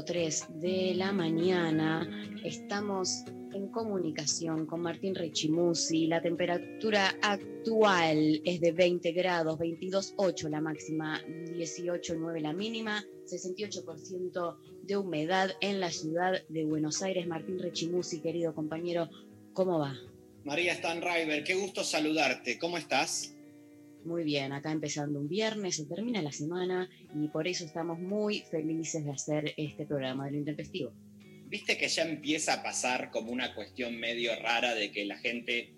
11.03 0.00 0.48
de 0.60 0.94
la 0.94 1.12
mañana, 1.12 2.08
estamos 2.42 3.24
en 3.52 3.68
comunicación 3.68 4.64
con 4.66 4.80
Martín 4.80 5.14
Rechimusi. 5.14 6.06
La 6.06 6.22
temperatura 6.22 7.14
actual 7.20 8.40
es 8.44 8.60
de 8.60 8.72
20 8.72 9.12
grados, 9.12 9.58
22,8 9.58 10.48
la 10.48 10.60
máxima, 10.60 11.20
18,9 11.22 12.40
la 12.40 12.52
mínima, 12.52 13.04
68% 13.26 14.56
de 14.84 14.96
humedad 14.96 15.50
en 15.60 15.80
la 15.80 15.90
ciudad 15.90 16.42
de 16.48 16.64
Buenos 16.64 17.02
Aires. 17.02 17.26
Martín 17.26 17.58
Rechimusi, 17.58 18.20
querido 18.20 18.54
compañero, 18.54 19.10
¿cómo 19.52 19.78
va? 19.78 19.94
María 20.44 20.74
Stanriver, 20.74 21.44
qué 21.44 21.54
gusto 21.54 21.84
saludarte. 21.84 22.58
¿Cómo 22.58 22.78
estás? 22.78 23.34
Muy 24.04 24.24
bien, 24.24 24.52
acá 24.52 24.72
empezando 24.72 25.20
un 25.20 25.28
viernes, 25.28 25.76
se 25.76 25.84
termina 25.84 26.22
la 26.22 26.32
semana 26.32 26.88
y 27.14 27.28
por 27.28 27.46
eso 27.46 27.64
estamos 27.64 27.98
muy 27.98 28.40
felices 28.50 29.04
de 29.04 29.10
hacer 29.10 29.54
este 29.56 29.84
programa 29.86 30.24
de 30.26 30.32
lo 30.32 30.38
intempestivo. 30.38 30.92
Viste 31.46 31.76
que 31.76 31.88
ya 31.88 32.04
empieza 32.04 32.54
a 32.54 32.62
pasar 32.62 33.10
como 33.10 33.30
una 33.32 33.54
cuestión 33.54 33.98
medio 33.98 34.34
rara 34.40 34.74
de 34.74 34.90
que 34.90 35.04
la 35.04 35.18
gente... 35.18 35.74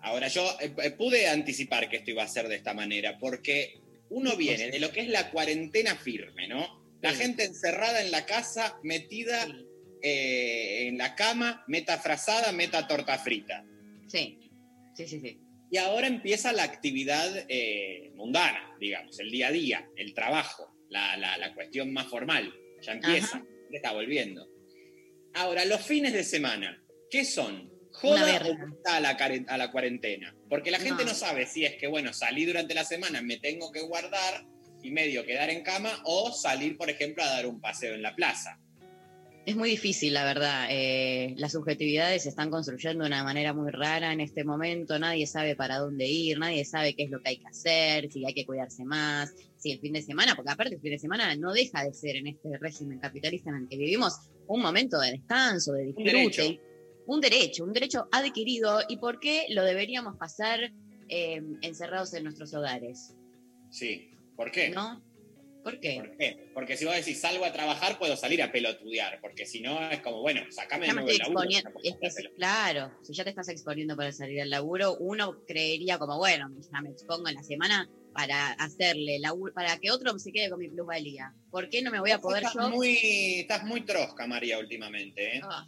Ahora 0.00 0.28
yo 0.28 0.44
eh, 0.60 0.74
eh, 0.82 0.90
pude 0.90 1.28
anticipar 1.28 1.88
que 1.88 1.98
esto 1.98 2.10
iba 2.10 2.24
a 2.24 2.28
ser 2.28 2.48
de 2.48 2.56
esta 2.56 2.74
manera, 2.74 3.18
porque 3.18 3.80
uno 4.10 4.36
viene 4.36 4.70
de 4.70 4.80
lo 4.80 4.90
que 4.90 5.00
es 5.00 5.08
la 5.08 5.30
cuarentena 5.30 5.94
firme, 5.94 6.48
¿no? 6.48 6.66
La 7.00 7.12
Sí. 7.12 7.22
gente 7.22 7.44
encerrada 7.44 8.02
en 8.02 8.10
la 8.10 8.26
casa, 8.26 8.78
metida 8.82 9.46
eh, 10.02 10.88
en 10.88 10.98
la 10.98 11.14
cama, 11.14 11.64
meta 11.68 11.96
frazada, 11.98 12.50
meta 12.52 12.86
torta 12.88 13.16
frita. 13.18 13.64
Sí, 14.08 14.50
sí, 14.96 15.06
sí, 15.06 15.20
sí. 15.20 15.38
Y 15.72 15.78
ahora 15.78 16.06
empieza 16.06 16.52
la 16.52 16.64
actividad 16.64 17.46
eh, 17.48 18.12
mundana, 18.14 18.76
digamos, 18.78 19.18
el 19.20 19.30
día 19.30 19.48
a 19.48 19.52
día, 19.52 19.88
el 19.96 20.12
trabajo, 20.12 20.70
la, 20.90 21.16
la- 21.16 21.38
la 21.38 21.54
cuestión 21.54 21.94
más 21.94 22.08
formal. 22.08 22.52
Ya 22.82 22.92
empieza, 22.92 23.38
Ajá. 23.38 23.46
está 23.72 23.92
volviendo. 23.92 24.46
Ahora, 25.32 25.64
los 25.64 25.80
fines 25.80 26.12
de 26.12 26.24
semana, 26.24 26.78
¿qué 27.10 27.24
son? 27.24 27.72
¿Joda 27.90 28.22
o 28.44 28.56
a 28.90 29.00
la, 29.00 29.10
a 29.48 29.56
la 29.58 29.70
cuarentena? 29.72 30.36
Porque 30.50 30.70
la 30.70 30.78
gente 30.78 31.04
No. 31.04 31.10
no 31.10 31.14
sabe 31.14 31.46
si 31.46 31.64
es 31.64 31.76
que, 31.76 31.86
bueno, 31.86 32.12
salí 32.12 32.44
durante 32.44 32.74
la 32.74 32.84
semana, 32.84 33.22
me 33.22 33.38
tengo 33.38 33.72
que 33.72 33.80
guardar 33.80 34.44
y 34.82 34.90
medio 34.90 35.24
quedar 35.24 35.48
en 35.48 35.62
cama, 35.62 36.02
o 36.04 36.32
salir, 36.32 36.76
por 36.76 36.90
ejemplo, 36.90 37.22
a 37.22 37.28
dar 37.30 37.46
un 37.46 37.62
paseo 37.62 37.94
en 37.94 38.02
la 38.02 38.14
plaza. 38.14 38.58
Es 39.44 39.56
muy 39.56 39.70
difícil, 39.70 40.14
la 40.14 40.24
verdad. 40.24 40.68
Eh, 40.70 41.34
las 41.36 41.50
subjetividades 41.52 42.22
se 42.22 42.28
están 42.28 42.48
construyendo 42.48 43.02
de 43.02 43.08
una 43.08 43.24
manera 43.24 43.52
muy 43.52 43.72
rara 43.72 44.12
en 44.12 44.20
este 44.20 44.44
momento. 44.44 44.96
Nadie 45.00 45.26
sabe 45.26 45.56
para 45.56 45.78
dónde 45.78 46.06
ir, 46.06 46.38
nadie 46.38 46.64
sabe 46.64 46.94
qué 46.94 47.04
es 47.04 47.10
lo 47.10 47.20
que 47.20 47.30
hay 47.30 47.38
que 47.38 47.48
hacer, 47.48 48.08
si 48.12 48.24
hay 48.24 48.34
que 48.34 48.46
cuidarse 48.46 48.84
más, 48.84 49.34
si 49.56 49.72
el 49.72 49.80
fin 49.80 49.94
de 49.94 50.02
semana, 50.02 50.36
porque 50.36 50.52
aparte 50.52 50.76
el 50.76 50.80
fin 50.80 50.92
de 50.92 50.98
semana 51.00 51.34
no 51.34 51.52
deja 51.52 51.82
de 51.82 51.92
ser 51.92 52.16
en 52.16 52.28
este 52.28 52.56
régimen 52.60 53.00
capitalista 53.00 53.50
en 53.50 53.56
el 53.56 53.68
que 53.68 53.76
vivimos 53.78 54.14
un 54.46 54.62
momento 54.62 55.00
de 55.00 55.10
descanso, 55.10 55.72
de 55.72 55.86
disfrute. 55.86 56.12
derecho. 56.12 56.42
y- 56.44 56.60
Un 57.06 57.20
derecho, 57.20 57.64
un 57.64 57.72
derecho 57.72 58.06
adquirido. 58.12 58.78
¿Y 58.88 58.98
por 58.98 59.18
qué 59.18 59.46
lo 59.50 59.64
deberíamos 59.64 60.16
pasar 60.18 60.60
eh, 61.08 61.42
encerrados 61.62 62.14
en 62.14 62.22
nuestros 62.22 62.54
hogares? 62.54 63.16
Sí. 63.70 64.08
¿Por 64.36 64.52
qué? 64.52 64.70
¿No? 64.70 65.02
¿Por 65.62 65.78
qué? 65.78 65.96
¿Por 65.96 66.16
qué? 66.16 66.50
Porque 66.54 66.76
si 66.76 66.84
vos 66.84 66.94
decís 66.94 67.20
salgo 67.20 67.44
a 67.44 67.52
trabajar, 67.52 67.98
puedo 67.98 68.16
salir 68.16 68.42
a 68.42 68.50
pelotudear, 68.50 69.20
porque 69.20 69.46
si 69.46 69.60
no 69.60 69.90
es 69.90 70.00
como, 70.00 70.20
bueno, 70.20 70.42
sacame 70.50 70.86
Ya 70.86 70.94
de 70.94 71.00
nuevo 71.00 71.10
el 71.10 71.18
laburo, 71.18 71.42
es 71.84 71.96
que 72.00 72.10
sí, 72.10 72.24
claro, 72.36 72.92
si 73.02 73.12
ya 73.12 73.24
te 73.24 73.30
estás 73.30 73.48
exponiendo 73.48 73.96
para 73.96 74.12
salir 74.12 74.40
al 74.40 74.50
laburo, 74.50 74.96
uno 74.98 75.44
creería 75.46 75.98
como, 75.98 76.18
bueno, 76.18 76.50
ya 76.72 76.80
me 76.80 76.90
expongo 76.90 77.28
en 77.28 77.36
la 77.36 77.42
semana 77.44 77.88
para 78.12 78.52
hacerle 78.52 79.18
laburo, 79.20 79.54
para 79.54 79.78
que 79.78 79.90
otro 79.90 80.18
se 80.18 80.32
quede 80.32 80.50
con 80.50 80.58
mi 80.58 80.68
plusvalía. 80.68 81.32
¿Por 81.50 81.68
qué 81.68 81.80
no 81.82 81.90
me 81.90 82.00
voy 82.00 82.10
a 82.10 82.18
poder 82.18 82.42
estás 82.44 82.54
yo? 82.54 82.70
Muy, 82.70 83.40
estás 83.40 83.64
muy 83.64 83.82
trosca, 83.82 84.26
María, 84.26 84.58
últimamente. 84.58 85.36
¿eh? 85.36 85.40
Ah, 85.44 85.66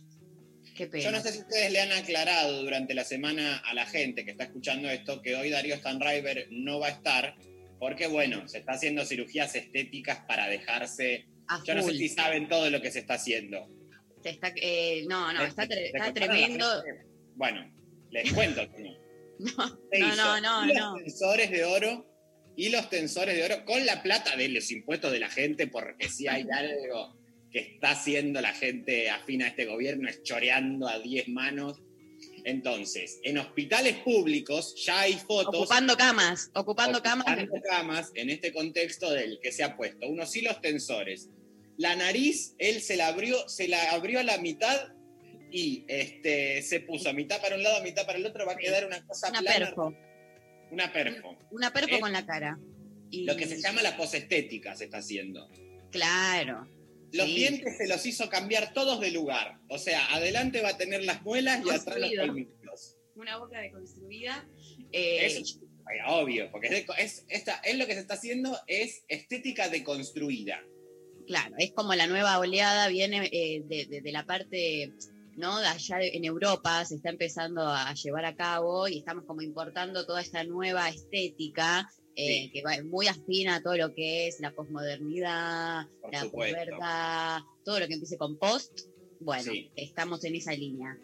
qué 0.74 0.84
Yo 0.84 0.90
pena. 0.90 1.10
no 1.12 1.20
sé 1.20 1.32
si 1.32 1.38
ustedes 1.38 1.72
le 1.72 1.80
han 1.80 1.92
aclarado 1.92 2.62
durante 2.62 2.94
la 2.94 3.04
semana 3.04 3.58
a 3.58 3.74
la 3.74 3.86
gente 3.86 4.24
que 4.24 4.32
está 4.32 4.44
escuchando 4.44 4.90
esto 4.90 5.22
que 5.22 5.36
hoy 5.36 5.50
Darío 5.50 5.76
Stanriver 5.76 6.48
no 6.50 6.80
va 6.80 6.88
a 6.88 6.90
estar 6.90 7.36
porque, 7.84 8.06
bueno, 8.06 8.48
se 8.48 8.60
está 8.60 8.72
haciendo 8.72 9.04
cirugías 9.04 9.54
estéticas 9.54 10.20
para 10.26 10.48
dejarse... 10.48 11.26
Yo 11.66 11.74
no 11.74 11.82
sé 11.82 11.92
si 11.92 12.08
saben 12.08 12.48
todo 12.48 12.70
lo 12.70 12.80
que 12.80 12.90
se 12.90 13.00
está 13.00 13.12
haciendo. 13.14 13.68
Se 14.22 14.30
está, 14.30 14.54
eh, 14.56 15.04
no, 15.06 15.30
no, 15.34 15.40
¿Te- 15.40 15.48
está, 15.48 15.64
tre- 15.68 15.90
está 15.92 16.14
tremendo. 16.14 16.64
Bueno, 17.34 17.70
les 18.10 18.32
cuento. 18.32 18.62
que 18.72 18.78
no. 18.84 18.96
No, 19.38 19.78
Se 19.92 19.98
no, 19.98 20.08
hizo 20.08 20.16
no, 20.16 20.40
no, 20.40 20.66
los 20.66 20.76
no. 20.78 20.94
tensores 20.94 21.50
de 21.50 21.64
oro 21.66 22.06
y 22.56 22.70
los 22.70 22.88
tensores 22.88 23.36
de 23.36 23.44
oro 23.44 23.66
con 23.66 23.84
la 23.84 24.02
plata 24.02 24.34
de 24.34 24.48
los 24.48 24.70
impuestos 24.70 25.12
de 25.12 25.20
la 25.20 25.28
gente, 25.28 25.66
porque 25.66 26.08
si 26.08 26.26
hay 26.26 26.46
algo 26.50 27.18
que 27.50 27.58
está 27.74 27.90
haciendo 27.90 28.40
la 28.40 28.54
gente 28.54 29.10
afín 29.10 29.42
a 29.42 29.48
este 29.48 29.66
gobierno 29.66 30.08
es 30.08 30.22
choreando 30.22 30.88
a 30.88 31.00
10 31.00 31.28
manos. 31.28 31.82
Entonces, 32.44 33.20
en 33.22 33.38
hospitales 33.38 33.96
públicos 33.98 34.74
ya 34.84 35.00
hay 35.00 35.14
fotos. 35.14 35.54
Ocupando 35.56 35.96
camas, 35.96 36.50
ocupando 36.54 37.02
camas. 37.02 37.26
ocupando 37.26 37.60
camas 37.68 38.12
en 38.14 38.28
este 38.30 38.52
contexto 38.52 39.10
del 39.10 39.40
que 39.42 39.50
se 39.50 39.64
ha 39.64 39.76
puesto. 39.76 40.06
Unos 40.08 40.34
hilos 40.36 40.60
tensores. 40.60 41.30
La 41.78 41.96
nariz, 41.96 42.54
él 42.58 42.80
se 42.82 42.96
la 42.96 43.08
abrió, 43.08 43.48
se 43.48 43.66
la 43.66 43.92
abrió 43.92 44.20
a 44.20 44.22
la 44.22 44.38
mitad 44.38 44.92
y 45.50 45.84
este, 45.88 46.62
se 46.62 46.80
puso 46.80 47.08
a 47.08 47.12
mitad 47.12 47.40
para 47.40 47.56
un 47.56 47.62
lado, 47.62 47.78
a 47.78 47.82
mitad 47.82 48.04
para 48.06 48.18
el 48.18 48.26
otro. 48.26 48.44
Va 48.46 48.52
a 48.52 48.56
quedar 48.56 48.86
una 48.86 49.04
cosa 49.06 49.30
Una 49.30 49.40
plana. 49.40 49.66
perfo, 49.66 49.94
Una 50.70 50.92
perfo. 50.92 51.38
una 51.50 51.72
perfo 51.72 51.94
Eh, 51.96 52.00
con 52.00 52.12
la 52.12 52.26
cara. 52.26 52.58
Y- 53.10 53.24
Lo 53.24 53.36
que 53.36 53.46
se 53.46 53.60
llama 53.60 53.80
la 53.82 53.96
posestética 53.96 54.74
se 54.76 54.84
está 54.84 54.98
haciendo. 54.98 55.48
Claro. 55.90 56.68
Los 57.14 57.26
Sí. 57.28 57.34
dientes 57.36 57.76
se 57.78 57.86
los 57.86 58.04
hizo 58.06 58.28
cambiar 58.28 58.72
todos 58.72 59.00
de 59.00 59.10
lugar. 59.12 59.58
O 59.68 59.78
sea, 59.78 60.12
adelante 60.14 60.60
va 60.62 60.70
a 60.70 60.76
tener 60.76 61.04
las 61.04 61.22
muelas 61.22 61.60
y 61.64 61.70
atrás 61.70 61.98
los 61.98 62.10
colmillos. 62.18 62.96
Una 63.14 63.38
boca 63.38 63.60
deconstruida. 63.60 64.48
eh, 64.92 65.26
es 65.26 65.60
obvio, 66.06 66.50
porque 66.50 66.86
es, 66.98 67.24
esta, 67.28 67.60
lo 67.74 67.86
que 67.86 67.94
se 67.94 68.00
está 68.00 68.14
haciendo 68.14 68.58
es 68.66 69.04
estética 69.08 69.68
deconstruida. 69.68 70.60
Claro, 71.26 71.54
es 71.58 71.72
como 71.72 71.94
la 71.94 72.06
nueva 72.06 72.38
oleada 72.38 72.88
viene 72.88 73.28
eh, 73.32 73.62
de, 73.64 73.86
de- 73.86 74.00
de 74.00 74.12
la 74.12 74.24
parte, 74.26 74.92
¿no? 75.36 75.58
De 75.60 75.66
allá 75.66 75.96
de- 75.98 76.16
en 76.16 76.24
Europa 76.24 76.84
se 76.84 76.96
está 76.96 77.10
empezando 77.10 77.62
a 77.68 77.92
llevar 77.94 78.24
a 78.24 78.34
cabo 78.34 78.88
y 78.88 78.98
estamos 78.98 79.24
como 79.24 79.42
importando 79.42 80.04
toda 80.06 80.20
esta 80.20 80.42
nueva 80.44 80.88
estética 80.88 81.88
eh, 82.16 82.42
Sí. 82.44 82.50
que 82.52 82.62
va 82.62 82.72
muy 82.84 83.06
afín 83.08 83.48
a 83.48 83.62
todo 83.62 83.76
lo 83.76 83.92
que 83.94 84.28
es 84.28 84.40
la 84.40 84.52
posmodernidad, 84.52 85.86
la 86.12 86.24
posverdad, 86.30 87.40
todo 87.64 87.80
lo 87.80 87.86
que 87.88 87.94
empiece 87.94 88.16
con 88.16 88.38
post. 88.38 88.80
Bueno, 89.20 89.52
Sí. 89.52 89.70
estamos 89.76 90.24
en 90.24 90.34
esa 90.36 90.52
línea. 90.52 90.96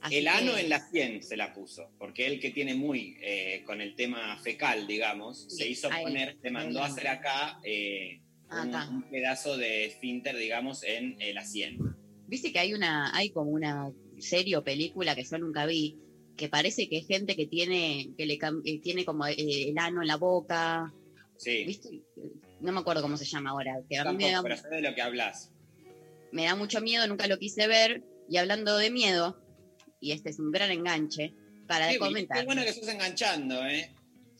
Así 0.00 0.16
El 0.16 0.26
ano 0.28 0.54
que- 0.54 0.60
en 0.62 0.68
la 0.68 0.90
100 0.90 1.22
se 1.22 1.36
la 1.36 1.54
puso, 1.54 1.90
porque 1.98 2.26
él 2.26 2.40
que 2.40 2.50
tiene 2.50 2.74
muy 2.74 3.16
eh, 3.22 3.62
con 3.64 3.80
el 3.80 3.94
tema 3.94 4.36
fecal, 4.42 4.86
digamos, 4.86 5.46
Sí, 5.48 5.56
se 5.58 5.68
hizo 5.68 5.92
ahí, 5.92 6.02
poner, 6.04 6.36
se 6.42 6.50
mandó 6.50 6.80
a 6.80 6.86
hacer 6.86 7.06
acá 7.08 7.60
eh, 7.64 8.20
un, 8.50 8.74
Acá. 8.74 8.88
un 8.90 9.02
pedazo 9.04 9.56
de 9.56 9.86
esfínter, 9.86 10.36
digamos, 10.36 10.82
en 10.82 11.16
eh, 11.20 11.32
la 11.32 11.44
100. 11.44 11.78
Viste 12.26 12.52
que 12.52 12.58
hay 12.58 12.74
una, 12.74 13.14
hay 13.16 13.30
como 13.30 13.50
una 13.52 13.92
serie 14.18 14.56
o 14.56 14.64
película 14.64 15.14
que 15.14 15.22
yo 15.24 15.38
nunca 15.38 15.66
vi, 15.66 15.96
que 16.36 16.48
parece 16.48 16.88
que 16.88 16.98
es 16.98 17.06
gente 17.06 17.36
que 17.36 17.46
tiene, 17.46 18.10
que 18.16 18.26
le 18.26 18.34
eh, 18.64 18.80
tiene 18.80 19.04
como 19.04 19.26
eh, 19.26 19.34
el 19.38 19.78
ano 19.78 20.02
en 20.02 20.08
la 20.08 20.16
boca, 20.16 20.92
Sí, 21.36 21.64
¿viste? 21.64 21.88
No 22.60 22.70
me 22.72 22.80
acuerdo 22.80 23.02
cómo 23.02 23.16
se 23.16 23.24
llama 23.24 23.50
ahora, 23.50 23.74
que 23.88 23.98
a 23.98 24.04
mí 24.04 24.16
me 24.16 24.30
da, 24.30 24.42
pero 24.42 24.56
sé 24.56 24.68
de 24.68 24.80
lo 24.80 24.94
que 24.94 25.02
hablas. 25.02 25.50
me 26.30 26.44
da 26.44 26.54
mucho 26.54 26.80
miedo, 26.80 27.06
nunca 27.08 27.26
lo 27.26 27.36
quise 27.38 27.66
ver, 27.66 28.02
y 28.28 28.36
hablando 28.36 28.76
de 28.76 28.90
miedo, 28.90 29.36
y 30.00 30.12
este 30.12 30.30
es 30.30 30.38
un 30.38 30.52
gran 30.52 30.70
enganche, 30.70 31.34
para 31.66 31.88
bien, 31.88 31.98
comentar. 31.98 32.38
qué 32.38 32.44
bueno 32.44 32.62
que 32.62 32.68
estás 32.68 32.88
enganchando, 32.88 33.66
¿eh? 33.66 33.90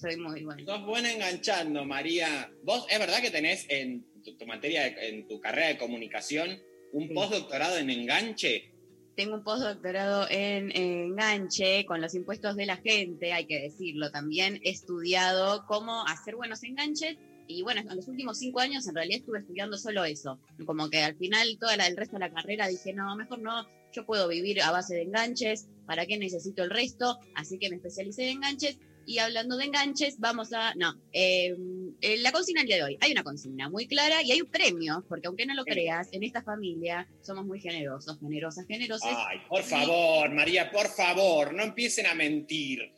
Soy 0.01 0.17
muy 0.17 0.43
buena. 0.45 0.65
Sos 0.65 0.85
buena 0.87 1.13
enganchando, 1.13 1.85
María. 1.85 2.51
Vos, 2.63 2.87
¿es 2.91 2.99
verdad 2.99 3.21
que 3.21 3.31
tenés 3.31 3.67
en 3.69 4.05
tu, 4.25 4.37
tu 4.37 4.47
materia, 4.47 4.83
de- 4.85 5.09
en 5.09 5.29
tu 5.29 5.41
carrera 5.41 5.69
de 5.69 5.79
comunicación, 5.79 6.61
un 6.93 7.09
Sí. 7.09 7.15
postdoctorado 7.15 7.79
en 7.79 7.91
enganche? 7.91 8.72
Tengo 9.17 9.35
un 9.35 9.45
postdoctorado 9.45 10.27
en 10.31 10.75
enganche 10.75 11.85
con 11.85 12.01
los 12.01 12.15
impuestos 12.15 12.57
de 12.57 12.67
la 12.67 12.77
gente, 12.77 13.33
hay 13.33 13.47
que 13.47 13.61
decirlo 13.61 14.11
también. 14.11 14.61
He 14.65 14.71
estudiado 14.71 15.67
cómo 15.67 16.07
hacer 16.07 16.37
buenos 16.37 16.63
enganches 16.63 17.19
y 17.47 17.63
bueno, 17.63 17.83
en 17.83 17.97
los 17.97 18.09
últimos 18.09 18.39
cinco 18.39 18.61
años 18.61 18.87
en 18.87 18.95
realidad 18.95 19.21
estuve 19.21 19.41
estudiando 19.41 19.77
solo 19.77 20.05
eso. 20.05 20.39
Como 20.65 20.89
que 20.89 21.03
al 21.03 21.17
final, 21.17 21.59
todo 21.59 21.71
el 21.71 21.97
resto 21.97 22.17
de 22.17 22.21
la 22.21 22.33
carrera 22.33 22.69
dije, 22.69 22.95
no, 22.95 23.15
mejor 23.17 23.41
no, 23.41 23.67
yo 23.93 24.07
puedo 24.07 24.29
vivir 24.29 24.63
a 24.63 24.71
base 24.71 24.95
de 24.95 25.03
enganches, 25.03 25.69
¿para 25.87 26.07
qué 26.07 26.17
necesito 26.17 26.63
el 26.63 26.71
resto? 26.71 27.19
Así 27.35 27.59
que 27.59 27.69
me 27.69 27.77
especialicé 27.77 28.31
en 28.31 28.39
enganches. 28.39 28.79
Y 29.07 29.19
hablando 29.19 29.57
de 29.57 29.65
enganches, 29.65 30.19
vamos 30.19 30.53
a. 30.53 30.75
No, 30.75 30.95
eh, 31.13 31.57
eh, 32.01 32.17
la 32.19 32.33
consigna 32.33 32.63
el 32.63 32.67
día 32.67 32.77
de 32.77 32.83
hoy. 32.85 32.99
Hay 33.01 33.13
una 33.13 33.23
consigna 33.23 33.69
muy 33.69 33.87
clara 33.87 34.23
y 34.23 34.33
hay 34.33 34.41
un 34.41 34.49
premio, 34.49 35.05
porque 35.09 35.27
aunque 35.27 35.47
no 35.47 35.55
lo 35.55 35.65
creas, 35.65 36.09
en 36.13 36.23
esta 36.23 36.43
familia 36.43 37.09
somos 37.21 37.45
muy 37.45 37.61
generosos, 37.61 38.19
generosas, 38.21 38.67
generosas. 38.67 39.15
Ay, 39.29 39.41
por 39.49 39.63
favor, 39.63 40.31
María, 40.31 40.71
por 40.71 40.89
favor, 40.89 41.55
no 41.55 41.63
empiecen 41.63 42.07
a 42.07 42.15
mentir. 42.15 42.93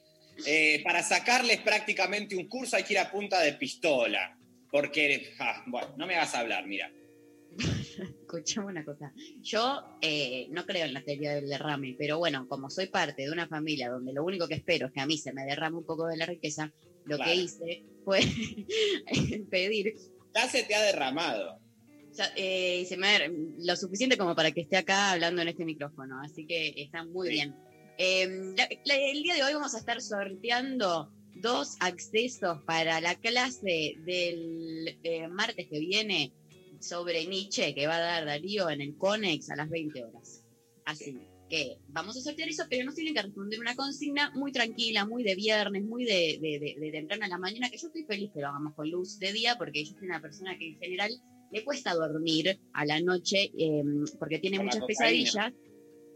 Eh, 0.47 0.81
para 0.83 1.03
sacarles 1.03 1.61
prácticamente 1.61 2.35
un 2.35 2.49
curso 2.49 2.77
hay 2.77 2.83
que 2.83 2.95
ir 2.95 2.99
a 2.99 3.11
punta 3.11 3.41
de 3.41 3.55
pistola. 3.55 4.37
Porque, 4.71 5.35
ah, 5.39 5.63
bueno, 5.67 5.95
no 5.97 6.07
me 6.07 6.17
hagas 6.17 6.35
hablar, 6.35 6.67
mira. 6.67 6.91
Escuchame 8.37 8.67
una 8.69 8.85
cosa. 8.85 9.13
Yo 9.43 9.83
eh, 10.03 10.47
no 10.51 10.65
creo 10.67 10.87
en 10.87 10.95
la 10.95 11.03
teoría 11.03 11.35
del 11.35 11.49
derrame, 11.49 11.95
pero 11.99 12.19
bueno, 12.19 12.47
como 12.49 12.71
soy 12.71 12.87
parte 12.87 13.23
de 13.23 13.31
una 13.31 13.47
familia 13.49 13.91
donde 13.91 14.13
lo 14.13 14.25
único 14.25 14.49
que 14.49 14.55
espero 14.55 14.87
es 14.87 14.93
que 14.93 15.01
a 15.01 15.07
mí 15.07 15.19
se 15.19 15.33
me 15.33 15.45
derrame 15.45 15.79
un 15.79 15.85
poco 15.87 16.07
de 16.07 16.17
la 16.17 16.27
riqueza, 16.27 16.73
lo 17.05 17.17
Claro. 17.17 17.31
que 17.31 17.37
hice 17.37 17.85
fue 18.05 18.21
pedir 19.51 19.95
Ya 20.35 20.49
se 20.49 20.63
te 20.65 20.75
ha 20.75 20.83
derramado. 20.83 21.59
ya, 22.17 22.33
eh, 22.37 22.81
y 22.83 22.87
se 22.87 22.97
me 22.97 23.09
lo 23.59 23.77
suficiente 23.77 24.17
como 24.17 24.35
para 24.35 24.51
que 24.53 24.61
esté 24.63 24.77
acá 24.77 25.13
hablando 25.13 25.43
en 25.43 25.49
este 25.49 25.65
micrófono, 25.65 26.21
así 26.23 26.47
que 26.47 26.73
está 26.77 27.05
muy 27.05 27.29
Sí. 27.29 27.35
bien. 27.35 27.55
Eh, 27.99 28.27
la- 28.57 28.69
la- 28.85 28.97
el 28.97 29.23
día 29.23 29.35
de 29.35 29.43
hoy 29.45 29.55
vamos 29.55 29.75
a 29.75 29.79
estar 29.79 30.01
sorteando 30.01 31.13
dos 31.37 31.77
accesos 31.81 32.59
para 32.67 33.01
la 33.01 33.15
clase 33.17 33.95
del 34.05 34.97
eh, 35.03 35.27
martes 35.29 35.67
que 35.69 35.79
viene 35.81 36.33
sobre 36.89 37.27
Nietzsche 37.27 37.75
que 37.75 37.87
va 37.87 37.97
a 37.97 38.01
dar 38.01 38.25
Darío 38.27 38.69
en 38.71 38.81
el 38.81 38.97
CONEX 38.97 39.51
a 39.51 39.57
las 39.57 39.69
20 39.71 40.05
horas. 40.05 40.45
Así 40.85 41.19
que 41.49 41.79
vamos 41.89 42.17
a 42.17 42.21
sortear 42.21 42.49
eso, 42.49 42.65
pero 42.69 42.85
nos 42.85 42.95
tienen 42.95 43.15
que 43.15 43.23
responder 43.23 43.61
una 43.61 43.75
consigna 43.77 44.31
muy 44.35 44.51
tranquila, 44.53 45.05
muy 45.05 45.23
de 45.23 45.35
viernes, 45.35 45.85
muy 45.85 46.05
de, 46.05 46.39
de, 46.41 46.59
de- 46.59 46.77
de 46.79 46.91
temprano 46.93 47.25
a 47.25 47.29
la 47.29 47.39
mañana, 47.39 47.69
que 47.71 47.79
yo 47.79 47.87
estoy 47.89 48.05
feliz 48.05 48.31
que 48.33 48.41
lo 48.41 48.49
hagamos 48.49 48.75
con 48.75 48.91
luz 48.91 49.19
de 49.19 49.33
día, 49.33 49.57
porque 49.59 49.85
yo 49.85 49.93
soy 49.95 50.07
una 50.09 50.21
persona 50.21 50.57
que 50.59 50.69
en 50.69 50.79
general 50.79 51.11
le 51.51 51.65
cuesta 51.65 51.95
dormir 51.95 52.59
a 52.73 52.85
la 52.85 53.01
noche 53.01 53.51
eh, 53.57 53.83
porque 54.19 54.39
tiene 54.39 54.57
Por 54.57 54.65
muchas 54.67 54.83
pesadillas 54.87 55.53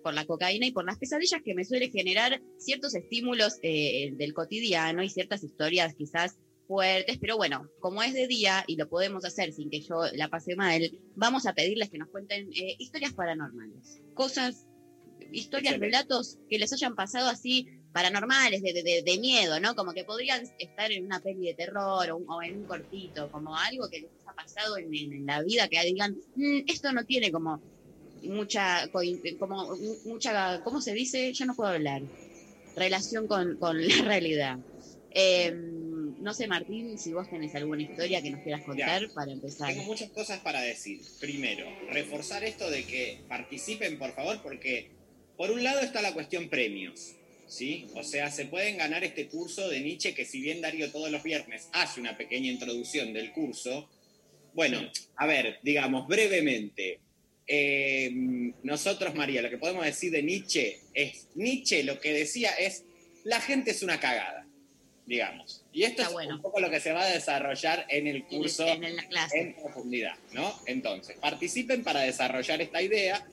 por 0.03 0.15
la 0.15 0.25
cocaína 0.26 0.67
y 0.67 0.70
por 0.70 0.85
las 0.85 0.99
pesadillas 0.99 1.43
que 1.44 1.55
me 1.55 1.65
suele 1.65 1.91
generar 1.91 2.41
ciertos 2.56 2.94
estímulos 2.94 3.59
eh, 3.62 4.12
del 4.17 4.32
cotidiano 4.32 5.03
y 5.03 5.11
ciertas 5.11 5.43
historias 5.44 5.94
quizás 5.94 6.38
fuertes, 6.69 7.19
pero 7.20 7.37
bueno, 7.37 7.69
como 7.81 8.03
es 8.03 8.15
de 8.15 8.29
día 8.29 8.62
y 8.69 8.76
lo 8.76 8.88
podemos 8.88 9.25
hacer 9.25 9.53
sin 9.53 9.70
que 9.70 9.81
yo 9.81 10.03
la 10.15 10.29
pase 10.29 10.55
mal, 10.55 10.81
vamos 11.17 11.47
a 11.47 11.55
pedirles 11.55 11.91
que 11.91 11.99
nos 11.99 12.11
cuenten 12.11 12.50
eh, 12.55 12.76
historias 12.79 13.15
paranormales, 13.15 14.00
cosas, 14.15 14.67
historias, 15.32 15.73
Excelente. 15.75 15.87
relatos 15.97 16.38
que 16.49 16.59
les 16.59 16.73
hayan 16.73 16.94
pasado 16.94 17.29
así 17.29 17.67
paranormales, 17.93 18.62
de, 18.62 18.73
de- 18.75 18.82
de- 18.82 19.03
de 19.03 19.19
miedo, 19.19 19.59
¿no? 19.61 19.75
Como 19.75 19.93
que 19.94 20.05
podrían 20.05 20.43
estar 20.59 20.93
en 20.93 21.05
una 21.06 21.20
peli 21.20 21.47
de 21.47 21.55
terror 21.55 22.11
o, 22.11 22.17
un- 22.19 22.26
o 22.29 22.43
en 22.43 22.59
un 22.59 22.67
cortito, 22.67 23.31
como 23.31 23.56
algo 23.56 23.88
que 23.91 24.00
les 24.03 24.11
haya 24.12 24.35
pasado 24.37 24.76
en, 24.76 24.94
en- 24.94 25.12
en 25.15 25.26
la 25.26 25.43
vida, 25.43 25.69
que 25.69 25.82
digan, 25.85 26.15
"Mm, 26.37 26.61
esto 26.69 26.93
no 26.93 27.05
tiene 27.05 27.32
como 27.32 27.61
mucha, 28.23 28.88
como 29.38 29.75
mucha, 30.05 30.61
¿cómo 30.62 30.81
se 30.82 30.93
dice? 30.93 31.32
Ya 31.32 31.47
no 31.47 31.55
puedo 31.55 31.70
hablar. 31.70 32.03
Relación 32.76 33.26
con, 33.26 33.56
con 33.59 33.81
la 33.81 33.88
realidad. 34.15 34.59
Eh, 35.11 35.53
no 36.20 36.35
sé, 36.35 36.47
Martín, 36.47 36.99
si 36.99 37.12
vos 37.12 37.29
tenés 37.31 37.55
alguna 37.55 37.82
historia 37.82 38.23
que 38.23 38.31
nos 38.31 38.43
quieras 38.43 38.62
contar 38.62 39.09
para 39.15 39.32
empezar. 39.32 39.73
Tengo 39.73 39.85
muchas 39.85 40.11
cosas 40.11 40.41
para 40.41 40.61
decir. 40.61 41.00
Primero, 41.20 41.67
reforzar 41.91 42.44
esto 42.44 42.70
de 42.70 42.85
que 42.85 43.20
participen, 43.29 43.99
por 43.99 44.15
favor, 44.15 44.41
porque 44.43 44.91
por 45.37 45.50
un 45.50 45.62
lado 45.62 45.81
está 45.81 46.03
la 46.03 46.15
cuestión 46.15 46.49
premios, 46.49 47.15
¿sí? 47.47 47.87
O 47.94 48.03
sea, 48.03 48.31
se 48.31 48.47
pueden 48.47 48.76
ganar 48.76 49.05
este 49.05 49.29
curso 49.29 49.69
de 49.69 49.81
Nietzsche 49.81 50.15
que 50.15 50.25
si 50.25 50.41
bien 50.41 50.61
Darío 50.61 50.91
todos 50.91 51.11
los 51.11 51.23
viernes 51.23 51.69
hace 51.73 52.00
una 52.00 52.17
pequeña 52.17 52.50
introducción 52.50 53.12
del 53.12 53.32
curso, 53.32 53.88
bueno, 54.55 54.81
a 55.17 55.26
ver, 55.26 55.61
digamos 55.62 56.09
brevemente, 56.09 57.00
eh, 57.47 58.11
nosotros, 58.62 59.15
María, 59.15 59.41
lo 59.41 59.49
que 59.49 59.59
podemos 59.59 59.85
decir 59.85 60.12
de 60.12 60.23
Nietzsche 60.23 60.81
es, 60.93 61.29
Nietzsche 61.35 61.82
lo 61.85 62.00
que 62.00 62.12
decía 62.12 62.50
es, 62.50 62.85
la 63.25 63.41
gente 63.41 63.70
es 63.70 63.82
una 63.82 64.00
cagada, 64.00 64.47
digamos. 65.06 65.57
Y 65.73 65.82
esto 65.85 66.03
Está 66.03 66.09
es 66.09 66.12
bueno. 66.12 66.37
un 66.37 66.43
poco 66.43 66.61
lo 66.61 66.70
que 66.70 66.81
se 66.81 66.93
va 66.93 67.03
a 67.03 67.09
desarrollar 67.11 67.87
en 67.91 68.06
el 68.06 68.17
En, 68.17 68.23
curso 68.23 68.67
el- 68.67 68.82
en 68.85 68.97
la 68.97 69.06
clase. 69.06 69.38
en 69.41 69.55
profundidad, 69.55 70.17
¿no? 70.32 70.59
Entonces, 70.67 71.17
participen 71.19 71.85
para 71.85 72.00
desarrollar 72.00 72.61
esta 72.62 72.81
idea 72.82 73.26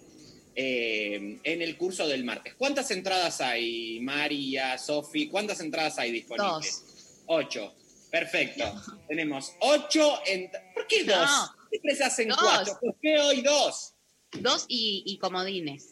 eh, 0.55 1.39
en 1.43 1.61
el 1.61 1.77
curso 1.77 2.07
del 2.07 2.23
martes. 2.23 2.53
¿Cuántas 2.55 2.89
entradas 2.91 3.41
hay, 3.41 3.99
María, 4.01 4.77
Sofi? 4.77 5.27
¿Cuántas 5.27 5.59
entradas 5.59 5.97
hay 5.97 6.11
disponibles? 6.11 6.83
Dos. 6.83 7.23
Ocho. 7.27 7.73
Perfecto. 8.11 8.63
Tenemos 9.07 9.53
ocho 9.59 10.19
entradas. 10.25 10.71
¿Por 10.73 10.87
qué 10.87 11.03
dos? 11.03 11.25
No. 11.29 11.55
Siempre 11.69 11.95
se 11.95 12.03
hacen 12.05 12.29
Dos. 12.29 12.37
cuatro. 12.41 12.77
¿Por 12.79 12.95
qué 13.01 13.17
hoy 13.19 13.41
dos? 13.41 13.93
Dos 14.39 14.65
y, 14.69 15.03
y 15.05 15.17
comodines. 15.17 15.89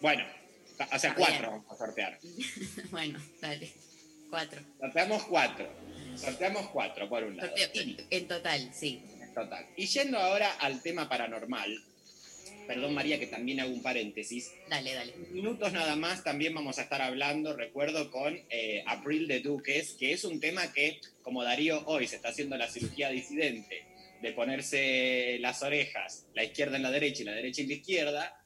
Bueno, 0.00 0.24
o 0.24 0.76
sea, 0.76 0.86
Está 1.10 1.14
cuatro 1.14 1.38
bien. 1.38 1.50
vamos 1.50 1.66
a 1.70 1.76
sortear. 1.76 2.18
bueno, 2.90 3.20
dale. 3.40 3.70
Cuatro. 4.30 4.60
Sorteamos 4.80 5.22
cuatro. 5.24 5.68
Sorteamos 6.16 6.68
cuatro, 6.70 7.08
por 7.08 7.24
un 7.24 7.36
lado. 7.36 7.54
Sorteo- 7.56 7.82
y- 7.82 7.96
en 8.10 8.28
total, 8.28 8.70
sí. 8.72 9.02
Total. 9.34 9.66
Y 9.76 9.86
yendo 9.86 10.18
ahora 10.18 10.52
al 10.54 10.82
tema 10.82 11.08
paranormal, 11.08 11.82
perdón 12.66 12.94
María 12.94 13.18
que 13.18 13.26
también 13.26 13.60
hago 13.60 13.70
un 13.72 13.82
paréntesis, 13.82 14.50
Dale, 14.68 14.92
dale. 14.94 15.12
minutos 15.32 15.72
nada 15.72 15.94
más 15.96 16.22
también 16.24 16.54
vamos 16.54 16.78
a 16.78 16.82
estar 16.82 17.00
hablando, 17.02 17.56
recuerdo, 17.56 18.10
con 18.10 18.38
eh, 18.50 18.82
April 18.86 19.28
de 19.28 19.40
Duques, 19.40 19.92
que 19.98 20.12
es 20.12 20.24
un 20.24 20.40
tema 20.40 20.72
que, 20.72 21.00
como 21.22 21.42
Darío 21.44 21.82
hoy 21.86 22.06
se 22.08 22.16
está 22.16 22.28
haciendo 22.30 22.56
la 22.56 22.68
cirugía 22.68 23.10
disidente 23.10 23.84
de 24.20 24.32
ponerse 24.32 25.38
las 25.40 25.62
orejas, 25.62 26.26
la 26.34 26.44
izquierda 26.44 26.76
en 26.76 26.82
la 26.82 26.90
derecha 26.90 27.22
y 27.22 27.24
la 27.26 27.32
derecha 27.32 27.62
en 27.62 27.68
la 27.68 27.74
izquierda, 27.74 28.39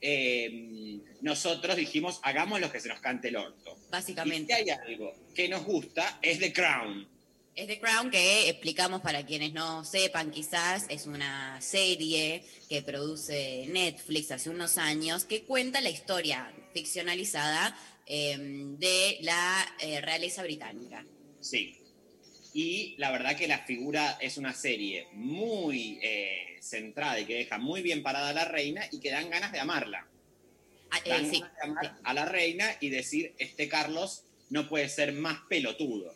eh, 0.00 0.98
nosotros 1.20 1.76
dijimos, 1.76 2.20
hagamos 2.22 2.60
lo 2.60 2.72
que 2.72 2.80
se 2.80 2.88
nos 2.88 3.00
cante 3.00 3.28
el 3.28 3.36
orto. 3.36 3.70
Y 3.72 3.84
si 3.84 3.90
Básicamente. 3.90 4.54
hay 4.54 4.70
algo 4.70 5.14
que 5.34 5.48
nos 5.48 5.64
gusta, 5.64 6.18
es 6.22 6.38
The 6.38 6.52
Crown. 6.52 7.08
Es 7.54 7.66
The 7.66 7.78
Crown 7.78 8.10
que 8.10 8.48
explicamos 8.48 9.02
para 9.02 9.26
quienes 9.26 9.52
no 9.52 9.84
sepan, 9.84 10.30
quizás 10.30 10.86
es 10.88 11.06
una 11.06 11.60
serie 11.60 12.44
que 12.68 12.82
produce 12.82 13.66
Netflix 13.68 14.30
hace 14.30 14.48
unos 14.48 14.78
años 14.78 15.24
que 15.24 15.42
cuenta 15.42 15.80
la 15.80 15.90
historia 15.90 16.50
ficcionalizada 16.72 17.76
eh, 18.06 18.36
de 18.38 19.18
la 19.20 19.74
eh, 19.80 20.00
realeza 20.00 20.42
británica. 20.42 21.04
Sí. 21.40 21.79
Y 22.52 22.94
la 22.98 23.10
verdad 23.10 23.36
que 23.36 23.46
la 23.46 23.60
figura 23.60 24.18
es 24.20 24.36
una 24.36 24.52
serie 24.52 25.06
muy 25.12 26.00
eh, 26.02 26.58
centrada 26.60 27.20
y 27.20 27.26
que 27.26 27.34
deja 27.34 27.58
muy 27.58 27.82
bien 27.82 28.02
parada 28.02 28.30
a 28.30 28.32
la 28.32 28.44
reina 28.44 28.82
y 28.90 29.00
que 29.00 29.10
dan 29.10 29.30
ganas 29.30 29.52
de 29.52 29.60
amarla. 29.60 30.06
Ah, 30.90 30.98
eh, 31.04 31.10
Dan 31.10 31.30
sí, 31.30 31.40
ganas 31.40 31.54
de 31.56 31.62
amar 31.62 31.98
a 32.02 32.14
la 32.14 32.24
reina 32.24 32.66
y 32.80 32.90
decir, 32.90 33.34
este 33.38 33.68
Carlos 33.68 34.24
no 34.48 34.68
puede 34.68 34.88
ser 34.88 35.12
más 35.12 35.38
pelotudo. 35.48 36.14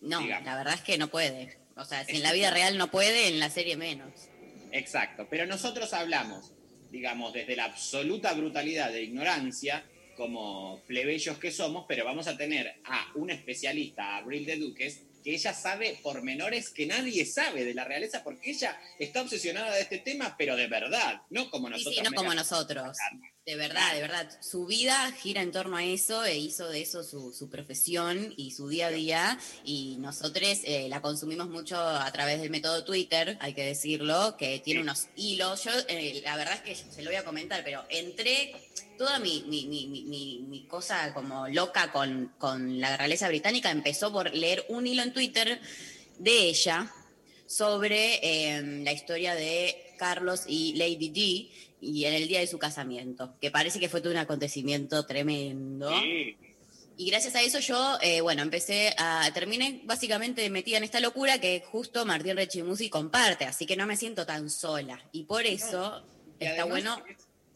no, 0.00 0.20
digamos. 0.20 0.44
la 0.44 0.56
verdad 0.56 0.74
es 0.74 0.82
que 0.82 0.98
no 0.98 1.08
puede. 1.08 1.56
O 1.76 1.84
sea, 1.84 2.04
si 2.04 2.16
en 2.16 2.22
la 2.22 2.32
vida 2.32 2.50
real 2.50 2.76
no 2.76 2.90
puede, 2.90 3.28
en 3.28 3.38
la 3.38 3.50
serie 3.50 3.76
menos. 3.76 4.28
Exacto. 4.72 5.26
Pero 5.30 5.46
nosotros 5.46 5.94
hablamos, 5.94 6.52
digamos, 6.90 7.32
desde 7.32 7.56
la 7.56 7.64
absoluta 7.64 8.32
brutalidad 8.34 8.92
de 8.92 9.02
ignorancia, 9.02 9.84
como 10.16 10.82
plebeyos 10.86 11.38
que 11.38 11.50
somos, 11.50 11.86
pero 11.88 12.04
vamos 12.04 12.26
a 12.26 12.36
tener 12.36 12.74
a 12.84 13.10
un 13.14 13.30
especialista, 13.30 14.04
a 14.04 14.16
Abril 14.18 14.44
de 14.44 14.56
Duques, 14.56 15.00
que 15.22 15.34
ella 15.34 15.54
sabe 15.54 15.98
pormenores 16.02 16.70
que 16.70 16.86
nadie 16.86 17.24
sabe 17.26 17.64
de 17.64 17.74
la 17.74 17.84
realeza, 17.84 18.22
porque 18.24 18.50
ella 18.50 18.78
está 18.98 19.22
obsesionada 19.22 19.74
de 19.74 19.82
este 19.82 19.98
tema, 19.98 20.34
pero 20.38 20.56
de 20.56 20.66
verdad, 20.66 21.22
no 21.30 21.50
como 21.50 21.68
nosotros. 21.68 21.96
sí, 21.96 22.02
no 22.02 22.12
como 22.12 22.34
nosotros. 22.34 22.96
De 23.46 23.56
verdad, 23.56 23.94
de 23.94 24.02
verdad. 24.02 24.30
Su 24.42 24.66
vida 24.66 25.10
gira 25.12 25.40
en 25.42 25.50
torno 25.50 25.76
a 25.76 25.82
eso 25.84 26.24
e 26.24 26.36
hizo 26.38 26.68
de 26.68 26.82
eso 26.82 27.02
su, 27.02 27.32
su 27.32 27.48
profesión 27.48 28.32
y 28.36 28.50
su 28.52 28.68
día 28.68 28.88
a 28.88 28.90
día. 28.90 29.38
Y 29.64 29.96
nosotros 29.98 30.60
eh, 30.64 30.86
la 30.88 31.00
consumimos 31.00 31.48
mucho 31.48 31.76
a 31.80 32.10
través 32.12 32.40
del 32.40 32.50
método 32.50 32.84
Twitter, 32.84 33.38
hay 33.40 33.54
que 33.54 33.64
decirlo, 33.64 34.36
que 34.36 34.60
tiene 34.60 34.82
unos 34.82 35.08
hilos. 35.16 35.64
Yo, 35.64 35.70
eh, 35.88 36.20
la 36.22 36.36
verdad 36.36 36.54
es 36.54 36.60
que 36.60 36.92
se 36.92 37.02
lo 37.02 37.10
voy 37.10 37.16
a 37.16 37.24
comentar, 37.24 37.64
pero 37.64 37.82
entré 37.88 38.52
toda 38.98 39.18
mi, 39.18 39.42
mi, 39.48 39.66
mi, 39.66 39.86
mi- 40.46 40.66
cosa 40.68 41.12
como 41.14 41.48
loca 41.48 41.90
con, 41.90 42.32
con 42.38 42.78
la 42.78 42.96
realeza 42.98 43.26
británica 43.28 43.70
empezó 43.70 44.12
por 44.12 44.32
leer 44.34 44.64
un 44.68 44.86
hilo 44.86 45.02
en 45.02 45.12
Twitter 45.12 45.60
de 46.18 46.48
ella 46.50 46.92
sobre 47.46 48.20
eh, 48.22 48.62
la 48.84 48.92
historia 48.92 49.34
de 49.34 49.94
Carlos 49.98 50.42
y 50.46 50.74
Lady 50.74 51.08
Di 51.08 51.50
y 51.80 52.04
en 52.04 52.14
el 52.14 52.28
día 52.28 52.40
de 52.40 52.46
su 52.46 52.58
casamiento, 52.58 53.34
que 53.40 53.50
parece 53.50 53.80
que 53.80 53.88
fue 53.88 54.00
todo 54.00 54.12
un 54.12 54.18
acontecimiento 54.18 55.06
tremendo. 55.06 55.90
Sí. 56.00 56.36
Y 56.96 57.08
gracias 57.10 57.34
a 57.34 57.40
eso 57.40 57.60
yo, 57.60 57.98
eh, 58.02 58.20
bueno, 58.20 58.42
empecé 58.42 58.94
a, 58.98 59.30
terminé 59.32 59.80
básicamente 59.84 60.50
metida 60.50 60.76
en 60.76 60.84
esta 60.84 61.00
locura 61.00 61.40
que 61.40 61.62
justo 61.66 62.04
Martín 62.04 62.36
Rechimusi 62.36 62.90
comparte, 62.90 63.46
así 63.46 63.64
que 63.64 63.74
no 63.74 63.86
me 63.86 63.96
siento 63.96 64.26
tan 64.26 64.50
sola. 64.50 65.02
Y 65.10 65.24
por 65.24 65.46
eso 65.46 66.04
Y 66.38 66.44
está 66.44 66.62
además 66.62 66.68
bueno, 66.68 67.02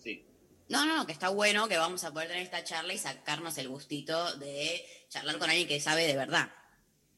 Sí. 0.03 0.25
no, 0.71 0.87
no, 0.87 1.05
que 1.05 1.13
está 1.13 1.29
bueno 1.29 1.69
que 1.69 1.77
vamos 1.77 2.05
a 2.05 2.13
poder 2.13 2.29
tener 2.29 2.43
esta 2.43 2.65
charla 2.65 2.95
y 2.95 2.99
sacarnos 2.99 3.59
el 3.59 3.69
gustito 3.69 4.35
de 4.37 4.83
charlar 5.11 5.39
con 5.39 5.51
alguien 5.51 5.69
que 5.69 5.79
sabe 5.79 6.07
de 6.07 6.17
verdad. 6.17 6.51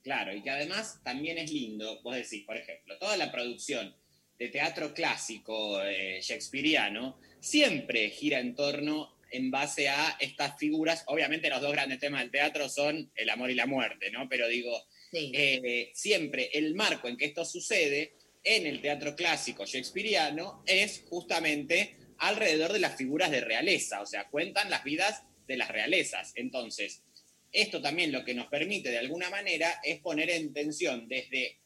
Claro, 0.02 0.34
y 0.34 0.42
que 0.42 0.50
además 0.50 1.00
también 1.04 1.38
es 1.38 1.52
lindo, 1.52 2.00
vos 2.02 2.16
decís, 2.16 2.44
por 2.44 2.56
ejemplo, 2.56 2.98
toda 2.98 3.16
la 3.16 3.30
producción 3.30 3.94
de 4.38 4.48
teatro 4.48 4.92
clásico 4.92 5.82
eh, 5.82 6.20
shakespeariano 6.22 7.18
siempre 7.40 8.10
gira 8.10 8.38
en 8.40 8.54
torno 8.54 9.16
en 9.30 9.50
base 9.50 9.88
a 9.88 10.16
estas 10.20 10.58
figuras. 10.58 11.04
Obviamente 11.06 11.50
los 11.50 11.60
dos 11.60 11.72
grandes 11.72 11.98
temas 11.98 12.20
del 12.22 12.30
teatro 12.30 12.68
son 12.68 13.10
el 13.14 13.30
amor 13.30 13.50
y 13.50 13.54
la 13.54 13.66
muerte, 13.66 14.10
¿no? 14.10 14.28
Pero 14.28 14.48
digo, 14.48 14.86
Sí. 15.12 15.30
eh, 15.34 15.90
siempre 15.94 16.50
el 16.52 16.74
marco 16.74 17.08
en 17.08 17.16
que 17.16 17.26
esto 17.26 17.44
sucede 17.44 18.14
en 18.42 18.66
el 18.66 18.80
teatro 18.80 19.14
clásico 19.16 19.64
shakespeariano 19.64 20.62
es 20.66 21.04
justamente 21.08 21.96
alrededor 22.18 22.72
de 22.72 22.80
las 22.80 22.96
figuras 22.96 23.30
de 23.30 23.40
realeza, 23.40 24.00
o 24.02 24.06
sea, 24.06 24.28
cuentan 24.28 24.68
las 24.70 24.84
vidas 24.84 25.22
de 25.46 25.56
las 25.56 25.68
realezas. 25.70 26.32
Entonces, 26.34 27.02
esto 27.52 27.80
también 27.80 28.12
lo 28.12 28.24
que 28.24 28.34
nos 28.34 28.48
permite 28.48 28.90
de 28.90 28.98
alguna 28.98 29.30
manera 29.30 29.80
es 29.82 29.98
poner 30.00 30.30
en 30.30 30.52
tensión 30.52 31.08
desde 31.08 31.58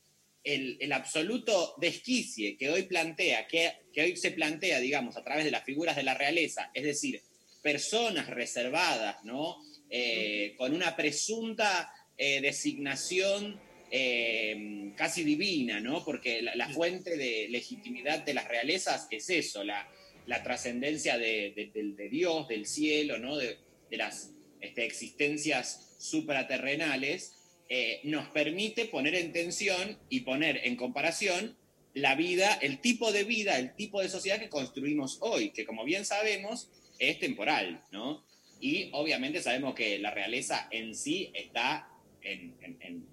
el, 0.45 0.93
absoluto 0.93 1.75
desquicie 1.79 2.57
que 2.57 2.71
hoy 2.71 2.85
plantea, 2.85 3.47
que, 3.47 3.73
hoy 3.97 4.17
se 4.17 4.31
plantea, 4.31 4.81
digamos, 4.81 5.17
a 5.17 5.25
través 5.25 5.45
de 5.45 5.51
las 5.51 5.65
figuras 5.65 5.97
de 5.97 6.03
la 6.03 6.15
realeza, 6.15 6.71
es 6.75 6.85
decir, 6.85 7.23
personas 7.63 8.29
reservadas, 8.29 9.23
¿no? 9.25 9.57
Eh, 9.91 10.55
con 10.57 10.75
una 10.75 10.97
presunta 10.97 11.93
eh, 12.17 12.41
designación 12.41 13.61
eh, 13.91 14.93
casi 14.97 15.25
divina, 15.25 15.81
¿no? 15.81 16.05
Porque 16.05 16.43
la, 16.43 16.69
fuente 16.69 17.17
de 17.17 17.49
legitimidad 17.51 18.21
de 18.25 18.35
las 18.35 18.47
realezas 18.49 19.09
es 19.11 19.29
eso, 19.31 19.65
la, 19.65 19.89
la 20.27 20.43
trascendencia 20.43 21.19
de, 21.19 21.53
de- 21.75 22.09
Dios, 22.09 22.49
del 22.49 22.67
cielo, 22.67 23.19
¿no? 23.19 23.37
De, 23.37 23.59
de 23.91 23.97
las 23.97 24.31
este, 24.61 24.85
existencias 24.85 25.97
supraterrenales, 25.99 27.35
eh, 27.71 28.01
nos 28.05 28.29
permite 28.29 28.85
poner 28.85 29.15
en 29.15 29.33
tensión 29.33 29.99
y 30.11 30.21
poner 30.21 30.61
en 30.65 30.77
comparación 30.77 31.57
la 31.95 32.15
vida, 32.17 32.53
el 32.61 32.81
tipo 32.81 33.11
de 33.13 33.25
vida, 33.25 33.59
el 33.59 33.75
tipo 33.75 34.03
de 34.03 34.09
sociedad 34.11 34.39
que 34.39 34.49
construimos 34.51 35.19
hoy, 35.23 35.51
que 35.51 35.65
como 35.65 35.85
bien 35.85 36.05
sabemos 36.05 36.69
es 36.99 37.19
temporal, 37.19 37.83
¿no? 37.91 38.25
Y 38.61 38.91
obviamente 38.93 39.41
sabemos 39.41 39.75
que 39.75 39.99
la 39.99 40.11
realeza 40.11 40.69
en 40.71 40.95
sí 40.95 41.31
está 41.35 41.89
en, 42.23 42.55
en- 42.61 42.77
en, 42.83 43.07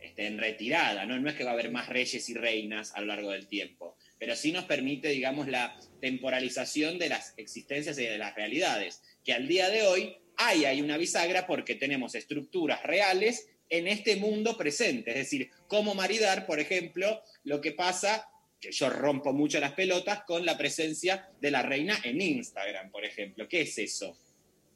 este, 0.00 0.26
en 0.26 0.38
retirada, 0.38 1.06
¿no? 1.06 1.18
No 1.18 1.28
es 1.30 1.34
que 1.36 1.44
va 1.44 1.50
a 1.50 1.54
haber 1.54 1.70
más 1.70 1.88
reyes 1.88 2.28
y 2.28 2.34
reinas 2.34 2.92
a 2.94 3.00
lo 3.00 3.06
largo 3.06 3.30
del 3.30 3.46
tiempo, 3.46 3.96
pero 4.18 4.36
sí 4.36 4.52
nos 4.52 4.64
permite, 4.66 5.08
digamos, 5.08 5.48
la 5.48 5.76
temporalización 6.00 6.98
de 6.98 7.08
las 7.08 7.32
existencias 7.38 7.98
y 7.98 8.04
de 8.04 8.18
las 8.18 8.34
realidades, 8.34 9.02
que 9.24 9.32
al 9.32 9.48
día 9.48 9.70
de 9.70 9.82
hoy 9.82 10.16
hay, 10.36 10.64
hay 10.66 10.80
una 10.82 10.98
bisagra 10.98 11.46
porque 11.46 11.74
tenemos 11.74 12.14
estructuras 12.14 12.82
reales 12.82 13.48
en 13.70 13.86
este 13.86 14.16
mundo 14.16 14.56
presente, 14.56 15.10
es 15.10 15.16
decir, 15.16 15.50
cómo 15.68 15.94
maridar, 15.94 16.44
por 16.44 16.58
ejemplo, 16.58 17.22
lo 17.44 17.60
que 17.60 17.72
pasa, 17.72 18.28
que 18.60 18.72
yo 18.72 18.90
rompo 18.90 19.32
mucho 19.32 19.60
las 19.60 19.72
pelotas, 19.72 20.24
con 20.24 20.44
la 20.44 20.58
presencia 20.58 21.30
de 21.40 21.50
la 21.50 21.62
reina 21.62 21.98
en 22.04 22.20
Instagram, 22.20 22.90
por 22.90 23.04
ejemplo. 23.04 23.48
¿Qué 23.48 23.62
es 23.62 23.78
eso? 23.78 24.16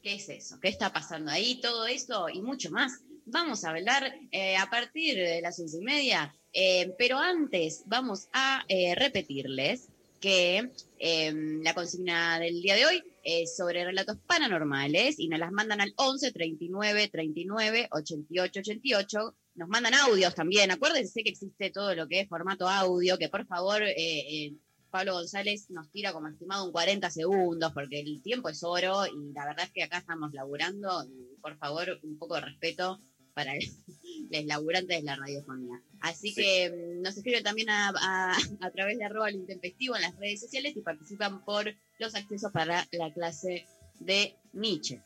¿Qué 0.03 0.15
es 0.15 0.29
eso? 0.29 0.59
¿Qué 0.61 0.69
está 0.69 0.93
pasando 0.93 1.31
ahí? 1.31 1.61
Todo 1.61 1.87
eso 1.87 2.29
y 2.29 2.41
mucho 2.41 2.71
más. 2.71 3.01
Vamos 3.27 3.65
a 3.65 3.71
hablar 3.71 4.15
eh, 4.31 4.57
a 4.57 4.69
partir 4.71 5.17
de 5.17 5.41
las 5.41 5.59
once 5.59 5.79
y 5.79 5.85
media, 5.85 6.35
eh, 6.53 6.93
pero 6.99 7.19
antes 7.19 7.83
vamos 7.87 8.29
a 8.33 8.65
eh, 8.69 8.95
repetirles 8.95 9.89
que 10.25 10.71
eh, 10.99 11.35
la 11.63 11.75
consigna 11.75 12.39
del 12.39 12.63
día 12.63 12.77
de 12.77 12.87
hoy 12.87 13.03
es 13.23 13.55
sobre 13.55 13.85
relatos 13.85 14.17
paranormales 14.27 15.21
y 15.21 15.29
nos 15.29 15.39
las 15.39 15.53
mandan 15.53 15.83
al 15.83 15.93
11 15.97 16.33
39 16.33 17.11
39 17.13 17.89
88 17.91 18.61
88. 18.61 19.37
Nos 19.57 19.69
mandan 19.69 19.93
audios 19.93 20.35
también. 20.35 20.71
Acuérdense 20.71 21.23
que 21.23 21.29
existe 21.29 21.69
todo 21.69 21.95
lo 21.95 22.09
que 22.09 22.21
es 22.21 22.29
formato 22.31 22.67
audio, 22.67 23.19
que 23.19 23.29
por 23.29 23.47
favor 23.47 23.83
eh, 23.83 23.95
eh, 23.99 24.55
Pablo 24.89 25.13
González 25.13 25.69
nos 25.69 25.91
tira 25.91 26.15
como 26.15 26.29
estimado 26.29 26.65
un 26.65 26.73
40 26.73 27.11
segundos, 27.11 27.73
porque 27.75 28.01
el 28.01 28.23
tiempo 28.23 28.49
es 28.49 28.65
oro 28.65 29.05
y 29.07 29.35
la 29.35 29.45
verdad 29.45 29.67
es 29.67 29.73
que 29.73 29.83
acá 29.83 29.99
estamos 29.99 30.33
laburando. 30.33 31.07
Por 31.43 31.59
favor, 31.59 32.01
un 32.03 32.17
poco 32.17 32.37
de 32.37 32.41
respeto 32.41 32.99
para 33.35 33.55
los 33.55 33.65
laburantes 34.47 34.97
de 34.99 35.03
la 35.03 35.17
radiofonía. 35.17 35.81
Así 36.01 36.31
Sí. 36.31 36.43
que 36.43 36.71
mm, 36.71 37.03
nos 37.03 37.17
escriben 37.17 37.43
también 37.43 37.69
a, 37.71 37.89
a- 37.91 38.37
a 38.61 38.71
través 38.71 38.99
de 38.99 39.05
arroba 39.05 39.31
lo 39.31 39.37
intempestivo 39.39 39.97
en 39.97 40.03
las 40.03 40.17
redes 40.17 40.41
sociales 40.41 40.75
y 40.77 40.81
participan 40.81 41.45
por 41.45 41.75
los 41.99 42.15
accesos 42.15 42.51
para 42.53 42.87
la 42.93 43.13
clase 43.13 43.67
de 44.01 44.35
Nietzsche. 44.53 45.01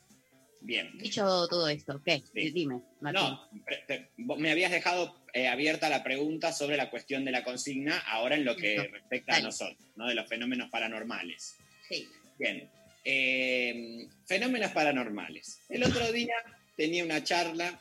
Bien. 0.61 0.91
Dicho 0.99 1.23
todo 1.49 1.69
esto, 1.69 2.03
¿qué? 2.05 2.23
Sí. 2.35 2.51
Dime, 2.51 2.81
Martín. 3.01 3.23
No, 3.23 3.49
te- 3.87 4.11
vos 4.17 4.39
me 4.41 4.51
habías 4.51 4.73
dejado 4.73 5.15
eh, 5.33 5.47
abierta 5.47 5.89
la 5.89 6.03
pregunta 6.03 6.53
sobre 6.53 6.77
la 6.77 6.91
cuestión 6.91 7.25
de 7.25 7.31
la 7.31 7.45
consigna, 7.45 7.97
ahora 7.99 8.35
en 8.35 8.45
lo 8.45 8.57
que 8.57 8.77
respecta 8.89 9.37
a 9.37 9.41
nosotros, 9.41 9.79
¿no? 9.95 10.09
de 10.09 10.15
los 10.17 10.29
fenómenos 10.29 10.69
paranormales. 10.69 11.55
Sí. 11.89 12.09
Bien. 12.41 12.69
Eh, 13.05 14.09
fenómenos 14.27 14.73
paranormales. 14.73 15.61
El 15.69 15.85
otro 15.85 16.11
día 16.13 16.35
tenía 16.77 17.05
una 17.05 17.23
charla 17.23 17.81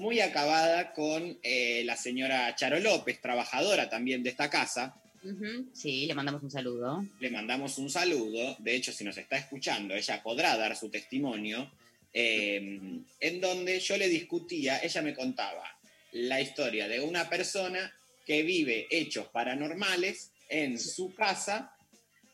muy 0.00 0.20
acabada 0.20 0.92
con 0.92 1.38
eh, 1.42 1.82
la 1.84 1.96
señora 1.96 2.56
Charo 2.56 2.80
López, 2.80 3.20
trabajadora 3.20 3.88
también 3.88 4.22
de 4.22 4.30
esta 4.30 4.48
casa. 4.50 4.96
Sí, 5.74 6.06
le 6.06 6.14
mandamos 6.14 6.42
un 6.42 6.50
saludo. 6.50 7.04
Le 7.20 7.30
mandamos 7.30 7.76
un 7.76 7.90
saludo. 7.90 8.56
De 8.58 8.74
hecho, 8.74 8.90
si 8.92 9.04
nos 9.04 9.18
está 9.18 9.36
escuchando, 9.36 9.94
ella 9.94 10.22
podrá 10.22 10.56
dar 10.56 10.74
su 10.74 10.88
testimonio. 10.88 11.70
eh, 12.12 12.80
en 13.20 13.40
donde 13.40 13.78
yo 13.78 13.96
le 13.96 14.08
discutía, 14.08 14.80
ella 14.82 15.02
me 15.02 15.14
contaba 15.14 15.62
la 16.12 16.40
historia 16.40 16.88
de 16.88 17.00
una 17.00 17.28
persona 17.28 17.94
que 18.26 18.42
vive 18.42 18.88
hechos 18.90 19.28
paranormales 19.28 20.30
en 20.48 20.78
su 20.78 21.14
casa. 21.14 21.72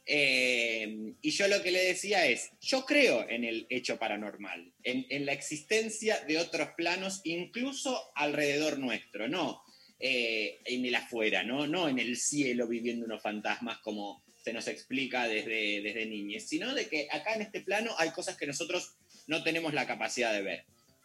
Eh, 0.09 1.15
y 1.21 1.31
yo 1.31 1.49
lo 1.49 1.61
que 1.63 1.73
le 1.73 1.83
decía 1.83 2.27
es, 2.27 2.53
yo 2.61 2.87
creo 2.87 3.29
en 3.29 3.43
el 3.43 3.67
hecho 3.69 3.99
paranormal, 3.99 4.73
en, 4.85 5.27
la 5.27 5.33
existencia 5.33 6.21
de 6.21 6.39
otros 6.39 6.69
planos, 6.77 7.21
incluso 7.25 8.13
alrededor 8.15 8.79
nuestro, 8.79 9.27
no 9.27 9.63
eh, 9.99 10.61
en 10.65 10.87
el 10.87 10.95
afuera, 10.95 11.43
¿no? 11.43 11.67
no 11.67 11.89
en 11.89 11.99
el 11.99 12.17
cielo 12.17 12.69
viviendo 12.69 13.05
unos 13.05 13.21
fantasmas 13.21 13.79
como 13.79 14.23
se 14.45 14.53
nos 14.53 14.69
explica 14.69 15.27
desde, 15.27 15.83
desde 15.83 16.07
niñez, 16.07 16.49
sino 16.49 16.73
de 16.73 16.89
que 16.89 17.09
acá 17.11 17.35
en 17.35 17.43
este 17.43 17.63
plano 17.63 17.93
hay 17.99 18.11
cosas 18.11 18.37
que 18.37 18.47
nosotros 18.47 18.95
no 19.27 19.43
tenemos 19.43 19.75
la 19.75 19.89
capacidad 19.89 20.33
de 20.33 20.43
ver. 20.43 20.65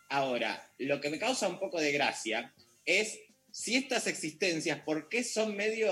Ahora, 0.10 0.72
lo 0.78 1.02
que 1.02 1.10
me 1.10 1.18
causa 1.18 1.48
un 1.48 1.58
poco 1.58 1.80
de 1.80 1.92
gracia 1.92 2.54
es 2.86 3.18
si 3.52 3.76
estas 3.76 4.06
existencias, 4.06 4.82
¿por 4.82 5.10
qué 5.10 5.24
son 5.24 5.56
medio 5.56 5.92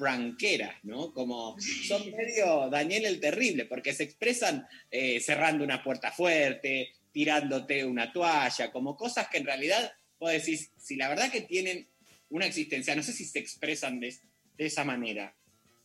branqueras, 0.00 0.74
¿no? 0.82 1.12
Como 1.12 1.56
son 1.60 2.10
medio 2.10 2.68
Daniel 2.70 3.04
el 3.04 3.20
Terrible, 3.20 3.66
porque 3.66 3.92
se 3.92 4.04
expresan 4.04 4.66
eh, 4.90 5.20
cerrando 5.20 5.62
una 5.62 5.84
puerta 5.84 6.10
fuerte, 6.10 6.94
tirándote 7.12 7.84
una 7.84 8.12
toalla, 8.12 8.72
como 8.72 8.96
cosas 8.96 9.28
que 9.28 9.38
en 9.38 9.46
realidad, 9.46 9.92
vos 10.18 10.32
decís, 10.32 10.72
si 10.76 10.96
la 10.96 11.08
verdad 11.08 11.30
que 11.30 11.42
tienen 11.42 11.86
una 12.30 12.46
existencia, 12.46 12.96
no 12.96 13.02
sé 13.02 13.12
si 13.12 13.24
se 13.24 13.38
expresan 13.38 14.00
de, 14.00 14.16
de 14.56 14.66
esa 14.66 14.84
manera. 14.84 15.36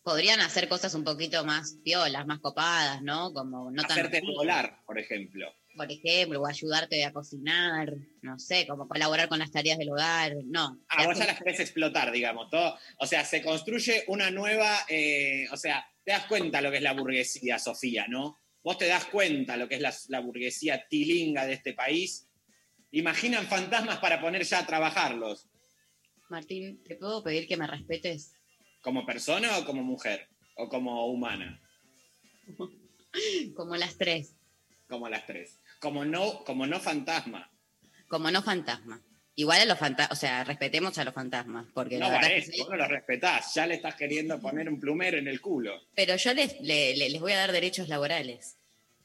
Podrían 0.03 0.39
hacer 0.39 0.69
cosas 0.69 0.93
un 0.93 1.03
poquito 1.03 1.43
más 1.43 1.77
piolas, 1.83 2.25
más 2.25 2.39
copadas, 2.39 3.01
¿no? 3.01 3.33
Como 3.33 3.71
no 3.71 3.83
tan 3.83 3.91
Hacerte 3.91 4.21
volar, 4.21 4.81
por 4.85 4.97
ejemplo. 4.97 5.53
Por 5.75 5.91
ejemplo, 5.91 6.41
o 6.41 6.47
ayudarte 6.47 7.03
a 7.03 7.11
cocinar, 7.11 7.93
no 8.21 8.39
sé, 8.39 8.65
como 8.67 8.87
colaborar 8.87 9.27
con 9.27 9.39
las 9.39 9.51
tareas 9.51 9.77
del 9.77 9.91
hogar, 9.91 10.35
no. 10.45 10.79
Ah, 10.89 11.05
vos 11.05 11.17
ya 11.17 11.25
las 11.25 11.37
querés 11.37 11.59
explotar, 11.59 12.11
digamos. 12.11 12.49
Todo, 12.49 12.77
o 12.99 13.05
sea, 13.05 13.25
se 13.25 13.41
construye 13.41 14.03
una 14.07 14.31
nueva, 14.31 14.79
eh, 14.89 15.47
o 15.51 15.57
sea, 15.57 15.85
te 16.03 16.11
das 16.11 16.25
cuenta 16.25 16.61
lo 16.61 16.71
que 16.71 16.77
es 16.77 16.83
la 16.83 16.93
burguesía, 16.93 17.59
Sofía, 17.59 18.07
¿no? 18.07 18.39
vos 18.65 18.79
te 18.79 18.87
das 18.87 19.05
cuenta 19.05 19.57
lo 19.57 19.69
que 19.69 19.75
es 19.75 19.81
la, 19.81 19.93
la 20.07 20.19
burguesía 20.21 20.87
tilinga 20.89 21.45
de 21.45 21.53
este 21.53 21.73
país, 21.73 22.27
imaginan 22.89 23.45
fantasmas 23.45 23.99
para 23.99 24.19
poner 24.19 24.43
ya 24.43 24.59
a 24.59 24.65
trabajarlos. 24.65 25.47
Martín, 26.29 26.81
¿te 26.83 26.95
puedo 26.95 27.23
pedir 27.23 27.47
que 27.47 27.57
me 27.57 27.67
respetes? 27.67 28.33
¿Como 28.81 29.05
persona 29.05 29.59
o 29.59 29.65
como 29.65 29.83
mujer? 29.83 30.27
¿O 30.57 30.67
como 30.67 31.05
humana? 31.05 31.61
Como 33.55 33.77
las 33.77 33.97
tres, 33.97 34.35
Como 34.89 35.07
las 35.07 35.25
tres. 35.25 35.61
Como 35.85 36.03
no, 36.03 36.43
como 36.43 36.65
no 36.65 36.79
fantasma. 36.79 37.47
como 38.07 38.31
no 38.31 38.41
fantasma. 38.41 38.99
Igual 39.35 39.61
a 39.61 39.65
los 39.65 39.77
fantasmas, 39.77 40.17
o 40.17 40.19
sea, 40.19 40.43
respetemos 40.43 40.97
a 40.97 41.03
los 41.03 41.13
fantasmas, 41.13 41.67
porque 41.75 41.99
No 41.99 42.07
es 42.21 42.49
que 42.49 42.57
vos 42.61 42.69
no 42.71 42.75
lo 42.77 42.87
respetás, 42.87 43.53
ya 43.53 43.67
le 43.67 43.75
estás 43.75 43.93
queriendo 43.93 44.39
poner 44.41 44.67
un 44.67 44.79
plumero 44.79 45.19
en 45.19 45.27
el 45.27 45.39
culo. 45.41 45.79
Pero 45.93 46.15
yo 46.15 46.33
les, 46.33 46.59
le- 46.61 46.95
le- 46.95 47.09
les 47.11 47.21
voy 47.21 47.33
a 47.33 47.37
dar 47.37 47.51
derechos 47.51 47.87
laborales. 47.87 48.57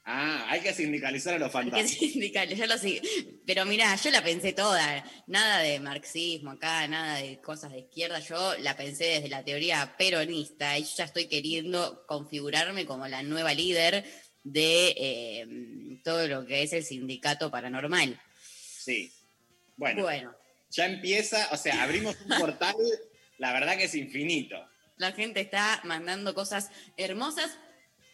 Ah, 0.07 0.47
hay 0.49 0.61
que 0.63 0.73
sindicalizar 0.73 1.35
a 1.35 1.39
los 1.39 1.49
Que 1.49 1.53
fantasmas. 1.53 1.91
sindicales, 1.91 2.59
yo 2.59 2.67
lo 2.67 2.79
sé. 2.79 3.03
Pero 3.47 3.67
mirá, 3.67 3.95
yo 3.97 4.11
la 4.11 4.23
pensé 4.25 4.55
toda. 4.55 5.05
Nada 5.27 5.59
de 5.59 5.81
marxismo 5.81 6.53
acá, 6.53 6.89
nada 6.89 7.17
de 7.19 7.43
cosas 7.43 7.73
de 7.73 7.81
izquierda. 7.81 8.21
Yo 8.21 8.57
la 8.61 8.75
pensé 8.75 9.05
desde 9.05 9.29
la 9.29 9.45
teoría 9.45 9.95
peronista 9.99 10.79
y 10.79 10.85
yo 10.85 10.91
ya 10.97 11.05
estoy 11.05 11.27
queriendo 11.29 12.07
configurarme 12.07 12.87
como 12.87 13.07
la 13.07 13.23
nueva 13.23 13.53
líder 13.53 14.05
de 14.45 14.95
eh, 14.97 16.01
todo 16.05 16.27
lo 16.29 16.47
que 16.47 16.63
es 16.63 16.73
el 16.73 16.85
sindicato 16.85 17.51
paranormal. 17.51 18.21
Sí. 18.79 19.13
Bueno, 19.77 20.03
Bueno, 20.03 20.35
ya 20.71 20.87
empieza, 20.87 21.49
o 21.53 21.57
sea, 21.57 21.83
abrimos 21.83 22.17
un 22.25 22.39
portal, 22.39 22.77
la 23.39 23.53
verdad 23.53 23.77
que 23.77 23.85
es 23.85 23.95
infinito. 23.95 24.57
la 24.99 25.13
gente 25.13 25.41
está 25.41 25.81
mandando 25.85 26.35
cosas 26.35 26.71
hermosas. 26.97 27.51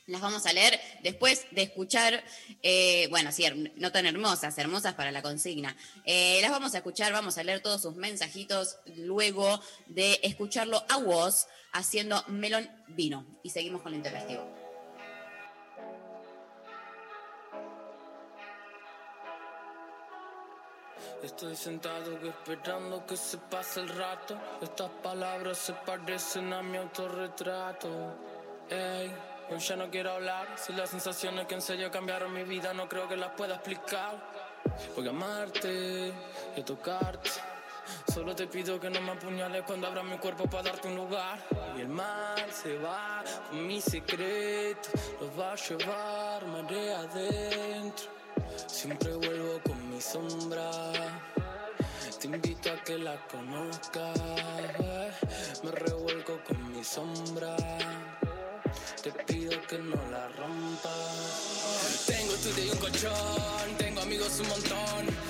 Las 0.06 0.20
vamos 0.20 0.46
a 0.46 0.52
leer 0.52 0.78
después 1.02 1.46
de 1.50 1.62
escuchar, 1.62 2.22
eh, 2.62 3.08
bueno, 3.10 3.32
sí, 3.32 3.44
no 3.74 3.90
tan 3.90 4.06
hermosas, 4.06 4.56
hermosas 4.56 4.94
para 4.94 5.10
la 5.10 5.20
consigna. 5.20 5.76
Eh, 6.04 6.38
las 6.42 6.52
vamos 6.52 6.74
a 6.74 6.78
escuchar, 6.78 7.12
vamos 7.12 7.38
a 7.38 7.42
leer 7.42 7.58
todos 7.60 7.82
sus 7.82 7.96
mensajitos 7.96 8.78
luego 8.98 9.60
de 9.86 10.20
escucharlo 10.22 10.84
a 10.88 10.98
vos 10.98 11.48
haciendo 11.72 12.22
melón 12.28 12.70
vino. 12.86 13.26
Y 13.42 13.50
seguimos 13.50 13.82
con 13.82 13.90
lo 13.90 13.96
intempestivo. 13.96 14.65
Estoy 21.26 21.56
sentado 21.56 22.16
esperando 22.22 23.04
que 23.04 23.16
se 23.16 23.36
pase 23.36 23.80
el 23.80 23.88
rato. 23.88 24.38
Estas 24.62 24.88
palabras 25.02 25.58
se 25.58 25.72
parecen 25.72 26.52
a 26.52 26.62
mi 26.62 26.78
autorretrato. 26.78 27.88
Ey, 28.70 29.12
hoy 29.50 29.58
ya 29.58 29.74
no 29.74 29.90
quiero 29.90 30.12
hablar. 30.12 30.46
Si 30.56 30.72
las 30.72 30.88
sensaciones 30.88 31.48
que 31.48 31.56
en 31.56 31.62
serio 31.62 31.90
cambiaron 31.90 32.32
mi 32.32 32.44
vida 32.44 32.72
no 32.72 32.88
creo 32.88 33.08
que 33.08 33.16
las 33.16 33.30
pueda 33.30 33.56
explicar. 33.56 34.22
Voy 34.94 35.08
a 35.08 35.10
amarte 35.10 36.12
y 36.56 36.60
a 36.60 36.64
tocarte. 36.64 37.30
Solo 38.14 38.36
te 38.36 38.46
pido 38.46 38.78
que 38.78 38.88
no 38.88 39.00
me 39.00 39.10
apuñales 39.10 39.64
cuando 39.64 39.88
abra 39.88 40.04
mi 40.04 40.18
cuerpo 40.18 40.44
para 40.48 40.70
darte 40.70 40.86
un 40.86 40.94
lugar. 40.94 41.40
Y 41.76 41.80
el 41.80 41.88
mal 41.88 42.52
se 42.52 42.78
va 42.78 43.24
con 43.50 43.66
mi 43.66 43.80
secreto. 43.80 44.90
Los 45.20 45.36
va 45.36 45.54
a 45.54 45.56
llevar 45.56 46.46
marea 46.46 47.00
adentro. 47.00 48.16
Siempre 48.68 49.12
vuelvo 49.16 49.60
con 49.64 49.85
mi 49.96 50.02
sombra. 50.02 50.70
Te 52.20 52.26
invito 52.26 52.70
a 52.70 52.84
que 52.84 52.98
la 52.98 53.16
conozcas. 53.28 54.18
eh. 54.78 55.10
Me 55.62 55.70
revuelco 55.70 56.38
con 56.46 56.70
mi 56.70 56.84
sombra. 56.84 57.56
Te 59.02 59.10
pido 59.24 59.52
que 59.62 59.78
no 59.78 59.96
la 60.10 60.28
rompas. 60.36 62.04
Tengo 62.06 62.34
estudio 62.34 62.64
y 62.66 62.70
un 62.70 62.78
colchón. 62.78 63.76
Tengo 63.78 64.02
amigos 64.02 64.38
un 64.40 64.48
montón. 64.48 65.25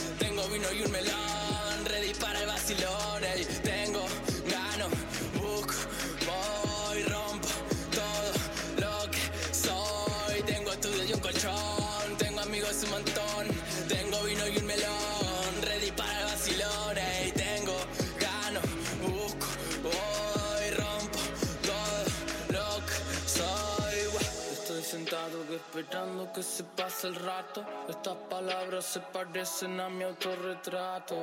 Esperando 25.78 26.32
que 26.32 26.42
se 26.42 26.64
pase 26.64 27.08
el 27.08 27.14
rato. 27.16 27.64
Estas 27.88 28.16
palabras 28.30 28.84
se 28.84 29.00
parecen 29.00 29.78
a 29.80 29.88
mi 29.88 30.04
autorretrato. 30.04 31.16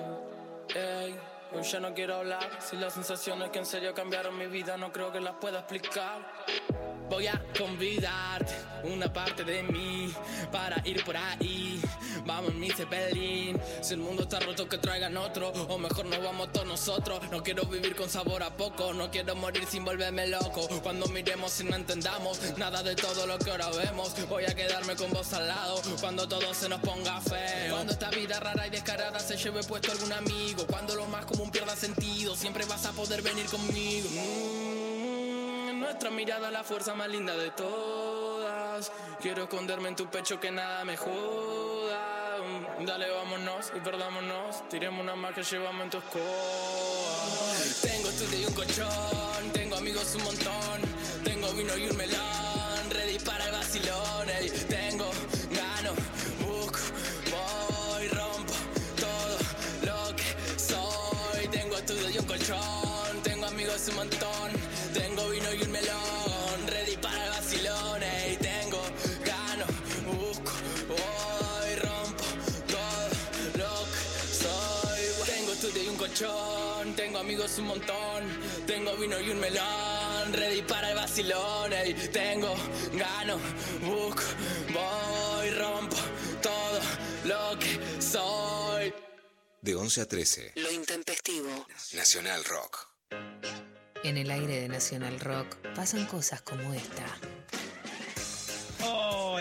Ey, 0.76 1.16
hoy 1.54 1.64
ya 1.64 1.80
no 1.80 1.94
quiero 1.94 2.16
hablar. 2.16 2.50
Si 2.60 2.78
las 2.78 2.94
sensaciones 2.94 3.50
que 3.50 3.60
en 3.60 3.66
serio 3.66 3.94
cambiaron 3.94 4.38
mi 4.38 4.48
vida 4.48 4.78
no 4.78 4.92
creo 4.92 5.12
que 5.12 5.20
las 5.20 5.36
pueda 5.36 5.60
explicar. 5.60 6.22
Voy 7.14 7.28
a 7.28 7.40
convidarte 7.56 8.56
una 8.86 9.14
parte 9.14 9.44
de 9.44 9.62
mí 9.62 10.12
para 10.52 10.82
ir 10.84 11.06
por 11.06 11.16
ahí. 11.16 11.80
Vamos 12.26 12.54
en 12.54 12.60
mi 12.60 12.72
Zeppelin. 12.72 13.62
Si 13.82 13.94
el 13.94 14.00
mundo 14.00 14.24
está 14.24 14.40
roto, 14.40 14.68
que 14.68 14.80
traigan 14.80 15.16
otro. 15.18 15.50
O 15.50 15.78
mejor 15.78 16.08
nos 16.08 16.24
vamos 16.24 16.52
todos 16.52 16.66
nosotros. 16.66 17.22
No 17.30 17.44
quiero 17.44 17.66
vivir 17.66 17.96
con 17.96 18.10
sabor 18.10 18.42
a 18.42 18.50
poco. 18.58 18.96
No 18.96 19.12
quiero 19.12 19.36
morir 19.36 19.64
sin 19.68 19.86
volverme 19.86 20.26
loco. 20.26 20.68
Cuando 20.82 21.06
miremos 21.06 21.62
y 21.62 21.66
no 21.66 21.76
entendamos 21.76 22.40
nada 22.58 22.82
de 22.82 22.96
todo 22.96 23.28
lo 23.28 23.38
que 23.38 23.52
ahora 23.52 23.70
vemos. 23.70 24.16
Voy 24.28 24.46
a 24.46 24.56
quedarme 24.56 24.96
con 24.96 25.12
vos 25.12 25.32
al 25.34 25.48
lado 25.48 25.84
cuando 26.02 26.28
todo 26.28 26.52
se 26.56 26.68
nos 26.68 26.82
ponga 26.82 27.22
feo. 27.22 27.76
Cuando 27.76 27.94
esta 27.94 28.10
vida 28.10 28.40
rara 28.40 28.66
y 28.66 28.72
descarada 28.72 29.20
se 29.20 29.38
lleve 29.38 29.62
puesto 29.62 29.92
algún 29.92 30.14
amigo. 30.14 30.66
Cuando 30.66 30.96
lo 30.96 31.06
más 31.06 31.26
común 31.26 31.52
pierda 31.52 31.76
sentido, 31.76 32.36
siempre 32.36 32.66
vas 32.66 32.88
a 32.88 32.92
poder 32.92 33.22
venir 33.22 33.46
conmigo. 33.46 34.10
Nuestra 35.94 36.10
mirada 36.10 36.50
la 36.50 36.64
fuerza 36.64 36.96
más 36.96 37.08
linda 37.08 37.38
de 37.38 37.52
todas. 37.52 38.92
Quiero 39.22 39.44
esconderme 39.44 39.90
en 39.90 39.96
tu 39.96 40.08
pecho 40.08 40.40
que 40.40 40.50
nada 40.50 40.84
me 40.86 40.98
joda. 40.98 42.38
Mm, 42.80 42.86
Dale, 42.86 43.12
vámonos 43.12 43.72
y 43.76 43.80
perdámonos. 43.80 44.68
Tiremos 44.70 45.02
una 45.02 45.16
más 45.16 45.36
que 45.36 45.44
llevamos 45.44 45.84
en 45.84 45.90
tu 45.92 45.98
escoba. 46.00 46.26
Tengo 47.84 48.10
estudio 48.10 48.40
y 48.40 48.46
un 48.46 48.54
colchón. 48.54 49.52
Tengo 49.54 49.76
amigos 49.76 50.16
un 50.16 50.24
montón. 50.24 50.82
Tengo 51.24 51.54
vino 51.54 51.78
y 51.78 51.88
un 51.88 51.96
melón. 51.96 52.33
Tengo, 81.14 82.56
gano, 82.94 83.38
busco, 83.82 84.24
voy, 84.74 85.52
rompo 85.52 85.96
todo 86.42 86.80
lo 87.26 87.60
que 87.60 88.02
soy. 88.02 88.92
De 89.62 89.76
11 89.76 90.02
a 90.02 90.08
13, 90.08 90.54
Lo 90.56 90.72
intempestivo. 90.72 91.68
Nacional 91.94 92.44
Rock. 92.46 92.88
En 94.04 94.18
el 94.18 94.32
aire 94.32 94.62
de 94.62 94.68
Nacional 94.68 95.20
Rock 95.20 95.56
pasan 95.76 96.08
cosas 96.08 96.42
como 96.42 96.74
esta. 96.74 97.06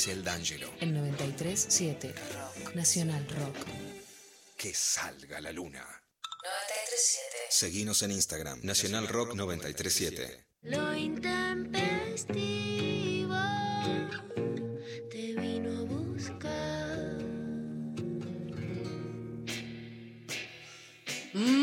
Grisel 0.00 0.24
D'Angelo. 0.24 0.72
En 0.80 0.96
93.7 0.96 2.14
Rock. 2.14 2.74
Nacional 2.74 3.22
Rock. 3.38 3.54
Que 4.56 4.72
salga 4.72 5.42
la 5.42 5.52
luna. 5.52 5.82
93.7. 5.82 7.50
Seguinos 7.50 8.02
en 8.02 8.12
Instagram, 8.12 8.60
Nacional 8.62 9.08
Rock 9.08 9.34
937. 9.34 10.46
Lo 10.62 10.96
intempestivo 10.96 13.36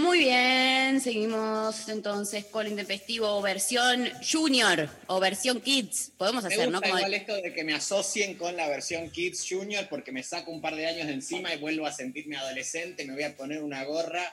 Muy 0.08 0.20
bien, 0.20 1.02
seguimos 1.02 1.90
entonces 1.90 2.46
con 2.46 2.66
Intempestivo 2.66 3.42
versión 3.42 4.10
Junior 4.32 4.90
o 5.08 5.20
versión 5.20 5.60
Kids. 5.60 6.14
Podemos 6.18 6.44
Me 6.46 6.48
hacer, 6.48 6.70
gusta 6.70 6.72
¿no? 6.72 6.82
Como- 6.82 6.98
igual 6.98 7.14
esto 7.14 7.36
de 7.36 7.54
que 7.54 7.66
me 7.66 7.74
asocien 7.74 8.36
con 8.36 8.56
la 8.56 8.70
versión 8.70 9.10
Kids 9.12 9.46
Junior 9.50 9.86
porque 9.90 10.14
me 10.14 10.24
saco 10.24 10.50
un 10.50 10.62
par 10.62 10.78
de 10.78 10.88
años 10.88 11.08
de 11.08 11.14
encima 11.14 11.54
y 11.54 11.58
vuelvo 11.58 11.86
a 11.86 11.92
sentirme 11.92 12.38
adolescente, 12.38 13.04
me 13.04 13.16
voy 13.16 13.24
a 13.24 13.36
poner 13.36 13.62
una 13.62 13.84
gorra 13.84 14.24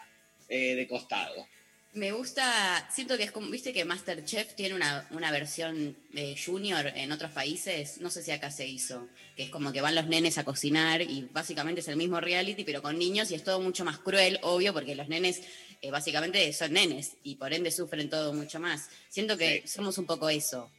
eh, 0.48 0.76
de 0.76 0.86
costado. 0.86 1.44
Me 1.92 2.10
gusta, 2.10 2.88
siento 2.92 3.16
que 3.16 3.22
es 3.22 3.30
como, 3.30 3.48
viste 3.50 3.72
que 3.72 3.84
Masterchef 3.84 4.54
tiene 4.56 4.74
una, 4.74 5.06
una 5.12 5.30
versión 5.30 5.96
eh, 6.12 6.34
junior 6.44 6.88
en 6.96 7.12
otros 7.12 7.30
países, 7.30 8.00
no 8.00 8.10
sé 8.10 8.24
si 8.24 8.32
acá 8.32 8.50
se 8.50 8.66
hizo, 8.66 9.06
que 9.36 9.44
es 9.44 9.50
como 9.50 9.70
que 9.72 9.80
van 9.80 9.94
los 9.94 10.08
nenes 10.08 10.36
a 10.36 10.44
cocinar 10.44 11.02
y 11.02 11.28
básicamente 11.32 11.82
es 11.82 11.86
el 11.88 11.94
mismo 11.94 12.20
reality, 12.20 12.64
pero 12.64 12.82
con 12.82 12.98
niños 12.98 13.30
y 13.30 13.36
es 13.36 13.44
todo 13.44 13.60
mucho 13.60 13.84
más 13.84 13.98
cruel, 13.98 14.40
obvio, 14.42 14.72
porque 14.72 14.96
los 14.96 15.06
nenes 15.08 15.42
eh, 15.84 15.90
básicamente 15.90 16.52
son 16.52 16.72
nenes 16.72 17.16
y 17.22 17.36
por 17.36 17.52
ende 17.52 17.70
sufren 17.70 18.08
todo 18.08 18.32
mucho 18.32 18.58
más. 18.58 18.88
Siento 19.08 19.36
que 19.36 19.62
Sí. 19.62 19.68
somos 19.68 19.98
un 19.98 20.06
poco 20.06 20.28
eso, 20.30 20.70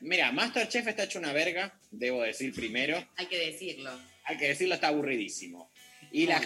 Mira, 0.00 0.30
Masterchef 0.30 0.86
está 0.88 1.04
hecho 1.04 1.18
una 1.18 1.32
verga, 1.32 1.72
debo 1.90 2.22
decir 2.22 2.54
primero. 2.54 2.96
hay 3.16 3.26
que 3.26 3.38
decirlo. 3.38 3.90
Hay 4.24 4.36
que 4.36 4.48
decirlo, 4.48 4.74
está 4.74 4.88
aburridísimo. 4.88 5.70
Y 6.12 6.26
la, 6.26 6.40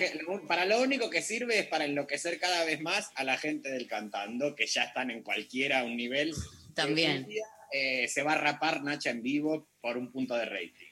para 0.46 0.64
lo 0.64 0.80
único 0.80 1.10
que 1.10 1.20
sirve 1.20 1.58
es 1.58 1.66
para 1.66 1.84
enloquecer 1.84 2.38
cada 2.38 2.64
vez 2.64 2.80
más 2.80 3.10
a 3.16 3.24
la 3.24 3.36
gente 3.38 3.68
del 3.70 3.86
cantando, 3.88 4.54
que 4.54 4.66
ya 4.66 4.84
están 4.84 5.10
en 5.10 5.22
cualquiera 5.24 5.82
un 5.84 5.96
nivel. 5.96 6.32
También. 6.74 7.26
Día, 7.26 7.44
eh, 7.72 8.06
se 8.08 8.22
va 8.22 8.32
a 8.34 8.38
rapar 8.38 8.82
Nacha 8.84 9.10
en 9.10 9.20
vivo 9.22 9.66
por 9.80 9.96
un 9.98 10.10
punto 10.12 10.34
de 10.36 10.44
rating. 10.44 10.86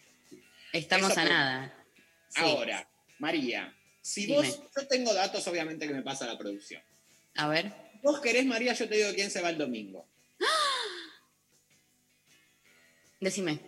Estamos 0.72 1.12
Eso 1.12 1.20
a 1.20 1.22
por- 1.22 1.32
nada. 1.32 1.84
Sí. 2.28 2.40
Ahora, 2.42 2.88
María, 3.20 3.72
si 4.08 4.24
Dime. 4.24 4.38
vos, 4.38 4.62
yo 4.74 4.88
tengo 4.88 5.12
datos 5.12 5.46
obviamente 5.48 5.86
que 5.86 5.92
me 5.92 6.00
pasa 6.00 6.24
la 6.24 6.38
producción. 6.38 6.80
A 7.36 7.46
ver. 7.46 7.70
Vos 8.02 8.20
querés, 8.20 8.46
María, 8.46 8.72
yo 8.72 8.88
te 8.88 8.96
digo 8.96 9.10
quién 9.14 9.30
se 9.30 9.42
va 9.42 9.50
el 9.50 9.58
domingo. 9.58 10.08
Decime. 13.20 13.60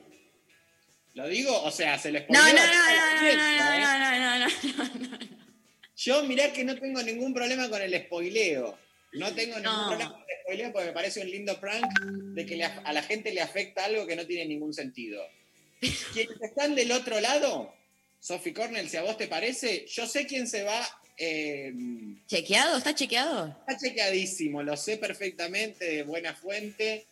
¿Lo 1.13 1.29
digo? 1.29 1.63
O 1.63 1.71
sea, 1.71 1.99
se 1.99 2.11
les 2.11 2.27
No, 2.31 2.41
no, 2.41 2.55
no, 2.55 2.59
¿eh? 2.59 3.37
no, 3.37 3.79
no, 3.79 3.99
no, 3.99 4.19
no, 4.19 4.39
no, 4.39 4.49
no. 4.49 5.19
Yo 5.95 6.25
mirá 6.25 6.51
que 6.55 6.65
no 6.65 6.75
tengo 6.75 7.03
ningún 7.03 7.35
problema 7.35 7.69
con 7.69 7.83
el 7.83 7.95
spoileo. 8.07 8.79
No 9.13 9.35
tengo 9.35 9.59
ningún 9.59 9.89
problema 9.89 10.13
con 10.13 10.23
el 10.23 10.37
spoileo 10.41 10.73
porque 10.73 10.87
me 10.87 10.95
parece 10.95 11.21
un 11.21 11.31
lindo 11.31 11.61
prank 11.61 11.85
de 12.01 12.47
que 12.47 12.65
a 12.65 12.93
la 12.95 13.03
gente 13.03 13.31
le 13.35 13.43
afecta 13.43 13.85
algo 13.85 14.07
que 14.07 14.17
no 14.17 14.27
tiene 14.27 14.47
ningún 14.47 14.73
sentido. 14.73 15.23
Quienes 16.15 16.41
están 16.41 16.75
del 16.75 16.93
otro 16.93 17.21
lado, 17.21 17.75
Sophie 18.21 18.53
Cornell, 18.53 18.89
si 18.89 18.97
a 18.97 19.03
vos 19.03 19.17
te 19.17 19.27
parece, 19.29 19.87
yo 19.87 20.07
sé 20.07 20.27
quién 20.27 20.47
se 20.47 20.63
va. 20.63 20.87
eh, 21.17 21.73
¿Chequeado? 22.27 22.79
¿Está 22.79 22.95
chequeado? 22.95 23.49
está 23.67 23.77
chequeadísimo, 23.79 24.63
lo 24.63 24.77
sé 24.77 24.97
perfectamente, 24.99 25.85
de 25.85 26.03
buena 26.03 26.35
fuente. 26.35 27.07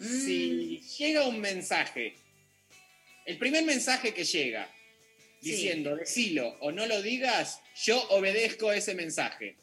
Si 0.00 0.80
llega 0.98 1.26
un 1.28 1.40
mensaje, 1.40 2.14
el 3.26 3.38
primer 3.38 3.64
mensaje 3.64 4.12
que 4.12 4.24
llega 4.24 4.68
Sí. 5.40 5.50
diciendo 5.50 5.94
decilo 5.94 6.56
o 6.60 6.72
no 6.72 6.86
lo 6.86 7.02
digas, 7.02 7.60
yo 7.84 8.02
obedezco 8.08 8.72
ese 8.72 8.94
mensaje. 8.94 9.56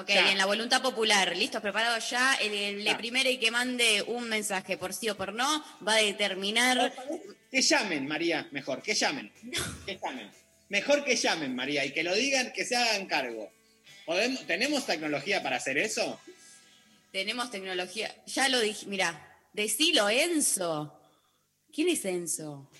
Ok, 0.00 0.08
Ya. 0.08 0.22
bien, 0.24 0.38
la 0.38 0.46
voluntad 0.46 0.80
popular, 0.82 1.36
listos, 1.36 1.60
preparados 1.60 2.08
ya. 2.10 2.34
El, 2.36 2.52
el 2.52 2.84
Ya. 2.84 2.96
primero 2.96 3.28
y 3.30 3.38
que 3.38 3.50
mande 3.50 4.02
un 4.06 4.28
mensaje 4.28 4.76
por 4.76 4.92
sí 4.94 5.08
o 5.08 5.16
por 5.16 5.32
no 5.32 5.64
va 5.86 5.94
a 5.94 5.96
determinar. 5.96 6.92
Que 7.50 7.62
llamen, 7.62 8.06
María, 8.06 8.46
mejor, 8.52 8.82
que 8.82 8.94
llamen. 8.94 9.32
Que 9.86 9.98
llamen. 10.02 10.30
Mejor 10.68 11.04
que 11.04 11.16
llamen, 11.16 11.54
María, 11.56 11.84
y 11.84 11.92
que 11.92 12.02
lo 12.02 12.14
digan, 12.14 12.52
que 12.52 12.64
se 12.64 12.76
hagan 12.76 13.06
cargo. 13.06 13.50
¿Podemos, 14.04 14.46
¿Tenemos 14.46 14.84
tecnología 14.86 15.42
para 15.42 15.56
hacer 15.56 15.78
eso? 15.78 16.20
Tenemos 17.10 17.50
tecnología. 17.50 18.14
Ya 18.26 18.48
lo 18.48 18.60
dije, 18.60 18.86
mira, 18.86 19.38
decilo, 19.54 20.08
Enzo. 20.10 20.94
¿Quién 21.72 21.88
es 21.88 22.04
Enzo? 22.04 22.70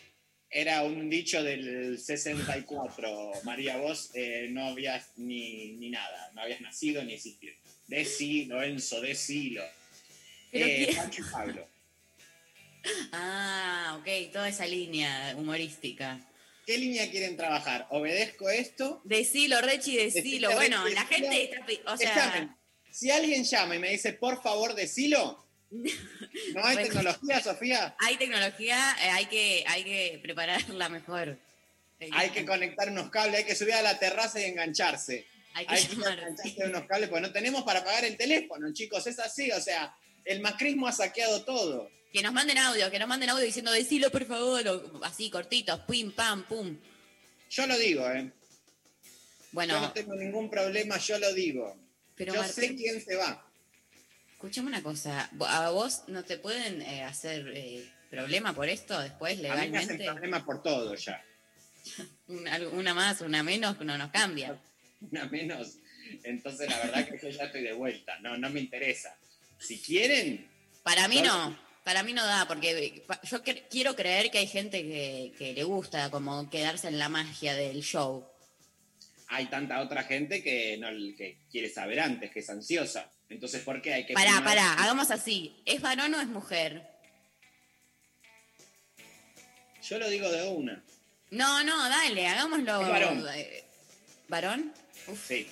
Era 0.50 0.82
un 0.82 1.10
dicho 1.10 1.42
del 1.42 1.98
64. 1.98 3.32
María, 3.44 3.76
vos 3.76 4.10
eh, 4.14 4.48
no 4.50 4.66
habías 4.68 5.10
ni, 5.16 5.72
ni 5.72 5.90
nada, 5.90 6.30
no 6.34 6.40
habías 6.40 6.60
nacido 6.62 7.02
ni 7.04 7.14
existido. 7.14 7.54
Decilo, 7.86 8.62
Enzo, 8.62 9.00
decilo. 9.00 9.62
Eh, 10.52 10.86
¿quién- 10.86 10.96
Pancho 10.96 11.22
y 11.22 11.30
Pablo. 11.30 11.68
Ah, 13.12 13.98
ok, 14.00 14.32
toda 14.32 14.48
esa 14.48 14.66
línea 14.66 15.34
humorística. 15.36 16.20
¿Qué 16.64 16.78
línea 16.78 17.10
quieren 17.10 17.36
trabajar? 17.36 17.86
¿Obedezco 17.90 18.48
esto? 18.48 19.00
Decilo, 19.04 19.60
Rechi, 19.60 19.96
decilo. 19.96 20.22
Decilo, 20.22 20.52
Bueno, 20.54 20.88
la 20.88 21.04
gente 21.06 21.44
está. 21.44 21.92
O 21.92 21.96
sea. 21.96 22.56
Si 22.90 23.10
alguien 23.10 23.44
llama 23.44 23.76
y 23.76 23.78
me 23.78 23.90
dice, 23.90 24.12
por 24.14 24.42
favor, 24.42 24.74
decilo. 24.74 25.46
¿No 25.70 26.64
hay 26.64 26.76
Bueno. 26.76 26.82
tecnología, 26.82 27.40
Sofía? 27.42 27.96
hay 27.98 28.16
tecnología, 28.16 28.96
eh, 29.02 29.10
hay, 29.10 29.26
que, 29.26 29.64
hay 29.66 29.84
que 29.84 30.18
prepararla 30.22 30.88
mejor. 30.88 31.38
Hay 32.12 32.30
que 32.30 32.44
conectar 32.46 32.88
unos 32.90 33.10
cables, 33.10 33.38
hay 33.40 33.44
que 33.44 33.54
subir 33.56 33.74
a 33.74 33.82
la 33.82 33.98
terraza 33.98 34.40
y 34.40 34.44
engancharse. 34.44 35.26
Hay 35.54 35.66
que 35.66 35.74
Hay 35.74 35.84
que 35.84 35.92
engancharse 35.94 36.64
unos 36.64 36.84
cables, 36.86 37.08
porque 37.08 37.22
no 37.26 37.32
tenemos 37.32 37.64
para 37.64 37.84
pagar 37.84 38.04
el 38.04 38.16
teléfono, 38.16 38.72
chicos. 38.72 39.06
Es 39.06 39.18
así, 39.18 39.50
o 39.50 39.60
sea, 39.60 39.94
el 40.24 40.40
macrismo 40.40 40.86
ha 40.86 40.92
saqueado 40.92 41.44
todo. 41.44 41.90
Que 42.12 42.22
nos 42.22 42.32
manden 42.32 42.56
audio, 42.58 42.90
que 42.90 42.98
nos 42.98 43.08
manden 43.08 43.28
audio 43.30 43.44
diciendo 43.44 43.70
decilo 43.72 44.10
por 44.10 44.24
favor, 44.24 44.66
o 44.68 45.04
así 45.04 45.28
cortitos, 45.28 45.80
pim, 45.80 46.12
pam, 46.12 46.44
pum. 46.44 46.78
Yo 47.50 47.66
lo 47.66 47.76
digo, 47.76 48.08
¿eh? 48.10 48.30
Bueno, 49.52 49.74
Yo 49.74 49.80
no 49.80 49.92
tengo 49.92 50.14
ningún 50.14 50.48
problema, 50.50 50.98
yo 50.98 51.18
lo 51.18 51.32
digo. 51.34 51.76
pero 52.14 52.34
yo 52.34 52.40
Martín, 52.40 52.54
sé 52.68 52.76
quién 52.76 53.04
se 53.04 53.16
va. 53.16 53.44
Escuchame 54.38 54.68
una 54.68 54.82
cosa, 54.84 55.28
¿a 55.48 55.70
vos 55.70 56.04
no 56.06 56.24
te 56.24 56.38
pueden 56.38 56.80
eh, 56.82 57.02
hacer 57.02 57.50
eh, 57.54 57.84
problema 58.08 58.52
por 58.54 58.68
esto 58.68 58.98
después 59.00 59.32
A 59.32 59.36
mí 59.36 59.42
me 59.42 59.48
hacen 59.50 59.70
legalmente? 59.98 60.04
problema 60.04 60.44
por 60.44 60.62
todo 60.62 60.94
ya. 60.94 61.20
Una, 62.28 62.58
una 62.68 62.94
más, 62.94 63.20
una 63.22 63.42
menos, 63.42 63.80
no 63.80 63.98
nos 63.98 64.10
cambia. 64.10 64.56
Una 65.00 65.24
menos. 65.26 65.76
Entonces, 66.24 66.68
la 66.70 66.78
verdad 66.78 67.08
que 67.08 67.18
yo 67.20 67.28
ya 67.30 67.44
estoy 67.44 67.62
de 67.62 67.72
vuelta. 67.72 68.18
No, 68.20 68.36
no 68.36 68.48
me 68.50 68.60
interesa. 68.60 69.16
Si 69.58 69.78
quieren, 69.80 70.46
Para 70.82 71.08
mí 71.08 71.20
no, 71.22 71.56
para 71.84 72.02
mí 72.02 72.12
no 72.12 72.24
da, 72.24 72.46
porque 72.46 72.70
eh, 72.78 73.02
yo 73.30 73.42
cre- 73.42 73.64
quiero 73.70 73.94
creer 73.96 74.30
que 74.30 74.38
hay 74.38 74.46
gente 74.46 74.82
que, 74.82 75.32
que 75.38 75.52
le 75.52 75.64
gusta 75.64 76.10
como 76.10 76.48
quedarse 76.50 76.88
en 76.88 76.98
la 76.98 77.08
magia 77.08 77.54
del 77.54 77.82
show. 77.82 78.24
hay 79.28 79.46
tanta 79.46 79.80
otra 79.80 80.02
gente 80.04 80.42
que, 80.42 80.76
no, 80.78 80.88
que 81.16 81.38
quiere 81.50 81.68
saber 81.70 82.00
antes, 82.00 82.30
que 82.30 82.40
es 82.40 82.50
ansiosa. 82.50 83.10
Entonces, 83.30 83.62
¿por 83.62 83.82
qué 83.82 83.92
hay 83.94 84.06
que... 84.06 84.14
Pará, 84.14 84.30
primar- 84.32 84.44
pará, 84.44 84.72
hagamos 84.74 85.10
así. 85.10 85.60
¿Es 85.66 85.80
varón 85.82 86.14
o 86.14 86.20
es 86.20 86.28
mujer? 86.28 86.88
Yo 89.88 89.98
lo 89.98 90.08
digo 90.08 90.30
de 90.30 90.48
una. 90.48 90.82
No, 91.30 91.62
no, 91.64 91.88
dale, 91.88 92.26
hagámoslo. 92.26 92.80
Es 92.82 92.88
varón. 92.88 93.26
eh, 93.34 93.64
¿Varón? 94.28 94.72
Sí. 95.26 95.46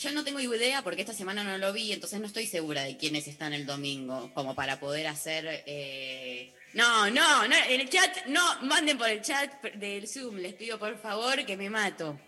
Yo 0.00 0.12
no 0.12 0.24
tengo 0.24 0.40
idea 0.40 0.82
porque 0.82 1.02
esta 1.02 1.12
semana 1.12 1.44
no 1.44 1.58
lo 1.58 1.72
vi, 1.72 1.92
entonces 1.92 2.20
no 2.20 2.26
estoy 2.26 2.46
segura 2.46 2.82
de 2.84 2.96
quiénes 2.96 3.26
están 3.28 3.52
el 3.52 3.66
domingo, 3.66 4.32
como 4.34 4.54
para 4.54 4.80
poder 4.80 5.06
hacer... 5.06 5.62
eh, 5.66 6.54
No, 6.72 7.10
no, 7.10 7.46
no, 7.46 7.56
en 7.68 7.80
el 7.80 7.90
chat, 7.90 8.26
no, 8.26 8.62
manden 8.62 8.96
por 8.96 9.08
el 9.10 9.20
chat 9.20 9.62
del 9.74 10.08
Zoom, 10.08 10.36
les 10.36 10.54
pido 10.54 10.78
por 10.78 10.98
favor 11.00 11.44
que 11.44 11.56
me 11.56 11.68
mato. 11.68 12.18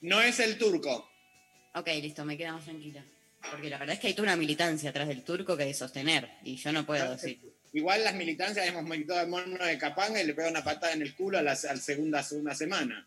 No 0.00 0.20
es 0.20 0.40
el 0.40 0.58
turco. 0.58 1.08
Ok, 1.74 1.88
listo, 2.00 2.24
me 2.24 2.36
queda 2.36 2.52
más 2.52 2.64
tranquila. 2.64 3.02
Porque 3.50 3.68
la 3.68 3.78
verdad 3.78 3.94
es 3.94 4.00
que 4.00 4.06
hay 4.08 4.14
toda 4.14 4.28
una 4.28 4.36
militancia 4.36 4.90
atrás 4.90 5.08
del 5.08 5.22
turco 5.22 5.56
que 5.56 5.64
hay 5.64 5.70
que 5.70 5.74
sostener, 5.74 6.28
y 6.44 6.56
yo 6.56 6.72
no 6.72 6.86
puedo 6.86 7.10
decir. 7.10 7.40
Igual 7.72 8.04
las 8.04 8.14
militancias 8.14 8.66
hemos 8.66 8.84
militado 8.84 9.20
al 9.20 9.28
mono 9.28 9.64
de 9.64 9.78
Capanga 9.78 10.20
y 10.22 10.26
le 10.26 10.34
pega 10.34 10.50
una 10.50 10.62
patada 10.62 10.92
en 10.92 11.02
el 11.02 11.14
culo 11.14 11.38
a 11.38 11.42
la 11.42 11.52
al 11.52 11.80
segunda, 11.80 12.22
segunda 12.22 12.54
semana. 12.54 13.06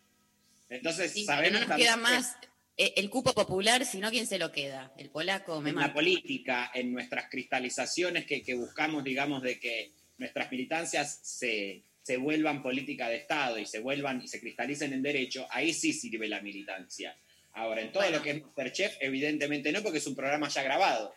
Entonces, 0.68 1.12
Sí, 1.12 1.24
sabemos 1.24 1.60
no 1.60 1.68
nos 1.68 1.76
queda 1.76 1.94
que 1.94 2.00
más 2.00 2.36
eh, 2.76 2.92
el 2.96 3.08
cupo 3.08 3.32
popular, 3.32 3.86
sino 3.86 4.10
quién 4.10 4.26
se 4.26 4.38
lo 4.38 4.50
queda. 4.52 4.92
El 4.98 5.08
polaco 5.08 5.60
me 5.60 5.70
en 5.70 5.76
la 5.76 5.82
mata. 5.82 5.94
política, 5.94 6.70
en 6.74 6.92
nuestras 6.92 7.30
cristalizaciones 7.30 8.26
que, 8.26 8.42
que 8.42 8.54
buscamos, 8.54 9.04
digamos, 9.04 9.42
de 9.42 9.58
que 9.58 9.92
nuestras 10.18 10.50
militancias 10.50 11.20
se, 11.22 11.82
se 12.02 12.16
vuelvan 12.16 12.62
política 12.62 13.08
de 13.08 13.16
Estado 13.16 13.58
y 13.58 13.66
se 13.66 13.78
vuelvan 13.78 14.20
y 14.20 14.28
se 14.28 14.40
cristalicen 14.40 14.92
en 14.92 15.02
derecho, 15.02 15.46
ahí 15.50 15.72
sí 15.72 15.92
sirve 15.92 16.28
la 16.28 16.40
militancia. 16.40 17.16
Ahora, 17.56 17.80
en 17.80 17.90
todo 17.90 18.02
Bueno. 18.02 18.18
lo 18.18 18.22
que 18.22 18.30
es 18.30 18.42
Masterchef, 18.42 18.96
evidentemente 19.00 19.72
no, 19.72 19.82
porque 19.82 19.98
es 19.98 20.06
un 20.06 20.14
programa 20.14 20.48
ya 20.48 20.62
grabado. 20.62 21.14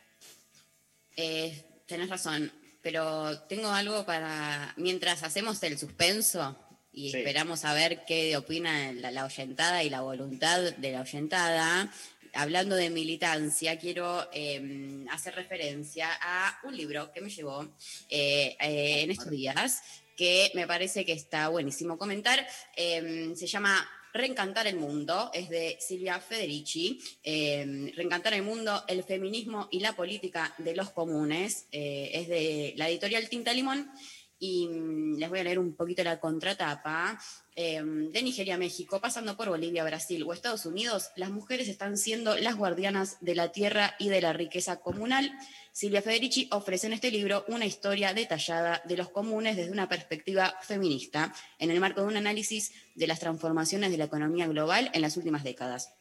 Eh, 1.16 1.64
tenés 1.86 2.10
razón, 2.10 2.52
pero 2.82 3.42
tengo 3.44 3.70
algo 3.70 4.06
para. 4.06 4.74
Mientras 4.78 5.22
hacemos 5.24 5.62
el 5.64 5.78
suspenso 5.78 6.58
y 6.94 7.12
Sí. 7.12 7.18
esperamos 7.18 7.66
a 7.66 7.74
ver 7.74 8.06
qué 8.08 8.38
opina 8.38 8.92
la, 8.94 9.12
la 9.12 9.26
oyentada 9.26 9.84
y 9.84 9.90
la 9.90 10.02
voluntad 10.02 10.62
de 10.78 10.92
la 10.92 11.02
oyentada, 11.02 11.92
hablando 12.34 12.76
de 12.78 12.90
militancia, 12.90 13.78
quiero 13.78 14.30
eh, 14.34 15.06
hacer 15.12 15.36
referencia 15.36 16.08
a 16.22 16.58
un 16.64 16.76
libro 16.78 17.12
que 17.12 17.20
me 17.22 17.30
llegó 17.30 17.64
eh, 18.10 18.56
eh, 18.62 19.02
en 19.02 19.12
estos 19.12 19.30
días 19.30 19.82
que 20.16 20.52
me 20.54 20.68
parece 20.68 21.06
que 21.06 21.14
está 21.14 21.48
buenísimo 21.50 21.98
comentar. 21.98 22.46
Eh, 22.76 23.32
se 23.36 23.48
llama 23.48 23.90
Reencantar 24.14 24.66
el 24.68 24.78
Mundo, 24.78 25.30
es 25.34 25.50
de 25.50 25.78
Silvia 25.80 26.20
Federici. 26.20 27.00
Eh, 27.24 27.92
Reencantar 27.96 28.34
el 28.34 28.44
Mundo, 28.44 28.84
el 28.88 29.04
feminismo 29.04 29.68
y 29.72 29.80
la 29.82 29.96
política 29.96 30.54
de 30.58 30.76
los 30.76 30.90
comunes, 30.90 31.68
eh, 31.72 32.10
es 32.14 32.28
de 32.28 32.74
la 32.76 32.90
editorial 32.90 33.30
Tinta 33.30 33.54
Limón. 33.54 33.92
Y 34.40 34.68
mm, 34.68 35.18
les 35.18 35.30
voy 35.30 35.40
a 35.40 35.44
leer 35.44 35.60
un 35.60 35.76
poquito 35.76 36.04
la 36.04 36.20
contratapa. 36.20 37.20
Eh, 37.62 37.82
de 37.84 38.24
Nigeria 38.24 38.56
a 38.56 38.58
México, 38.58 39.02
pasando 39.02 39.36
por 39.36 39.50
Bolivia, 39.50 39.84
Brasil 39.84 40.24
o 40.24 40.32
Estados 40.32 40.66
Unidos, 40.66 41.10
las 41.18 41.30
mujeres 41.30 41.68
están 41.68 41.98
siendo 41.98 42.38
las 42.38 42.56
guardianas 42.56 43.18
de 43.20 43.36
la 43.36 43.52
tierra 43.52 43.96
y 44.00 44.08
de 44.08 44.22
la 44.22 44.32
riqueza 44.32 44.80
comunal. 44.80 45.30
Silvia 45.74 46.02
Federici 46.02 46.48
ofrece 46.52 46.88
en 46.88 46.94
este 46.94 47.12
libro 47.12 47.44
una 47.50 47.66
historia 47.66 48.14
detallada 48.14 48.82
de 48.86 48.96
los 48.96 49.10
comunes 49.10 49.58
desde 49.58 49.74
una 49.74 49.90
perspectiva 49.90 50.56
feminista, 50.62 51.34
en 51.58 51.70
el 51.70 51.82
marco 51.82 52.00
de 52.00 52.08
un 52.08 52.16
análisis 52.16 52.72
de 52.96 53.08
las 53.08 53.20
transformaciones 53.20 53.92
de 53.92 53.98
la 53.98 54.06
economía 54.06 54.48
global 54.48 54.90
en 54.94 55.02
las 55.02 55.18
últimas 55.18 55.44
décadas. 55.44 55.99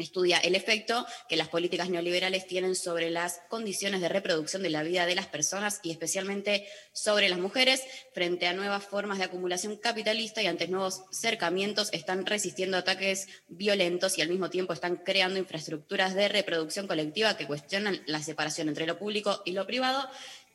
Estudia 0.00 0.38
el 0.38 0.54
efecto 0.54 1.06
que 1.28 1.36
las 1.36 1.48
políticas 1.48 1.90
neoliberales 1.90 2.46
tienen 2.46 2.74
sobre 2.74 3.10
las 3.10 3.40
condiciones 3.48 4.00
de 4.00 4.08
reproducción 4.08 4.62
de 4.62 4.70
la 4.70 4.82
vida 4.82 5.06
de 5.06 5.14
las 5.14 5.26
personas 5.26 5.80
y 5.82 5.90
especialmente 5.90 6.66
sobre 6.92 7.28
las 7.28 7.38
mujeres 7.38 7.82
frente 8.12 8.46
a 8.46 8.52
nuevas 8.52 8.84
formas 8.84 9.18
de 9.18 9.24
acumulación 9.24 9.76
capitalista 9.76 10.42
y 10.42 10.46
ante 10.46 10.68
nuevos 10.68 11.04
cercamientos 11.10 11.88
están 11.92 12.26
resistiendo 12.26 12.76
ataques 12.76 13.28
violentos 13.48 14.18
y 14.18 14.22
al 14.22 14.28
mismo 14.28 14.50
tiempo 14.50 14.72
están 14.72 14.96
creando 14.96 15.38
infraestructuras 15.38 16.14
de 16.14 16.28
reproducción 16.28 16.86
colectiva 16.86 17.36
que 17.36 17.46
cuestionan 17.46 18.02
la 18.06 18.22
separación 18.22 18.68
entre 18.68 18.86
lo 18.86 18.98
público 18.98 19.42
y 19.44 19.52
lo 19.52 19.66
privado 19.66 20.08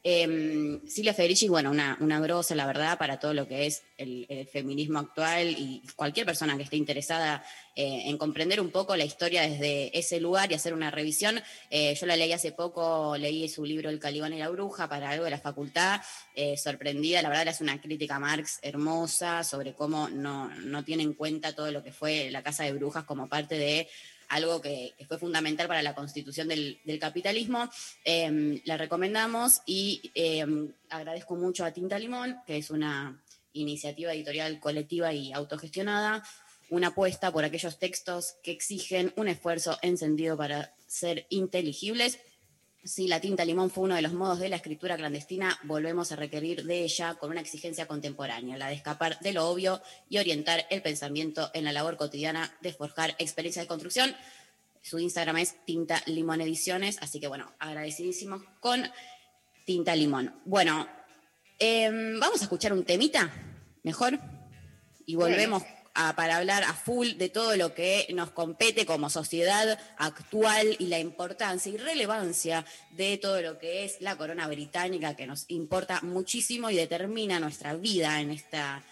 eh, 0.07 0.81
Silvia 0.87 1.15
Federici, 1.15 1.47
bueno, 1.47 1.71
una, 1.71 1.97
una 1.99 2.19
grosa, 2.19 2.53
la 2.53 2.67
verdad, 2.67 2.99
para 2.99 3.19
todo 3.19 3.33
lo 3.33 3.47
que 3.47 3.65
es 3.65 3.81
el, 3.97 4.27
el 4.29 4.45
feminismo 4.45 4.99
actual 4.99 5.49
y 5.49 5.81
cualquier 5.95 6.27
persona 6.27 6.55
que 6.55 6.61
esté 6.61 6.77
interesada 6.77 7.43
eh, 7.75 8.03
en 8.05 8.17
comprender 8.19 8.61
un 8.61 8.69
poco 8.69 8.95
la 8.95 9.03
historia 9.03 9.41
desde 9.41 9.97
ese 9.97 10.19
lugar 10.19 10.51
y 10.51 10.55
hacer 10.55 10.75
una 10.75 10.91
revisión. 10.91 11.41
Eh, 11.71 11.95
yo 11.99 12.05
la 12.05 12.15
leí 12.15 12.31
hace 12.31 12.51
poco, 12.51 13.17
leí 13.17 13.49
su 13.49 13.65
libro 13.65 13.89
El 13.89 13.99
Calibán 13.99 14.31
y 14.33 14.37
la 14.37 14.49
Bruja 14.49 14.87
para 14.87 15.09
algo 15.09 15.25
de 15.25 15.31
la 15.31 15.39
facultad, 15.39 15.99
eh, 16.35 16.55
sorprendida, 16.55 17.23
la 17.23 17.29
verdad 17.29 17.47
es 17.47 17.61
una 17.61 17.81
crítica 17.81 18.17
a 18.17 18.19
Marx 18.19 18.59
hermosa 18.61 19.43
sobre 19.43 19.73
cómo 19.73 20.07
no, 20.07 20.49
no 20.61 20.85
tiene 20.85 21.01
en 21.01 21.15
cuenta 21.15 21.55
todo 21.55 21.71
lo 21.71 21.83
que 21.83 21.91
fue 21.91 22.29
la 22.29 22.43
Casa 22.43 22.63
de 22.63 22.73
Brujas 22.73 23.05
como 23.05 23.27
parte 23.27 23.57
de 23.57 23.89
algo 24.29 24.61
que, 24.61 24.93
fue 25.07 25.17
fundamental 25.17 25.67
para 25.67 25.83
la 25.83 25.95
constitución 25.95 26.47
del, 26.47 26.79
capitalismo. 26.99 27.69
Eh, 28.03 28.61
la 28.65 28.77
recomendamos 28.77 29.61
y 29.65 30.11
eh, 30.15 30.45
agradezco 30.89 31.35
mucho 31.35 31.65
a 31.65 31.71
Tinta 31.71 31.99
Limón, 31.99 32.37
que 32.45 32.57
es 32.57 32.69
una 32.71 33.21
iniciativa 33.53 34.13
editorial 34.13 34.59
colectiva 34.59 35.13
y 35.13 35.31
autogestionada, 35.33 36.23
una 36.69 36.87
apuesta 36.87 37.31
por 37.31 37.43
aquellos 37.43 37.79
textos 37.79 38.35
que 38.43 38.51
exigen 38.51 39.13
un 39.15 39.27
esfuerzo 39.27 39.77
encendido 39.81 40.37
para 40.37 40.75
ser 40.87 41.25
inteligibles. 41.29 42.19
Si 42.85 43.07
la 43.07 43.19
tinta 43.19 43.43
limón 43.43 43.71
fue 43.71 43.85
uno 43.85 43.95
de 43.95 44.03
los 44.03 44.13
modos 44.13 44.37
de 44.37 44.47
la 44.47 44.57
escritura 44.57 44.95
clandestina, 44.95 45.59
volvemos 45.63 46.11
a 46.11 46.17
requerir 46.17 46.65
de 46.65 46.83
ella 46.83 47.15
con 47.15 47.31
una 47.31 47.41
exigencia 47.41 47.87
contemporánea, 47.87 48.57
la 48.57 48.67
de 48.67 48.75
escapar 48.75 49.19
de 49.21 49.33
lo 49.33 49.49
obvio 49.49 49.81
y 50.07 50.19
orientar 50.19 50.67
el 50.69 50.83
pensamiento 50.83 51.49
en 51.55 51.63
la 51.63 51.71
labor 51.71 51.97
cotidiana 51.97 52.55
de 52.61 52.73
forjar 52.73 53.15
experiencias 53.17 53.63
de 53.63 53.67
construcción. 53.67 54.15
Su 54.83 54.99
Instagram 54.99 55.37
es 55.37 55.65
Tinta 55.65 55.99
Limón 56.05 56.41
Ediciones, 56.41 56.99
así 57.01 57.19
que 57.19 57.27
bueno, 57.27 57.51
agradecidísimos 57.57 58.43
con 58.59 58.83
Tinta 59.65 59.95
Limón. 59.95 60.35
Bueno, 60.45 60.87
eh, 61.57 61.89
vamos 61.89 62.41
a 62.41 62.43
escuchar 62.43 62.71
un 62.71 62.85
temita, 62.85 63.33
mejor, 63.81 64.19
y 65.07 65.15
volvemos 65.15 65.63
para 66.15 66.37
hablar 66.37 66.63
a 66.63 66.73
full 66.73 67.13
de 67.13 67.29
todo 67.29 67.55
lo 67.55 67.73
que 67.73 68.07
nos 68.13 68.31
compete 68.31 68.85
como 68.85 69.09
sociedad 69.09 69.79
actual 69.97 70.75
y 70.77 70.87
la 70.87 70.99
importancia 70.99 71.71
y 71.71 71.77
relevancia 71.77 72.65
de 72.91 73.17
todo 73.17 73.41
lo 73.41 73.57
que 73.57 73.85
es 73.85 74.01
la 74.01 74.17
corona 74.17 74.47
británica 74.47 75.15
que 75.15 75.25
nos 75.25 75.45
importa 75.47 76.01
muchísimo 76.01 76.69
y 76.69 76.75
determina 76.75 77.39
nuestra 77.39 77.75
vida 77.75 78.19
en 78.19 78.31
esta 78.31 78.83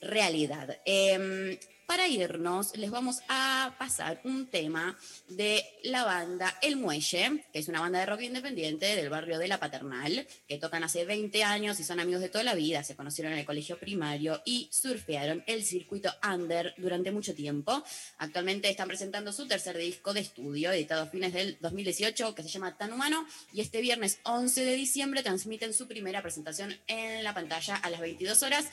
realidad. 0.00 0.78
Eh, 0.84 1.58
para 1.88 2.06
irnos, 2.06 2.76
les 2.76 2.90
vamos 2.90 3.20
a 3.28 3.74
pasar 3.78 4.20
un 4.24 4.46
tema 4.48 4.98
de 5.26 5.64
la 5.84 6.04
banda 6.04 6.54
El 6.60 6.76
Muelle, 6.76 7.46
que 7.50 7.60
es 7.60 7.68
una 7.68 7.80
banda 7.80 7.98
de 7.98 8.04
rock 8.04 8.20
independiente 8.20 8.94
del 8.94 9.08
barrio 9.08 9.38
de 9.38 9.48
La 9.48 9.58
Paternal, 9.58 10.26
que 10.46 10.58
tocan 10.58 10.84
hace 10.84 11.06
20 11.06 11.42
años 11.44 11.80
y 11.80 11.84
son 11.84 11.98
amigos 11.98 12.20
de 12.20 12.28
toda 12.28 12.44
la 12.44 12.54
vida, 12.54 12.84
se 12.84 12.94
conocieron 12.94 13.32
en 13.32 13.38
el 13.38 13.46
colegio 13.46 13.78
primario 13.78 14.42
y 14.44 14.68
surfearon 14.70 15.42
el 15.46 15.64
circuito 15.64 16.12
under 16.30 16.74
durante 16.76 17.10
mucho 17.10 17.34
tiempo. 17.34 17.82
Actualmente 18.18 18.68
están 18.68 18.88
presentando 18.88 19.32
su 19.32 19.48
tercer 19.48 19.78
disco 19.78 20.12
de 20.12 20.20
estudio, 20.20 20.70
editado 20.70 21.04
a 21.04 21.06
fines 21.06 21.32
del 21.32 21.56
2018, 21.62 22.34
que 22.34 22.42
se 22.42 22.50
llama 22.50 22.76
Tan 22.76 22.92
Humano, 22.92 23.26
y 23.50 23.62
este 23.62 23.80
viernes 23.80 24.18
11 24.24 24.62
de 24.62 24.74
diciembre 24.74 25.22
transmiten 25.22 25.72
su 25.72 25.88
primera 25.88 26.20
presentación 26.20 26.78
en 26.86 27.24
la 27.24 27.32
pantalla 27.32 27.76
a 27.76 27.88
las 27.88 28.00
22 28.00 28.42
horas 28.42 28.66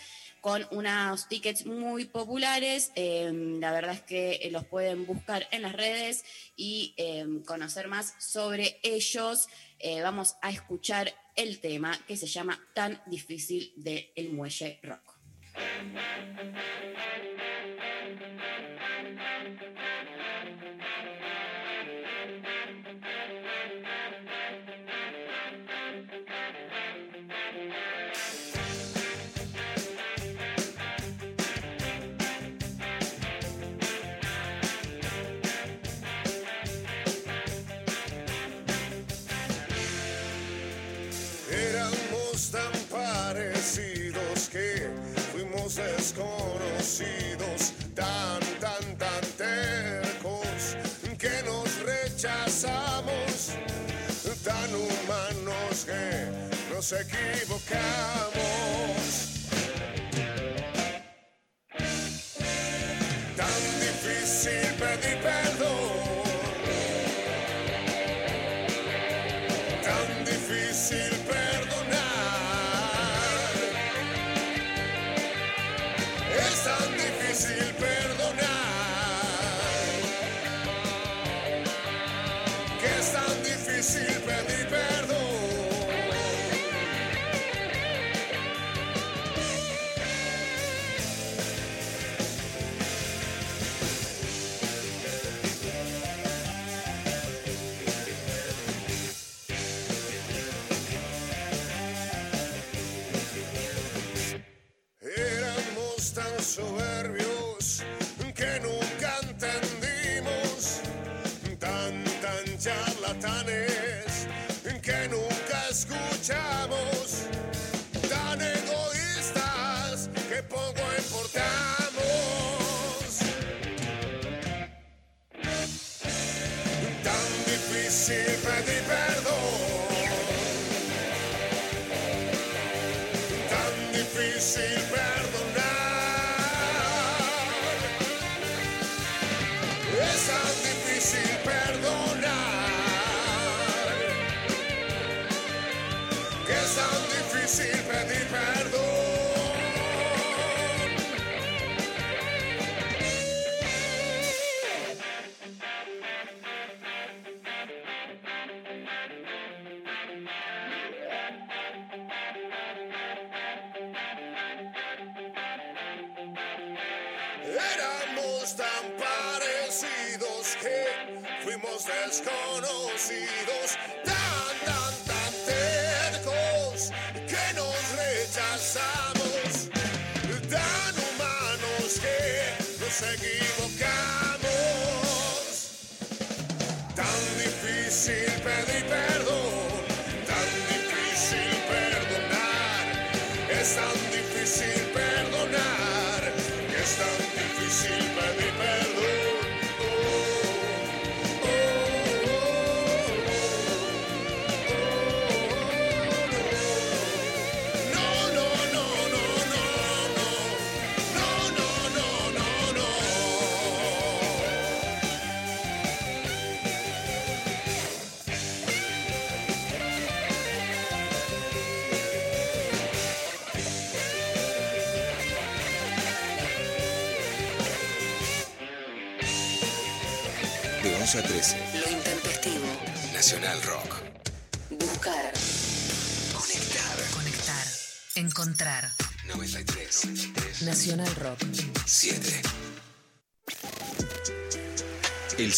con 0.46 0.64
unos 0.70 1.28
tickets 1.28 1.66
muy 1.66 2.06
populares. 2.06 2.92
Eh, 2.94 3.32
la 3.60 3.72
verdad 3.72 3.96
es 3.96 4.04
que 4.04 4.48
los 4.52 4.64
pueden 4.64 5.08
buscar 5.08 5.48
en 5.50 5.64
las 5.64 5.74
redes 5.74 6.24
y 6.56 6.94
eh, 6.98 7.26
conocer 7.48 7.88
más 7.88 8.14
sobre 8.20 8.80
ellos. 8.84 9.48
Eh, 9.80 10.04
vamos 10.04 10.36
a 10.44 10.52
escuchar 10.52 11.12
el 11.36 11.60
tema 11.60 11.98
que 12.08 12.16
se 12.16 12.28
llama 12.28 12.64
Tan 12.76 13.02
difícil 13.08 13.74
de 13.76 14.14
El 14.16 14.34
Muelle 14.34 14.80
Rock. 14.84 15.18
Desconocidos, 45.76 47.74
tan, 47.94 48.40
tan, 48.60 48.98
tan 48.98 49.22
tercos 49.38 50.76
que 51.18 51.44
nos 51.44 51.80
rechazamos, 51.82 53.52
tan 54.44 54.74
humanos 54.74 55.86
que 55.86 56.28
nos 56.74 56.92
equivocamos. 56.94 59.35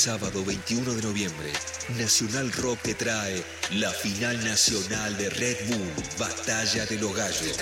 Sábado 0.07 0.41
21 0.45 0.93
de 0.93 1.01
noviembre, 1.01 1.51
Nacional 1.97 2.49
Rock 2.53 2.79
te 2.81 2.93
trae 2.93 3.43
la 3.71 3.91
final 3.91 4.41
nacional 4.41 5.17
de 5.17 5.29
Red 5.29 5.57
Bull, 5.67 5.91
Batalla 6.17 6.85
de 6.85 6.95
los 6.97 7.13
Gallos. 7.13 7.57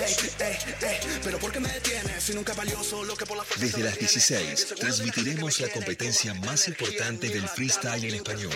pero 1.24 1.40
¿por 1.40 1.50
qué 1.50 1.58
me 1.58 1.68
detienes 1.68 2.22
si 2.22 2.34
nunca 2.34 2.54
valió 2.54 2.84
solo 2.84 3.16
que 3.16 3.26
por 3.26 3.36
la 3.36 3.42
fuerza 3.42 3.66
Desde 3.66 3.82
las 3.82 3.98
16 3.98 4.74
transmitiremos 4.78 5.58
la 5.58 5.70
competencia 5.70 6.34
más 6.34 6.68
importante 6.68 7.30
del 7.30 7.48
freestyle 7.48 8.04
en 8.04 8.14
español. 8.14 8.54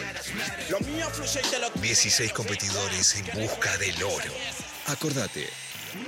16 1.82 2.32
competidores 2.32 3.16
en 3.16 3.40
busca 3.40 3.76
del 3.78 4.00
oro. 4.04 4.32
Acordate, 4.86 5.48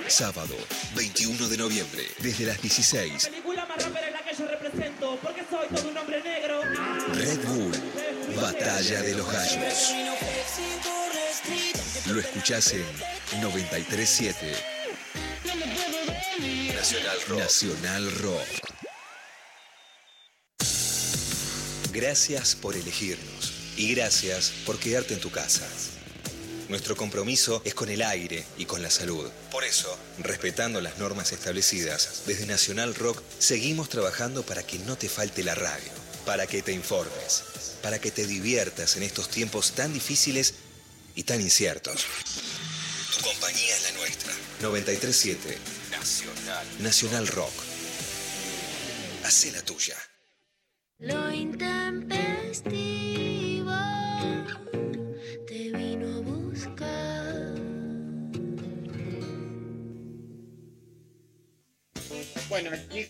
sábado 0.06 0.54
21 0.94 1.48
de 1.48 1.56
noviembre, 1.56 2.06
desde 2.18 2.46
las 2.46 2.60
16, 2.60 3.26
película 3.26 3.66
más 3.66 3.82
rápida 3.82 4.06
en 4.06 4.12
la 4.12 4.22
que 4.24 4.34
yo 4.36 4.46
represento, 4.46 5.18
porque 5.22 5.42
soy 5.50 5.68
todo 5.74 5.88
un 5.88 5.96
hombre 5.96 6.22
negro. 6.22 6.60
Red 7.14 7.44
Bull, 7.46 7.61
Batalla 8.72 9.02
de 9.02 9.14
los 9.14 9.30
Gallos. 9.30 9.92
Lo 12.06 12.18
escuchás 12.18 12.72
en 12.72 12.86
937 13.42 14.34
Nacional 16.74 17.18
Rock. 17.28 17.38
Nacional 17.38 18.12
Rock. 18.20 18.46
Gracias 21.92 22.54
por 22.56 22.74
elegirnos 22.74 23.52
y 23.76 23.94
gracias 23.94 24.50
por 24.64 24.78
quedarte 24.78 25.12
en 25.12 25.20
tu 25.20 25.30
casa. 25.30 25.68
Nuestro 26.70 26.96
compromiso 26.96 27.60
es 27.66 27.74
con 27.74 27.90
el 27.90 28.00
aire 28.00 28.42
y 28.56 28.64
con 28.64 28.82
la 28.82 28.88
salud. 28.88 29.30
Por 29.50 29.64
eso, 29.64 29.94
respetando 30.18 30.80
las 30.80 30.96
normas 30.96 31.32
establecidas, 31.32 32.22
desde 32.26 32.46
Nacional 32.46 32.94
Rock 32.94 33.22
seguimos 33.38 33.90
trabajando 33.90 34.42
para 34.44 34.62
que 34.62 34.78
no 34.78 34.96
te 34.96 35.10
falte 35.10 35.44
la 35.44 35.54
radio, 35.54 35.92
para 36.24 36.46
que 36.46 36.62
te 36.62 36.72
informes, 36.72 37.42
para 37.82 37.98
que 37.98 38.10
te 38.10 38.26
diviertas 38.26 38.96
en 38.96 39.02
estos 39.02 39.28
tiempos 39.28 39.72
tan 39.72 39.92
difíciles 39.92 40.54
y 41.14 41.24
tan 41.24 41.40
inciertos. 41.40 42.06
Tu 43.16 43.22
compañía 43.22 43.76
es 43.76 43.82
la 43.82 43.92
nuestra. 43.98 44.32
937 44.60 45.58
Nacional. 45.90 46.66
Nacional 46.80 47.26
Rock. 47.28 47.52
Hacé 49.24 49.52
la 49.52 49.62
tuya. 49.62 49.96
Lo 50.98 51.32
intempestivo 51.32 53.72
te 55.46 55.72
vino 55.72 56.16
a 56.16 56.20
buscar. 56.20 57.54
Bueno, 62.48 62.70
aquí 62.72 63.08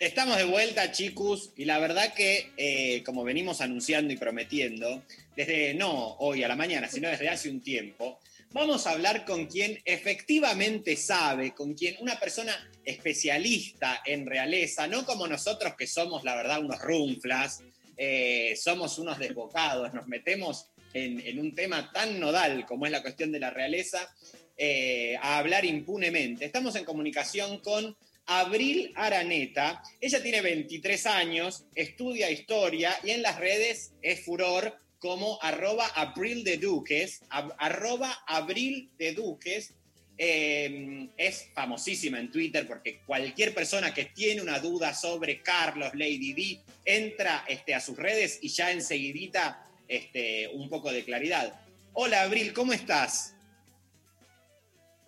estamos 0.00 0.38
de 0.38 0.44
vuelta, 0.44 0.90
chicos, 0.92 1.52
y 1.56 1.66
la 1.66 1.78
verdad 1.78 2.14
que, 2.14 2.52
eh, 2.56 3.02
como 3.04 3.22
venimos 3.22 3.60
anunciando 3.60 4.12
y 4.12 4.16
prometiendo, 4.16 5.02
desde 5.36 5.74
no 5.74 6.16
hoy 6.20 6.42
a 6.42 6.48
la 6.48 6.56
mañana, 6.56 6.88
sino 6.88 7.08
desde 7.10 7.28
hace 7.28 7.50
un 7.50 7.60
tiempo, 7.60 8.18
vamos 8.50 8.86
a 8.86 8.92
hablar 8.92 9.26
con 9.26 9.46
quien 9.46 9.78
efectivamente 9.84 10.96
sabe, 10.96 11.52
con 11.52 11.74
quien 11.74 11.96
una 12.00 12.18
persona 12.18 12.52
especialista 12.82 14.00
en 14.06 14.26
realeza, 14.26 14.86
no 14.86 15.04
como 15.04 15.28
nosotros 15.28 15.74
que 15.76 15.86
somos, 15.86 16.24
la 16.24 16.34
verdad, 16.34 16.64
unos 16.64 16.80
runflas, 16.80 17.62
eh, 17.98 18.56
somos 18.56 18.98
unos 18.98 19.18
desbocados, 19.18 19.92
nos 19.92 20.06
metemos 20.06 20.70
en, 20.94 21.38
un 21.38 21.54
tema 21.54 21.92
tan 21.92 22.18
nodal 22.18 22.64
como 22.64 22.86
es 22.86 22.92
la 22.92 23.02
cuestión 23.02 23.32
de 23.32 23.38
la 23.38 23.50
realeza, 23.50 24.08
eh, 24.56 25.16
a 25.20 25.36
hablar 25.36 25.66
impunemente. 25.66 26.46
Estamos 26.46 26.74
en 26.76 26.86
comunicación 26.86 27.58
con 27.58 27.94
Abril 28.32 28.92
Araneta. 28.94 29.82
Ella 30.00 30.22
tiene 30.22 30.40
23 30.40 31.06
años, 31.06 31.64
estudia 31.74 32.30
historia 32.30 32.96
y 33.02 33.10
en 33.10 33.22
las 33.22 33.40
redes 33.40 33.92
es 34.02 34.24
furor 34.24 34.78
como 35.00 35.42
arroba 35.42 35.86
Abril 35.96 36.44
de 36.44 36.56
Duques, 36.58 37.22
ab- 37.30 37.56
arroba 37.58 38.22
Abril 38.28 38.88
de 38.98 39.14
Duques. 39.14 39.74
Eh, 40.16 41.08
es 41.16 41.48
famosísima 41.54 42.20
en 42.20 42.30
Twitter 42.30 42.68
porque 42.68 43.00
cualquier 43.04 43.52
persona 43.52 43.92
que 43.92 44.04
tiene 44.04 44.42
una 44.42 44.60
duda 44.60 44.94
sobre 44.94 45.40
Carlos 45.42 45.90
Lady 45.94 46.32
D 46.34 46.60
entra 46.84 47.44
este, 47.48 47.74
a 47.74 47.80
sus 47.80 47.96
redes 47.96 48.38
y 48.42 48.48
ya 48.50 48.70
enseguidita 48.70 49.66
este, 49.88 50.46
un 50.48 50.68
poco 50.68 50.92
de 50.92 51.04
claridad. 51.04 51.58
Hola 51.94 52.20
Abril, 52.22 52.52
¿cómo 52.52 52.72
estás? 52.74 53.34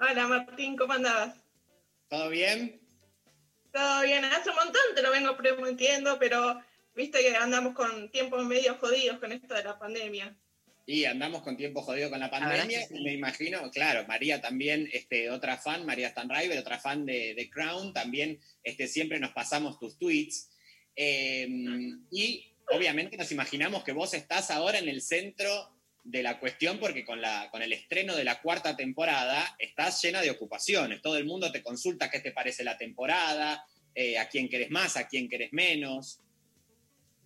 Hola 0.01 0.27
Martín, 0.27 0.77
¿cómo 0.77 0.95
andabas? 0.95 1.37
¿Todo 2.09 2.29
bien? 2.31 2.81
Todo 3.73 4.03
bien, 4.03 4.25
hace 4.25 4.51
un 4.51 4.57
montón 4.57 4.83
te 4.95 5.03
lo 5.03 5.11
vengo 5.11 5.37
prometiendo, 5.37 6.19
pero 6.19 6.63
viste 6.95 7.21
que 7.21 7.35
andamos 7.35 7.75
con 7.75 8.11
tiempos 8.11 8.45
medio 8.45 8.75
jodidos 8.77 9.19
con 9.19 9.33
esto 9.33 9.55
de 9.55 9.65
la 9.65 9.79
pandemia. 9.79 10.37
Y 10.85 11.05
andamos 11.05 11.43
con 11.43 11.57
tiempo 11.57 11.81
jodido 11.81 12.11
con 12.11 12.21
la 12.21 12.31
pandemia. 12.31 12.87
sí. 12.87 13.03
Me 13.03 13.15
imagino, 13.15 13.71
claro, 13.71 14.05
María 14.07 14.41
también, 14.41 14.89
este, 14.93 15.31
otra 15.31 15.57
fan, 15.57 15.87
María 15.87 16.11
Stanriver, 16.11 16.59
otra 16.59 16.79
fan 16.79 17.07
de, 17.07 17.35
de 17.35 17.49
Crown, 17.49 17.93
también 17.93 18.41
este, 18.63 18.89
siempre 18.89 19.19
nos 19.21 19.31
pasamos 19.33 19.79
tus 19.79 19.97
tweets. 19.97 20.51
Eh, 20.95 21.49
y 22.11 22.53
obviamente 22.69 23.17
nos 23.17 23.33
imaginamos 23.33 23.85
que 23.85 23.93
vos 23.93 24.13
estás 24.13 24.51
ahora 24.51 24.79
en 24.79 24.89
el 24.89 25.01
centro 25.01 25.71
de 26.05 26.23
la 26.23 26.39
cuestión 26.41 26.79
porque 26.79 27.05
con, 27.05 27.21
la, 27.21 27.49
con 27.51 27.63
el 27.63 27.73
estreno 27.73 28.17
de 28.17 28.25
la 28.25 28.41
cuarta 28.41 28.77
temporada 28.77 29.57
estás 29.59 30.03
llena 30.03 30.21
de 30.21 30.31
ocupaciones. 30.31 31.01
Todo 31.01 31.17
el 31.17 31.25
mundo 31.25 31.53
te 31.53 31.63
consulta 31.63 32.11
qué 32.11 32.21
te 32.21 32.33
parece 32.33 32.65
la 32.65 32.77
temporada, 32.77 33.65
eh, 33.95 34.19
a 34.19 34.29
quién 34.29 34.49
querés 34.49 34.71
más, 34.71 34.97
a 34.97 35.07
quién 35.07 35.29
querés 35.29 35.53
menos. 35.53 36.21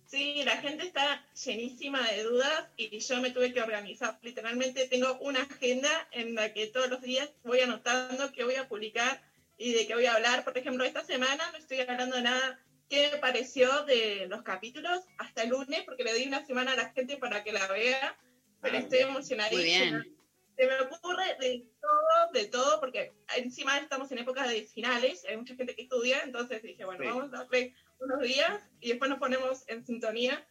Sí, 0.05 0.41
la 0.45 0.57
gente 0.57 0.85
está 0.85 1.25
llenísima 1.45 2.09
de 2.11 2.23
dudas 2.23 2.69
y 2.77 2.97
yo 2.99 3.19
me 3.19 3.31
tuve 3.31 3.51
que 3.51 3.61
organizar. 3.61 4.17
Literalmente 4.21 4.87
tengo 4.87 5.17
una 5.19 5.41
agenda 5.41 5.89
en 6.11 6.33
la 6.33 6.53
que 6.53 6.67
todos 6.67 6.89
los 6.89 7.01
días 7.01 7.29
voy 7.43 7.59
anotando 7.59 8.31
qué 8.31 8.45
voy 8.45 8.55
a 8.55 8.69
publicar 8.69 9.21
y 9.57 9.73
de 9.73 9.85
qué 9.85 9.95
voy 9.95 10.05
a 10.05 10.13
hablar. 10.13 10.45
Por 10.45 10.57
ejemplo, 10.57 10.85
esta 10.85 11.03
semana 11.03 11.51
no 11.51 11.57
estoy 11.57 11.81
hablando 11.81 12.15
de 12.15 12.21
nada 12.21 12.59
que 12.89 13.11
me 13.11 13.17
pareció 13.17 13.83
de 13.83 14.27
los 14.29 14.43
capítulos 14.43 15.03
hasta 15.17 15.43
el 15.43 15.49
lunes, 15.49 15.83
porque 15.83 16.05
di 16.13 16.25
una 16.25 16.45
semana 16.45 16.71
a 16.71 16.77
la 16.77 16.89
gente 16.91 17.17
para 17.17 17.43
que 17.43 17.51
la 17.51 17.67
vea, 17.67 18.17
pero 18.71 18.83
estoy 18.83 18.99
emocionadísima. 18.99 19.57
Muy 19.57 19.65
bien. 19.65 20.17
Se 20.57 20.65
me 20.65 20.79
ocurre 20.81 21.37
de 21.39 21.63
todo, 21.79 22.31
de 22.33 22.45
todo, 22.45 22.79
porque 22.79 23.13
encima 23.35 23.77
estamos 23.77 24.11
en 24.11 24.17
época 24.17 24.47
de 24.47 24.63
finales, 24.63 25.23
hay 25.29 25.37
mucha 25.37 25.55
gente 25.55 25.75
que 25.75 25.83
estudia, 25.83 26.21
entonces 26.23 26.63
dije, 26.63 26.83
bueno, 26.83 27.03
Sí. 27.03 27.09
vamos 27.09 27.33
a 27.33 27.37
darle 27.43 27.75
unos 27.99 28.21
días 28.21 28.63
y 28.79 28.89
después 28.89 29.09
nos 29.09 29.19
ponemos 29.19 29.63
en 29.67 29.85
sintonía, 29.85 30.47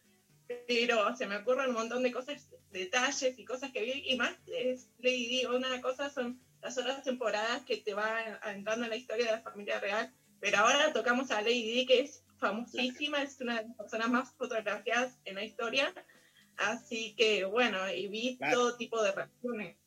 pero 0.65 1.13
se 1.17 1.27
me 1.27 1.35
ocurren 1.35 1.69
un 1.69 1.75
montón 1.75 2.03
de 2.03 2.13
cosas, 2.13 2.49
detalles 2.71 3.37
y 3.37 3.43
cosas 3.43 3.71
que 3.73 3.81
vi, 3.81 4.03
y 4.05 4.15
más 4.15 4.33
es 4.47 4.87
Lady 4.99 5.27
Di, 5.27 5.45
una 5.45 5.81
cosa 5.81 6.09
son 6.09 6.39
las 6.61 6.77
otras 6.77 7.03
temporadas 7.03 7.65
que 7.65 7.77
te 7.77 7.93
va 7.93 8.39
adentrando 8.41 8.85
en 8.85 8.91
la 8.91 8.95
historia 8.95 9.25
de 9.25 9.31
la 9.31 9.41
familia 9.41 9.79
real, 9.81 10.13
pero 10.39 10.59
ahora 10.59 10.93
tocamos 10.93 11.31
a 11.31 11.41
Lady 11.41 11.69
Di, 11.69 11.85
que 11.85 11.99
es 11.99 12.23
famosísima, 12.39 13.23
es 13.23 13.41
una 13.41 13.57
de 13.57 13.67
las 13.67 13.75
personas 13.75 14.09
más 14.09 14.33
fotografiadas 14.37 15.17
en 15.25 15.35
la 15.35 15.43
historia, 15.43 15.93
así 16.57 17.15
que 17.15 17.45
bueno, 17.45 17.77
y 17.91 18.07
vi 18.07 18.37
Claro. 18.37 18.57
todo 18.57 18.77
tipo 18.77 19.01
de 19.01 19.11
reacciones. 19.11 19.77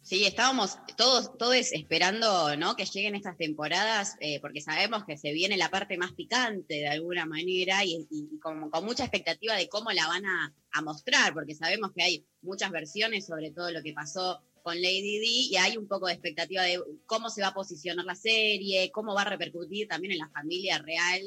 Sí, 0.00 0.24
estábamos 0.24 0.78
todos, 0.96 1.36
todos 1.36 1.54
esperando 1.72 2.56
¿no? 2.56 2.76
que 2.76 2.86
lleguen 2.86 3.14
estas 3.14 3.36
temporadas, 3.36 4.16
eh, 4.20 4.40
porque 4.40 4.62
sabemos 4.62 5.04
que 5.04 5.18
se 5.18 5.32
viene 5.32 5.58
la 5.58 5.68
parte 5.70 5.98
más 5.98 6.12
picante 6.12 6.74
de 6.74 6.88
alguna 6.88 7.26
manera 7.26 7.84
y, 7.84 8.06
y- 8.10 8.38
con 8.38 8.70
mucha 8.84 9.04
expectativa 9.04 9.54
de 9.54 9.68
cómo 9.68 9.90
la 9.90 10.06
van 10.06 10.24
a, 10.24 10.54
a 10.72 10.82
mostrar, 10.82 11.34
porque 11.34 11.54
sabemos 11.54 11.90
que 11.94 12.02
hay 12.02 12.26
muchas 12.40 12.70
versiones 12.70 13.26
sobre 13.26 13.50
todo 13.50 13.70
lo 13.70 13.82
que 13.82 13.92
pasó 13.92 14.42
con 14.62 14.76
Lady 14.80 15.18
Di 15.18 15.48
y 15.50 15.56
hay 15.56 15.76
un 15.76 15.88
poco 15.88 16.06
de 16.06 16.14
expectativa 16.14 16.62
de 16.62 16.80
cómo 17.04 17.28
se 17.28 17.42
va 17.42 17.48
a 17.48 17.54
posicionar 17.54 18.06
la 18.06 18.14
serie, 18.14 18.90
cómo 18.92 19.14
va 19.14 19.22
a 19.22 19.30
repercutir 19.30 19.88
también 19.88 20.12
en 20.12 20.18
la 20.18 20.30
familia 20.30 20.78
real, 20.78 21.20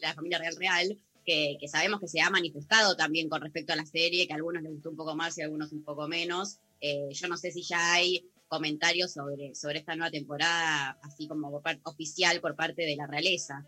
la 0.00 0.14
familia 0.14 0.38
real 0.38 0.54
real, 0.56 0.98
que, 1.28 1.68
sabemos 1.68 2.00
que 2.00 2.08
se 2.08 2.22
ha 2.22 2.30
manifestado 2.30 2.96
también 2.96 3.28
con 3.28 3.42
respecto 3.42 3.74
a 3.74 3.76
la 3.76 3.84
serie, 3.84 4.26
que 4.26 4.32
a 4.32 4.36
algunos 4.36 4.62
les 4.62 4.72
gustó 4.72 4.88
un 4.88 4.96
poco 4.96 5.14
más 5.14 5.36
y 5.36 5.42
a 5.42 5.44
algunos 5.44 5.72
un 5.72 5.84
poco 5.84 6.08
menos. 6.08 6.58
Eh, 6.80 7.08
yo 7.10 7.28
no 7.28 7.36
sé 7.36 7.50
si 7.50 7.62
ya 7.62 7.92
hay 7.92 8.26
comentarios 8.48 9.12
sobre, 9.12 9.54
sobre 9.54 9.80
esta 9.80 9.94
nueva 9.94 10.10
temporada, 10.10 10.98
así 11.02 11.28
como 11.28 11.62
oficial 11.84 12.40
por 12.40 12.56
parte 12.56 12.86
de 12.86 12.96
la 12.96 13.06
realeza. 13.06 13.66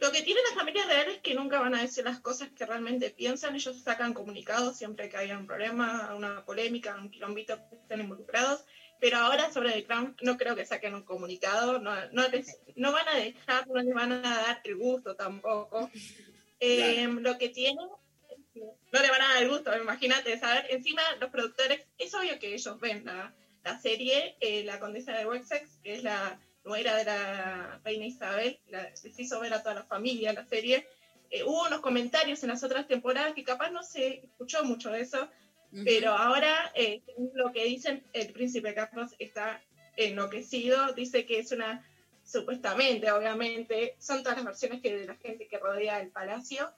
Lo 0.00 0.12
que 0.12 0.20
tiene 0.20 0.40
la 0.50 0.56
familia 0.56 0.84
real 0.84 1.08
es 1.08 1.20
que 1.22 1.34
nunca 1.34 1.60
van 1.60 1.74
a 1.74 1.80
decir 1.80 2.04
las 2.04 2.20
cosas 2.20 2.50
que 2.50 2.66
realmente 2.66 3.08
piensan. 3.08 3.54
Ellos 3.54 3.80
sacan 3.82 4.12
comunicados 4.12 4.76
siempre 4.76 5.08
que 5.08 5.16
haya 5.16 5.38
un 5.38 5.46
problema, 5.46 6.14
una 6.14 6.44
polémica, 6.44 6.94
un 6.96 7.10
quilombito 7.10 7.56
que 7.70 7.76
estén 7.76 8.00
involucrados. 8.00 8.66
Pero 9.04 9.18
ahora 9.18 9.52
sobre 9.52 9.70
The 9.72 9.84
Crown 9.84 10.16
no 10.22 10.38
creo 10.38 10.56
que 10.56 10.64
saquen 10.64 10.94
un 10.94 11.02
comunicado. 11.02 11.78
No, 11.78 11.92
no, 12.12 12.26
les- 12.28 12.58
no 12.76 12.90
van 12.90 13.06
a 13.06 13.16
dejar, 13.16 13.66
no 13.68 13.74
les 13.82 13.92
van 13.94 14.12
a 14.12 14.20
dar 14.22 14.60
el 14.64 14.76
gusto 14.76 15.14
tampoco. 15.14 15.90
Eh, 16.60 17.06
Lo 17.20 17.36
que 17.36 17.50
tienen 17.50 17.76
no 18.56 19.02
le 19.02 19.10
van 19.10 19.20
a 19.20 19.28
dar 19.34 19.42
el 19.42 19.50
gusto, 19.50 19.76
imagínate, 19.76 20.38
saber, 20.38 20.66
encima 20.70 21.02
los 21.20 21.28
productores, 21.30 21.82
es 21.98 22.14
obvio 22.14 22.38
que 22.38 22.54
ellos 22.54 22.80
ven 22.80 23.04
la, 23.04 23.34
la 23.64 23.78
serie, 23.78 24.36
eh, 24.40 24.64
La 24.64 24.80
Condesa 24.80 25.12
de 25.12 25.26
Wessex, 25.26 25.68
que 25.82 25.92
es 25.94 26.02
la 26.02 26.40
nuera 26.64 26.96
de 26.96 27.04
la 27.04 27.80
reina 27.84 28.06
Isabel, 28.06 28.58
la, 28.68 28.84
les 28.88 29.18
hizo 29.18 29.38
ver 29.40 29.52
a 29.52 29.62
toda 29.62 29.74
la 29.74 29.82
familia 29.84 30.32
la 30.32 30.46
serie. 30.46 30.86
Eh, 31.30 31.42
hubo 31.42 31.66
unos 31.66 31.80
comentarios 31.80 32.42
en 32.44 32.48
las 32.50 32.62
otras 32.64 32.86
temporadas 32.88 33.34
que 33.34 33.44
capaz 33.44 33.70
no 33.70 33.82
se 33.82 34.20
escuchó 34.24 34.64
mucho 34.64 34.90
de 34.90 35.02
eso, 35.02 35.28
pero 35.84 36.12
ahora 36.12 36.70
eh, 36.74 37.00
lo 37.34 37.50
que 37.52 37.64
dicen, 37.64 38.04
el 38.12 38.32
príncipe 38.32 38.74
Carlos 38.74 39.12
está 39.18 39.60
enloquecido, 39.96 40.92
dice 40.92 41.24
que 41.26 41.38
es 41.40 41.50
una, 41.52 41.82
supuestamente, 42.22 43.10
obviamente, 43.10 43.96
son 43.98 44.22
todas 44.22 44.36
las 44.38 44.46
versiones 44.46 44.80
que 44.80 44.94
de 44.96 45.06
la 45.06 45.16
gente 45.16 45.48
que 45.48 45.58
rodea 45.58 46.00
el 46.00 46.10
palacio, 46.10 46.70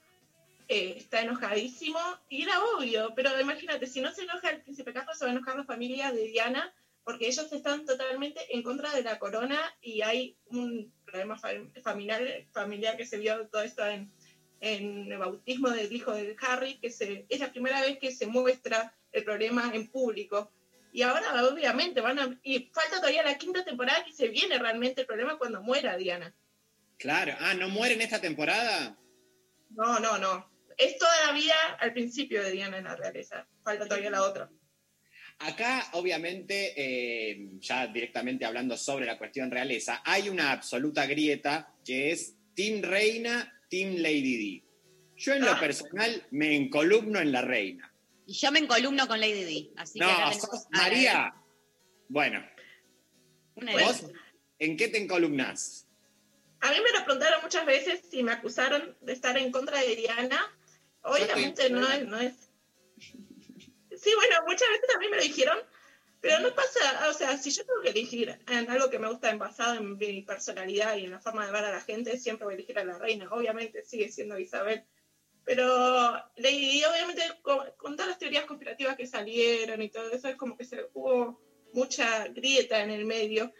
eh, 0.67 0.95
está 0.97 1.21
enojadísimo, 1.21 1.99
y 2.29 2.43
era 2.43 2.59
obvio, 2.75 3.13
pero 3.15 3.39
imagínate, 3.39 3.85
si 3.87 4.01
no 4.01 4.11
se 4.11 4.23
enoja 4.23 4.49
el 4.49 4.61
príncipe 4.61 4.93
Carlos, 4.93 5.17
se 5.17 5.25
va 5.25 5.31
a 5.31 5.33
enojar 5.33 5.55
la 5.57 5.63
familia 5.63 6.11
de 6.11 6.23
Diana, 6.25 6.73
porque 7.03 7.27
ellos 7.27 7.51
están 7.53 7.85
totalmente 7.85 8.41
en 8.53 8.63
contra 8.63 8.93
de 8.93 9.01
la 9.01 9.17
corona 9.17 9.57
y 9.81 10.01
hay 10.01 10.35
un 10.47 10.91
problema 11.05 11.37
fa- 11.39 11.51
familiar, 11.81 12.21
familiar 12.51 12.97
que 12.97 13.05
se 13.05 13.17
vio 13.17 13.47
todo 13.47 13.61
esto 13.61 13.85
en, 13.87 14.11
en 14.59 15.11
el 15.11 15.17
bautismo 15.17 15.69
del 15.69 15.91
hijo 15.91 16.11
de 16.13 16.35
Harry, 16.41 16.77
que 16.79 16.89
se, 16.89 17.25
es 17.29 17.39
la 17.39 17.51
primera 17.51 17.81
vez 17.81 17.99
que 17.99 18.11
se 18.11 18.27
muestra 18.27 18.93
el 19.11 19.23
problema 19.23 19.71
en 19.73 19.87
público. 19.87 20.51
Y 20.93 21.01
ahora, 21.01 21.43
obviamente, 21.45 22.01
van 22.01 22.19
a. 22.19 22.39
Y 22.43 22.71
falta 22.73 22.97
todavía 22.97 23.23
la 23.23 23.37
quinta 23.37 23.63
temporada 23.63 24.03
que 24.03 24.13
se 24.13 24.29
viene 24.29 24.57
realmente 24.57 25.01
el 25.01 25.07
problema 25.07 25.37
cuando 25.37 25.61
muera 25.61 25.97
Diana. 25.97 26.33
Claro. 26.97 27.35
Ah, 27.39 27.53
¿no 27.53 27.69
muere 27.69 27.93
en 27.93 28.01
esta 28.01 28.19
temporada? 28.19 28.97
No, 29.71 29.99
no, 29.99 30.17
no. 30.17 30.49
Es 30.77 30.97
toda 30.97 31.11
la 31.27 31.33
vida 31.33 31.55
al 31.79 31.93
principio 31.93 32.41
de 32.41 32.51
Diana 32.51 32.77
en 32.77 32.85
la 32.85 32.95
realeza. 32.95 33.47
Falta 33.63 33.85
todavía 33.85 34.09
la 34.09 34.23
otra. 34.23 34.49
Acá, 35.39 35.89
obviamente, 35.93 36.73
eh, 36.75 37.49
ya 37.59 37.87
directamente 37.87 38.45
hablando 38.45 38.75
sobre 38.75 39.05
la 39.05 39.19
cuestión 39.19 39.51
realeza, 39.51 40.01
hay 40.03 40.29
una 40.29 40.51
absoluta 40.51 41.05
grieta 41.05 41.75
que 41.85 42.11
es 42.11 42.35
Team 42.55 42.81
Reina, 42.81 43.56
Team 43.69 43.95
Lady 43.97 44.37
Di. 44.37 44.63
Yo 45.15 45.33
en 45.33 45.43
lo 45.45 45.51
Ah. 45.51 45.59
personal 45.59 46.25
me 46.31 46.55
encolumno 46.55 47.19
en 47.19 47.31
la 47.31 47.41
reina. 47.41 47.91
Y 48.25 48.33
yo 48.33 48.51
me 48.51 48.59
encolumno 48.59 49.07
con 49.07 49.19
Lady 49.19 49.43
Di. 49.43 49.73
Así 49.77 49.99
que 49.99 50.05
No, 50.05 50.11
tenemos 50.11 50.35
sos 50.41 50.65
a 50.73 50.77
María. 50.77 51.35
Bueno, 52.09 52.45
una 53.55 53.75
de 53.75 53.83
¿vos 53.83 54.05
en 54.59 54.77
qué 54.77 54.87
te 54.87 54.97
encolumnás? 55.01 55.87
A 56.61 56.71
mí 56.71 56.77
me 56.83 56.97
lo 56.97 57.05
preguntaron 57.05 57.41
muchas 57.41 57.65
veces 57.65 58.01
si 58.09 58.23
me 58.23 58.31
acusaron 58.31 58.97
de 59.01 59.13
estar 59.13 59.37
en 59.37 59.51
contra 59.51 59.79
de 59.81 59.95
Diana. 59.95 60.39
Obviamente 61.03 61.69
no 61.69 61.87
es, 61.89 62.05
no 62.05 62.19
es. 62.19 62.33
Sí, 62.99 64.11
bueno, 64.15 64.35
muchas 64.45 64.67
veces 64.69 64.87
también 64.91 65.11
me 65.11 65.17
lo 65.17 65.23
dijeron, 65.23 65.57
pero 66.27 66.41
no 66.41 66.53
pasa, 66.53 67.07
o 67.09 67.13
sea, 67.13 67.37
si 67.37 67.51
yo 67.51 67.65
tengo 67.65 67.81
que 67.81 67.91
elegir 67.91 68.37
en 68.49 68.69
algo 68.69 68.89
que 68.89 68.99
me 68.99 69.07
gusta 69.07 69.33
basado 69.37 69.75
en 69.75 69.97
mi 69.97 70.23
personalidad 70.23 70.97
y 70.97 71.05
en 71.05 71.11
la 71.11 71.21
forma 71.21 71.45
de 71.45 71.53
ver 71.53 71.63
a 71.63 71.71
la 71.71 71.79
gente, 71.79 72.17
siempre 72.17 72.43
voy 72.43 72.55
a 72.55 72.57
elegir 72.57 72.77
a 72.77 72.83
la 72.83 72.97
reina. 72.97 73.29
Obviamente 73.31 73.85
sigue 73.85 74.11
siendo 74.11 74.37
Isabel. 74.37 74.83
Pero 75.45 76.21
Di, 76.35 76.83
obviamente, 76.83 77.23
con, 77.41 77.59
con 77.77 77.95
todas 77.95 78.09
las 78.09 78.19
teorías 78.19 78.43
conspirativas 78.43 78.97
que 78.97 79.07
salieron 79.07 79.81
y 79.81 79.87
todo 79.87 80.11
eso, 80.11 80.27
es 80.27 80.35
como 80.35 80.57
que 80.57 80.65
se 80.65 80.89
hubo 80.93 81.41
mucha 81.71 82.27
grieta 82.27 82.81
en 82.81 82.89
el 82.89 83.05
medio. 83.05 83.53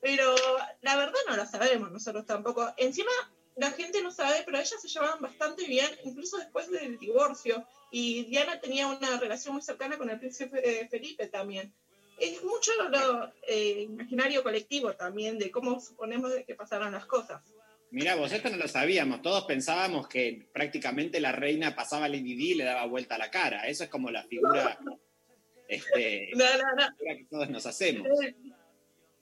Pero 0.00 0.34
la 0.80 0.96
verdad 0.96 1.20
no 1.28 1.36
la 1.36 1.44
sabemos 1.44 1.92
nosotros 1.92 2.24
tampoco. 2.24 2.72
Encima, 2.78 3.10
la 3.56 3.70
gente 3.70 4.00
no 4.00 4.10
sabe, 4.10 4.44
pero 4.46 4.56
ellas 4.56 4.80
se 4.80 4.88
llevaban 4.88 5.20
bastante 5.20 5.66
bien, 5.66 5.90
incluso 6.04 6.38
después 6.38 6.70
del 6.70 6.98
divorcio. 6.98 7.66
Y 7.90 8.24
Diana 8.24 8.60
tenía 8.60 8.86
una 8.86 9.20
relación 9.20 9.52
muy 9.52 9.62
cercana 9.62 9.98
con 9.98 10.08
el 10.08 10.18
príncipe 10.18 10.62
eh, 10.64 10.88
Felipe 10.88 11.26
también. 11.26 11.74
Es 12.18 12.42
mucho 12.44 12.72
lo 12.90 13.32
eh, 13.46 13.82
imaginario 13.82 14.42
colectivo 14.42 14.92
también 14.92 15.38
de 15.38 15.50
cómo 15.50 15.80
suponemos 15.80 16.32
de 16.32 16.44
que 16.44 16.54
pasaron 16.54 16.92
las 16.92 17.06
cosas. 17.06 17.42
Mirá, 17.90 18.16
vos 18.16 18.32
esto 18.32 18.50
no 18.50 18.56
lo 18.56 18.66
sabíamos. 18.66 19.22
Todos 19.22 19.44
pensábamos 19.44 20.08
que 20.08 20.48
prácticamente 20.52 21.20
la 21.20 21.32
reina 21.32 21.76
pasaba 21.76 22.08
Lady 22.08 22.34
Di 22.34 22.50
y 22.50 22.54
le 22.54 22.64
daba 22.64 22.86
vuelta 22.86 23.14
a 23.14 23.18
la 23.18 23.30
cara. 23.30 23.68
Eso 23.68 23.84
es 23.84 23.90
como 23.90 24.10
la 24.10 24.24
figura, 24.24 24.78
este, 25.68 26.30
No, 26.34 26.44
no, 26.44 26.74
no. 26.76 26.96
figura 26.96 27.16
que 27.16 27.26
todos 27.30 27.50
nos 27.50 27.66
hacemos. 27.66 28.08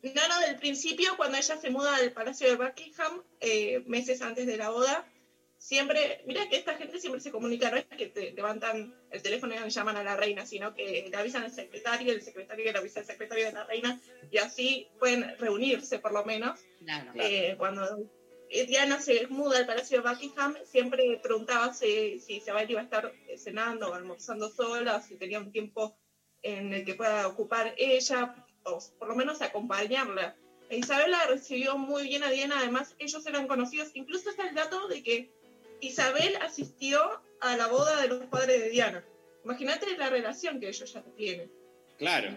No, 0.02 0.28
no, 0.28 0.40
del 0.46 0.56
principio, 0.56 1.16
cuando 1.16 1.38
ella 1.38 1.56
se 1.56 1.70
muda 1.70 1.94
al 1.96 2.12
Palacio 2.12 2.48
de 2.48 2.56
Buckingham, 2.56 3.22
eh, 3.40 3.82
meses 3.86 4.20
antes 4.22 4.46
de 4.46 4.56
la 4.56 4.70
boda, 4.70 5.06
siempre, 5.72 6.20
mira 6.26 6.46
que 6.50 6.56
esta 6.56 6.74
gente 6.74 7.00
siempre 7.00 7.22
se 7.22 7.30
comunica, 7.30 7.70
no 7.70 7.78
es 7.78 7.86
que 7.86 8.08
te 8.08 8.32
levantan 8.32 8.94
el 9.10 9.22
teléfono 9.22 9.54
y 9.54 9.58
le 9.58 9.70
llaman 9.70 9.96
a 9.96 10.04
la 10.04 10.16
reina, 10.16 10.44
sino 10.44 10.74
que 10.74 11.08
le 11.10 11.16
avisan 11.16 11.44
al 11.44 11.50
secretario, 11.50 12.12
el 12.12 12.20
secretario 12.20 12.70
le 12.70 12.78
avisa 12.78 13.00
al 13.00 13.06
secretario 13.06 13.46
de 13.46 13.52
la 13.52 13.64
reina, 13.64 13.98
y 14.30 14.36
así 14.36 14.88
pueden 14.98 15.34
reunirse 15.38 15.98
por 15.98 16.12
lo 16.12 16.26
menos. 16.26 16.60
Claro. 16.84 17.12
Eh, 17.14 17.54
cuando 17.56 17.82
Diana 18.50 19.00
se 19.00 19.26
muda 19.28 19.60
al 19.60 19.66
Palacio 19.66 20.02
de 20.02 20.10
Buckingham, 20.10 20.54
siempre 20.66 21.18
preguntaba 21.22 21.72
si, 21.72 22.20
si 22.20 22.34
Isabel 22.34 22.70
iba 22.70 22.82
a 22.82 22.84
estar 22.84 23.10
cenando 23.38 23.88
o 23.88 23.94
almorzando 23.94 24.50
sola, 24.50 25.00
si 25.00 25.16
tenía 25.16 25.38
un 25.38 25.52
tiempo 25.52 25.96
en 26.42 26.74
el 26.74 26.84
que 26.84 26.96
pueda 26.96 27.26
ocupar 27.28 27.74
ella, 27.78 28.34
o 28.64 28.78
por 28.98 29.08
lo 29.08 29.14
menos 29.14 29.40
acompañarla. 29.40 30.36
E 30.68 30.76
Isabel 30.76 31.12
la 31.12 31.26
recibió 31.28 31.78
muy 31.78 32.08
bien 32.08 32.24
a 32.24 32.30
Diana, 32.30 32.58
además 32.58 32.94
ellos 32.98 33.24
eran 33.26 33.48
conocidos, 33.48 33.90
incluso 33.94 34.28
está 34.28 34.46
el 34.46 34.54
dato 34.54 34.86
de 34.88 35.02
que 35.02 35.41
Isabel 35.82 36.36
asistió 36.40 37.20
a 37.40 37.56
la 37.56 37.66
boda 37.66 38.00
de 38.00 38.08
los 38.08 38.24
padres 38.26 38.60
de 38.60 38.70
Diana. 38.70 39.04
Imagínate 39.44 39.96
la 39.98 40.08
relación 40.08 40.60
que 40.60 40.68
ellos 40.68 40.92
ya 40.92 41.02
tienen. 41.16 41.50
Claro. 41.98 42.34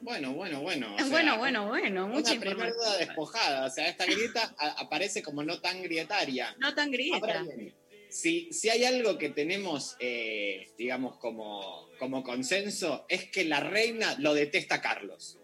Bueno, 0.00 0.32
bueno, 0.34 0.60
bueno. 0.60 0.94
o 0.94 0.98
sea, 0.98 1.06
bueno, 1.08 1.38
bueno, 1.38 1.68
bueno, 1.68 2.08
mucha 2.08 2.32
Una 2.32 2.40
primera 2.40 2.68
información. 2.68 2.76
duda 2.76 2.98
despojada. 2.98 3.66
O 3.66 3.70
sea, 3.70 3.88
esta 3.88 4.04
grieta 4.04 4.54
aparece 4.58 5.22
como 5.22 5.42
no 5.44 5.60
tan 5.60 5.80
grietaria. 5.82 6.54
No 6.58 6.74
tan 6.74 6.90
grieta. 6.90 7.18
Ahora 7.18 7.42
bien, 7.42 7.74
si, 8.10 8.52
si 8.52 8.68
hay 8.68 8.84
algo 8.84 9.16
que 9.16 9.30
tenemos, 9.30 9.96
eh, 10.00 10.72
digamos, 10.76 11.16
como, 11.18 11.88
como 11.98 12.22
consenso, 12.24 13.06
es 13.08 13.30
que 13.30 13.44
la 13.44 13.60
reina 13.60 14.16
lo 14.18 14.34
detesta 14.34 14.76
a 14.76 14.80
Carlos. 14.80 15.38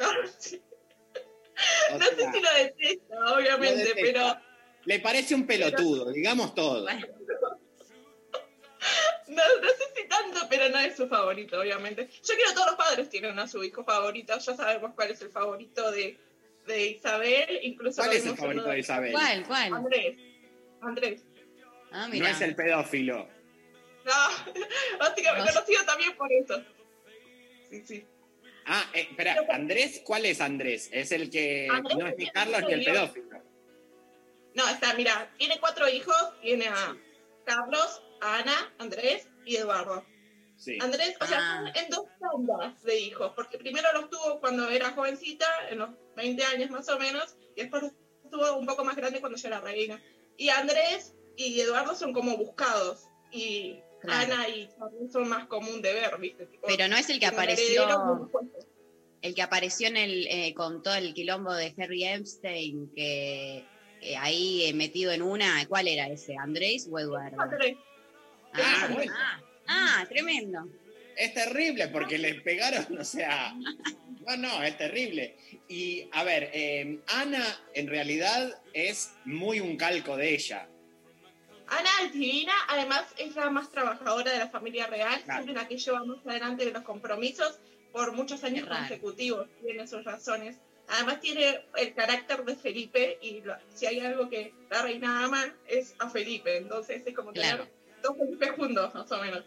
O 0.00 0.04
No 1.98 2.04
sé 2.04 2.16
si 2.16 2.40
lo 2.40 2.54
detesta, 2.54 3.14
obviamente, 3.36 3.84
lo 3.84 3.94
detesta. 3.94 4.02
pero 4.02 4.53
Le 4.86 5.00
parece 5.00 5.34
un 5.34 5.46
pelotudo, 5.46 6.12
digamos 6.12 6.54
todo. 6.54 6.86
pero 10.48 10.68
no 10.68 10.78
es 10.78 10.96
su 10.96 11.08
favorito, 11.08 11.60
obviamente. 11.60 12.08
Yo 12.22 12.34
quiero 12.34 12.50
que 12.50 12.54
todos 12.54 12.66
los 12.68 12.76
padres 12.76 13.08
tienen 13.08 13.38
a 13.38 13.48
su 13.48 13.62
hijo 13.64 13.84
favorito. 13.84 14.38
Ya 14.38 14.54
sabemos 14.56 14.92
cuál 14.94 15.10
es 15.10 15.20
el 15.22 15.30
favorito 15.30 15.90
de, 15.90 16.16
de 16.66 16.86
Isabel. 16.86 17.58
Incluso 17.62 18.02
¿Cuál 18.02 18.16
es 18.16 18.26
el 18.26 18.36
favorito 18.36 18.68
de 18.68 18.78
Isabel? 18.78 19.12
¿Cuál, 19.12 19.44
cuál? 19.46 19.74
Andrés. 19.74 20.16
Andrés. 20.80 21.22
Ah, 21.90 22.06
No 22.06 22.08
mira. 22.08 22.30
es 22.30 22.40
el 22.40 22.54
pedófilo. 22.54 23.28
No, 24.04 24.54
básicamente 24.98 25.48
No. 25.48 25.54
conocido 25.54 25.84
también 25.84 26.16
por 26.16 26.32
eso. 26.32 26.62
Sí, 27.70 27.82
sí. 27.84 28.06
Ah, 28.66 28.84
eh, 28.94 29.08
espera, 29.10 29.36
Andrés, 29.50 30.02
¿cuál 30.04 30.24
es 30.26 30.40
Andrés? 30.40 30.88
Es 30.92 31.12
el 31.12 31.30
que 31.30 31.68
Andrés 31.70 31.96
no 31.98 32.06
es 32.06 32.16
ni 32.16 32.30
Carlos 32.30 32.62
ni 32.66 32.72
el 32.74 32.84
pedófilo. 32.84 33.42
No, 34.54 34.68
está, 34.68 34.94
mira, 34.94 35.32
tiene 35.38 35.58
cuatro 35.60 35.88
hijos. 35.88 36.16
Tiene 36.40 36.68
a 36.68 36.96
Carlos, 37.44 38.02
a 38.20 38.38
Ana, 38.38 38.72
Andrés 38.78 39.28
y 39.44 39.56
Eduardo. 39.56 40.04
Sí. 40.56 40.78
Andrés, 40.80 41.16
o 41.20 41.26
sea, 41.26 41.38
Ah. 41.40 41.56
son 41.74 41.84
en 41.84 41.90
dos 41.90 42.04
tandas 42.20 42.82
de 42.84 42.98
hijos, 43.00 43.32
porque 43.34 43.58
primero 43.58 43.88
los 43.92 44.08
tuvo 44.08 44.40
cuando 44.40 44.68
era 44.70 44.92
jovencita, 44.92 45.46
en 45.68 45.78
los 45.78 45.90
20 46.16 46.44
años 46.44 46.70
más 46.70 46.88
o 46.88 46.98
menos, 46.98 47.36
y 47.56 47.62
después 47.62 47.82
los 47.82 47.92
tuvo 48.30 48.56
un 48.56 48.64
poco 48.66 48.84
más 48.84 48.94
grande 48.96 49.20
cuando 49.20 49.36
ya 49.36 49.48
era 49.48 49.60
reina. 49.60 50.00
Y 50.36 50.48
Andrés 50.50 51.14
y 51.36 51.60
Eduardo 51.60 51.94
son 51.96 52.12
como 52.12 52.36
buscados, 52.36 53.08
y 53.32 53.80
Claro. 54.00 54.34
Ana 54.34 54.48
y 54.50 54.68
Charlie 54.68 55.10
son 55.10 55.28
más 55.28 55.46
común 55.48 55.80
de 55.82 55.92
ver, 55.94 56.18
¿viste? 56.18 56.46
Tipo, 56.46 56.66
Pero 56.66 56.88
no 56.88 56.96
es 56.96 57.08
el 57.10 57.18
que 57.18 57.26
apareció, 57.26 58.30
el 59.22 59.34
que 59.34 59.42
apareció 59.42 59.88
en 59.88 59.96
el, 59.96 60.26
eh, 60.28 60.52
con 60.54 60.82
todo 60.82 60.94
el 60.94 61.14
quilombo 61.14 61.52
de 61.54 61.74
Harry 61.78 62.04
Epstein, 62.04 62.92
que 62.94 63.64
que 64.04 64.16
ahí 64.16 64.66
eh, 64.66 64.74
metido 64.74 65.12
en 65.12 65.22
una, 65.22 65.66
¿cuál 65.66 65.88
era 65.88 66.06
ese? 66.08 66.36
¿Andrés 66.36 66.86
o 66.90 66.98
Eduardo? 66.98 67.40
Andrés. 67.40 67.76
Ah, 68.52 68.88
bueno. 68.92 69.12
ah, 69.16 69.40
ah, 69.66 70.06
tremendo. 70.08 70.68
Es 71.16 71.32
terrible 71.32 71.88
porque 71.88 72.18
les 72.18 72.40
pegaron, 72.42 72.98
o 72.98 73.04
sea. 73.04 73.54
No, 74.26 74.38
no, 74.38 74.62
es 74.62 74.78
terrible. 74.78 75.36
Y 75.68 76.08
a 76.12 76.24
ver, 76.24 76.48
eh, 76.54 76.98
Ana 77.08 77.44
en 77.74 77.88
realidad 77.88 78.58
es 78.72 79.12
muy 79.26 79.60
un 79.60 79.76
calco 79.76 80.16
de 80.16 80.32
ella. 80.34 80.66
Ana 81.66 81.90
es 82.04 82.14
divina, 82.14 82.54
además 82.68 83.04
es 83.18 83.36
la 83.36 83.50
más 83.50 83.70
trabajadora 83.70 84.32
de 84.32 84.38
la 84.38 84.48
familia 84.48 84.86
real, 84.86 85.20
Claro. 85.24 85.42
siempre 85.42 85.62
la 85.62 85.68
que 85.68 85.76
lleva 85.76 86.02
más 86.06 86.26
adelante 86.26 86.64
de 86.64 86.70
los 86.72 86.82
compromisos 86.84 87.60
por 87.92 88.12
muchos 88.14 88.42
años 88.44 88.66
consecutivos, 88.66 89.46
tiene 89.62 89.86
sus 89.86 90.02
razones. 90.04 90.56
Además 90.88 91.20
tiene 91.20 91.64
el 91.76 91.94
carácter 91.94 92.44
de 92.44 92.56
Felipe 92.56 93.18
y 93.22 93.40
lo- 93.40 93.56
si 93.74 93.86
hay 93.86 94.00
algo 94.00 94.28
que 94.28 94.52
la 94.70 94.82
reina 94.82 95.24
ama 95.24 95.56
es 95.66 95.94
a 95.98 96.10
Felipe, 96.10 96.56
entonces 96.58 97.02
es 97.06 97.14
como 97.14 97.32
Claro. 97.32 97.64
tener 97.64 97.72
dos 98.02 98.16
Felipe 98.18 98.48
juntos, 98.50 98.94
más 98.94 99.10
o 99.10 99.20
menos. 99.20 99.44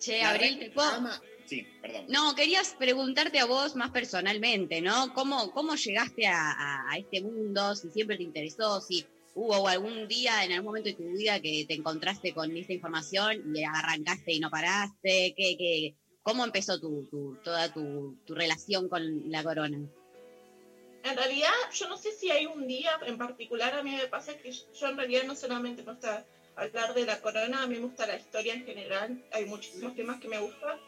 Che, 0.00 0.18
La 0.18 0.30
Abril, 0.30 0.58
¿te 0.58 0.70
puedo, 0.70 0.88
ama- 0.90 1.20
Sí, 1.46 1.66
perdón. 1.82 2.06
No, 2.08 2.34
querías 2.34 2.74
preguntarte 2.78 3.38
a 3.40 3.44
vos 3.46 3.74
más 3.76 3.90
personalmente, 3.90 4.80
¿no? 4.80 5.12
¿Cómo, 5.12 5.50
cómo 5.52 5.74
llegaste 5.74 6.26
a, 6.26 6.52
a- 6.52 6.90
a 6.92 6.98
este 6.98 7.20
mundo? 7.20 7.74
Si 7.76 7.90
siempre 7.90 8.16
te 8.16 8.22
interesó, 8.22 8.80
si 8.80 9.04
hubo 9.34 9.66
algún 9.68 10.06
día, 10.08 10.44
en 10.44 10.52
algún 10.52 10.66
momento 10.66 10.88
de 10.90 10.94
tu 10.96 11.04
vida, 11.12 11.40
que 11.40 11.64
te 11.66 11.74
encontraste 11.74 12.32
con 12.32 12.56
esta 12.56 12.72
información 12.72 13.42
y 13.54 13.62
arrancaste 13.64 14.32
y 14.32 14.40
no 14.40 14.50
paraste. 14.50 15.34
¿Qué, 15.36 15.56
qué, 15.58 15.94
¿Cómo 16.22 16.44
empezó 16.44 16.78
tu, 16.80 17.06
tu- 17.10 17.36
toda 17.42 17.72
tu, 17.72 18.16
tu 18.24 18.34
relación 18.34 18.88
con 18.88 19.30
la 19.30 19.42
corona? 19.42 19.78
En 21.04 21.16
realidad, 21.16 21.50
yo 21.72 21.88
no 21.88 21.96
sé 21.96 22.12
si 22.12 22.30
hay 22.30 22.46
un 22.46 22.66
día 22.66 22.98
en 23.04 23.18
particular, 23.18 23.74
a 23.74 23.82
mí 23.82 23.90
me 23.90 24.06
pasa 24.06 24.36
que 24.36 24.52
yo 24.52 24.86
en 24.86 24.96
realidad 24.96 25.24
no 25.24 25.34
solamente 25.34 25.82
me 25.82 25.92
gusta 25.92 26.24
hablar 26.54 26.94
de 26.94 27.06
la 27.06 27.20
corona, 27.20 27.62
a 27.62 27.66
mí 27.66 27.76
me 27.76 27.86
gusta 27.86 28.06
la 28.06 28.16
historia 28.16 28.54
en 28.54 28.64
general, 28.64 29.24
hay 29.32 29.46
muchísimos 29.46 29.94
temas 29.96 30.20
que 30.20 30.28
me 30.28 30.38
gustan, 30.38 30.78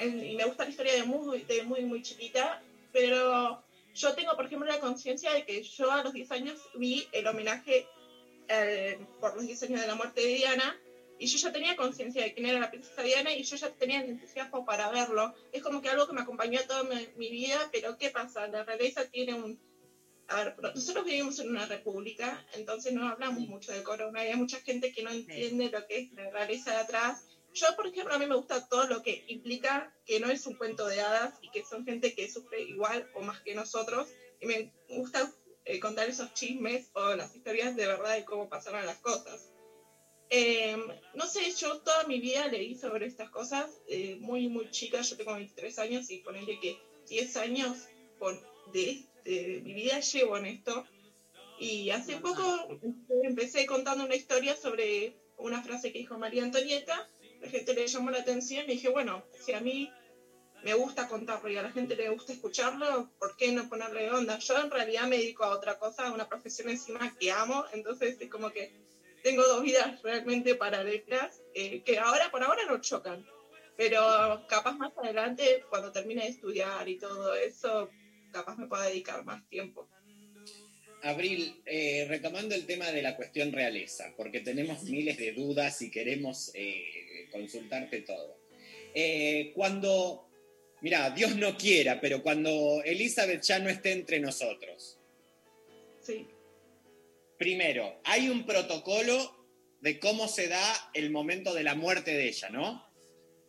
y 0.00 0.34
me 0.34 0.44
gusta 0.44 0.64
la 0.64 0.70
historia 0.70 0.94
de 0.94 1.04
muy, 1.04 1.42
de 1.42 1.62
muy, 1.62 1.84
muy 1.84 2.02
chiquita, 2.02 2.62
pero 2.92 3.62
yo 3.94 4.14
tengo, 4.14 4.34
por 4.36 4.46
ejemplo, 4.46 4.68
la 4.68 4.80
conciencia 4.80 5.32
de 5.32 5.44
que 5.44 5.62
yo 5.62 5.90
a 5.90 6.02
los 6.02 6.12
10 6.12 6.30
años 6.32 6.58
vi 6.74 7.06
el 7.12 7.26
homenaje 7.26 7.86
eh, 8.48 8.98
por 9.20 9.36
los 9.36 9.46
10 9.46 9.62
años 9.64 9.80
de 9.80 9.86
la 9.86 9.94
muerte 9.94 10.20
de 10.20 10.34
Diana, 10.34 10.76
y 11.22 11.26
yo 11.26 11.38
ya 11.38 11.52
tenía 11.52 11.76
conciencia 11.76 12.24
de 12.24 12.34
quién 12.34 12.46
era 12.46 12.58
la 12.58 12.68
princesa 12.68 13.00
Diana 13.00 13.32
y 13.32 13.44
yo 13.44 13.54
ya 13.54 13.70
tenía 13.70 14.00
el 14.00 14.10
entusiasmo 14.10 14.64
para 14.64 14.90
verlo. 14.90 15.32
Es 15.52 15.62
como 15.62 15.80
que 15.80 15.88
algo 15.88 16.08
que 16.08 16.14
me 16.14 16.22
acompañó 16.22 16.58
toda 16.66 16.82
mi, 16.82 16.96
mi 17.14 17.30
vida, 17.30 17.68
pero 17.70 17.96
¿qué 17.96 18.10
pasa? 18.10 18.48
La 18.48 18.64
realeza 18.64 19.04
tiene 19.04 19.34
un... 19.34 19.56
A 20.26 20.42
ver, 20.42 20.56
nosotros 20.58 21.04
vivimos 21.04 21.38
en 21.38 21.50
una 21.50 21.64
república, 21.66 22.44
entonces 22.54 22.92
no 22.92 23.06
hablamos 23.06 23.46
mucho 23.46 23.70
de 23.70 23.84
corona, 23.84 24.22
hay 24.22 24.34
mucha 24.34 24.60
gente 24.62 24.90
que 24.92 25.04
no 25.04 25.10
entiende 25.10 25.70
lo 25.70 25.86
que 25.86 26.00
es 26.00 26.12
la 26.12 26.28
realeza 26.30 26.72
de 26.72 26.78
atrás. 26.78 27.24
Yo, 27.54 27.68
por 27.76 27.86
ejemplo, 27.86 28.14
a 28.14 28.18
mí 28.18 28.26
me 28.26 28.34
gusta 28.34 28.66
todo 28.66 28.88
lo 28.88 29.00
que 29.00 29.24
implica 29.28 29.94
que 30.04 30.18
no 30.18 30.28
es 30.28 30.44
un 30.48 30.56
cuento 30.56 30.88
de 30.88 31.02
hadas 31.02 31.38
y 31.40 31.50
que 31.50 31.62
son 31.64 31.84
gente 31.84 32.16
que 32.16 32.28
sufre 32.28 32.62
igual 32.62 33.08
o 33.14 33.22
más 33.22 33.40
que 33.42 33.54
nosotros, 33.54 34.08
y 34.40 34.46
me 34.46 34.72
gusta 34.88 35.32
eh, 35.66 35.78
contar 35.78 36.08
esos 36.08 36.34
chismes 36.34 36.90
o 36.94 37.14
las 37.14 37.32
historias 37.36 37.76
de 37.76 37.86
verdad 37.86 38.16
de 38.16 38.24
cómo 38.24 38.48
pasaron 38.48 38.84
las 38.86 38.98
cosas. 38.98 39.51
Eh, 40.34 40.78
no 41.12 41.26
sé, 41.26 41.52
yo 41.52 41.80
toda 41.80 42.04
mi 42.04 42.18
vida 42.18 42.48
leí 42.48 42.74
sobre 42.74 43.04
estas 43.04 43.28
cosas, 43.28 43.66
eh, 43.86 44.16
muy, 44.18 44.48
muy 44.48 44.70
chica, 44.70 45.02
yo 45.02 45.14
tengo 45.14 45.34
23 45.34 45.78
años 45.78 46.10
y 46.10 46.20
ponerle 46.20 46.58
que 46.58 46.78
10 47.06 47.36
años 47.36 47.76
por, 48.18 48.40
de, 48.72 49.04
de 49.26 49.60
mi 49.62 49.74
vida 49.74 50.00
llevo 50.00 50.38
en 50.38 50.46
esto. 50.46 50.86
Y 51.58 51.90
hace 51.90 52.16
poco 52.16 52.42
empecé 53.22 53.66
contando 53.66 54.04
una 54.06 54.14
historia 54.14 54.56
sobre 54.56 55.14
una 55.36 55.62
frase 55.62 55.92
que 55.92 55.98
dijo 55.98 56.16
María 56.16 56.44
Antonieta, 56.44 57.10
la 57.42 57.50
gente 57.50 57.74
le 57.74 57.86
llamó 57.86 58.10
la 58.10 58.20
atención 58.20 58.64
y 58.64 58.72
dije, 58.72 58.88
bueno, 58.88 59.22
si 59.38 59.52
a 59.52 59.60
mí 59.60 59.92
me 60.64 60.72
gusta 60.72 61.08
contarlo 61.08 61.50
y 61.50 61.58
a 61.58 61.62
la 61.62 61.72
gente 61.72 61.94
le 61.94 62.08
gusta 62.08 62.32
escucharlo, 62.32 63.10
¿por 63.18 63.36
qué 63.36 63.52
no 63.52 63.68
ponerle 63.68 64.10
onda? 64.10 64.38
Yo 64.38 64.58
en 64.58 64.70
realidad 64.70 65.06
me 65.08 65.18
dedico 65.18 65.44
a 65.44 65.50
otra 65.50 65.78
cosa, 65.78 66.06
a 66.06 66.12
una 66.12 66.26
profesión 66.26 66.70
encima 66.70 67.14
que 67.20 67.30
amo, 67.30 67.66
entonces 67.74 68.16
es 68.18 68.30
como 68.30 68.50
que 68.50 68.72
tengo 69.22 69.42
dos 69.42 69.62
vidas 69.62 70.00
realmente 70.02 70.54
paralelas, 70.54 71.42
eh, 71.54 71.82
que 71.82 71.98
ahora 71.98 72.30
por 72.30 72.42
ahora 72.42 72.64
no 72.68 72.80
chocan, 72.80 73.26
pero 73.76 74.46
capaz 74.48 74.72
más 74.72 74.92
adelante, 74.96 75.64
cuando 75.68 75.92
termine 75.92 76.22
de 76.22 76.28
estudiar 76.30 76.88
y 76.88 76.98
todo 76.98 77.34
eso, 77.34 77.90
capaz 78.32 78.56
me 78.56 78.66
pueda 78.66 78.86
dedicar 78.86 79.24
más 79.24 79.46
tiempo. 79.48 79.88
Abril, 81.02 81.60
eh, 81.66 82.06
retomando 82.08 82.54
el 82.54 82.64
tema 82.64 82.90
de 82.92 83.02
la 83.02 83.16
cuestión 83.16 83.52
realeza, 83.52 84.12
porque 84.16 84.40
tenemos 84.40 84.84
miles 84.84 85.16
de 85.18 85.32
dudas 85.32 85.82
y 85.82 85.90
queremos 85.90 86.52
eh, 86.54 87.28
consultarte 87.32 88.02
todo. 88.02 88.38
Eh, 88.94 89.52
cuando, 89.54 90.28
mira, 90.80 91.10
Dios 91.10 91.34
no 91.36 91.56
quiera, 91.56 92.00
pero 92.00 92.22
cuando 92.22 92.82
Elizabeth 92.84 93.42
ya 93.42 93.58
no 93.58 93.68
esté 93.68 93.92
entre 93.92 94.20
nosotros, 94.20 94.98
Sí. 96.02 96.26
Primero, 97.42 98.00
hay 98.04 98.28
un 98.28 98.46
protocolo 98.46 99.16
de 99.80 99.98
cómo 99.98 100.28
se 100.28 100.46
da 100.46 100.62
el 100.94 101.10
momento 101.10 101.52
de 101.52 101.64
la 101.64 101.74
muerte 101.74 102.12
de 102.12 102.28
ella, 102.28 102.50
¿no? 102.50 102.88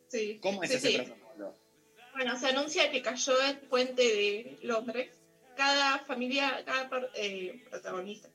Sí. 0.07 0.39
¿Cómo 0.41 0.63
es 0.63 0.71
Sí, 0.71 0.77
ese 0.77 0.87
sí. 0.89 0.97
protocolo? 0.97 1.55
Bueno, 2.15 2.39
se 2.39 2.47
anuncia 2.47 2.89
que 2.89 3.03
cayó 3.03 3.39
el 3.43 3.59
puente 3.59 4.01
de 4.01 4.57
Londres. 4.63 5.11
Cada 5.55 5.99
familia, 5.99 6.63
cada 6.65 6.89
eh, 7.13 7.63
protagonista, 7.69 8.29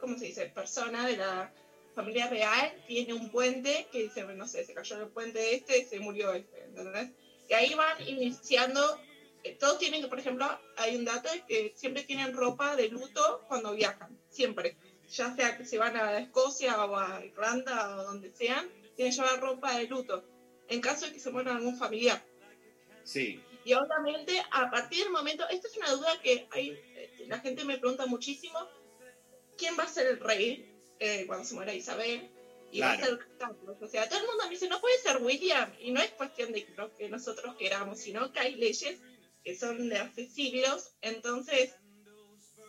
¿cómo 0.00 0.16
se 0.16 0.24
dice? 0.24 0.46
Persona 0.46 1.06
de 1.06 1.18
la 1.18 1.52
familia 1.94 2.28
real 2.28 2.72
tiene 2.86 3.12
un 3.12 3.30
puente 3.30 3.86
que 3.92 4.04
dice, 4.04 4.24
no 4.24 4.48
sé, 4.48 4.64
se 4.64 4.72
cayó 4.72 4.98
el 5.02 5.08
puente 5.08 5.38
de 5.40 5.56
este, 5.56 5.84
se 5.84 6.00
murió 6.00 6.32
este, 6.32 6.64
¿entendés? 6.64 7.10
Y 7.50 7.52
ahí 7.52 7.74
van 7.74 8.00
iniciando, 8.08 8.98
todos 9.58 9.78
tienen 9.78 10.02
que, 10.02 10.08
por 10.08 10.18
ejemplo, 10.18 10.46
hay 10.76 10.96
un 10.96 11.04
dato 11.04 11.28
es 11.28 11.42
que 11.42 11.72
siempre 11.76 12.02
tienen 12.02 12.34
ropa 12.34 12.76
de 12.76 12.88
luto 12.88 13.44
cuando 13.48 13.72
viajan, 13.72 14.18
siempre. 14.28 14.76
Ya 15.08 15.34
sea 15.34 15.56
que 15.56 15.64
se 15.64 15.78
van 15.78 15.96
a 15.96 16.18
Escocia 16.18 16.84
o 16.84 16.96
a 16.96 17.24
Irlanda 17.24 17.96
o 17.96 18.04
donde 18.04 18.30
sean, 18.30 18.68
tienen 18.94 19.14
que 19.14 19.16
llevar 19.22 19.40
ropa 19.40 19.76
de 19.78 19.86
luto. 19.86 20.24
En 20.68 20.80
caso 20.80 21.06
de 21.06 21.12
que 21.12 21.20
se 21.20 21.30
muera 21.30 21.54
algún 21.56 21.78
familiar. 21.78 22.22
Sí. 23.04 23.40
Y 23.64 23.72
obviamente, 23.72 24.42
a 24.50 24.70
partir 24.70 25.04
del 25.04 25.12
momento, 25.12 25.48
esta 25.48 25.68
es 25.68 25.76
una 25.76 25.90
duda 25.92 26.20
que 26.22 26.46
hay, 26.50 26.70
eh, 26.94 27.24
la 27.26 27.38
gente 27.40 27.64
me 27.64 27.78
pregunta 27.78 28.06
muchísimo, 28.06 28.58
¿quién 29.56 29.78
va 29.78 29.84
a 29.84 29.88
ser 29.88 30.06
el 30.08 30.20
rey 30.20 30.70
eh, 31.00 31.24
cuando 31.26 31.44
se 31.44 31.54
muera 31.54 31.72
Isabel? 31.74 32.30
Y 32.70 32.80
va 32.80 32.92
a 32.92 32.96
Claro. 32.98 33.16
ser 33.16 33.26
Carlos. 33.38 33.76
O 33.80 33.88
sea, 33.88 34.06
todo 34.08 34.20
el 34.20 34.26
mundo 34.26 34.44
me 34.44 34.50
dice, 34.50 34.68
no 34.68 34.78
puede 34.80 34.98
ser 34.98 35.22
William. 35.22 35.72
Y 35.80 35.90
no 35.90 36.02
es 36.02 36.10
cuestión 36.10 36.52
de 36.52 36.66
lo 36.76 36.94
que 36.94 37.08
nosotros 37.08 37.56
queramos, 37.56 37.98
sino 37.98 38.30
que 38.30 38.40
hay 38.40 38.56
leyes 38.56 39.00
que 39.44 39.54
son 39.56 39.88
de 39.88 39.98
hace 39.98 40.26
siglos. 40.26 40.94
Entonces, 41.00 41.74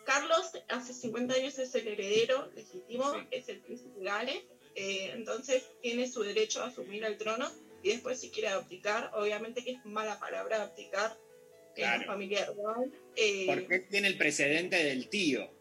Carlos 0.05 0.51
hace 0.69 0.93
50 0.93 1.35
años 1.35 1.57
es 1.59 1.73
el 1.75 1.87
heredero 1.87 2.49
legítimo, 2.55 3.11
es 3.31 3.49
el 3.49 3.59
príncipe 3.61 3.99
Gales. 4.01 4.41
eh, 4.75 5.11
entonces, 5.13 5.63
tiene 5.81 6.07
su 6.07 6.21
derecho 6.21 6.61
a 6.61 6.67
asumir 6.67 7.03
el 7.03 7.17
trono 7.17 7.51
y 7.83 7.89
después 7.89 8.19
si 8.19 8.29
quiere 8.29 8.49
abdicar, 8.49 9.09
obviamente 9.13 9.63
que 9.63 9.71
es 9.71 9.85
mala 9.85 10.19
palabra 10.19 10.61
abdicar 10.61 11.17
en 11.75 11.83
Claro. 11.83 12.01
la 12.01 12.05
familia 12.05 12.45
real, 12.45 12.91
eh, 13.15 13.45
Porque 13.45 13.79
tiene 13.89 14.07
el 14.07 14.17
precedente 14.17 14.77
del 14.77 15.09
tío. 15.09 15.51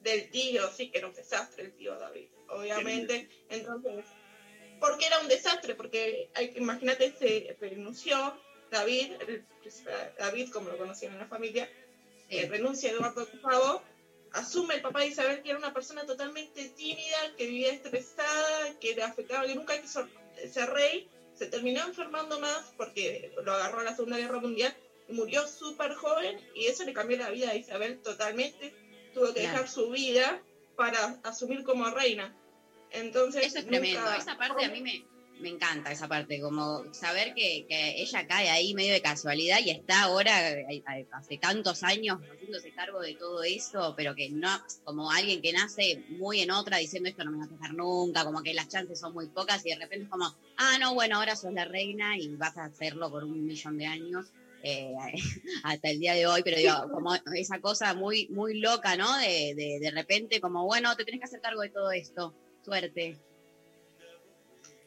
del 0.00 0.28
tío, 0.30 0.68
sí 0.70 0.90
que 0.90 0.98
era 0.98 1.06
un 1.06 1.14
desastre 1.14 1.64
el 1.64 1.72
tío 1.76 1.96
David, 1.96 2.28
obviamente, 2.48 3.26
entonces 3.48 4.04
porque 4.80 5.06
era 5.06 5.18
un 5.20 5.28
desastre, 5.28 5.74
porque 5.74 6.28
hay 6.34 6.50
que- 6.50 6.58
imagínate, 6.58 7.10
se 7.18 7.56
renunció 7.58 8.38
David, 8.74 9.12
el 9.26 9.44
príncipe 9.60 9.90
David, 10.18 10.50
como 10.50 10.68
lo 10.68 10.76
conocían 10.76 11.12
en 11.12 11.20
la 11.20 11.26
familia, 11.26 11.68
eh, 12.28 12.46
renuncia 12.48 12.90
Eduardo 12.90 13.26
Pavo, 13.42 13.82
asume 14.32 14.74
el 14.74 14.82
papá 14.82 15.00
de 15.00 15.08
Isabel, 15.08 15.42
que 15.42 15.50
era 15.50 15.58
una 15.58 15.72
persona 15.72 16.04
totalmente 16.04 16.68
tímida, 16.76 17.34
que 17.36 17.46
vivía 17.46 17.72
estresada, 17.72 18.78
que 18.80 18.94
le 18.94 19.02
afectaba, 19.02 19.46
que 19.46 19.54
nunca 19.54 19.80
quiso 19.80 20.06
ser 20.50 20.70
rey, 20.70 21.08
se 21.34 21.46
terminó 21.46 21.86
enfermando 21.86 22.38
más 22.38 22.72
porque 22.76 23.32
lo 23.42 23.52
agarró 23.52 23.80
a 23.80 23.84
la 23.84 23.94
Segunda 23.94 24.18
Guerra 24.18 24.38
Mundial 24.38 24.74
y 25.08 25.12
murió 25.12 25.46
súper 25.46 25.94
joven 25.94 26.40
y 26.54 26.66
eso 26.66 26.84
le 26.84 26.92
cambió 26.92 27.16
la 27.16 27.30
vida 27.30 27.50
a 27.50 27.56
Isabel 27.56 27.98
totalmente. 28.02 28.72
Tuvo 29.12 29.26
que 29.26 29.40
Claro. 29.40 29.52
dejar 29.52 29.68
su 29.68 29.90
vida 29.90 30.42
para 30.76 31.18
asumir 31.22 31.62
como 31.62 31.88
reina. 31.90 32.34
Entonces, 32.90 33.46
Eso 33.46 33.58
es 33.58 33.66
tremendo. 33.66 34.12
Esa 34.12 34.36
parte 34.36 34.64
a 34.64 34.68
mí 34.68 34.80
me, 34.80 35.04
me 35.38 35.48
encanta, 35.50 35.90
esa 35.90 36.08
parte, 36.08 36.40
como 36.40 36.84
saber 36.92 37.34
que, 37.34 37.66
que 37.68 38.00
ella 38.00 38.26
cae 38.26 38.50
ahí 38.50 38.72
medio 38.74 38.92
de 38.92 39.02
casualidad 39.02 39.58
y 39.64 39.70
está 39.70 40.02
ahora, 40.04 40.50
eh, 40.52 40.66
eh, 40.70 41.08
hace 41.12 41.38
tantos 41.38 41.82
años, 41.82 42.20
haciéndose 42.32 42.72
cargo 42.72 43.00
de 43.00 43.14
todo 43.16 43.42
eso, 43.42 43.94
pero 43.96 44.14
que 44.14 44.30
no, 44.30 44.48
como 44.84 45.10
alguien 45.10 45.42
que 45.42 45.52
nace 45.52 46.04
muy 46.08 46.40
en 46.40 46.50
otra, 46.52 46.78
diciendo 46.78 47.08
esto 47.08 47.24
no 47.24 47.32
me 47.32 47.38
va 47.38 47.44
a 47.44 47.48
tocar 47.48 47.74
nunca, 47.74 48.24
como 48.24 48.42
que 48.42 48.54
las 48.54 48.68
chances 48.68 48.98
son 49.00 49.12
muy 49.12 49.28
pocas 49.28 49.64
y 49.66 49.70
de 49.70 49.76
repente 49.76 50.04
es 50.04 50.10
como, 50.10 50.26
ah, 50.56 50.78
no, 50.80 50.94
bueno, 50.94 51.16
ahora 51.16 51.36
sos 51.36 51.52
la 51.52 51.64
reina 51.64 52.16
y 52.18 52.36
vas 52.36 52.56
a 52.56 52.64
hacerlo 52.64 53.10
por 53.10 53.24
un 53.24 53.44
millón 53.46 53.76
de 53.78 53.86
años. 53.86 54.32
eh, 54.62 54.94
hasta 55.64 55.90
el 55.90 55.98
día 56.00 56.14
de 56.14 56.26
hoy, 56.26 56.42
pero 56.42 56.56
digo, 56.56 56.72
como 56.90 57.14
esa 57.34 57.60
cosa 57.60 57.94
muy, 57.94 58.28
muy 58.28 58.58
loca, 58.60 58.96
¿no? 58.96 59.16
De, 59.18 59.54
de, 59.54 59.78
de 59.80 59.90
repente, 59.90 60.40
como, 60.40 60.64
bueno, 60.64 60.96
te 60.96 61.04
tenés 61.04 61.20
que 61.20 61.26
hacer 61.26 61.40
cargo 61.40 61.60
de 61.62 61.70
todo 61.70 61.90
esto. 61.92 62.34
Suerte. 62.62 63.20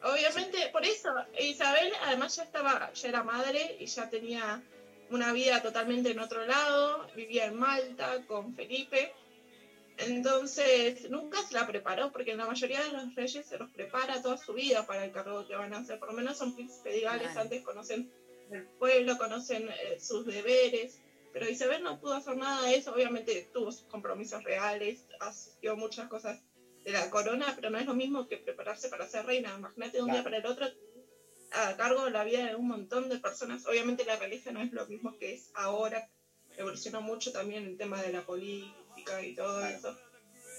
Obviamente, 0.03 0.69
por 0.71 0.85
eso, 0.85 1.09
Isabel 1.39 1.91
además 2.03 2.35
ya 2.35 2.43
estaba, 2.43 2.93
ya 2.93 3.09
era 3.09 3.23
madre 3.23 3.77
y 3.79 3.87
ya 3.87 4.09
tenía 4.09 4.61
una 5.09 5.31
vida 5.33 5.61
totalmente 5.61 6.11
en 6.11 6.19
otro 6.19 6.45
lado, 6.45 7.07
vivía 7.15 7.45
en 7.45 7.57
Malta 7.57 8.23
con 8.27 8.53
Felipe, 8.53 9.11
entonces 9.97 11.09
nunca 11.09 11.41
se 11.41 11.55
la 11.55 11.65
preparó, 11.65 12.11
porque 12.11 12.35
la 12.35 12.45
mayoría 12.45 12.83
de 12.83 12.91
los 12.91 13.15
reyes 13.15 13.45
se 13.45 13.57
los 13.57 13.69
prepara 13.71 14.21
toda 14.21 14.37
su 14.37 14.53
vida 14.53 14.85
para 14.85 15.05
el 15.05 15.11
cargo 15.11 15.47
que 15.47 15.55
van 15.55 15.73
a 15.73 15.79
hacer, 15.79 15.97
por 15.97 16.09
lo 16.09 16.13
menos 16.13 16.37
son 16.37 16.53
príncipes 16.53 16.93
de 16.93 17.01
Gales, 17.01 17.35
antes 17.35 17.63
conocen 17.63 18.11
el 18.51 18.65
pueblo, 18.79 19.17
conocen 19.17 19.67
eh, 19.69 19.99
sus 19.99 20.25
deberes, 20.25 20.99
pero 21.33 21.49
Isabel 21.49 21.83
no 21.83 21.99
pudo 21.99 22.13
hacer 22.13 22.37
nada 22.37 22.67
de 22.67 22.75
eso, 22.75 22.93
obviamente 22.93 23.49
tuvo 23.51 23.71
sus 23.71 23.87
compromisos 23.87 24.43
reales, 24.43 25.05
asistió 25.19 25.71
a 25.71 25.75
muchas 25.75 26.07
cosas 26.07 26.39
de 26.88 26.93
la 26.93 27.09
corona, 27.09 27.51
pero 27.53 27.69
no 27.69 27.77
es 27.77 27.85
lo 27.85 27.93
mismo 27.93 28.29
que 28.29 28.38
prepararse 28.38 28.88
para 28.88 29.05
ser 29.05 29.25
reina. 29.25 29.53
Imagínate 29.57 29.97
de 29.97 30.03
un 30.03 30.11
día 30.11 30.23
para 30.23 30.38
el 30.38 30.45
otro 30.45 30.65
a 31.51 31.75
cargo 31.75 32.05
de 32.05 32.11
la 32.11 32.23
vida 32.23 32.45
de 32.45 32.55
un 32.55 32.65
montón 32.65 33.09
de 33.09 33.19
personas. 33.19 33.65
Obviamente 33.65 34.05
la 34.05 34.15
realeza 34.15 34.53
no 34.53 34.61
es 34.61 34.71
lo 34.71 34.88
mismo 34.88 35.17
que 35.17 35.33
es 35.33 35.51
ahora. 35.53 36.09
Evolucionó 36.55 37.01
mucho 37.01 37.33
también 37.33 37.65
el 37.65 37.77
tema 37.77 38.01
de 38.01 38.13
la 38.13 38.25
política 38.25 39.21
y 39.21 39.35
todo 39.35 39.65
eso. 39.65 39.97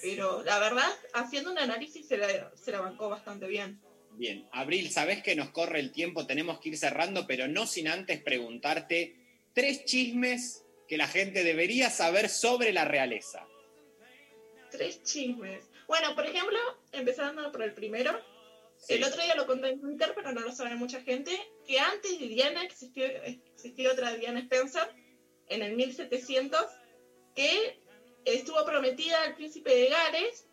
Pero 0.03 0.45
la 0.45 0.59
verdad, 0.59 0.91
haciendo 1.15 1.51
un 1.51 1.59
análisis 1.59 2.07
se 2.07 2.19
la, 2.19 2.53
se 2.55 2.73
la 2.73 2.83
bancó 2.83 3.09
bastante 3.09 3.47
bien. 3.47 3.81
Bien, 4.13 4.47
Abril, 4.53 4.91
sabés 4.91 5.23
que 5.23 5.35
nos 5.35 5.49
corre 5.49 5.81
el 5.81 5.93
tiempo, 5.93 6.27
tenemos 6.27 6.61
que 6.61 6.69
ir 6.69 6.77
cerrando, 6.77 7.27
pero 7.27 7.49
no 7.49 7.67
sin 7.67 7.89
antes 7.89 8.21
preguntarte 8.21 9.17
tres 9.55 9.87
chismes 9.87 10.67
que 10.87 10.99
la 10.99 11.09
gente 11.09 11.43
debería 11.43 11.89
saber 11.89 12.29
sobre 12.29 12.75
la 12.75 12.85
realeza. 12.85 13.47
Tres 14.71 15.03
chismes. 15.03 15.68
Bueno, 15.89 16.15
por 16.15 16.27
ejemplo, 16.27 16.59
empezando 16.93 17.51
por 17.51 17.63
el 17.63 17.73
primero, 17.73 18.21
Sí. 18.77 18.95
el 18.95 19.05
otro 19.05 19.21
día 19.23 19.35
lo 19.35 19.47
conté 19.47 19.71
en 19.71 19.81
Twitter, 19.81 20.13
pero 20.15 20.31
no 20.33 20.43
lo 20.43 20.53
sabe 20.53 20.77
mucha 20.77 21.01
gente, 21.01 21.37
que 21.67 21.81
antes 21.81 22.21
de 22.21 22.29
Diana 22.29 22.63
existió, 22.63 23.07
existió 23.07 23.91
otra 23.91 24.15
Diana 24.15 24.39
Spencer, 24.41 24.95
en 25.49 25.63
el 25.63 25.75
1700, 25.75 26.65
que 27.35 27.81
estuvo 28.25 28.65
prometida 28.65 29.23
al 29.23 29.35
príncipe 29.35 29.75
de 29.75 29.89
Gales, 29.89 30.47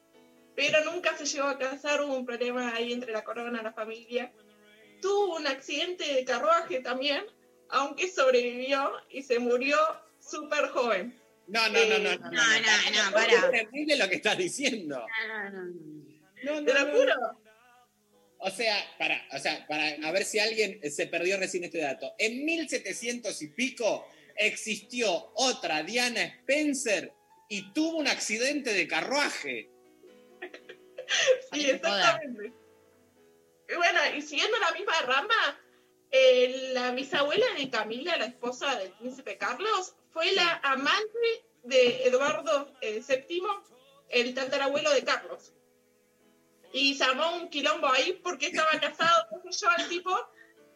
pero 0.55 0.83
nunca 0.85 1.15
se 1.17 1.25
llegó 1.25 1.47
a 1.47 1.57
casar, 1.59 2.01
hubo 2.01 2.15
un 2.15 2.25
problema 2.25 2.73
ahí 2.73 2.93
entre 2.93 3.11
la 3.11 3.23
corona 3.23 3.59
y 3.59 3.63
la 3.63 3.73
familia. 3.73 4.31
Tuvo 5.01 5.35
un 5.35 5.47
accidente 5.47 6.13
de 6.13 6.23
carruaje 6.23 6.79
también, 6.79 7.25
aunque 7.69 8.09
sobrevivió 8.09 8.93
y 9.09 9.21
se 9.21 9.37
murió 9.37 9.77
súper 10.19 10.69
joven. 10.69 11.13
No, 11.47 11.69
no, 11.69 11.85
no, 11.85 11.99
no, 11.99 12.11
Eh, 12.11 12.19
no, 12.19 12.29
no, 12.31 13.11
no. 13.11 13.19
Es 13.19 13.51
terrible 13.51 13.97
lo 13.97 14.09
que 14.09 14.15
estás 14.15 14.37
diciendo. 14.37 15.05
No, 15.27 15.49
no, 15.49 15.49
no. 15.51 15.73
No, 16.43 16.61
no, 16.61 16.65
Te 16.65 16.73
lo 16.73 16.85
no. 16.85 16.91
juro. 16.97 17.13
O 18.39 18.49
sea, 18.51 18.75
para, 18.99 19.27
o 19.31 19.39
sea, 19.39 19.65
para 19.67 20.07
a 20.07 20.11
ver 20.11 20.25
si 20.25 20.39
alguien 20.39 20.79
se 20.91 21.07
perdió 21.07 21.37
recién 21.37 21.63
este 21.63 21.79
dato. 21.79 22.13
En 22.19 22.45
1700 22.45 23.41
y 23.41 23.47
pico 23.47 24.07
existió 24.35 25.31
otra 25.35 25.83
Diana 25.83 26.21
Spencer 26.21 27.13
y 27.49 27.71
tuvo 27.73 27.97
un 27.97 28.07
accidente 28.07 28.73
de 28.73 28.87
carruaje. 28.87 29.69
Sí, 31.53 31.69
exactamente. 31.69 32.51
Y 33.69 33.75
bueno, 33.75 33.99
y 34.17 34.21
siguiendo 34.21 34.57
la 34.59 34.71
misma 34.71 35.01
rama, 35.03 35.59
eh, 36.11 36.71
la 36.73 36.91
bisabuela 36.91 37.45
de 37.57 37.69
Camila, 37.69 38.17
la 38.17 38.25
esposa 38.25 38.75
del 38.77 38.91
príncipe 38.93 39.37
Carlos, 39.37 39.95
fue 40.15 40.31
la 40.31 40.61
amante 40.63 41.43
de 41.63 42.07
Eduardo 42.07 42.71
eh, 42.79 43.03
VII, 43.05 43.41
el 44.09 44.33
tatarabuelo 44.33 44.89
de 44.91 45.03
Carlos. 45.03 45.51
Y 46.71 46.95
se 46.95 47.03
armó 47.03 47.35
un 47.35 47.49
quilombo 47.49 47.87
ahí 47.91 48.13
porque 48.23 48.47
estaba 48.47 48.69
casado, 48.79 49.27
qué 49.43 49.51
sé 49.51 49.65
yo, 49.65 49.69
el 49.77 49.89
tipo, 49.89 50.17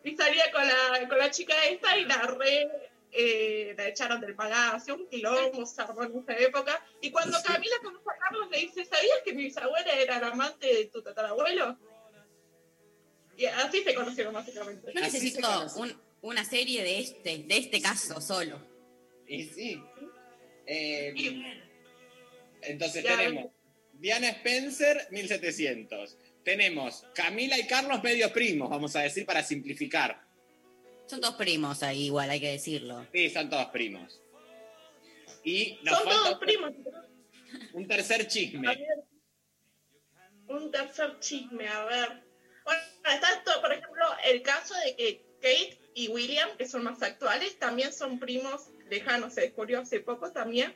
y 0.03 0.15
salía 0.17 0.51
con 0.51 0.67
la, 0.67 1.07
con 1.07 1.17
la 1.17 1.31
chica 1.31 1.53
esta 1.67 1.97
y 1.97 2.03
la 2.03 2.17
re... 2.23 2.69
eh, 3.13 3.73
la 3.77 3.87
echaron 3.87 4.19
del 4.19 4.35
palacio, 4.35 4.95
un 4.95 5.07
quilombo 5.07 5.65
se 5.65 5.81
armó 5.81 6.03
en 6.03 6.17
esa 6.19 6.37
época. 6.37 6.85
Y 7.01 7.09
cuando 7.09 7.37
Camila 7.41 7.75
conoce 7.81 8.09
a 8.09 8.17
Carlos 8.19 8.49
le 8.51 8.57
dice, 8.59 8.83
¿sabías 8.83 9.19
que 9.23 9.33
mi 9.33 9.45
bisabuela 9.45 9.93
era 9.93 10.19
la 10.19 10.27
amante 10.27 10.67
de 10.67 10.85
tu 10.87 11.01
tatarabuelo? 11.01 11.77
Y 13.37 13.45
así 13.45 13.83
se 13.83 13.95
conocieron 13.95 14.33
básicamente. 14.33 14.91
Yo 14.93 14.99
necesito 14.99 15.47
un- 15.77 15.97
una 16.23 16.43
serie 16.43 16.83
de 16.83 16.99
este, 16.99 17.37
de 17.37 17.57
este 17.57 17.81
caso 17.81 18.19
solo. 18.19 18.59
Y 19.29 19.43
sí. 19.45 19.81
Eh, 20.65 21.13
entonces 22.63 23.03
Ya, 23.03 23.15
tenemos 23.15 23.51
Diana 23.93 24.29
Spencer, 24.29 25.07
1700. 25.11 26.17
Tenemos 26.43 27.05
Camila 27.13 27.57
y 27.59 27.67
Carlos 27.67 28.01
medio 28.01 28.31
primos, 28.33 28.69
vamos 28.69 28.95
a 28.95 29.01
decir 29.01 29.25
para 29.25 29.43
simplificar. 29.43 30.21
Son 31.05 31.21
dos 31.21 31.35
primos 31.35 31.83
ahí, 31.83 32.05
igual, 32.05 32.29
hay 32.29 32.39
que 32.39 32.51
decirlo. 32.51 33.05
Sí, 33.13 33.29
son 33.29 33.49
todos 33.49 33.67
primos. 33.67 34.21
Y 35.43 35.79
nos 35.83 35.97
Son 35.97 36.07
falta 36.07 36.23
todos 36.23 36.39
primos. 36.39 36.73
un 37.73 37.87
tercer 37.87 38.27
chisme. 38.27 38.67
Ver, 38.67 38.87
un 40.47 40.71
tercer 40.71 41.19
chisme, 41.19 41.67
a 41.67 41.85
ver. 41.85 42.23
Bueno, 42.63 42.81
está 43.13 43.33
esto, 43.33 43.51
por 43.61 43.71
ejemplo, 43.73 44.05
el 44.25 44.41
caso 44.41 44.73
de 44.85 44.95
que 44.95 45.25
Kate 45.41 45.79
y 45.95 46.07
William, 46.09 46.49
que 46.57 46.67
son 46.67 46.83
más 46.83 47.01
actuales, 47.01 47.57
también 47.59 47.91
son 47.93 48.19
primos 48.19 48.69
lejanos, 48.89 49.33
se 49.33 49.41
descubrió 49.41 49.79
hace 49.79 49.99
poco 49.99 50.31
también, 50.31 50.75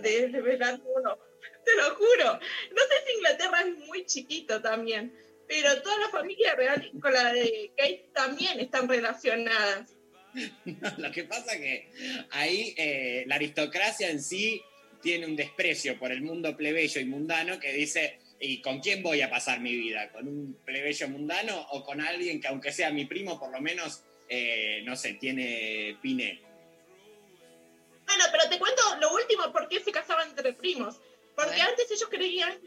de 0.00 0.28
revelar 0.28 0.80
uno. 0.84 1.18
Te 1.64 1.76
lo 1.76 1.94
juro. 1.94 2.32
No 2.34 2.82
sé 2.82 3.06
si 3.06 3.14
Inglaterra 3.16 3.60
es 3.60 3.78
muy 3.86 4.04
chiquito 4.06 4.60
también, 4.60 5.14
pero 5.46 5.82
toda 5.82 5.98
la 5.98 6.08
familia 6.08 6.54
real 6.54 6.90
con 7.00 7.12
la 7.12 7.32
de 7.32 7.72
Kate 7.76 8.10
también 8.12 8.60
están 8.60 8.88
relacionadas. 8.88 9.90
Lo 10.98 11.12
que 11.12 11.24
pasa 11.24 11.56
que 11.56 11.90
ahí 12.30 12.74
eh, 12.76 13.24
la 13.26 13.36
aristocracia 13.36 14.10
en 14.10 14.20
sí 14.20 14.60
tiene 15.00 15.26
un 15.26 15.36
desprecio 15.36 15.98
por 15.98 16.10
el 16.10 16.22
mundo 16.22 16.56
plebeyo 16.56 17.00
y 17.00 17.04
mundano 17.04 17.60
que 17.60 17.72
dice, 17.72 18.18
¿y 18.40 18.60
con 18.60 18.80
quién 18.80 19.02
voy 19.02 19.20
a 19.20 19.30
pasar 19.30 19.60
mi 19.60 19.76
vida? 19.76 20.10
¿Con 20.10 20.26
un 20.26 20.58
plebeyo 20.64 21.08
mundano 21.08 21.66
o 21.70 21.84
con 21.84 22.00
alguien 22.00 22.40
que 22.40 22.48
aunque 22.48 22.72
sea 22.72 22.90
mi 22.90 23.04
primo, 23.04 23.38
por 23.38 23.52
lo 23.52 23.60
menos, 23.60 24.02
eh, 24.28 24.80
no 24.84 24.96
sé, 24.96 25.14
tiene 25.14 25.98
piné? 26.02 26.40
Bueno, 28.06 28.24
pero 28.30 28.48
te 28.48 28.58
cuento 28.58 28.82
lo 29.00 29.12
último, 29.14 29.52
por 29.52 29.68
qué 29.68 29.80
se 29.80 29.92
casaban 29.92 30.28
entre 30.28 30.52
primos. 30.52 31.00
Porque 31.34 31.60
antes 31.60 31.90
ellos 31.90 32.08
creían 32.08 32.58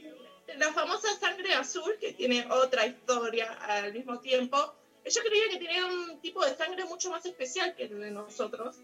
la 0.57 0.71
famosa 0.73 1.17
sangre 1.19 1.53
azul, 1.53 1.95
que 1.99 2.13
tiene 2.13 2.45
otra 2.49 2.85
historia 2.85 3.51
al 3.53 3.93
mismo 3.93 4.19
tiempo. 4.19 4.73
Ellos 5.03 5.23
creían 5.25 5.49
que 5.49 5.57
tenían 5.57 5.85
un 5.85 6.21
tipo 6.21 6.43
de 6.43 6.55
sangre 6.55 6.83
mucho 6.85 7.09
más 7.09 7.25
especial 7.25 7.75
que 7.75 7.83
el 7.83 7.99
de 7.99 8.11
nosotros. 8.11 8.77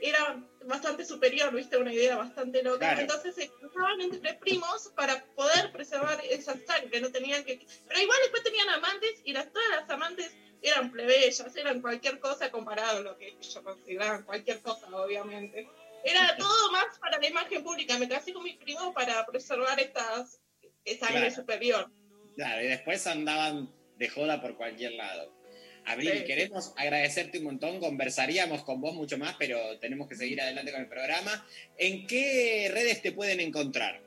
Era 0.00 0.42
bastante 0.64 1.04
superior, 1.04 1.52
viste, 1.52 1.76
una 1.76 1.92
idea 1.92 2.16
bastante 2.16 2.62
loca. 2.62 2.78
Claro. 2.78 3.00
Entonces 3.00 3.34
se 3.34 3.50
casaban 3.60 4.00
entre 4.00 4.34
primos 4.34 4.90
para 4.94 5.24
poder 5.34 5.72
preservar 5.72 6.20
esa 6.24 6.54
sangre. 6.66 7.00
No 7.00 7.10
tenían 7.10 7.44
que. 7.44 7.66
Pero 7.88 8.00
igual 8.00 8.18
después 8.22 8.42
tenían 8.42 8.68
amantes 8.70 9.20
y 9.24 9.32
las, 9.32 9.50
todas 9.52 9.68
las 9.70 9.88
amantes 9.90 10.34
eran 10.62 10.90
plebeyas, 10.90 11.54
eran 11.56 11.80
cualquier 11.80 12.18
cosa 12.18 12.50
comparado 12.50 12.98
a 12.98 13.02
lo 13.02 13.16
que 13.16 13.28
ellos 13.28 13.60
consideraban 13.62 14.24
cualquier 14.24 14.60
cosa, 14.60 14.86
obviamente. 14.96 15.68
Era 16.06 16.36
todo 16.36 16.70
más 16.72 16.98
para 17.00 17.18
la 17.18 17.26
imagen 17.28 17.62
pública. 17.64 17.98
Me 17.98 18.08
casé 18.08 18.32
con 18.32 18.44
mi 18.44 18.54
primo 18.54 18.94
para 18.94 19.24
preservar 19.26 19.78
estas 19.80 20.40
esta 20.84 21.06
sangre 21.06 21.22
Claro. 21.26 21.34
superior. 21.34 21.90
Claro, 22.36 22.62
y 22.62 22.68
después 22.68 23.06
andaban 23.08 23.68
de 23.96 24.08
joda 24.08 24.40
por 24.40 24.56
cualquier 24.56 24.92
lado. 24.92 25.34
Abril, 25.84 26.18
Sí. 26.18 26.24
queremos 26.24 26.72
agradecerte 26.76 27.38
un 27.38 27.44
montón, 27.44 27.80
conversaríamos 27.80 28.62
con 28.62 28.80
vos 28.80 28.94
mucho 28.94 29.18
más, 29.18 29.34
pero 29.36 29.78
tenemos 29.80 30.08
que 30.08 30.14
seguir 30.16 30.40
adelante 30.40 30.70
con 30.72 30.80
el 30.82 30.88
programa. 30.88 31.44
¿En 31.78 32.06
qué 32.06 32.70
redes 32.72 33.02
te 33.02 33.10
pueden 33.12 33.40
encontrar? 33.40 34.00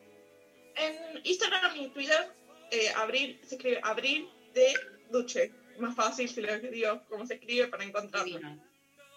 En 0.77 1.19
Instagram 1.23 1.75
y 1.75 1.89
Twitter, 1.89 2.27
eh, 2.71 2.89
Abril, 2.95 3.39
se 3.45 3.55
escribe 3.55 3.79
Abril 3.83 4.29
de 4.53 4.73
Duche. 5.09 5.51
Más 5.79 5.95
fácil 5.95 6.29
si 6.29 6.41
lo 6.41 6.57
digo 6.59 7.01
cómo 7.09 7.25
se 7.25 7.35
escribe 7.35 7.67
para 7.67 7.83
encontrarlo. 7.83 8.39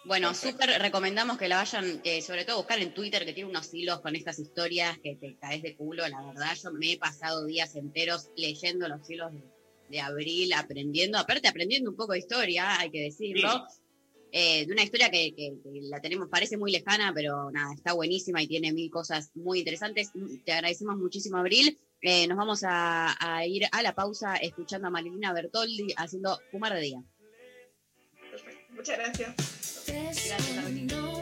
Bueno, 0.05 0.33
súper 0.33 0.69
recomendamos 0.81 1.37
que 1.37 1.47
la 1.47 1.57
vayan, 1.57 2.01
eh, 2.03 2.21
sobre 2.21 2.43
todo 2.43 2.57
buscar 2.57 2.77
en 2.79 2.93
Twitter, 2.93 3.25
que 3.25 3.31
tiene 3.33 3.49
unos 3.49 3.73
hilos 3.73 4.01
con 4.01 4.15
estas 4.15 4.37
historias 4.37 4.97
que 4.99 5.15
te 5.15 5.37
caes 5.37 5.61
de 5.63 5.75
culo, 5.77 6.05
la 6.07 6.21
verdad. 6.25 6.55
Yo 6.61 6.71
me 6.73 6.91
he 6.93 6.97
pasado 6.97 7.45
días 7.45 7.73
enteros 7.75 8.29
leyendo 8.35 8.87
los 8.89 9.09
hilos 9.09 9.31
de, 9.31 9.41
de 9.89 9.99
abril, 10.01 10.51
aprendiendo, 10.53 11.17
aparte 11.17 11.47
aprendiendo 11.47 11.89
un 11.89 11.95
poco 11.95 12.13
de 12.13 12.19
historia, 12.19 12.79
hay 12.79 12.91
que 12.91 13.01
decirlo. 13.01 13.65
Eh, 14.35 14.65
de 14.65 14.73
una 14.73 14.81
historia 14.83 15.11
que, 15.11 15.33
que- 15.35 15.53
que 15.63 15.79
la 15.83 16.01
tenemos, 16.01 16.27
parece 16.27 16.57
muy 16.57 16.71
lejana, 16.71 17.11
pero 17.13 17.51
nada, 17.51 17.71
está 17.73 17.93
buenísima 17.93 18.41
y 18.41 18.47
tiene 18.47 18.73
mil 18.73 18.89
cosas 18.89 19.29
muy 19.35 19.59
interesantes. 19.59 20.11
Te 20.43 20.51
agradecemos 20.51 20.97
muchísimo, 20.97 21.37
Abril. 21.37 21.79
Eh, 22.01 22.27
nos 22.27 22.37
vamos 22.37 22.63
a, 22.65 23.15
a 23.19 23.45
ir 23.45 23.63
a 23.71 23.81
la 23.83 23.93
pausa 23.95 24.35
escuchando 24.37 24.87
a 24.87 24.91
Marilina 24.91 25.31
Bertoldi 25.33 25.93
haciendo 25.95 26.41
Fumar 26.51 26.73
de 26.73 26.81
Día. 26.81 26.99
Muchas 28.71 28.97
gracias. 28.97 29.35
No 29.93 31.12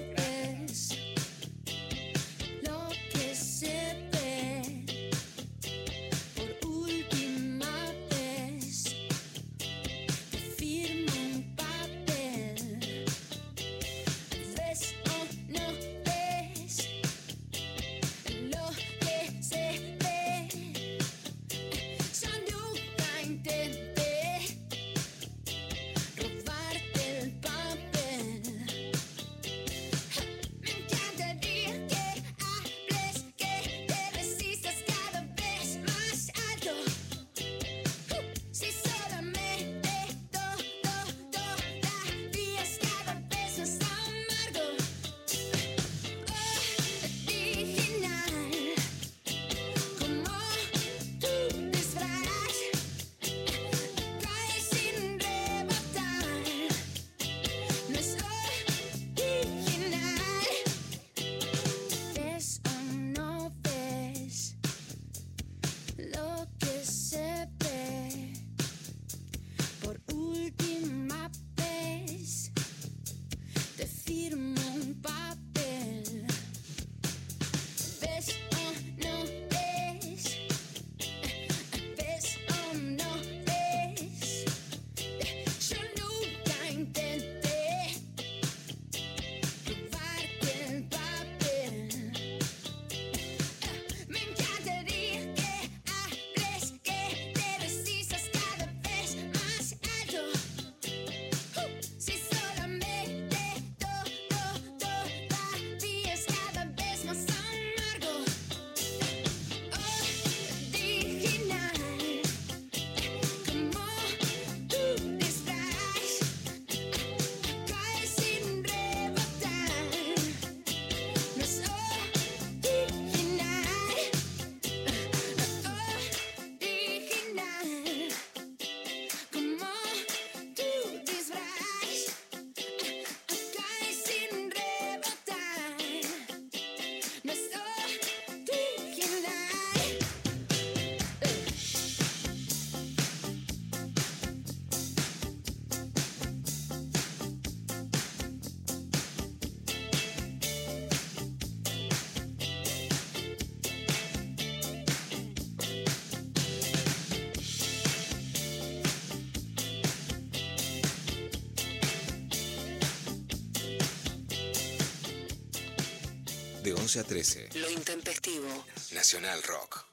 11 166.92 167.00
a 167.00 167.04
13. 167.06 167.50
Lo 167.56 167.70
intempestivo. 167.72 168.66
Nacional 168.92 169.42
Rock. 169.44 169.86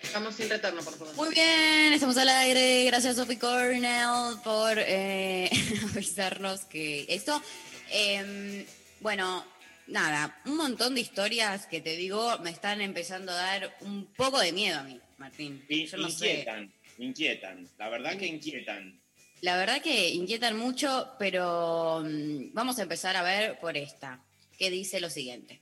Estamos 0.00 0.36
sin 0.36 0.48
retorno, 0.48 0.80
por 0.80 0.96
favor. 0.96 1.14
Muy 1.16 1.30
bien, 1.34 1.92
estamos 1.92 2.16
al 2.18 2.28
aire. 2.28 2.84
Gracias, 2.84 3.16
Sophie 3.16 3.36
Cornell, 3.40 4.38
por 4.44 4.78
eh, 4.78 5.50
avisarnos 5.92 6.60
que 6.66 7.04
esto. 7.08 7.42
em, 7.90 8.64
bueno, 9.00 9.44
nada, 9.88 10.40
un 10.46 10.56
montón 10.56 10.94
de 10.94 11.00
historias 11.00 11.66
que 11.66 11.80
te 11.80 11.96
digo 11.96 12.38
me 12.38 12.50
están 12.50 12.80
empezando 12.80 13.32
a 13.32 13.36
dar 13.36 13.76
un 13.80 14.06
poco 14.14 14.38
de 14.38 14.52
miedo 14.52 14.78
a 14.78 14.84
mí, 14.84 15.00
Martín. 15.16 15.64
Y- 15.68 15.86
Yo 15.86 15.96
no 15.96 16.08
sé. 16.10 16.30
inquietan, 16.30 16.72
inquietan. 16.98 17.68
La 17.76 17.88
verdad 17.88 18.16
que 18.16 18.26
inquietan. 18.26 19.00
La 19.40 19.56
verdad 19.56 19.82
que 19.82 20.10
inquietan 20.10 20.56
mucho, 20.56 21.10
pero 21.18 22.02
mm, 22.04 22.52
vamos 22.54 22.78
a 22.78 22.82
empezar 22.82 23.16
a 23.16 23.22
ver 23.22 23.58
por 23.60 23.76
esta, 23.76 24.20
que 24.58 24.70
dice 24.70 25.00
lo 25.00 25.08
siguiente. 25.10 25.60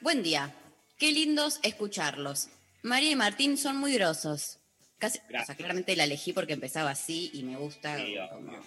Buen 0.00 0.22
día, 0.22 0.54
qué 0.98 1.12
lindos 1.12 1.60
escucharlos. 1.62 2.48
María 2.82 3.10
y 3.10 3.16
Martín 3.16 3.58
son 3.58 3.76
muy 3.76 3.92
grosos. 3.94 4.58
Casi, 4.98 5.18
o 5.18 5.44
sea, 5.44 5.54
claramente 5.54 5.94
la 5.96 6.04
elegí 6.04 6.32
porque 6.32 6.54
empezaba 6.54 6.90
así 6.90 7.30
y 7.34 7.42
me 7.42 7.56
gusta. 7.56 7.96
Sí, 7.98 8.14
como- 8.30 8.58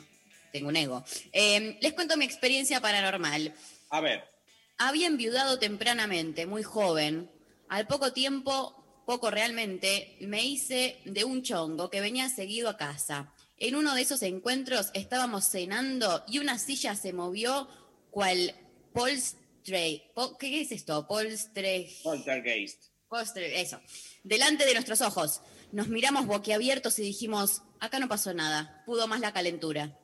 tengo 0.51 0.67
un 0.69 0.75
ego. 0.75 1.03
Eh, 1.31 1.77
les 1.81 1.93
cuento 1.93 2.15
mi 2.15 2.25
experiencia 2.25 2.79
paranormal. 2.79 3.53
A 3.89 4.01
ver, 4.01 4.31
Había 4.79 5.05
enviudado 5.07 5.59
tempranamente, 5.59 6.47
muy 6.47 6.63
joven. 6.63 7.29
Al 7.69 7.85
poco 7.87 8.11
tiempo, 8.11 9.03
poco 9.05 9.29
realmente, 9.29 10.17
me 10.21 10.43
hice 10.43 10.99
de 11.05 11.23
un 11.23 11.43
chongo 11.43 11.91
que 11.91 12.01
venía 12.01 12.27
seguido 12.27 12.69
a 12.69 12.75
casa. 12.77 13.31
En 13.59 13.75
uno 13.75 13.93
de 13.93 14.01
esos 14.01 14.23
encuentros 14.23 14.89
estábamos 14.95 15.45
cenando 15.47 16.23
y 16.27 16.39
una 16.39 16.57
silla 16.57 16.95
se 16.95 17.13
movió 17.13 17.67
cual 18.09 18.55
polstre... 18.93 20.11
po- 20.13 20.37
¿Qué 20.37 20.61
es 20.61 20.71
esto? 20.71 21.07
Polstre... 21.07 21.89
Poltergeist. 22.03 22.83
Polstre, 23.07 23.61
eso. 23.61 23.79
Delante 24.23 24.65
de 24.65 24.73
nuestros 24.73 25.01
ojos. 25.01 25.41
Nos 25.71 25.87
miramos 25.87 26.25
boquiabiertos 26.27 26.97
y 26.99 27.03
dijimos, 27.03 27.61
acá 27.79 27.99
no 27.99 28.07
pasó 28.07 28.33
nada, 28.33 28.83
pudo 28.85 29.07
más 29.07 29.19
la 29.19 29.33
calentura. 29.33 29.99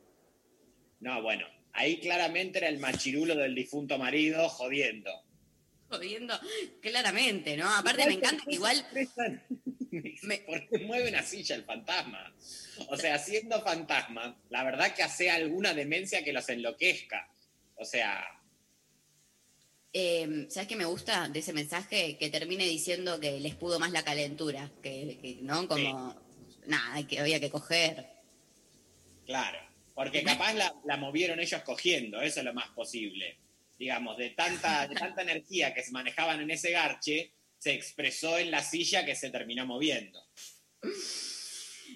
No, 0.99 1.21
bueno, 1.21 1.45
ahí 1.73 1.99
claramente 1.99 2.57
era 2.59 2.67
el 2.69 2.79
machirulo 2.79 3.35
del 3.35 3.55
difunto 3.55 3.97
marido 3.97 4.49
jodiendo. 4.49 5.11
jodiendo 5.89 6.39
claramente, 6.81 7.55
¿no? 7.55 7.69
Aparte 7.75 8.05
me 8.07 8.13
encanta 8.13 8.43
que 8.47 8.55
igual... 8.55 8.85
¿Por 10.45 10.69
qué 10.69 10.79
mueve 10.85 11.09
una 11.09 11.23
silla 11.23 11.55
el 11.55 11.63
fantasma? 11.63 12.31
O 12.89 12.97
sea, 12.97 13.17
siendo 13.17 13.59
fantasma, 13.61 14.39
la 14.49 14.63
verdad 14.63 14.93
que 14.93 15.01
hace 15.03 15.31
alguna 15.31 15.73
demencia 15.73 16.23
que 16.23 16.31
los 16.33 16.47
enloquezca. 16.49 17.27
O 17.75 17.85
sea, 17.85 18.23
Eh, 19.91 20.47
¿Sabes 20.49 20.67
qué 20.67 20.75
me 20.75 20.85
gusta 20.85 21.27
de 21.29 21.39
ese 21.39 21.53
mensaje? 21.53 22.17
Que 22.17 22.29
termine 22.29 22.65
diciendo 22.65 23.19
que 23.19 23.39
les 23.39 23.55
pudo 23.55 23.79
más 23.79 23.91
la 23.91 24.03
calentura, 24.03 24.69
que, 24.83 25.17
que, 25.21 25.39
¿no? 25.41 25.67
Como, 25.67 26.15
nada, 26.67 27.07
que 27.07 27.19
había 27.19 27.39
que 27.39 27.49
coger. 27.49 28.07
claro. 29.25 29.59
Porque 29.95 30.23
capaz 30.23 30.53
la, 30.53 30.73
la 30.85 30.95
movieron 30.95 31.41
ellos 31.41 31.61
cogiendo, 31.63 32.21
eso 32.21 32.39
es 32.39 32.45
lo 32.45 32.53
más 32.53 32.69
posible. 32.69 33.37
Digamos, 33.77 34.17
de 34.17 34.29
tanta, 34.29 34.87
de 34.87 34.95
tanta 34.95 35.23
energía 35.23 35.73
que 35.73 35.83
se 35.83 35.91
manejaban 35.91 36.39
en 36.39 36.51
ese 36.51 36.71
garche, 36.71 37.33
se 37.57 37.73
expresó 37.73 38.37
en 38.37 38.49
la 38.49 38.63
silla 38.63 39.05
que 39.05 39.13
se 39.13 39.29
terminó 39.29 39.65
moviendo. 39.65 40.25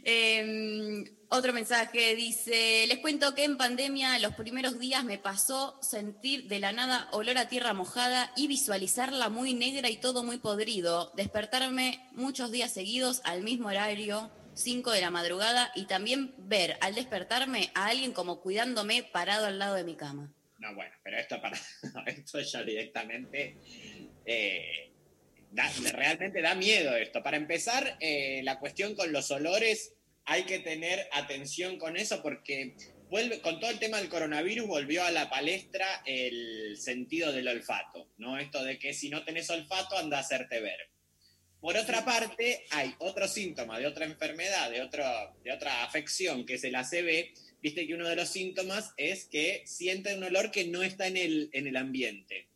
Eh, 0.05 1.03
otro 1.35 1.51
mensaje 1.51 2.15
dice, 2.15 2.85
les 2.87 2.99
cuento 2.99 3.33
que 3.33 3.43
en 3.43 3.57
pandemia 3.57 4.19
los 4.19 4.35
primeros 4.35 4.77
días 4.77 5.03
me 5.03 5.17
pasó 5.17 5.79
sentir 5.81 6.47
de 6.47 6.59
la 6.59 6.71
nada 6.73 7.07
olor 7.11 7.39
a 7.39 7.47
tierra 7.47 7.73
mojada 7.73 8.31
y 8.37 8.45
visualizarla 8.45 9.29
muy 9.29 9.55
negra 9.55 9.89
y 9.89 9.97
todo 9.97 10.23
muy 10.23 10.37
podrido, 10.37 11.11
despertarme 11.15 12.07
muchos 12.11 12.51
días 12.51 12.71
seguidos 12.71 13.21
al 13.23 13.41
mismo 13.41 13.69
horario, 13.69 14.29
5 14.53 14.91
de 14.91 15.01
la 15.01 15.09
madrugada, 15.09 15.71
y 15.73 15.85
también 15.87 16.35
ver 16.37 16.77
al 16.81 16.93
despertarme 16.93 17.71
a 17.73 17.87
alguien 17.87 18.11
como 18.11 18.39
cuidándome 18.39 19.01
parado 19.01 19.47
al 19.47 19.57
lado 19.57 19.73
de 19.73 19.85
mi 19.85 19.95
cama. 19.95 20.31
No, 20.59 20.75
bueno, 20.75 20.95
pero 21.03 21.17
esto 21.17 21.41
para 21.41 21.57
esto 22.05 22.41
ya 22.41 22.61
directamente 22.61 23.57
eh, 24.23 24.92
da- 25.53 25.71
realmente 25.93 26.41
da 26.41 26.55
miedo 26.55 26.95
esto. 26.95 27.23
Para 27.23 27.37
empezar, 27.37 27.97
eh, 27.99 28.41
la 28.43 28.59
cuestión 28.59 28.95
con 28.95 29.11
los 29.11 29.31
olores, 29.31 29.93
hay 30.25 30.43
que 30.43 30.59
tener 30.59 31.07
atención 31.11 31.77
con 31.77 31.97
eso 31.97 32.21
porque 32.21 32.75
vuelve, 33.09 33.39
con 33.41 33.59
todo 33.59 33.69
el 33.69 33.79
tema 33.79 33.97
del 33.97 34.09
coronavirus 34.09 34.67
volvió 34.67 35.03
a 35.03 35.11
la 35.11 35.29
palestra 35.29 36.01
el 36.05 36.77
sentido 36.77 37.31
del 37.31 37.47
olfato, 37.47 38.09
¿no? 38.17 38.37
Esto 38.37 38.63
de 38.63 38.79
que 38.79 38.93
si 38.93 39.09
no 39.09 39.23
tenés 39.23 39.49
olfato, 39.49 39.97
anda 39.97 40.17
a 40.17 40.21
hacerte 40.21 40.59
ver. 40.61 40.89
Por 41.59 41.77
otra 41.77 42.03
parte, 42.03 42.65
hay 42.71 42.93
otro 42.99 43.25
síntoma 43.27 43.79
de 43.79 43.87
otra 43.87 44.05
enfermedad, 44.05 44.69
de, 44.69 44.81
otro, 44.81 45.05
de 45.43 45.51
otra 45.51 45.83
afección 45.85 46.45
que 46.45 46.55
es 46.55 46.63
el 46.65 46.75
ACV. 46.75 47.33
Viste 47.61 47.87
que 47.87 47.93
uno 47.93 48.09
de 48.09 48.17
los 48.17 48.27
síntomas 48.27 48.93
es 48.97 49.25
que 49.25 49.63
sienten 49.65 50.17
un 50.17 50.25
olor 50.25 50.51
que 50.51 50.65
no 50.67 50.83
está 50.83 51.07
en 51.07 51.15
el, 51.15 51.49
en 51.53 51.67
el 51.67 51.77
ambiente. 51.77 52.47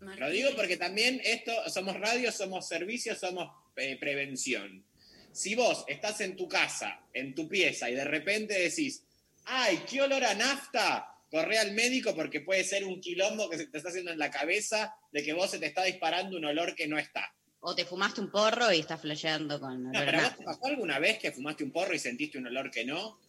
Lo 0.00 0.30
digo 0.30 0.50
porque 0.56 0.76
también 0.76 1.20
esto, 1.24 1.52
somos 1.68 1.98
radio, 2.00 2.32
somos 2.32 2.66
servicios, 2.66 3.18
somos 3.18 3.50
eh, 3.76 3.96
prevención. 3.98 4.84
Si 5.32 5.54
vos 5.54 5.84
estás 5.86 6.20
en 6.22 6.36
tu 6.36 6.48
casa, 6.48 7.00
en 7.12 7.34
tu 7.34 7.48
pieza, 7.48 7.88
y 7.90 7.94
de 7.94 8.04
repente 8.04 8.58
decís, 8.58 9.04
ay, 9.44 9.82
qué 9.88 10.02
olor 10.02 10.24
a 10.24 10.34
nafta, 10.34 11.06
corre 11.30 11.58
al 11.58 11.72
médico 11.72 12.14
porque 12.14 12.40
puede 12.40 12.64
ser 12.64 12.84
un 12.84 13.00
quilombo 13.00 13.48
que 13.48 13.58
se 13.58 13.66
te 13.66 13.76
está 13.78 13.90
haciendo 13.90 14.10
en 14.10 14.18
la 14.18 14.30
cabeza 14.30 14.94
de 15.12 15.22
que 15.22 15.32
vos 15.32 15.50
se 15.50 15.58
te 15.58 15.66
está 15.66 15.84
disparando 15.84 16.36
un 16.36 16.44
olor 16.46 16.74
que 16.74 16.88
no 16.88 16.98
está. 16.98 17.32
O 17.60 17.74
te 17.74 17.84
fumaste 17.84 18.22
un 18.22 18.30
porro 18.30 18.72
y 18.72 18.80
estás 18.80 19.00
flasheando 19.02 19.60
con 19.60 19.86
olor 19.86 19.92
No, 19.92 19.98
a 19.98 20.04
pero 20.04 20.18
¿a 20.18 20.22
vos 20.22 20.30
nafta. 20.30 20.38
te 20.38 20.44
pasó 20.44 20.66
alguna 20.66 20.98
vez 20.98 21.18
que 21.18 21.30
fumaste 21.30 21.62
un 21.62 21.72
porro 21.72 21.94
y 21.94 21.98
sentiste 21.98 22.38
un 22.38 22.46
olor 22.46 22.70
que 22.70 22.84
no? 22.84 23.20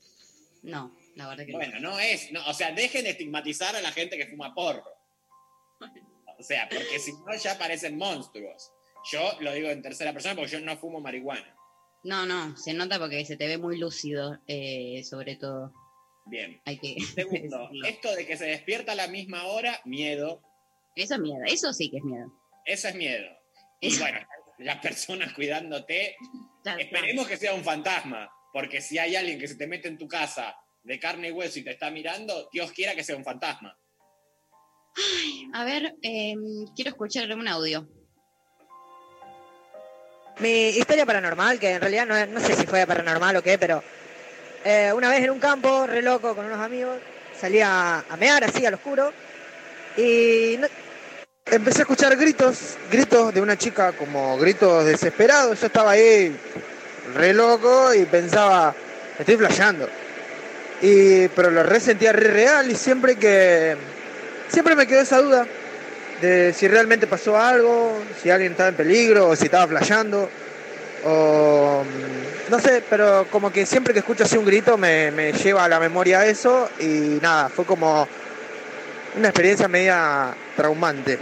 No, 0.63 0.95
la 1.15 1.27
verdad 1.27 1.45
que 1.45 1.51
no. 1.51 1.57
Bueno, 1.57 1.79
no 1.79 1.99
es, 1.99 2.31
no, 2.31 2.47
o 2.47 2.53
sea, 2.53 2.71
dejen 2.71 3.03
de 3.03 3.11
estigmatizar 3.11 3.75
a 3.75 3.81
la 3.81 3.91
gente 3.91 4.17
que 4.17 4.27
fuma 4.27 4.55
porro. 4.55 4.85
O 6.41 6.43
sea, 6.43 6.67
porque 6.67 6.97
si 6.97 7.13
no 7.13 7.35
ya 7.35 7.55
parecen 7.57 7.97
monstruos. 7.97 8.71
Yo 9.11 9.31
lo 9.41 9.53
digo 9.53 9.69
en 9.69 9.83
tercera 9.83 10.11
persona 10.11 10.35
porque 10.35 10.51
yo 10.51 10.59
no 10.59 10.75
fumo 10.75 10.99
marihuana. 10.99 11.55
No, 12.03 12.25
no, 12.25 12.57
se 12.57 12.73
nota 12.73 12.97
porque 12.97 13.23
se 13.25 13.37
te 13.37 13.47
ve 13.47 13.59
muy 13.59 13.77
lúcido, 13.77 14.39
eh, 14.47 15.03
sobre 15.03 15.35
todo. 15.35 15.71
Bien. 16.25 16.59
Hay 16.65 16.79
que... 16.79 16.95
Segundo, 16.99 17.69
esto 17.85 18.15
de 18.15 18.25
que 18.25 18.37
se 18.37 18.45
despierta 18.45 18.93
a 18.93 18.95
la 18.95 19.07
misma 19.07 19.45
hora, 19.45 19.79
miedo. 19.85 20.41
Eso 20.95 21.13
es 21.13 21.19
miedo, 21.21 21.43
eso 21.45 21.71
sí 21.73 21.91
que 21.91 21.97
es 21.97 22.03
miedo. 22.03 22.33
Eso 22.65 22.87
es 22.87 22.95
miedo. 22.95 23.29
Y 23.79 23.97
bueno, 23.99 24.19
las 24.57 24.79
personas 24.79 25.33
cuidándote, 25.33 26.15
esperemos 26.79 27.27
que 27.27 27.37
sea 27.37 27.53
un 27.53 27.63
fantasma, 27.63 28.31
porque 28.51 28.81
si 28.81 28.97
hay 28.97 29.15
alguien 29.15 29.39
que 29.39 29.47
se 29.47 29.55
te 29.55 29.67
mete 29.67 29.87
en 29.87 29.97
tu 29.99 30.07
casa 30.07 30.55
de 30.83 30.99
carne 30.99 31.29
y 31.29 31.31
hueso 31.31 31.59
y 31.59 31.63
te 31.63 31.71
está 31.71 31.91
mirando, 31.91 32.49
Dios 32.51 32.71
quiera 32.71 32.95
que 32.95 33.03
sea 33.03 33.15
un 33.15 33.23
fantasma. 33.23 33.77
A 35.53 35.63
ver, 35.63 35.95
eh, 36.01 36.35
quiero 36.75 36.91
escuchar 36.91 37.31
un 37.33 37.47
audio. 37.47 37.87
Mi 40.39 40.69
historia 40.69 41.05
paranormal, 41.05 41.59
que 41.59 41.71
en 41.71 41.81
realidad 41.81 42.05
no, 42.05 42.25
no 42.27 42.39
sé 42.39 42.55
si 42.55 42.65
fue 42.65 42.85
paranormal 42.87 43.35
o 43.35 43.43
qué, 43.43 43.57
pero 43.57 43.83
eh, 44.63 44.91
una 44.95 45.09
vez 45.09 45.23
en 45.23 45.29
un 45.29 45.39
campo, 45.39 45.85
re 45.87 46.01
loco, 46.01 46.35
con 46.35 46.45
unos 46.45 46.59
amigos, 46.59 46.97
salía 47.39 47.99
a 47.99 48.17
mear 48.17 48.43
así 48.43 48.65
al 48.65 48.75
oscuro 48.75 49.11
y 49.97 50.57
Empecé 51.45 51.79
a 51.79 51.81
escuchar 51.81 52.15
gritos, 52.15 52.77
gritos 52.89 53.33
de 53.33 53.41
una 53.41 53.57
chica 53.57 53.91
como 53.91 54.37
gritos 54.37 54.85
desesperados. 54.85 55.59
Yo 55.59 55.67
estaba 55.67 55.91
ahí 55.91 56.33
re 57.13 57.33
loco 57.33 57.93
y 57.93 58.05
pensaba, 58.05 58.73
estoy 59.19 59.35
flasheando. 59.35 59.89
Y, 60.81 61.27
pero 61.29 61.51
lo 61.51 61.63
resentía 61.63 62.13
re 62.13 62.29
real 62.29 62.71
y 62.71 62.75
siempre 62.75 63.17
que... 63.17 63.75
Siempre 64.51 64.75
me 64.75 64.85
quedó 64.85 65.01
esa 65.01 65.21
duda 65.21 65.47
de 66.21 66.53
si 66.53 66.67
realmente 66.67 67.07
pasó 67.07 67.37
algo, 67.37 67.97
si 68.21 68.29
alguien 68.29 68.51
estaba 68.51 68.69
en 68.69 68.75
peligro 68.75 69.29
o 69.29 69.35
si 69.35 69.45
estaba 69.45 69.67
flasheando. 69.67 70.29
O 71.05 71.83
mm, 71.83 72.51
no 72.51 72.59
sé, 72.59 72.83
pero 72.89 73.27
como 73.31 73.51
que 73.51 73.65
siempre 73.65 73.93
que 73.93 73.99
escucho 73.99 74.25
así 74.25 74.37
un 74.37 74.45
grito 74.45 74.77
me, 74.77 75.31
lleva 75.31 75.63
a 75.63 75.69
la 75.69 75.79
memoria 75.79 76.25
eso 76.25 76.69
y 76.79 77.19
nada, 77.21 77.47
fue 77.49 77.65
como 77.65 78.07
una 79.15 79.29
experiencia 79.29 79.67
media 79.69 80.35
traumante. 80.55 81.17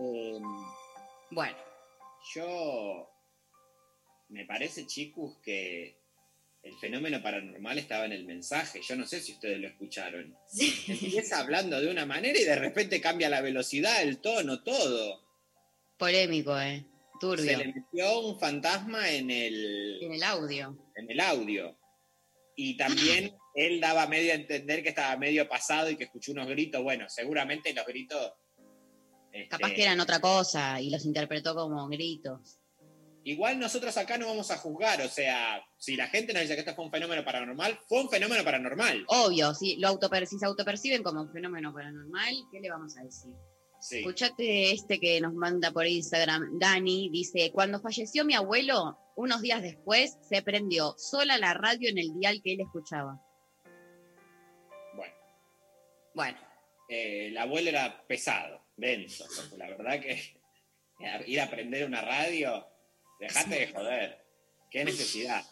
Eh, 0.00 0.40
Bueno. 1.30 1.56
Yo. 2.34 3.08
Me 4.30 4.44
parece, 4.46 4.86
chicos, 4.86 5.38
que 5.44 6.03
el 6.64 6.78
fenómeno 6.78 7.22
paranormal 7.22 7.78
estaba 7.78 8.06
en 8.06 8.12
el 8.12 8.24
mensaje. 8.24 8.80
Yo 8.80 8.96
no 8.96 9.06
sé 9.06 9.20
si 9.20 9.32
ustedes 9.32 9.60
lo 9.60 9.68
escucharon. 9.68 10.34
Empieza 10.88 11.40
hablando 11.40 11.78
de 11.80 11.90
una 11.90 12.06
manera 12.06 12.38
y 12.38 12.44
de 12.44 12.56
repente 12.56 13.00
cambia 13.00 13.28
la 13.28 13.42
velocidad, 13.42 14.02
el 14.02 14.18
tono, 14.18 14.62
todo. 14.62 15.22
Polémico, 15.98 16.58
¿eh? 16.58 16.86
Turbio. 17.20 17.44
Se 17.44 17.56
le 17.56 17.66
metió 17.66 18.20
un 18.20 18.40
fantasma 18.40 19.10
en 19.10 19.30
el, 19.30 19.98
En 20.02 20.12
el 20.14 20.22
audio. 20.22 20.90
en 20.96 21.10
el 21.10 21.20
audio. 21.20 21.78
Y 22.56 22.76
también 22.78 23.36
él 23.54 23.80
daba 23.80 24.06
medio 24.06 24.32
a 24.32 24.36
entender 24.36 24.82
que 24.82 24.88
estaba 24.88 25.16
medio 25.18 25.46
pasado 25.46 25.90
y 25.90 25.96
que 25.96 26.04
escuchó 26.04 26.32
unos 26.32 26.48
gritos. 26.48 26.82
Bueno, 26.82 27.08
seguramente 27.10 27.74
los 27.74 27.86
gritos. 27.86 28.32
Capaz 29.50 29.66
este, 29.68 29.76
que 29.76 29.82
eran 29.82 30.00
otra 30.00 30.20
cosa 30.20 30.80
y 30.80 30.90
los 30.90 31.04
interpretó 31.04 31.54
como 31.54 31.88
gritos. 31.88 32.58
Igual 33.26 33.58
nosotros 33.58 33.96
acá 33.96 34.18
no 34.18 34.26
vamos 34.26 34.50
a 34.50 34.58
juzgar, 34.58 35.00
o 35.00 35.08
sea, 35.08 35.64
si 35.78 35.96
la 35.96 36.08
gente 36.08 36.34
nos 36.34 36.42
dice 36.42 36.54
que 36.54 36.60
esto 36.60 36.74
fue 36.74 36.84
un 36.84 36.90
fenómeno 36.90 37.24
paranormal, 37.24 37.78
fue 37.88 38.02
un 38.02 38.10
fenómeno 38.10 38.44
paranormal. 38.44 39.04
Obvio, 39.08 39.54
si, 39.54 39.76
lo 39.76 39.88
autoper 39.88 40.26
si 40.26 40.38
se 40.38 40.44
autoperciben 40.44 41.02
como 41.02 41.22
un 41.22 41.32
fenómeno 41.32 41.72
paranormal, 41.72 42.34
¿qué 42.52 42.60
le 42.60 42.68
vamos 42.68 42.94
a 42.98 43.02
decir? 43.02 43.32
Sí. 43.80 43.98
Escuchate 44.00 44.72
este 44.72 45.00
que 45.00 45.22
nos 45.22 45.32
manda 45.32 45.70
por 45.70 45.86
Instagram, 45.86 46.58
Dani, 46.58 47.08
dice, 47.10 47.50
cuando 47.50 47.80
falleció 47.80 48.26
mi 48.26 48.34
abuelo, 48.34 48.98
unos 49.16 49.40
días 49.40 49.62
después 49.62 50.18
se 50.28 50.42
prendió 50.42 50.94
sola 50.98 51.38
la 51.38 51.54
radio 51.54 51.88
en 51.88 51.96
el 51.96 52.12
dial 52.20 52.42
que 52.44 52.52
él 52.52 52.60
escuchaba. 52.60 53.18
Bueno. 54.94 55.14
Bueno. 56.14 56.38
Eh, 56.90 57.28
el 57.28 57.38
abuelo 57.38 57.70
era 57.70 58.06
pesado, 58.06 58.66
denso, 58.76 59.24
la 59.56 59.68
verdad 59.68 59.98
que 59.98 60.20
ir 61.26 61.40
a 61.40 61.48
prender 61.48 61.86
una 61.86 62.02
radio, 62.02 62.66
dejate 63.26 63.54
de 63.60 63.72
joder. 63.72 64.24
Qué 64.70 64.84
necesidad. 64.84 65.44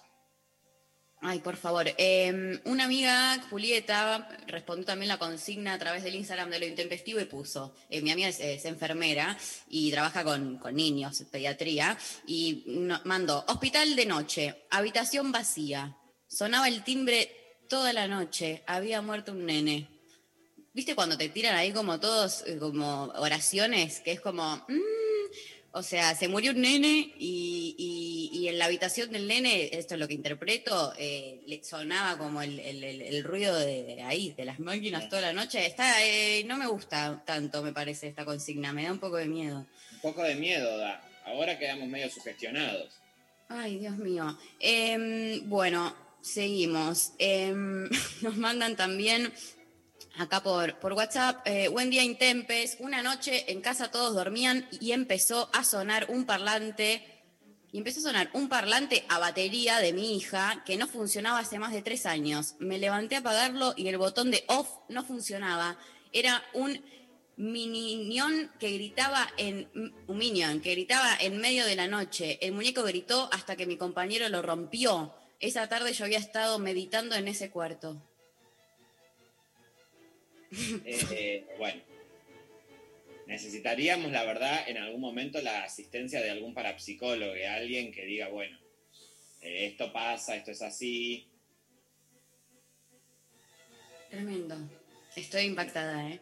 Ay, 1.25 1.39
por 1.39 1.57
favor. 1.57 1.87
Eh, 1.99 2.61
una 2.65 2.85
amiga, 2.85 3.41
Julieta, 3.49 4.29
respondió 4.49 4.85
también 4.85 5.09
la 5.09 5.19
consigna 5.21 5.75
a 5.75 5.79
través 5.79 6.03
del 6.03 6.17
Instagram 6.17 6.51
de 6.51 6.59
lo 6.59 6.67
intempestivo 6.67 7.21
y 7.21 7.27
puso, 7.27 7.77
eh, 7.91 8.03
mi 8.03 8.11
amiga 8.11 8.27
es, 8.29 8.41
es 8.41 8.65
enfermera 8.65 9.39
y 9.69 9.93
trabaja 9.93 10.25
con, 10.25 10.59
con 10.59 10.75
niños, 10.75 11.23
pediatría, 11.31 11.97
y 12.27 12.65
no- 12.67 13.01
mandó, 13.05 13.45
hospital 13.47 13.95
de 13.95 14.07
noche, 14.07 14.65
habitación 14.71 15.31
vacía, 15.31 15.97
sonaba 16.27 16.67
el 16.67 16.83
timbre 16.83 17.31
toda 17.69 17.93
la 17.93 18.09
noche, 18.09 18.65
había 18.67 19.01
muerto 19.01 19.31
un 19.31 19.47
nene. 19.47 19.89
¿Viste 20.75 20.97
cuando 20.97 21.17
te 21.17 21.29
tiran 21.29 21.55
ahí 21.55 21.71
como 21.71 22.01
todos, 22.01 22.43
eh, 22.49 22.57
como 22.59 23.05
oraciones, 23.15 24.01
que 24.01 24.11
es 24.11 24.21
como, 24.21 24.57
mm, 24.57 25.02
o 25.73 25.83
sea, 25.83 26.15
se 26.15 26.29
murió 26.29 26.53
un 26.53 26.61
nene 26.61 27.13
y, 27.19 27.75
y- 27.79 28.39
y 28.39 28.49
en, 28.49 28.59
la 28.59 28.67
habitación 28.67 29.11
del 29.11 29.27
nene, 29.27 29.71
esto 29.73 29.95
es 29.95 30.01
lo 30.01 30.07
que 30.09 30.15
interpreto, 30.15 30.93
eh, 30.99 31.41
le 31.47 31.63
sonaba 31.65 32.19
como 32.19 32.43
el, 32.43 32.59
el- 32.61 32.85
el- 32.85 33.03
el 33.03 33.25
ruido 33.25 33.59
de, 33.59 33.83
de 33.85 34.03
ahí, 34.03 34.33
de 34.33 34.45
las 34.45 34.59
máquinas 34.61 35.09
toda 35.09 35.23
la 35.23 35.33
noche. 35.33 35.65
Está, 35.67 36.05
eh, 36.05 36.45
no 36.45 36.57
me 36.59 36.67
gusta 36.67 37.23
tanto, 37.27 37.63
me 37.63 37.73
parece, 37.73 38.09
esta 38.09 38.25
consigna, 38.25 38.73
me 38.73 38.85
da 38.85 38.93
un 38.93 38.99
poco 38.99 39.17
de 39.17 39.27
miedo. 39.27 39.67
Un 39.93 40.01
poco 40.01 40.23
de 40.23 40.35
miedo 40.35 40.77
da. 40.79 41.03
Ahora 41.25 41.59
quedamos 41.59 41.89
medio 41.89 42.11
sugestionados. 42.11 42.93
Ay, 43.49 43.79
Dios 43.79 43.97
mío. 43.97 44.37
Em, 44.61 45.49
bueno, 45.49 45.95
seguimos. 46.21 47.13
Em, 47.19 47.89
nos 48.23 48.37
mandan 48.37 48.77
también 48.77 49.33
acá 50.19 50.43
por, 50.43 50.93
WhatsApp, 50.93 51.47
eh, 51.47 51.69
buen 51.69 51.91
día 51.91 52.03
Intempes, 52.03 52.77
una 52.81 53.03
noche 53.03 53.51
en 53.51 53.61
casa 53.61 53.91
todos 53.91 54.15
dormían 54.15 54.69
y 54.81 54.93
empezó 54.93 55.49
a 55.53 55.65
sonar 55.65 56.07
un 56.09 56.25
parlante, 56.25 57.07
y 57.73 57.79
empezó 57.79 58.01
a 58.01 58.03
sonar 58.03 58.31
un 58.35 58.49
parlante 58.49 59.05
a 59.09 59.19
batería 59.19 59.79
de 59.79 59.93
mi 59.93 60.17
hija 60.17 60.63
que 60.67 60.77
no 60.77 60.87
funcionaba 60.87 61.39
hace 61.39 61.59
más 61.59 61.73
de 61.73 61.81
tres 61.81 62.05
años. 62.05 62.55
Me 62.59 62.79
levanté 62.79 63.17
a 63.17 63.21
apagarlo 63.21 63.73
y 63.77 63.89
el 63.89 63.97
botón 63.97 64.31
de 64.31 64.45
off 64.49 64.69
no 64.89 65.05
funcionaba. 65.05 65.79
Era 66.13 66.45
un 66.53 66.85
minion 67.37 68.51
que 68.61 68.73
gritaba 68.73 69.27
en 69.39 69.95
un 70.07 70.19
minion 70.19 70.61
que 70.61 70.73
gritaba 70.73 71.17
en 71.19 71.39
medio 71.39 71.65
de 71.65 71.77
la 71.77 71.89
noche. 71.89 72.39
El 72.43 72.53
muñeco 72.53 72.83
gritó 72.83 73.31
hasta 73.33 73.57
que 73.57 73.67
mi 73.67 73.79
compañero 73.79 74.29
lo 74.29 74.43
rompió. 74.43 75.15
Esa 75.41 75.67
tarde 75.69 75.95
yo 75.95 76.05
había 76.05 76.19
estado 76.19 76.59
meditando 76.59 77.15
en 77.15 77.27
ese 77.27 77.51
cuarto. 77.51 77.97
Eh, 80.85 81.47
bueno, 81.59 81.81
necesitaríamos, 83.27 84.13
la 84.13 84.25
verdad, 84.25 84.69
en 84.69 84.77
algún 84.77 85.01
momento 85.01 85.41
la 85.41 85.65
asistencia 85.65 86.21
de 86.21 86.31
algún 86.31 86.53
parapsicólogo, 86.53 87.33
alguien 87.49 87.91
que 87.93 88.05
diga, 88.05 88.29
bueno, 88.29 88.59
eh, 89.41 89.67
esto 89.67 89.93
pasa, 89.93 90.37
esto 90.37 90.51
es 90.51 90.63
así. 90.63 91.27
Tremendo. 94.11 94.57
Estoy 95.17 95.45
impactada, 95.45 96.11
¿eh? 96.11 96.21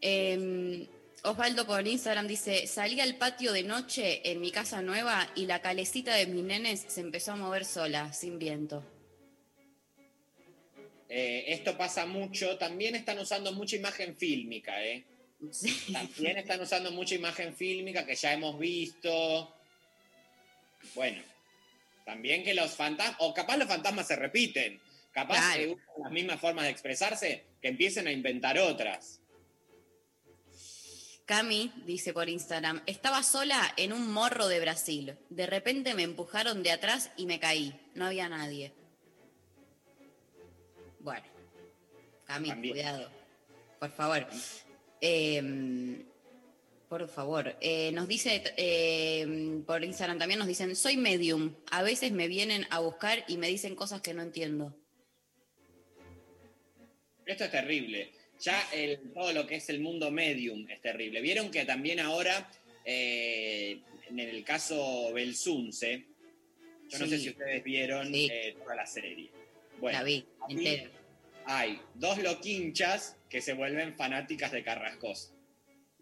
Eh, 0.00 0.88
Osvaldo 1.22 1.66
por 1.66 1.86
Instagram 1.86 2.26
dice, 2.28 2.66
salí 2.66 3.00
al 3.00 3.16
patio 3.16 3.52
de 3.52 3.64
noche 3.64 4.30
en 4.30 4.40
mi 4.40 4.50
casa 4.50 4.82
nueva 4.82 5.28
y 5.34 5.46
la 5.46 5.60
calecita 5.60 6.14
de 6.14 6.26
mis 6.26 6.44
nenes 6.44 6.84
se 6.88 7.00
empezó 7.00 7.32
a 7.32 7.36
mover 7.36 7.64
sola, 7.64 8.12
sin 8.12 8.38
viento. 8.38 8.84
Eh, 11.08 11.44
esto 11.48 11.76
pasa 11.76 12.06
mucho. 12.06 12.58
También 12.58 12.94
están 12.94 13.18
usando 13.18 13.52
mucha 13.52 13.76
imagen 13.76 14.16
fílmica, 14.16 14.84
¿eh? 14.84 15.04
También 15.92 16.36
están 16.38 16.60
usando 16.60 16.90
mucha 16.90 17.14
imagen 17.14 17.54
fílmica 17.54 18.04
que 18.04 18.14
ya 18.14 18.32
hemos 18.32 18.58
visto. 18.58 19.54
Bueno, 20.94 21.22
también 22.04 22.42
que 22.44 22.54
los 22.54 22.72
fantasmas, 22.72 23.16
o 23.20 23.32
capaz 23.32 23.56
los 23.56 23.68
fantasmas 23.68 24.06
se 24.06 24.16
repiten. 24.16 24.80
Capaz 25.12 25.36
Claro. 25.38 25.60
que 25.60 25.68
usan 25.70 26.02
las 26.02 26.12
mismas 26.12 26.40
formas 26.40 26.64
de 26.64 26.70
expresarse, 26.70 27.44
que 27.62 27.68
empiecen 27.68 28.06
a 28.06 28.12
inventar 28.12 28.58
otras. 28.58 29.20
Cami 31.24 31.72
dice 31.84 32.12
por 32.14 32.28
Instagram, 32.28 32.82
estaba 32.86 33.22
sola 33.22 33.74
en 33.76 33.92
un 33.92 34.10
morro 34.12 34.48
de 34.48 34.60
Brasil. 34.60 35.14
De 35.28 35.46
repente 35.46 35.94
me 35.94 36.02
empujaron 36.02 36.62
de 36.62 36.70
atrás 36.70 37.10
y 37.16 37.26
me 37.26 37.38
caí. 37.38 37.78
No 37.94 38.06
había 38.06 38.28
nadie. 38.28 38.72
Bueno, 41.08 41.26
Cami, 42.26 42.52
cuidado. 42.70 43.10
Por 43.80 43.90
favor. 43.90 44.26
Eh, 45.00 46.02
por 46.86 47.08
favor. 47.08 47.56
Eh, 47.62 47.92
nos 47.92 48.06
dice 48.06 48.42
eh, 48.58 49.62
por 49.66 49.82
Instagram 49.82 50.18
también, 50.18 50.38
nos 50.38 50.48
dicen, 50.48 50.76
soy 50.76 50.98
medium. 50.98 51.54
A 51.70 51.82
veces 51.82 52.12
me 52.12 52.28
vienen 52.28 52.66
a 52.70 52.80
buscar 52.80 53.24
y 53.26 53.38
me 53.38 53.48
dicen 53.48 53.74
cosas 53.74 54.02
que 54.02 54.12
no 54.12 54.20
entiendo. 54.22 54.74
Esto 57.24 57.44
es 57.44 57.50
terrible. 57.50 58.10
Ya 58.40 58.60
el- 58.72 59.12
todo 59.14 59.32
lo 59.32 59.46
que 59.46 59.56
es 59.56 59.68
el 59.70 59.80
mundo 59.80 60.10
medium 60.10 60.68
es 60.68 60.80
terrible. 60.82 61.20
Vieron 61.22 61.50
que 61.50 61.64
también 61.64 62.00
ahora, 62.00 62.50
eh, 62.84 63.80
en 64.08 64.18
el 64.18 64.44
caso 64.44 65.10
Belsunce, 65.14 66.04
yo 66.88 66.98
no 66.98 67.06
sé 67.06 67.18
si 67.18 67.30
ustedes 67.30 67.64
vieron 67.64 68.10
eh, 68.14 68.56
toda 68.62 68.74
la 68.76 68.86
serie. 68.86 69.30
Bueno, 69.80 69.98
La 69.98 70.04
vi, 70.04 70.24
entera. 70.48 70.90
Hay 71.50 71.80
dos 71.94 72.18
loquinchas 72.18 73.16
que 73.30 73.40
se 73.40 73.54
vuelven 73.54 73.96
fanáticas 73.96 74.52
de 74.52 74.62
Carrascosa. 74.62 75.32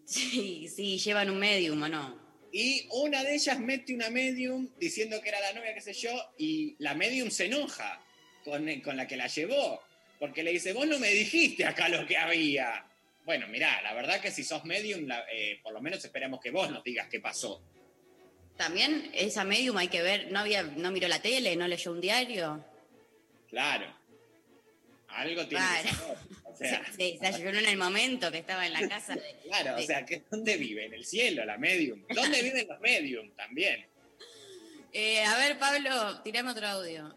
Sí, 0.03 0.67
sí, 0.67 0.97
llevan 0.99 1.29
un 1.29 1.39
medium 1.39 1.81
o 1.81 1.87
no. 1.87 2.19
Y 2.51 2.85
una 2.91 3.23
de 3.23 3.35
ellas 3.35 3.57
mete 3.59 3.93
una 3.95 4.09
medium 4.09 4.69
diciendo 4.77 5.21
que 5.21 5.29
era 5.29 5.39
la 5.39 5.53
novia, 5.53 5.73
qué 5.73 5.79
sé 5.79 5.93
yo, 5.93 6.09
y 6.37 6.75
la 6.79 6.95
medium 6.95 7.29
se 7.29 7.45
enoja 7.45 8.01
con, 8.43 8.67
con 8.81 8.97
la 8.97 9.07
que 9.07 9.15
la 9.15 9.27
llevó, 9.27 9.81
porque 10.19 10.43
le 10.43 10.51
dice, 10.51 10.73
vos 10.73 10.85
no 10.85 10.99
me 10.99 11.11
dijiste 11.11 11.63
acá 11.65 11.87
lo 11.87 12.05
que 12.05 12.17
había. 12.17 12.85
Bueno, 13.25 13.47
mirá, 13.47 13.81
la 13.81 13.93
verdad 13.93 14.19
que 14.19 14.31
si 14.31 14.43
sos 14.43 14.65
medium, 14.65 15.07
la- 15.07 15.25
eh, 15.31 15.59
por 15.63 15.71
lo 15.73 15.81
menos 15.81 16.03
esperamos 16.03 16.41
que 16.41 16.51
vos 16.51 16.69
nos 16.71 16.83
digas 16.83 17.07
qué 17.09 17.21
pasó. 17.21 17.61
También 18.57 19.11
esa 19.13 19.45
medium 19.45 19.77
hay 19.77 19.87
que 19.87 20.01
ver, 20.01 20.29
no 20.29 20.39
había, 20.39 20.63
no 20.63 20.91
miró 20.91 21.07
la 21.07 21.21
tele, 21.21 21.55
no 21.55 21.67
leyó 21.69 21.91
un 21.91 22.01
diario. 22.01 22.65
Claro. 23.49 23.96
Algo 25.17 25.47
tiene 25.47 25.63
Claro. 25.65 25.83
que 25.83 25.95
saber. 25.95 26.17
O 26.45 26.55
sea, 26.57 26.81
se 26.93 27.25
ayunó 27.27 27.59
en 27.59 27.65
el 27.67 27.77
momento 27.77 28.31
que 28.31 28.37
estaba 28.39 28.65
en 28.67 28.73
la 28.73 28.87
casa. 28.87 29.15
de- 29.15 29.21
claro, 29.47 29.75
o 29.77 29.81
sea, 29.81 30.05
¿qué- 30.05 30.23
¿dónde 30.29 30.57
vive? 30.57 30.85
¿En 30.85 30.93
el 30.93 31.05
cielo, 31.05 31.43
la 31.45 31.57
medium? 31.57 32.01
¿Dónde 32.13 32.41
viven 32.41 32.67
los 32.67 32.79
medium 32.79 33.29
también? 33.35 33.85
Eh, 34.93 35.23
a 35.23 35.37
ver, 35.37 35.57
Pablo, 35.59 36.21
tirame 36.23 36.51
otro 36.51 36.67
audio. 36.67 37.13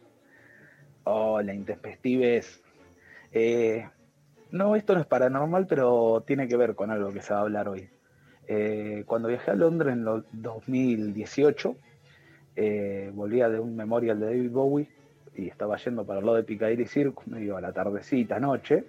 Hola, 1.05 1.55
intempestives. 1.55 2.63
Eh, 3.33 3.89
no, 4.51 4.77
esto 4.77 4.95
no 4.95 5.01
es 5.01 5.07
paranormal, 5.07 5.67
pero 5.67 6.23
tiene 6.27 6.49
que 6.49 6.57
ver 6.57 6.75
con 6.75 6.91
algo 6.91 7.13
que 7.13 7.23
se 7.23 7.33
va 7.33 7.41
a 7.41 7.43
hablar 7.43 7.69
hoy. 7.69 7.89
Eh, 8.49 9.05
cuando 9.07 9.29
viajé 9.29 9.51
a 9.53 9.55
Londres 9.55 9.93
en 9.93 10.01
el 10.07 10.25
2018, 10.33 11.77
eh, 12.57 13.11
volvía 13.15 13.49
de 13.49 13.61
un 13.61 13.77
memorial 13.77 14.19
de 14.21 14.27
David 14.27 14.51
Bowie 14.51 14.89
y 15.41 15.49
estaba 15.49 15.77
yendo 15.77 16.05
para 16.05 16.21
el 16.21 16.27
lado 16.27 16.37
de 16.37 16.45
Piccadilly 16.45 16.87
Circus, 16.87 17.27
medio 17.27 17.57
a 17.57 17.61
la 17.61 17.73
tardecita, 17.73 18.39
noche, 18.39 18.85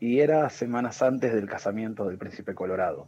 y 0.00 0.20
era 0.20 0.48
semanas 0.50 1.00
antes 1.02 1.32
del 1.32 1.48
casamiento 1.48 2.06
del 2.06 2.18
príncipe 2.18 2.54
Colorado. 2.54 3.06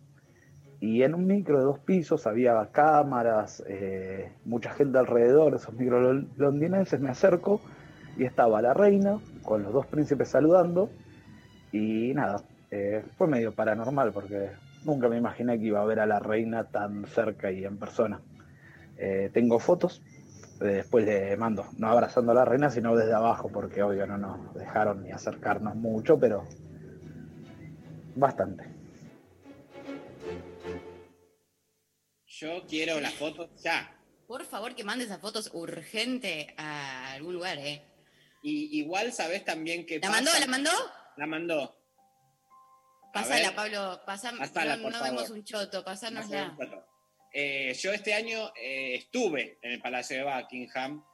Y 0.80 1.02
en 1.02 1.14
un 1.14 1.26
micro 1.26 1.58
de 1.58 1.64
dos 1.64 1.80
pisos 1.80 2.26
había 2.26 2.68
cámaras, 2.72 3.64
eh, 3.66 4.30
mucha 4.44 4.70
gente 4.70 4.98
alrededor, 4.98 5.54
esos 5.54 5.74
micros 5.74 6.00
lon- 6.00 6.28
londinenses, 6.36 7.00
me 7.00 7.10
acerco 7.10 7.60
y 8.16 8.24
estaba 8.24 8.62
la 8.62 8.74
reina 8.74 9.18
con 9.42 9.64
los 9.64 9.72
dos 9.72 9.86
príncipes 9.86 10.28
saludando 10.28 10.88
y 11.72 12.14
nada, 12.14 12.42
eh, 12.70 13.02
fue 13.16 13.26
medio 13.26 13.52
paranormal 13.52 14.12
porque 14.12 14.50
nunca 14.84 15.08
me 15.08 15.16
imaginé 15.16 15.58
que 15.58 15.66
iba 15.66 15.80
a 15.80 15.84
ver 15.84 15.98
a 15.98 16.06
la 16.06 16.20
reina 16.20 16.64
tan 16.64 17.04
cerca 17.06 17.50
y 17.50 17.64
en 17.64 17.76
persona. 17.76 18.20
Eh, 18.96 19.30
tengo 19.32 19.58
fotos, 19.58 20.02
después 20.58 21.04
le 21.04 21.36
mando, 21.36 21.66
no 21.76 21.88
abrazando 21.88 22.32
a 22.32 22.34
la 22.34 22.44
reina, 22.44 22.70
sino 22.70 22.96
desde 22.96 23.14
abajo, 23.14 23.48
porque 23.52 23.82
obvio 23.82 24.06
no 24.06 24.18
nos 24.18 24.54
dejaron 24.54 25.02
ni 25.02 25.10
acercarnos 25.12 25.74
mucho, 25.76 26.18
pero 26.18 26.46
bastante. 28.14 28.64
Yo 32.26 32.64
quiero 32.68 33.00
las 33.00 33.14
fotos 33.14 33.50
ya. 33.62 33.94
Por 34.26 34.44
favor, 34.44 34.74
que 34.74 34.84
mande 34.84 35.04
esas 35.06 35.20
fotos 35.20 35.50
urgente 35.54 36.54
a 36.58 37.12
algún 37.12 37.34
lugar, 37.34 37.58
¿eh? 37.58 37.82
Y 38.42 38.78
igual 38.78 39.12
sabés 39.12 39.44
también 39.44 39.86
que 39.86 39.98
¿La 39.98 40.10
mandó? 40.10 40.30
¿La 40.38 40.46
mandó? 40.46 40.70
La 41.16 41.26
mandó. 41.26 41.74
Pásala. 43.12 43.54
Pablo. 43.54 44.00
Pasa, 44.06 44.32
Pasala, 44.38 44.76
no 44.76 44.82
por 44.82 44.92
no 44.92 44.98
favor. 44.98 45.14
vemos 45.14 45.30
un 45.30 45.42
choto, 45.42 45.82
pásanosla. 45.82 46.56
Eh, 47.32 47.74
yo 47.74 47.92
este 47.92 48.14
año 48.14 48.52
eh, 48.60 48.94
estuve 48.94 49.58
en 49.62 49.72
el 49.72 49.80
Palacio 49.80 50.16
de 50.16 50.24
Buckingham, 50.24 51.04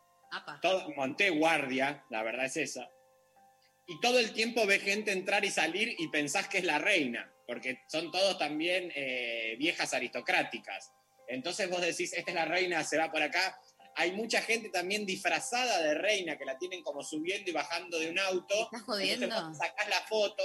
todo, 0.62 0.90
monté 0.96 1.30
guardia, 1.30 2.04
la 2.10 2.22
verdad 2.22 2.46
es 2.46 2.56
esa, 2.56 2.88
y 3.86 4.00
todo 4.00 4.18
el 4.18 4.32
tiempo 4.32 4.66
ve 4.66 4.78
gente 4.78 5.12
entrar 5.12 5.44
y 5.44 5.50
salir 5.50 5.94
y 5.98 6.08
pensás 6.08 6.48
que 6.48 6.58
es 6.58 6.64
la 6.64 6.78
reina, 6.78 7.30
porque 7.46 7.82
son 7.88 8.10
todos 8.10 8.38
también 8.38 8.90
eh, 8.94 9.56
viejas 9.58 9.92
aristocráticas. 9.92 10.92
Entonces 11.28 11.68
vos 11.68 11.80
decís, 11.80 12.12
esta 12.12 12.30
es 12.30 12.34
la 12.34 12.44
reina, 12.46 12.82
se 12.84 12.96
va 12.96 13.10
por 13.10 13.22
acá. 13.22 13.58
Hay 13.96 14.12
mucha 14.12 14.40
gente 14.40 14.70
también 14.70 15.06
disfrazada 15.06 15.82
de 15.82 15.94
reina 15.94 16.36
que 16.36 16.44
la 16.44 16.58
tienen 16.58 16.82
como 16.82 17.02
subiendo 17.02 17.50
y 17.50 17.54
bajando 17.54 17.98
de 17.98 18.10
un 18.10 18.18
auto. 18.18 18.64
¿Estás 18.64 18.82
jodiendo? 18.82 19.26
Entonces 19.26 19.58
sacás 19.58 19.88
la 19.88 20.00
foto, 20.06 20.42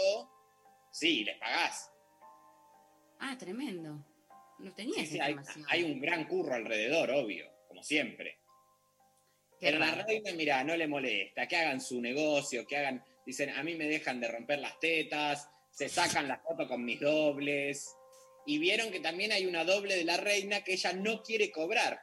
sí, 0.92 1.24
les 1.24 1.38
pagás. 1.38 1.92
Ah, 3.20 3.38
tremendo. 3.38 4.06
No 4.60 4.74
tenía 4.74 5.04
esa 5.04 5.26
hay, 5.26 5.32
información. 5.32 5.66
hay 5.70 5.84
un 5.84 6.00
gran 6.00 6.26
curro 6.26 6.54
alrededor, 6.54 7.12
obvio, 7.12 7.50
como 7.68 7.82
siempre. 7.82 8.40
Qué 9.60 9.68
Pero 9.68 9.80
la 9.80 9.92
reina, 9.92 10.32
mira, 10.34 10.64
no 10.64 10.76
le 10.76 10.88
molesta, 10.88 11.48
que 11.48 11.56
hagan 11.58 11.82
su 11.82 12.02
negocio, 12.02 12.66
que 12.66 12.78
hagan, 12.78 13.04
dicen, 13.26 13.50
a 13.50 13.64
mí 13.64 13.76
me 13.76 13.88
dejan 13.88 14.20
de 14.20 14.28
romper 14.28 14.60
las 14.60 14.80
tetas, 14.80 15.50
se 15.72 15.90
sacan 15.90 16.28
la 16.28 16.40
foto 16.40 16.68
con 16.68 16.84
mis 16.84 17.00
dobles. 17.00 17.96
Y 18.46 18.58
vieron 18.58 18.92
que 18.92 19.00
también 19.00 19.32
hay 19.32 19.46
una 19.46 19.64
doble 19.64 19.96
de 19.96 20.04
la 20.04 20.18
reina 20.18 20.64
que 20.64 20.74
ella 20.74 20.94
no 20.94 21.24
quiere 21.24 21.52
cobrar. 21.52 22.02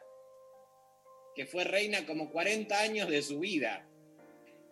que 1.34 1.44
fue 1.44 1.64
reina 1.64 2.06
como 2.06 2.30
40 2.30 2.80
años 2.80 3.10
de 3.10 3.20
su 3.20 3.40
vida. 3.40 3.86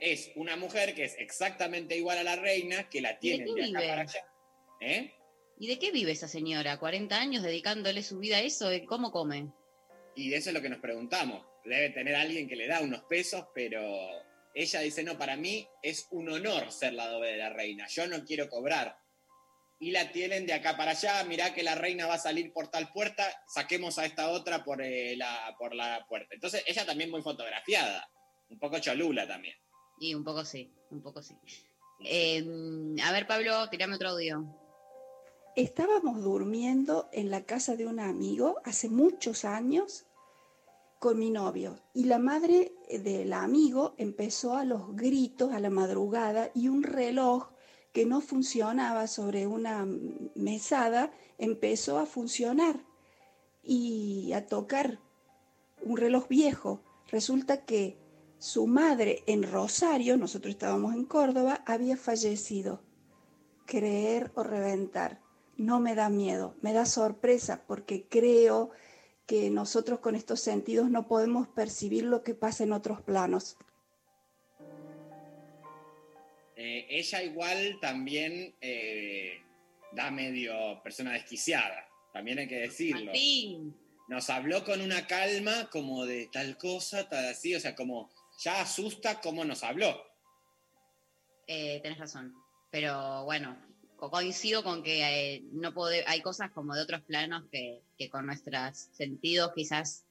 Es 0.01 0.33
una 0.35 0.57
mujer 0.57 0.95
que 0.95 1.05
es 1.05 1.15
exactamente 1.19 1.95
igual 1.95 2.17
a 2.17 2.23
la 2.23 2.37
reina, 2.37 2.89
que 2.89 3.03
la 3.03 3.19
tienen 3.19 3.55
de 3.55 3.65
acá 3.65 3.81
vive? 3.81 3.89
para 3.89 4.01
allá. 4.01 4.27
¿Eh? 4.81 5.13
¿Y 5.59 5.69
de 5.69 5.79
qué 5.79 5.93
vive 5.93 6.13
esa 6.13 6.29
señora? 6.29 6.81
¿40 6.81 7.13
años 7.13 7.43
dedicándole 7.43 8.03
su 8.03 8.19
vida 8.19 8.39
a 8.39 8.41
eso? 8.41 8.69
¿De 8.69 8.85
¿Cómo 8.85 9.13
come? 9.13 9.53
Y 10.17 10.33
eso 10.35 10.51
es 10.51 10.55
lo 10.55 10.63
que 10.63 10.69
nos 10.69 10.81
preguntamos. 10.81 11.45
Debe 11.65 11.91
tener 11.91 12.15
alguien 12.15 12.49
que 12.49 12.57
le 12.57 12.67
da 12.67 12.81
unos 12.81 13.03
pesos, 13.05 13.47
pero 13.55 13.81
ella 14.55 14.81
dice, 14.81 15.03
no, 15.03 15.17
para 15.17 15.37
mí 15.37 15.67
es 15.83 16.09
un 16.11 16.29
honor 16.29 16.71
ser 16.71 16.95
la 16.95 17.09
doble 17.09 17.33
de 17.33 17.39
la 17.39 17.51
reina. 17.51 17.87
Yo 17.89 18.07
no 18.07 18.25
quiero 18.25 18.49
cobrar. 18.49 18.99
Y 19.79 19.91
la 19.91 20.13
tienen 20.13 20.47
de 20.47 20.53
acá 20.53 20.77
para 20.77 20.93
allá, 20.93 21.25
mirá 21.25 21.53
que 21.53 21.63
la 21.63 21.75
reina 21.75 22.07
va 22.07 22.15
a 22.15 22.19
salir 22.19 22.53
por 22.53 22.69
tal 22.69 22.93
puerta, 22.93 23.25
saquemos 23.49 23.99
a 23.99 24.07
esta 24.07 24.31
otra 24.31 24.65
por, 24.65 24.81
eh, 24.81 25.17
la, 25.17 25.55
por 25.59 25.75
la 25.75 26.07
puerta. 26.09 26.35
Entonces 26.35 26.63
ella 26.67 26.87
también 26.87 27.11
muy 27.11 27.23
fotografiada, 27.23 28.09
un 28.49 28.59
poco 28.59 28.79
cholula 28.79 29.27
también. 29.27 29.57
Y 29.99 30.15
un 30.15 30.25
poco 30.25 30.45
sí, 30.45 30.73
un 30.91 31.03
poco 31.03 31.23
sí. 31.23 31.35
Eh, 32.05 32.45
a 33.03 33.13
ver, 33.13 33.27
Pablo, 33.27 33.69
tirame 33.69 33.97
otro 33.97 34.11
audio. 34.11 34.64
Estábamos 35.57 36.21
durmiendo 36.21 37.09
en 37.13 37.31
la 37.31 37.45
casa 37.45 37.77
de 37.77 37.87
un 37.87 38.01
amigo 38.01 38.57
hace 38.65 38.89
muchos 38.89 39.45
años 39.45 40.05
con 40.99 41.17
mi 41.17 41.31
novio 41.31 41.79
y 41.93 42.07
la 42.07 42.19
madre 42.19 42.73
del 42.91 43.33
amigo 43.33 43.95
empezó 43.97 44.57
a 44.57 44.65
los 44.65 44.97
gritos 44.97 45.53
a 45.53 45.61
la 45.61 45.71
madrugada 45.71 46.51
y 46.57 46.67
un 46.67 46.83
reloj 46.83 47.51
que 47.93 48.05
no 48.05 48.21
funcionaba 48.21 49.07
sobre 49.07 49.47
una 49.47 49.87
mesada 50.35 51.13
empezó 51.39 52.01
a 52.01 52.07
funcionar 52.07 52.85
y 53.63 54.33
a 54.33 54.47
tocar 54.47 54.99
un 55.85 55.97
reloj 55.99 56.27
viejo. 56.27 56.83
Resulta 57.13 57.65
que 57.65 57.97
su 58.39 58.67
madre 58.67 59.23
en 59.29 59.45
Rosario, 59.45 60.17
nosotros 60.17 60.51
estábamos 60.51 60.95
en 60.95 61.05
Córdoba, 61.05 61.63
había 61.65 61.97
fallecido. 61.97 62.83
Creer 63.67 64.33
o 64.35 64.43
reventar. 64.43 65.24
No 65.57 65.81
me 65.81 65.95
da 65.95 66.09
miedo, 66.09 66.57
me 66.63 66.73
da 66.73 66.87
sorpresa 66.87 67.65
porque 67.67 68.07
creo 68.09 68.71
que 69.27 69.51
nosotros 69.51 70.01
con 70.01 70.15
estos 70.15 70.41
sentidos 70.41 70.91
no 70.91 71.09
podemos 71.09 71.49
percibir 71.49 72.05
lo 72.05 72.23
que 72.23 72.35
pasa 72.35 72.65
en 72.65 72.73
otros 72.73 73.01
planos. 73.01 73.57
Eh, 76.57 76.87
ella 76.89 77.23
igual 77.23 77.79
también 77.81 78.55
eh, 78.61 79.43
da 79.93 80.11
medio 80.11 80.83
persona 80.83 81.13
desquiciada, 81.13 81.89
también 82.13 82.39
hay 82.39 82.49
que 82.49 82.61
decirlo. 82.61 83.07
Martín. 83.07 83.77
Nos 84.07 84.29
habló 84.29 84.65
con 84.65 84.81
una 84.83 85.07
calma 85.07 85.71
como 85.71 86.05
de 86.05 86.29
tal 86.31 86.59
cosa, 86.59 87.09
tal 87.09 87.27
así, 87.27 87.55
o 87.55 87.61
sea, 87.61 87.75
como 87.75 88.11
ya 88.39 88.61
asusta 88.61 89.21
cómo 89.21 89.45
nos 89.45 89.63
habló. 89.63 90.01
Eh, 91.47 91.81
tenés 91.83 91.99
razón. 91.99 92.35
Pero 92.71 93.25
bueno, 93.25 93.57
coincido 94.11 94.63
con 94.63 94.83
que 94.83 95.03
eh, 95.37 95.43
no 95.53 95.73
pode- 95.75 96.05
hay 96.07 96.21
cosas 96.21 96.51
como 96.53 96.75
de 96.75 96.83
otros 96.83 97.03
planos 97.03 97.45
que, 97.51 97.83
que 97.99 98.09
con 98.09 98.27
nuestros 98.27 98.89
sentidos 98.93 99.53
quizás 99.55 100.05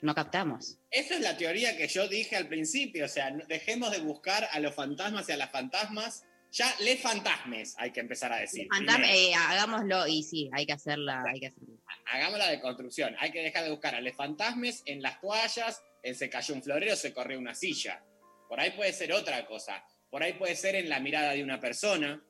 no 0.00 0.14
captamos. 0.14 0.78
Esa 0.90 1.14
es 1.14 1.20
la 1.20 1.36
teoría 1.36 1.76
que 1.76 1.86
yo 1.88 2.08
dije 2.08 2.36
al 2.36 2.48
principio, 2.48 3.04
o 3.04 3.08
sea, 3.08 3.30
dejemos 3.48 3.90
de 3.92 4.00
buscar 4.00 4.48
a 4.50 4.58
los 4.58 4.74
fantasmas 4.74 5.28
y 5.28 5.32
a 5.32 5.36
las 5.36 5.50
fantasmas, 5.52 6.24
ya 6.50 6.74
les 6.80 7.00
fantasmes 7.00 7.74
hay 7.78 7.92
que 7.92 8.00
empezar 8.00 8.32
a 8.32 8.38
decir. 8.38 8.66
Fantasma- 8.68 9.06
eh, 9.14 9.32
hagámoslo 9.34 10.06
y 10.08 10.22
sí, 10.24 10.50
hay 10.52 10.66
que 10.66 10.72
hacerla, 10.72 11.22
hay 11.32 11.38
que 11.40 11.46
hacerla. 11.46 11.74
Hagamos 12.12 12.38
la 12.38 12.50
deconstrucción, 12.50 13.14
hay 13.20 13.30
que 13.30 13.42
dejar 13.42 13.64
de 13.64 13.70
buscar 13.70 13.94
a 13.94 14.00
los 14.00 14.14
fantasmes 14.16 14.82
en 14.86 15.02
las 15.02 15.20
toallas, 15.20 15.80
en 16.02 16.14
se 16.16 16.28
cayó 16.28 16.54
un 16.54 16.62
florero, 16.62 16.96
se 16.96 17.14
corrió 17.14 17.38
una 17.38 17.54
silla. 17.54 18.02
Por 18.48 18.58
ahí 18.60 18.72
puede 18.72 18.92
ser 18.92 19.12
otra 19.12 19.46
cosa, 19.46 19.82
por 20.10 20.22
ahí 20.22 20.32
puede 20.34 20.56
ser 20.56 20.74
en 20.74 20.88
la 20.88 20.98
mirada 21.00 21.30
de 21.32 21.44
una 21.44 21.60
persona. 21.60 22.20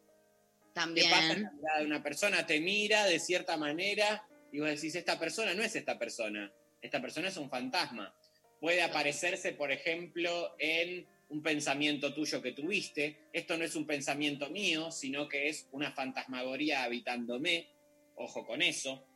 También. 0.74 1.06
¿Qué 1.06 1.12
pasa 1.12 1.32
en 1.32 1.42
la 1.42 1.52
mirada 1.52 1.78
de 1.80 1.86
una 1.86 2.02
persona? 2.02 2.46
Te 2.46 2.60
mira 2.60 3.04
de 3.04 3.18
cierta 3.18 3.56
manera 3.56 4.26
y 4.52 4.60
vos 4.60 4.68
decís, 4.68 4.94
esta 4.94 5.18
persona 5.18 5.54
no 5.54 5.62
es 5.62 5.74
esta 5.76 5.98
persona, 5.98 6.52
esta 6.80 7.00
persona 7.00 7.28
es 7.28 7.36
un 7.36 7.50
fantasma. 7.50 8.14
Puede 8.60 8.82
aparecerse, 8.82 9.52
por 9.52 9.72
ejemplo, 9.72 10.54
en 10.58 11.06
un 11.30 11.42
pensamiento 11.42 12.14
tuyo 12.14 12.40
que 12.42 12.52
tuviste. 12.52 13.28
Esto 13.32 13.56
no 13.56 13.64
es 13.64 13.74
un 13.74 13.86
pensamiento 13.86 14.50
mío, 14.50 14.90
sino 14.90 15.28
que 15.28 15.48
es 15.48 15.68
una 15.72 15.90
fantasmagoría 15.92 16.84
habitándome. 16.84 17.68
Ojo 18.16 18.46
con 18.46 18.62
eso. 18.62 19.06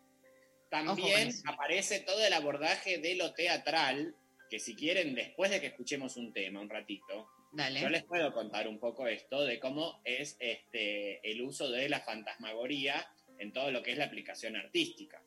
También 0.70 1.28
eso. 1.28 1.42
aparece 1.46 2.00
todo 2.00 2.24
el 2.24 2.32
abordaje 2.32 2.98
de 2.98 3.14
lo 3.14 3.34
teatral, 3.34 4.16
que 4.50 4.58
si 4.58 4.74
quieren, 4.74 5.14
después 5.14 5.50
de 5.50 5.60
que 5.60 5.68
escuchemos 5.68 6.16
un 6.16 6.32
tema, 6.32 6.60
un 6.60 6.70
ratito, 6.70 7.28
Dale. 7.56 7.80
yo 7.80 7.88
les 7.88 8.04
puedo 8.04 8.34
contar 8.34 8.68
un 8.68 8.78
poco 8.78 9.06
esto 9.06 9.42
de 9.42 9.58
cómo 9.58 10.00
es 10.04 10.36
este, 10.40 11.26
el 11.28 11.40
uso 11.40 11.70
de 11.70 11.88
la 11.88 12.00
fantasmagoría 12.00 13.06
en 13.38 13.52
todo 13.52 13.70
lo 13.70 13.82
que 13.82 13.92
es 13.92 13.98
la 13.98 14.04
aplicación 14.04 14.56
artística. 14.56 15.22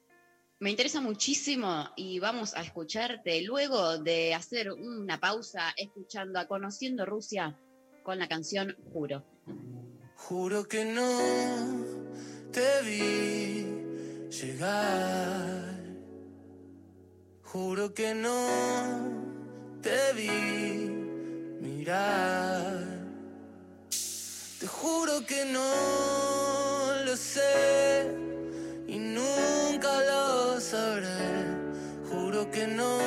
Me 0.59 0.69
interesa 0.69 1.01
muchísimo 1.01 1.89
y 1.95 2.19
vamos 2.19 2.53
a 2.53 2.61
escucharte 2.61 3.41
luego 3.41 3.97
de 3.97 4.33
hacer 4.33 4.71
una 4.71 5.19
pausa 5.19 5.73
escuchando 5.75 6.37
a 6.37 6.47
Conociendo 6.47 7.05
Rusia 7.05 7.57
con 8.03 8.19
la 8.19 8.27
canción 8.27 8.75
Juro. 8.91 9.25
Juro 10.15 10.67
que 10.67 10.85
no 10.85 11.85
te 12.51 12.81
vi 12.83 13.65
llegar. 14.29 15.79
Juro 17.41 17.93
que 17.93 18.13
no 18.13 18.47
te 19.81 20.13
vi 20.13 20.98
mirar. 21.61 22.83
Te 24.59 24.67
juro 24.67 25.25
que 25.25 25.45
no 25.45 27.03
lo 27.05 27.15
sé 27.15 28.11
y 28.87 28.97
nunca 28.97 30.01
lo 30.03 30.59
sabré. 30.59 31.07
Juro 32.09 32.49
que 32.51 32.67
no 32.67 32.98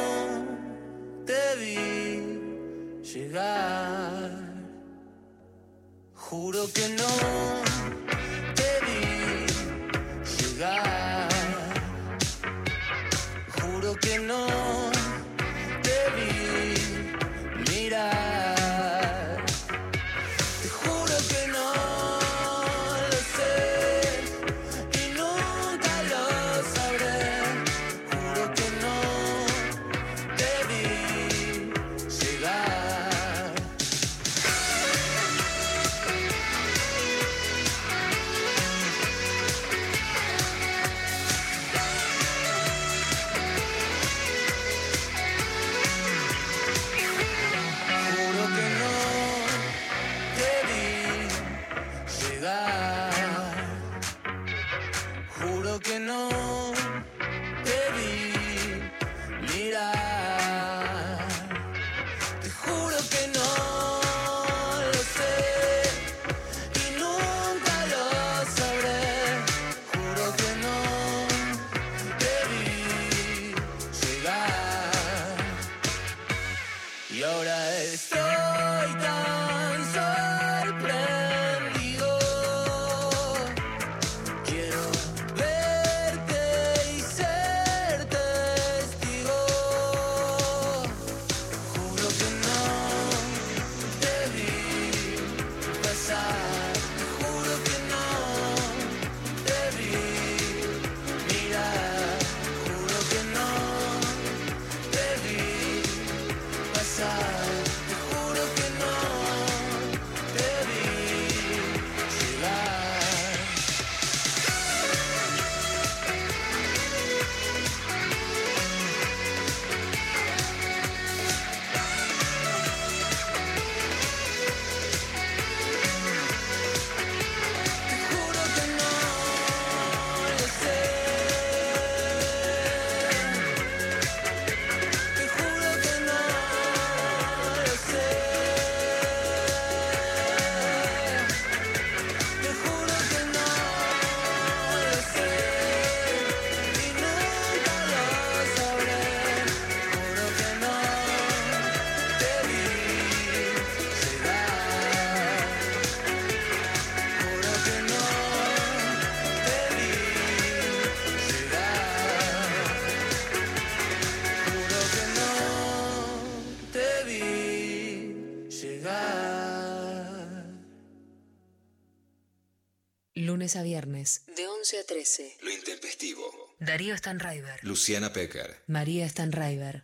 Lunes 173.42 173.56
a 173.56 173.62
viernes. 173.64 174.22
De 174.36 174.46
11 174.46 174.78
a 174.78 174.84
13. 174.84 175.38
Lo 175.42 175.50
intempestivo. 175.50 176.22
Darío 176.60 176.96
Stanraiver. 176.96 177.58
Luciana 177.64 178.12
Pecker. 178.12 178.62
María 178.68 179.08
Stanraiver. 179.08 179.82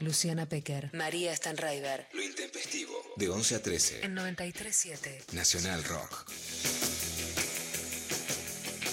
Luciana 0.00 0.48
Pecker. 0.48 0.90
María 0.94 1.34
Stanraiver. 1.34 2.06
Lo 2.12 2.22
intempestivo. 2.22 2.92
De 3.16 3.28
11 3.28 3.54
a 3.56 3.62
13. 3.62 4.04
En 4.04 4.16
93.7. 4.16 5.32
Nacional 5.32 5.82
Rock. 5.84 6.24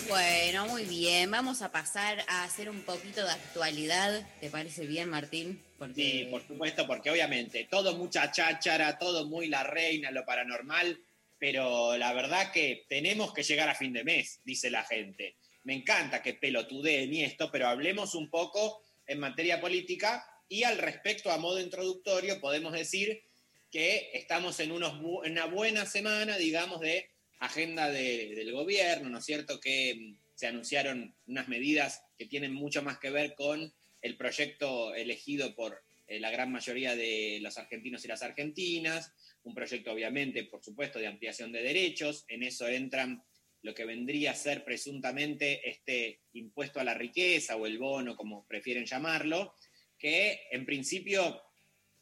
Bueno, 0.08 0.68
muy 0.68 0.86
bien. 0.86 1.30
Vamos 1.32 1.62
a 1.62 1.72
pasar 1.72 2.24
a 2.28 2.44
hacer 2.44 2.70
un 2.70 2.82
poquito 2.82 3.24
de 3.24 3.32
actualidad. 3.32 4.28
¿Te 4.40 4.50
parece 4.50 4.86
bien, 4.86 5.10
Martín? 5.10 5.62
Porque 5.78 5.94
Sí, 5.96 6.28
por 6.32 6.46
supuesto, 6.46 6.88
porque 6.88 7.12
obviamente 7.12 7.68
todo 7.70 7.96
mucha 7.96 8.32
cháchara, 8.32 8.98
todo 8.98 9.28
muy 9.28 9.48
la 9.48 9.64
reina, 9.64 10.12
lo 10.12 10.26
paranormal, 10.26 11.00
pero 11.38 11.98
la 11.98 12.14
verdad 12.14 12.52
que 12.52 12.86
tenemos 12.88 13.34
que 13.34 13.44
llegar 13.44 13.70
a 13.70 13.76
fin 13.76 13.94
de 13.94 14.04
mes, 14.04 14.42
dice 14.44 14.70
la 14.70 14.84
gente. 14.84 15.38
Me 15.64 15.74
encanta 15.74 16.22
que 16.22 16.34
pelotudeen 16.34 17.14
y 17.14 17.24
esto, 17.24 17.52
pero 17.52 17.68
hablemos 17.68 18.16
un 18.16 18.30
poco 18.30 18.84
en 19.08 19.20
materia 19.20 19.60
política 19.60 20.26
y 20.50 20.64
al 20.64 20.78
respecto, 20.78 21.32
a 21.32 21.38
modo 21.38 21.60
introductorio, 21.60 22.40
podemos 22.40 22.74
decir 22.74 23.22
que 23.72 24.12
estamos 24.14 24.60
en, 24.60 24.72
unos 24.72 24.94
bu- 25.02 25.28
una 25.30 25.46
buena 25.46 25.86
semana, 25.86 26.38
digamos, 26.38 26.80
de 26.82 27.10
agenda 27.40 27.90
de- 27.90 28.34
del 28.36 28.52
gobierno, 28.52 29.10
¿no 29.10 29.20
es 29.20 29.26
cierto? 29.26 29.60
Que 29.60 29.96
mm, 29.96 30.18
se 30.36 30.48
anunciaron 30.48 31.16
unas 31.28 31.48
medidas 31.48 32.04
que 32.18 32.26
tienen 32.28 32.54
mucho 32.54 32.82
más 32.84 33.00
que 33.00 33.10
ver 33.10 33.36
con 33.36 33.74
el 34.02 34.18
proyecto 34.18 34.94
elegido 34.94 35.56
por 35.56 35.82
eh, 36.08 36.20
la 36.20 36.30
gran 36.30 36.52
mayoría 36.52 36.96
de 36.96 37.40
los 37.42 37.58
argentinos 37.58 38.06
y 38.06 38.08
las 38.08 38.22
argentinas, 38.22 39.12
un 39.44 39.56
proyecto 39.56 39.92
obviamente, 39.92 40.44
por 40.44 40.64
supuesto, 40.64 41.00
de 41.00 41.08
ampliación 41.08 41.52
de 41.52 41.64
derechos, 41.64 42.26
en 42.28 42.44
eso 42.44 42.68
entran 42.68 43.24
lo 43.64 43.74
que 43.74 43.86
vendría 43.86 44.32
a 44.32 44.36
ser 44.36 44.64
presuntamente 44.64 45.68
este 45.68 46.20
impuesto 46.34 46.80
a 46.80 46.84
la 46.84 46.94
riqueza 46.94 47.56
o 47.56 47.66
el 47.66 47.80
bono, 47.80 48.16
como 48.16 48.46
prefieren 48.46 48.86
llamarlo, 48.86 49.56
que 50.06 50.40
en 50.52 50.68
principio 50.68 51.42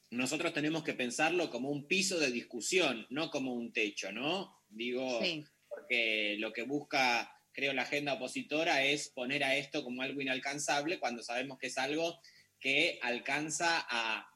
nosotros 0.10 0.54
tenemos 0.54 0.84
que 0.84 0.94
pensarlo 0.94 1.50
como 1.50 1.70
un 1.70 1.88
piso 1.88 2.20
de 2.20 2.32
discusión, 2.32 3.08
no 3.10 3.32
como 3.32 3.54
un 3.54 3.72
techo, 3.72 4.12
¿no? 4.12 4.58
Digo, 4.68 5.22
Sí. 5.24 5.46
porque 5.70 6.36
lo 6.38 6.52
que 6.52 6.64
busca, 6.64 7.32
creo, 7.54 7.72
la 7.72 7.84
agenda 7.84 8.16
opositora 8.16 8.84
es 8.84 9.08
poner 9.08 9.46
a 9.46 9.56
esto 9.56 9.86
como 9.86 10.02
algo 10.02 10.20
inalcanzable 10.20 11.00
cuando 11.00 11.24
sabemos 11.24 11.58
que 11.58 11.68
es 11.68 11.78
algo 11.78 12.20
que 12.60 13.00
alcanza 13.02 13.86
a, 13.90 14.28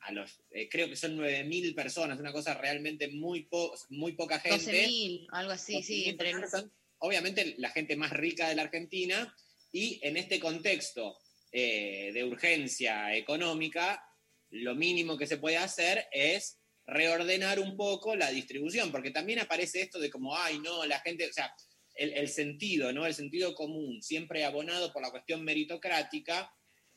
a 0.00 0.12
los, 0.12 0.40
eh, 0.50 0.68
creo 0.68 0.88
que 0.88 0.96
son 0.96 1.16
9.000 1.16 1.76
personas, 1.76 2.18
una 2.18 2.32
cosa 2.32 2.54
realmente 2.54 3.06
muy, 3.06 3.44
po- 3.44 3.72
muy 3.90 4.14
poca 4.14 4.40
gente. 4.40 4.58
12.000, 4.88 5.28
algo 5.30 5.52
así, 5.52 5.80
sí, 5.84 6.06
12.000 6.06 6.10
entre 6.10 6.48
son, 6.50 6.72
obviamente 6.98 7.54
la 7.58 7.70
gente 7.70 7.94
más 7.94 8.10
rica 8.10 8.48
de 8.48 8.56
la 8.56 8.62
Argentina 8.62 9.32
y 9.70 10.00
en 10.02 10.16
este 10.16 10.40
contexto 10.40 11.16
eh, 11.52 12.10
de 12.12 12.24
urgencia 12.24 13.14
económica, 13.14 14.02
lo 14.50 14.74
mínimo 14.74 15.16
que 15.16 15.26
se 15.26 15.36
puede 15.36 15.58
hacer 15.58 16.06
es 16.10 16.58
reordenar 16.86 17.60
un 17.60 17.76
poco 17.76 18.16
la 18.16 18.30
distribución, 18.30 18.90
porque 18.90 19.10
también 19.10 19.38
aparece 19.38 19.82
esto 19.82 20.00
de 20.00 20.10
como, 20.10 20.36
ay, 20.36 20.58
no, 20.58 20.84
la 20.84 21.00
gente, 21.00 21.28
o 21.28 21.32
sea, 21.32 21.54
el, 21.94 22.12
el 22.14 22.28
sentido, 22.28 22.92
¿no? 22.92 23.06
El 23.06 23.14
sentido 23.14 23.54
común, 23.54 24.02
siempre 24.02 24.44
abonado 24.44 24.92
por 24.92 25.02
la 25.02 25.10
cuestión 25.10 25.44
meritocrática, 25.44 26.50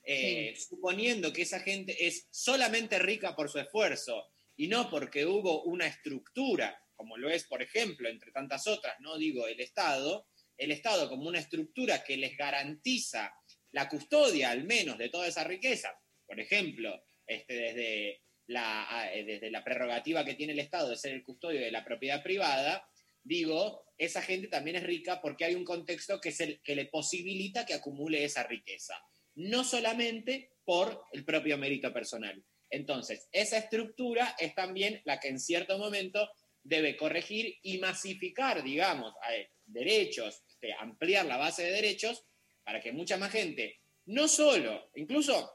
eh, 0.08 0.56
suponiendo 0.56 1.34
que 1.34 1.42
esa 1.42 1.60
gente 1.60 2.06
es 2.06 2.28
solamente 2.30 3.00
rica 3.00 3.36
por 3.36 3.50
su 3.50 3.58
esfuerzo 3.58 4.24
y 4.56 4.68
no 4.68 4.88
porque 4.88 5.26
hubo 5.26 5.64
una 5.64 5.88
estructura, 5.88 6.80
como 6.96 7.18
lo 7.18 7.28
es, 7.28 7.46
por 7.46 7.64
ejemplo, 7.64 8.08
entre 8.08 8.32
tantas 8.32 8.68
otras, 8.68 8.96
no 9.00 9.18
digo 9.18 9.48
el 9.48 9.60
Estado, 9.60 10.28
el 10.58 10.72
Estado 10.72 11.10
como 11.10 11.28
una 11.28 11.40
estructura 11.40 12.04
que 12.04 12.18
les 12.18 12.38
garantiza 12.38 13.34
la 13.76 13.90
custodia 13.90 14.52
al 14.52 14.64
menos 14.64 14.98
de 14.98 15.10
toda 15.10 15.28
esa 15.28 15.44
riqueza, 15.44 15.90
por 16.26 16.40
ejemplo, 16.40 17.04
este, 17.28 17.54
desde, 17.54 18.22
la, 18.48 18.90
a- 18.90 19.14
eh, 19.14 19.24
desde 19.26 19.52
la 19.52 19.64
prerrogativa 19.64 20.24
que 20.24 20.36
tiene 20.36 20.54
el 20.54 20.60
Estado 20.60 20.90
de 20.90 20.96
ser 20.98 21.12
el 21.14 21.24
custodio 21.24 21.60
de 21.60 21.72
la 21.72 21.84
propiedad 21.84 22.24
privada, 22.24 22.88
digo, 23.22 23.86
esa 23.98 24.22
gente 24.22 24.48
también 24.48 24.78
es 24.78 24.84
rica 24.84 25.20
porque 25.22 25.44
hay 25.46 25.56
un 25.56 25.66
contexto 25.66 26.22
que 26.22 26.76
le 26.76 26.86
posibilita 26.86 27.66
que 27.66 27.74
acumule 27.74 28.24
esa 28.24 28.44
riqueza, 28.44 28.96
no 29.36 29.64
solamente 29.64 30.52
por 30.64 31.04
el 31.12 31.26
propio 31.26 31.58
mérito 31.58 31.92
personal. 31.92 32.42
Entonces, 32.70 33.28
esa 33.32 33.58
estructura 33.58 34.36
es 34.40 34.56
también 34.56 35.02
la 35.06 35.20
que 35.20 35.28
en 35.28 35.40
cierto 35.40 35.78
momento 35.78 36.30
debe 36.64 36.96
corregir 36.96 37.58
y 37.62 37.78
masificar, 37.80 38.64
digamos, 38.64 39.14
eh, 39.32 39.50
derechos, 39.66 40.44
este, 40.50 40.74
ampliar 40.74 41.26
la 41.26 41.38
base 41.38 41.64
de 41.64 41.72
derechos 41.72 42.24
para 42.66 42.82
que 42.82 42.92
mucha 42.92 43.16
más 43.16 43.32
gente, 43.32 43.80
no 44.08 44.28
solo, 44.28 44.92
incluso 44.96 45.52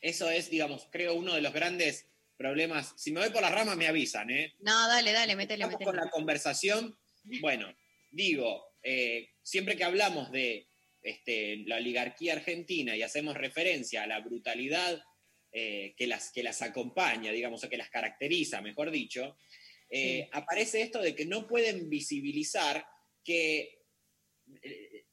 eso 0.00 0.28
es, 0.30 0.50
digamos, 0.50 0.88
creo 0.90 1.14
uno 1.14 1.34
de 1.34 1.42
los 1.42 1.52
grandes 1.52 2.08
problemas. 2.36 2.94
Si 2.96 3.12
me 3.12 3.20
voy 3.20 3.30
por 3.30 3.42
las 3.42 3.52
ramas 3.52 3.76
me 3.76 3.86
avisan, 3.86 4.30
¿eh? 4.30 4.54
No, 4.60 4.88
dale, 4.88 5.12
dale, 5.12 5.36
métele, 5.36 5.66
métele. 5.66 5.84
con 5.84 5.96
la 5.96 6.10
conversación. 6.10 6.96
Bueno, 7.42 7.72
digo, 8.10 8.72
eh, 8.82 9.28
siempre 9.42 9.76
que 9.76 9.84
hablamos 9.84 10.32
de 10.32 10.66
este, 11.02 11.58
la 11.66 11.76
oligarquía 11.76 12.32
argentina 12.32 12.96
y 12.96 13.02
hacemos 13.02 13.36
referencia 13.36 14.02
a 14.02 14.06
la 14.06 14.20
brutalidad 14.20 15.04
eh, 15.52 15.94
que, 15.98 16.06
las, 16.06 16.32
que 16.32 16.42
las 16.42 16.62
acompaña, 16.62 17.30
digamos, 17.30 17.62
o 17.62 17.68
que 17.68 17.76
las 17.76 17.90
caracteriza, 17.90 18.62
mejor 18.62 18.90
dicho, 18.90 19.36
eh, 19.90 20.28
aparece 20.32 20.80
esto 20.80 21.02
de 21.02 21.14
que 21.14 21.26
no 21.26 21.46
pueden 21.46 21.90
visibilizar 21.90 22.86
que, 23.22 23.82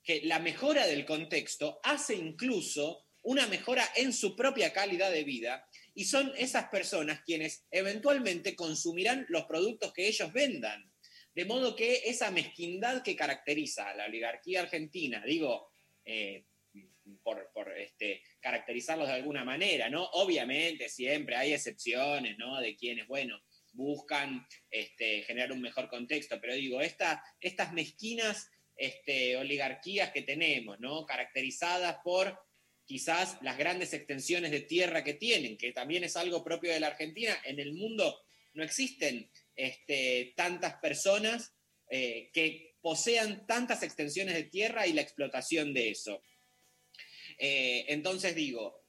que 0.08 0.22
la 0.24 0.40
mejora 0.40 0.88
del 0.88 1.04
contexto 1.04 1.82
hace 1.84 2.16
incluso 2.16 3.04
una 3.24 3.46
mejora 3.48 3.86
en 3.98 4.14
su 4.14 4.38
propia 4.38 4.72
calidad 4.72 5.12
de 5.12 5.26
vida 5.26 5.68
y 5.94 6.06
son 6.06 6.32
esas 6.38 6.70
personas 6.70 7.24
quienes 7.26 7.66
eventualmente 7.72 8.56
consumirán 8.56 9.26
los 9.28 9.44
productos 9.48 9.92
que 9.92 10.08
ellos 10.08 10.32
vendan. 10.32 10.90
De 11.36 11.44
modo 11.44 11.76
que 11.76 12.04
esa 12.06 12.32
mezquindad 12.32 13.04
que 13.04 13.18
caracteriza 13.18 13.90
a 13.90 13.96
la 13.96 14.06
oligarquía 14.06 14.62
argentina, 14.62 15.22
digo, 15.26 15.74
eh, 16.06 16.46
por, 17.22 17.52
por, 17.54 17.78
este, 17.78 18.22
caracterizarlos 18.40 19.10
de 19.10 19.16
alguna 19.16 19.44
manera, 19.44 19.90
¿no? 19.90 20.06
Obviamente 20.14 20.88
siempre 20.88 21.36
hay 21.36 21.52
excepciones, 21.52 22.38
¿no? 22.38 22.62
De 22.62 22.78
quienes, 22.78 23.08
bueno, 23.08 23.42
buscan 23.74 24.48
este, 24.72 25.24
generar 25.24 25.52
un 25.52 25.62
mejor 25.62 25.90
contexto, 25.90 26.40
pero 26.40 26.54
digo, 26.54 26.80
esta, 26.80 27.22
estas 27.42 27.74
mezquinas 27.74 28.50
este, 28.78 29.36
oligarquías 29.36 30.12
que 30.12 30.22
tenemos. 30.22 30.78
Caracterizadas 31.08 31.98
por 32.04 32.40
quizás 32.86 33.38
las 33.42 33.58
grandes 33.58 33.94
extensiones 33.94 34.52
de 34.52 34.62
tierra 34.62 35.04
que 35.04 35.14
tienen, 35.14 35.58
que 35.58 35.74
también 35.74 36.04
es 36.04 36.16
algo 36.16 36.44
propio 36.44 36.72
de 36.72 36.80
la 36.80 36.88
Argentina. 36.88 37.38
En 37.44 37.60
el 37.60 37.74
mundo 37.74 38.22
no 38.54 38.64
existen 38.64 39.30
este, 39.56 40.34
tantas 40.36 40.76
personas 40.76 41.54
eh, 41.90 42.30
que 42.34 42.76
posean 42.82 43.46
tantas 43.46 43.84
extensiones 43.84 44.36
de 44.36 44.44
tierra 44.44 44.88
y 44.88 44.94
la 44.94 45.02
explotación 45.02 45.74
de 45.74 45.90
eso. 45.90 46.22
Eh, 47.38 47.86
entonces 47.90 48.36
digo, 48.36 48.86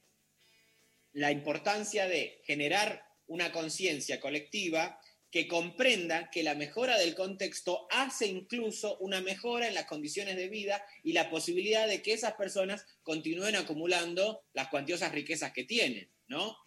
la 1.13 1.31
importancia 1.31 2.07
de 2.07 2.41
generar 2.45 3.03
una 3.27 3.51
conciencia 3.51 4.19
colectiva 4.19 4.99
que 5.31 5.47
comprenda 5.47 6.29
que 6.31 6.43
la 6.43 6.55
mejora 6.55 6.97
del 6.97 7.13
contexto 7.13 7.87
hace 7.91 8.27
incluso 8.27 8.97
una 8.97 9.21
mejora 9.21 9.67
en 9.67 9.75
las 9.75 9.85
condiciones 9.85 10.35
de 10.35 10.49
vida 10.49 10.83
y 11.03 11.13
la 11.13 11.29
posibilidad 11.29 11.87
de 11.87 12.01
que 12.01 12.13
esas 12.13 12.33
personas 12.33 12.85
continúen 13.03 13.55
acumulando 13.55 14.43
las 14.53 14.69
cuantiosas 14.69 15.11
riquezas 15.11 15.53
que 15.53 15.65
tienen, 15.65 16.11
¿no? 16.27 16.57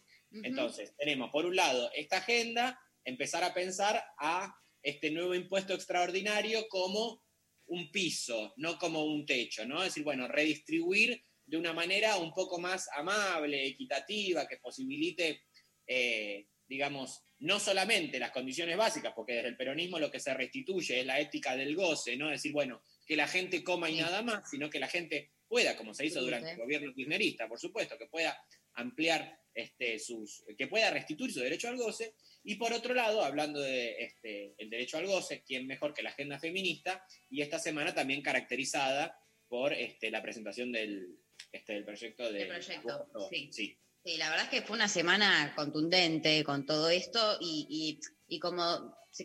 Entonces, 0.45 0.95
tenemos 0.97 1.31
por 1.31 1.45
un 1.45 1.57
lado 1.57 1.91
esta 1.95 2.19
agenda, 2.19 2.81
empezar 3.05 3.45
a 3.45 3.53
pensar 3.53 4.03
a 4.19 4.55
este 4.83 5.11
nuevo 5.11 5.35
impuesto 5.35 5.75
extraordinario 5.75 6.69
como 6.69 7.23
un 7.67 7.91
piso, 7.91 8.55
no 8.57 8.79
como 8.79 9.05
un 9.05 9.27
techo, 9.27 9.67
¿no? 9.67 9.79
Es 9.79 9.91
decir, 9.91 10.05
bueno, 10.05 10.29
redistribuir 10.29 11.23
de 11.45 11.57
una 11.57 11.73
manera 11.73 12.17
un 12.17 12.33
poco 12.33 12.59
más 12.59 12.89
amable, 12.95 13.67
equitativa, 13.67 14.47
que 14.47 14.57
posibilite, 14.57 15.43
eh, 15.87 16.47
digamos, 16.73 17.23
no 17.41 17.61
solamente 17.61 18.19
las 18.19 18.31
condiciones 18.31 18.79
básicas, 18.79 19.13
porque 19.15 19.35
desde 19.35 19.49
el 19.49 19.59
peronismo 19.59 19.99
lo 19.99 20.11
que 20.11 20.19
se 20.19 20.33
restituye 20.33 21.01
es 21.01 21.05
la 21.05 21.21
ética 21.21 21.55
del 21.55 21.77
goce, 21.77 22.17
¿no? 22.17 22.31
Es 22.31 22.39
decir, 22.39 22.53
bueno, 22.53 22.83
que 23.07 23.15
la 23.15 23.29
gente 23.29 23.63
coma 23.63 23.91
y 23.91 23.99
nada 23.99 24.23
más, 24.23 24.49
sino 24.49 24.71
que 24.71 24.81
la 24.81 24.89
gente 24.89 25.33
pueda, 25.47 25.77
como 25.77 25.93
se 25.93 26.07
hizo 26.07 26.23
durante 26.23 26.53
el 26.53 26.57
gobierno 26.57 26.95
kirchnerista, 26.95 27.47
por 27.47 27.61
supuesto, 27.61 27.99
que 27.99 28.07
pueda 28.07 28.43
ampliar 28.73 29.39
este, 29.53 29.99
sus, 29.99 30.45
que 30.57 30.67
pueda 30.67 30.91
restituir 30.91 31.31
su 31.31 31.41
derecho 31.41 31.69
al 31.69 31.77
goce. 31.77 32.15
Y 32.43 32.55
por 32.55 32.73
otro 32.73 32.95
lado, 32.95 33.23
hablando 33.23 33.61
de 33.61 34.03
este, 34.03 34.55
el 34.57 34.71
derecho 34.71 34.97
al 34.97 35.07
goce, 35.07 35.43
¿quién 35.47 35.67
mejor 35.67 35.93
que 35.93 36.03
la 36.03 36.09
agenda 36.09 36.39
feminista? 36.39 37.05
Y 37.29 37.43
esta 37.43 37.59
semana 37.59 37.95
también 37.95 38.23
caracterizada 38.23 39.15
por 39.47 39.75
este, 39.75 40.11
la 40.11 40.23
presentación 40.23 40.73
del, 40.73 41.19
este, 41.53 41.75
del 41.75 41.85
proyecto 41.85 42.33
de 42.33 42.39
Del 42.39 42.49
proyecto, 42.49 42.93
aborto. 42.93 43.29
sí. 43.29 43.51
sí. 43.53 43.79
Sí, 44.05 44.17
la 44.17 44.31
verdad 44.31 44.47
es 44.47 44.51
que 44.51 44.67
fue 44.67 44.77
una 44.77 44.89
semana 44.89 45.53
contundente 45.55 46.43
con 46.45 46.67
todo 46.67 46.89
esto 46.91 47.37
y, 47.41 47.67
y- 47.71 48.35
y 48.35 48.39
como 48.41 48.63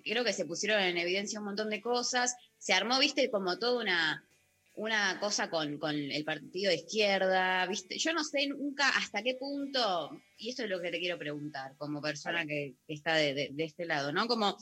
creo 0.03 0.23
que 0.23 0.33
se 0.33 0.45
pusieron 0.45 0.81
en 0.83 0.97
evidencia 0.97 1.39
un 1.39 1.45
montón 1.45 1.69
de 1.69 1.81
cosas, 1.81 2.35
se 2.57 2.73
armó, 2.73 2.99
viste, 2.99 3.31
como 3.31 3.57
toda 3.57 3.81
una, 3.81 4.29
una 4.75 5.19
cosa 5.19 5.49
con, 5.49 5.79
con 5.79 5.95
el 5.95 6.23
partido 6.25 6.69
de 6.69 6.75
izquierda, 6.77 7.65
viste, 7.67 7.97
yo 7.97 8.13
no 8.13 8.23
sé 8.23 8.47
nunca 8.47 8.89
hasta 8.89 9.23
qué 9.23 9.35
punto, 9.39 10.11
y 10.35 10.49
esto 10.49 10.63
es 10.63 10.69
lo 10.69 10.79
que 10.81 10.91
te 10.91 10.99
quiero 10.99 11.17
preguntar 11.17 11.75
como 11.77 11.99
persona 12.01 12.45
que, 12.45 12.75
que 12.85 12.93
está 12.93 13.15
de, 13.15 13.33
de- 13.33 13.49
de 13.53 13.63
este 13.63 13.85
lado, 13.85 14.11
¿no? 14.11 14.27
Como, 14.27 14.57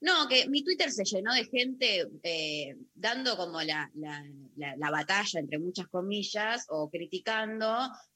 no, 0.00 0.28
que 0.28 0.48
mi 0.48 0.62
Twitter 0.64 0.90
se 0.90 1.04
llenó 1.04 1.32
de 1.34 1.44
gente 1.44 2.06
eh, 2.22 2.76
dando 2.94 3.36
como 3.36 3.60
la, 3.62 3.90
la- 3.94 4.24
la- 4.56 4.76
la 4.76 4.90
batalla, 4.90 5.40
entre 5.40 5.58
muchas 5.58 5.88
comillas, 5.88 6.66
o 6.68 6.90
criticando 6.90 7.66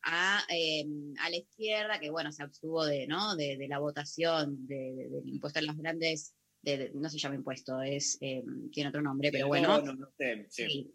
a, 0.02 0.43
eh, 0.48 0.85
a 1.20 1.31
la 1.31 1.36
izquierda, 1.36 2.01
que 2.01 2.11
bueno, 2.11 2.32
se 2.32 2.43
abstuvo 2.43 2.85
de, 2.85 3.06
¿no? 3.06 3.36
de, 3.36 3.56
de 3.56 3.69
la 3.69 3.78
votación 3.78 4.66
de- 4.66 4.94
de- 4.97 5.09
del 5.11 5.28
impuesto 5.28 5.59
a 5.59 5.62
las 5.62 5.77
grandes, 5.77 6.35
de- 6.62 6.90
no 6.94 7.09
se 7.11 7.19
llama 7.19 7.35
impuesto, 7.35 7.81
es, 7.82 8.16
eh, 8.20 8.43
tiene 8.73 8.89
otro 8.89 9.02
nombre, 9.02 9.31
pero 9.31 9.48
bueno. 9.48 9.69
No, 9.78 9.93
no, 9.93 9.94
no 9.94 10.09
sé, 10.16 10.47
sí. 10.48 10.62
Sí. 10.69 10.94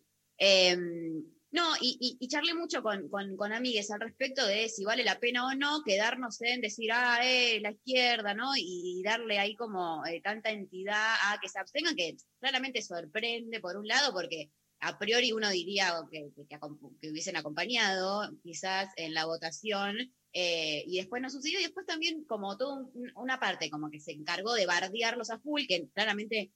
No, 1.52 1.74
y, 1.82 2.18
y, 2.20 2.28
charlé 2.28 2.54
mucho 2.54 2.84
con, 2.84 3.10
con, 3.10 3.36
con 3.36 3.52
amigues 3.52 3.90
al 3.90 4.02
respecto 4.02 4.46
de 4.46 4.70
si 4.70 4.84
vale 4.86 5.04
la 5.04 5.20
pena 5.20 5.48
o 5.48 5.56
no 5.56 5.82
quedarnos 5.84 6.40
en 6.42 6.62
decir, 6.62 6.92
ah, 6.94 7.22
eh, 7.24 7.60
la 7.60 7.72
izquierda, 7.72 8.36
¿no? 8.36 8.52
Y, 8.56 9.02
darle 9.04 9.40
ahí 9.40 9.56
como 9.56 10.06
eh, 10.06 10.22
tanta 10.22 10.52
entidad 10.52 11.16
a 11.24 11.40
que 11.42 11.50
se 11.50 11.58
abstengan, 11.58 11.96
que 11.96 12.18
claramente 12.40 12.84
sorprende 12.84 13.60
por 13.62 13.78
un 13.78 13.88
lado, 13.88 14.14
porque 14.14 14.52
a 14.82 15.00
priori 15.00 15.32
uno 15.32 15.50
diría 15.50 15.94
que, 16.12 16.30
que, 16.48 17.10
hubiesen 17.10 17.36
acompañado 17.36 18.30
quizás 18.44 18.90
en 18.96 19.16
la 19.16 19.26
votación, 19.26 19.98
eh, 20.34 20.84
y 20.86 20.98
después 20.98 21.20
no 21.20 21.32
sucedió, 21.32 21.60
y 21.60 21.64
después 21.64 21.88
también 21.88 22.26
como 22.26 22.58
toda 22.58 22.86
una 23.16 23.40
parte 23.40 23.72
como 23.72 23.90
que 23.90 24.00
se 24.00 24.12
encargó 24.12 24.54
de 24.54 24.68
bardearlos 24.68 25.32
a 25.32 25.40
full, 25.40 25.64
que 25.68 25.90
claramente 25.96 26.52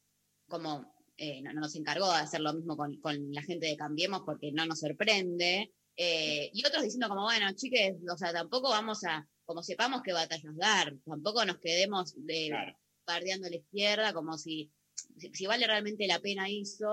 como 0.47 0.93
eh, 1.23 1.41
no, 1.41 1.53
no 1.53 1.61
nos 1.61 1.75
encargó 1.75 2.11
de 2.11 2.17
hacer 2.17 2.41
lo 2.41 2.53
mismo 2.53 2.75
con, 2.75 2.99
con 2.99 3.31
la 3.31 3.41
gente 3.43 3.67
de 3.67 3.77
Cambiemos 3.77 4.23
porque 4.25 4.51
no 4.51 4.65
nos 4.65 4.79
sorprende. 4.79 5.71
Eh, 5.95 6.49
y 6.53 6.65
otros 6.65 6.83
diciendo 6.83 7.07
como, 7.07 7.23
bueno, 7.23 7.45
chiques, 7.55 7.95
o 8.11 8.17
sea, 8.17 8.33
tampoco 8.33 8.69
vamos 8.69 9.03
a, 9.05 9.25
como 9.45 9.63
sepamos 9.63 10.01
qué 10.03 10.11
batallas 10.11 10.55
dar, 10.57 10.93
tampoco 11.05 11.45
nos 11.45 11.59
quedemos 11.59 12.13
de, 12.17 12.51
bardeando 13.05 13.47
a 13.47 13.49
la 13.51 13.55
izquierda 13.57 14.13
como 14.13 14.37
si, 14.37 14.71
si, 15.17 15.29
si 15.33 15.45
vale 15.45 15.65
realmente 15.67 16.07
la 16.07 16.19
pena 16.19 16.47
eso. 16.49 16.91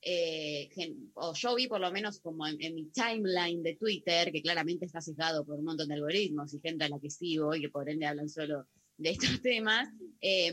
eh, 0.00 0.68
o 1.14 1.32
yo 1.34 1.54
vi 1.54 1.66
por 1.68 1.80
lo 1.80 1.90
menos 1.92 2.20
como 2.20 2.46
en, 2.46 2.60
en 2.60 2.74
mi 2.74 2.86
timeline 2.90 3.62
de 3.62 3.76
Twitter, 3.76 4.30
que 4.32 4.42
claramente 4.42 4.86
está 4.86 5.00
sesgado 5.00 5.44
por 5.44 5.58
un 5.58 5.64
montón 5.64 5.88
de 5.88 5.94
algoritmos 5.94 6.52
y 6.54 6.60
gente 6.60 6.84
a 6.84 6.88
la 6.88 7.00
que 7.00 7.10
sigo 7.10 7.54
y 7.54 7.60
que 7.62 7.68
por 7.70 7.88
ende 7.88 8.06
hablan 8.06 8.28
solo 8.28 8.66
de 8.96 9.10
estos 9.10 9.40
temas, 9.42 9.88
eh, 10.20 10.52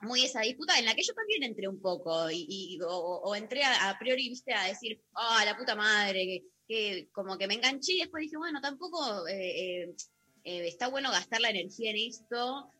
muy 0.00 0.24
esa 0.24 0.42
disputa 0.42 0.78
en 0.78 0.84
la 0.84 0.94
que 0.94 1.02
yo 1.02 1.12
también 1.14 1.42
entré 1.42 1.68
un 1.68 1.80
poco 1.80 2.30
y, 2.30 2.78
o, 2.86 3.34
entré 3.34 3.62
a, 3.64 3.96
priori, 3.98 4.28
viste, 4.28 4.52
a 4.52 4.64
decir, 4.64 5.00
ah, 5.14 5.42
la 5.44 5.56
puta 5.56 5.74
madre, 5.74 6.44
que, 6.66 7.08
como 7.12 7.36
que 7.36 7.46
me 7.46 7.54
enganché 7.54 7.94
y 7.94 8.00
después 8.00 8.22
dije, 8.22 8.36
bueno, 8.36 8.60
tampoco 8.60 9.26
eh, 9.26 9.82
eh, 9.82 9.94
eh, 10.44 10.68
está 10.68 10.88
bueno 10.88 11.10
gastar 11.10 11.40
la 11.40 11.50
energía 11.50 11.90
en 11.90 11.96
esto, 11.96 12.70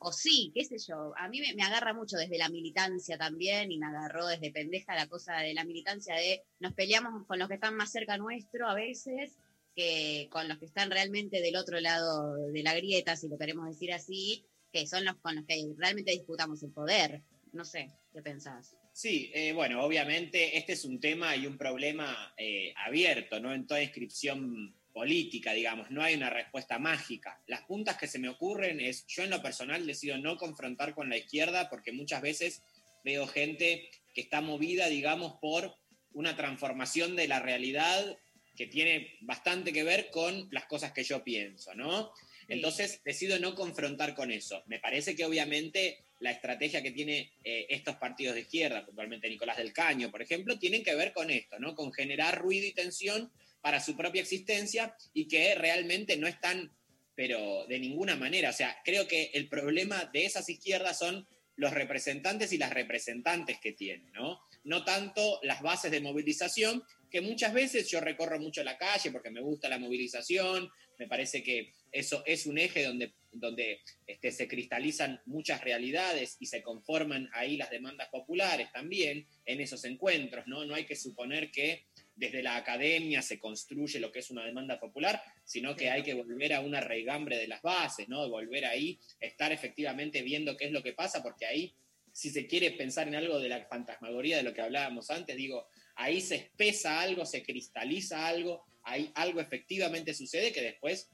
o 0.00 0.12
sí, 0.12 0.50
qué 0.54 0.64
sé 0.64 0.76
yo, 0.88 1.12
a 1.16 1.28
mí 1.28 1.40
me, 1.40 1.54
me 1.54 1.62
agarra 1.62 1.92
mucho 1.92 2.16
desde 2.16 2.38
la 2.38 2.48
militancia 2.48 3.18
también 3.18 3.70
y 3.70 3.78
me 3.78 3.86
agarró 3.86 4.26
desde 4.26 4.50
pendeja 4.50 4.94
la 4.94 5.08
cosa 5.08 5.36
de 5.38 5.54
la 5.54 5.64
militancia 5.64 6.16
de 6.16 6.42
nos 6.58 6.72
peleamos 6.72 7.26
con 7.26 7.38
los 7.38 7.48
que 7.48 7.54
están 7.54 7.76
más 7.76 7.92
cerca 7.92 8.18
nuestro 8.18 8.68
a 8.68 8.74
veces 8.74 9.38
que 9.74 10.28
con 10.30 10.48
los 10.48 10.58
que 10.58 10.66
están 10.66 10.90
realmente 10.90 11.40
del 11.40 11.56
otro 11.56 11.80
lado 11.80 12.34
de 12.52 12.62
la 12.62 12.74
grieta, 12.74 13.16
si 13.16 13.28
lo 13.28 13.38
queremos 13.38 13.66
decir 13.66 13.92
así, 13.92 14.46
que 14.74 14.88
son 14.88 15.04
los 15.04 15.14
con 15.18 15.36
los 15.36 15.46
que 15.46 15.64
realmente 15.78 16.10
disputamos 16.10 16.60
el 16.64 16.72
poder. 16.72 17.22
No 17.52 17.64
sé, 17.64 17.92
¿qué 18.12 18.20
pensás? 18.20 18.76
Sí, 18.92 19.30
eh, 19.32 19.52
bueno, 19.52 19.84
obviamente 19.84 20.58
este 20.58 20.72
es 20.72 20.84
un 20.84 20.98
tema 20.98 21.36
y 21.36 21.46
un 21.46 21.56
problema 21.56 22.34
eh, 22.36 22.74
abierto, 22.84 23.38
¿no? 23.38 23.54
En 23.54 23.68
toda 23.68 23.80
inscripción 23.80 24.74
política, 24.92 25.52
digamos, 25.52 25.92
no 25.92 26.02
hay 26.02 26.16
una 26.16 26.28
respuesta 26.28 26.80
mágica. 26.80 27.40
Las 27.46 27.62
puntas 27.62 27.96
que 27.96 28.08
se 28.08 28.18
me 28.18 28.28
ocurren 28.28 28.80
es, 28.80 29.06
yo 29.06 29.22
en 29.22 29.30
lo 29.30 29.40
personal 29.40 29.86
decido 29.86 30.18
no 30.18 30.36
confrontar 30.36 30.92
con 30.92 31.08
la 31.08 31.18
izquierda 31.18 31.70
porque 31.70 31.92
muchas 31.92 32.20
veces 32.20 32.62
veo 33.04 33.28
gente 33.28 33.88
que 34.12 34.22
está 34.22 34.40
movida, 34.40 34.88
digamos, 34.88 35.34
por 35.40 35.76
una 36.12 36.34
transformación 36.34 37.14
de 37.14 37.28
la 37.28 37.38
realidad 37.38 38.18
que 38.56 38.66
tiene 38.66 39.18
bastante 39.20 39.72
que 39.72 39.84
ver 39.84 40.10
con 40.10 40.48
las 40.50 40.66
cosas 40.66 40.90
que 40.92 41.04
yo 41.04 41.22
pienso, 41.22 41.74
¿no? 41.76 42.12
Entonces 42.48 43.00
decido 43.04 43.38
no 43.38 43.54
confrontar 43.54 44.14
con 44.14 44.30
eso. 44.30 44.62
Me 44.66 44.78
parece 44.78 45.16
que 45.16 45.24
obviamente 45.24 45.98
la 46.20 46.30
estrategia 46.30 46.82
que 46.82 46.90
tiene 46.90 47.32
eh, 47.42 47.66
estos 47.68 47.96
partidos 47.96 48.34
de 48.34 48.42
izquierda, 48.42 48.84
puntualmente 48.84 49.28
Nicolás 49.28 49.56
del 49.56 49.72
Caño, 49.72 50.10
por 50.10 50.22
ejemplo, 50.22 50.58
tienen 50.58 50.82
que 50.82 50.94
ver 50.94 51.12
con 51.12 51.30
esto, 51.30 51.58
¿no? 51.58 51.74
Con 51.74 51.92
generar 51.92 52.38
ruido 52.38 52.66
y 52.66 52.72
tensión 52.72 53.30
para 53.60 53.80
su 53.80 53.96
propia 53.96 54.22
existencia 54.22 54.94
y 55.12 55.26
que 55.26 55.54
realmente 55.54 56.16
no 56.16 56.26
están, 56.26 56.72
pero 57.14 57.66
de 57.66 57.78
ninguna 57.78 58.16
manera. 58.16 58.50
O 58.50 58.52
sea, 58.52 58.76
creo 58.84 59.06
que 59.08 59.30
el 59.34 59.48
problema 59.48 60.10
de 60.12 60.26
esas 60.26 60.48
izquierdas 60.48 60.98
son 60.98 61.26
los 61.56 61.72
representantes 61.72 62.52
y 62.52 62.58
las 62.58 62.72
representantes 62.72 63.58
que 63.60 63.72
tienen, 63.72 64.10
¿no? 64.12 64.40
No 64.64 64.84
tanto 64.84 65.40
las 65.42 65.62
bases 65.62 65.90
de 65.90 66.00
movilización, 66.00 66.82
que 67.10 67.20
muchas 67.20 67.52
veces 67.52 67.88
yo 67.88 68.00
recorro 68.00 68.40
mucho 68.40 68.64
la 68.64 68.76
calle 68.76 69.12
porque 69.12 69.30
me 69.30 69.40
gusta 69.40 69.68
la 69.68 69.78
movilización, 69.78 70.70
me 70.98 71.06
parece 71.06 71.42
que 71.42 71.72
eso 71.94 72.24
es 72.26 72.44
un 72.46 72.58
eje 72.58 72.82
donde, 72.82 73.14
donde 73.30 73.80
este, 74.06 74.32
se 74.32 74.48
cristalizan 74.48 75.20
muchas 75.26 75.62
realidades 75.62 76.36
y 76.40 76.46
se 76.46 76.60
conforman 76.60 77.30
ahí 77.32 77.56
las 77.56 77.70
demandas 77.70 78.08
populares 78.08 78.68
también 78.72 79.26
en 79.46 79.60
esos 79.60 79.84
encuentros, 79.84 80.44
¿no? 80.48 80.64
No 80.64 80.74
hay 80.74 80.86
que 80.86 80.96
suponer 80.96 81.52
que 81.52 81.86
desde 82.16 82.42
la 82.42 82.56
academia 82.56 83.22
se 83.22 83.38
construye 83.38 84.00
lo 84.00 84.10
que 84.10 84.18
es 84.18 84.30
una 84.30 84.44
demanda 84.44 84.80
popular, 84.80 85.22
sino 85.44 85.76
que 85.76 85.88
hay 85.88 86.02
que 86.02 86.14
volver 86.14 86.52
a 86.54 86.60
una 86.60 86.80
raigambre 86.80 87.38
de 87.38 87.46
las 87.46 87.62
bases, 87.62 88.08
¿no? 88.08 88.28
Volver 88.28 88.64
ahí, 88.64 88.98
estar 89.20 89.52
efectivamente 89.52 90.22
viendo 90.22 90.56
qué 90.56 90.66
es 90.66 90.72
lo 90.72 90.82
que 90.82 90.94
pasa, 90.94 91.22
porque 91.22 91.46
ahí, 91.46 91.74
si 92.12 92.30
se 92.30 92.48
quiere 92.48 92.72
pensar 92.72 93.06
en 93.06 93.14
algo 93.14 93.38
de 93.38 93.48
la 93.48 93.64
fantasmagoría 93.66 94.36
de 94.36 94.42
lo 94.42 94.52
que 94.52 94.62
hablábamos 94.62 95.10
antes, 95.10 95.36
digo, 95.36 95.68
ahí 95.94 96.20
se 96.20 96.34
espesa 96.34 97.00
algo, 97.00 97.24
se 97.24 97.44
cristaliza 97.44 98.26
algo, 98.26 98.64
ahí 98.82 99.12
algo 99.14 99.40
efectivamente 99.40 100.12
sucede 100.12 100.52
que 100.52 100.60
después 100.60 101.08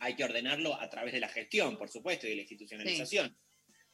hay 0.00 0.16
que 0.16 0.24
ordenarlo 0.24 0.74
a 0.80 0.88
través 0.90 1.12
de 1.12 1.20
la 1.20 1.28
gestión, 1.28 1.76
por 1.76 1.90
supuesto, 1.90 2.26
y 2.26 2.30
de 2.30 2.36
la 2.36 2.42
institucionalización. 2.42 3.36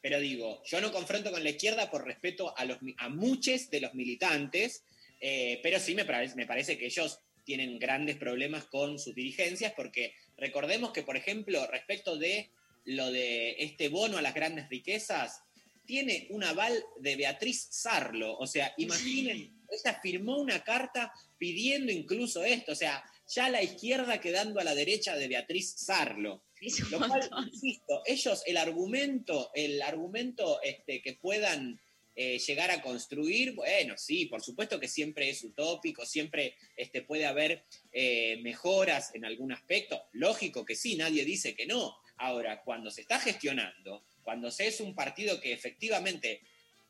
Pero 0.00 0.20
digo, 0.20 0.62
yo 0.64 0.80
no 0.80 0.92
confronto 0.92 1.32
con 1.32 1.42
la 1.42 1.50
izquierda 1.50 1.90
por 1.90 2.04
respeto 2.04 2.56
a, 2.56 2.64
los, 2.64 2.78
a 2.98 3.08
muchos 3.08 3.68
de 3.70 3.80
los 3.80 3.92
militantes, 3.94 4.84
eh, 5.20 5.58
pero 5.62 5.80
sí 5.80 5.94
me 5.94 6.04
me 6.04 6.46
parece 6.46 6.78
que 6.78 6.86
ellos 6.86 7.20
tienen 7.44 7.78
grandes 7.78 8.16
problemas 8.16 8.64
con 8.64 8.98
sus 8.98 9.14
dirigencias, 9.14 9.72
porque 9.74 10.14
recordemos 10.36 10.92
que, 10.92 11.02
por 11.02 11.16
ejemplo, 11.16 11.66
respecto 11.70 12.16
de 12.16 12.50
lo 12.84 13.10
de 13.10 13.56
este 13.58 13.88
bono 13.88 14.18
a 14.18 14.22
las 14.22 14.34
grandes 14.34 14.68
riquezas, 14.68 15.42
tiene 15.86 16.26
un 16.30 16.44
aval 16.44 16.84
de 16.98 17.16
Beatriz 17.16 17.68
Sarlo. 17.70 18.36
O 18.38 18.46
sea, 18.46 18.72
imaginen, 18.76 19.64
ella 19.70 20.00
firmó 20.02 20.38
una 20.38 20.62
carta 20.62 21.12
pidiendo 21.38 21.92
incluso 21.92 22.44
esto. 22.44 22.72
O 22.72 22.76
sea, 22.76 23.04
ya 23.28 23.48
la 23.48 23.62
izquierda 23.62 24.20
quedando 24.20 24.60
a 24.60 24.64
la 24.64 24.74
derecha 24.74 25.16
de 25.16 25.28
Beatriz 25.28 25.74
Sarlo. 25.76 26.44
Lo 26.90 26.98
cual, 26.98 27.28
insisto, 27.52 28.02
ellos, 28.06 28.42
el 28.46 28.56
argumento, 28.56 29.50
el 29.54 29.82
argumento 29.82 30.60
este, 30.62 31.02
que 31.02 31.14
puedan 31.14 31.80
eh, 32.14 32.38
llegar 32.38 32.70
a 32.70 32.80
construir, 32.80 33.52
bueno, 33.52 33.98
sí, 33.98 34.24
por 34.24 34.42
supuesto 34.42 34.80
que 34.80 34.88
siempre 34.88 35.28
es 35.28 35.44
utópico, 35.44 36.06
siempre 36.06 36.56
este, 36.74 37.02
puede 37.02 37.26
haber 37.26 37.66
eh, 37.92 38.38
mejoras 38.42 39.14
en 39.14 39.26
algún 39.26 39.52
aspecto. 39.52 40.02
Lógico 40.12 40.64
que 40.64 40.76
sí, 40.76 40.96
nadie 40.96 41.26
dice 41.26 41.54
que 41.54 41.66
no. 41.66 41.94
Ahora, 42.16 42.62
cuando 42.62 42.90
se 42.90 43.02
está 43.02 43.20
gestionando, 43.20 44.06
cuando 44.22 44.50
se 44.50 44.66
es 44.66 44.80
un 44.80 44.94
partido 44.94 45.38
que 45.40 45.52
efectivamente 45.52 46.40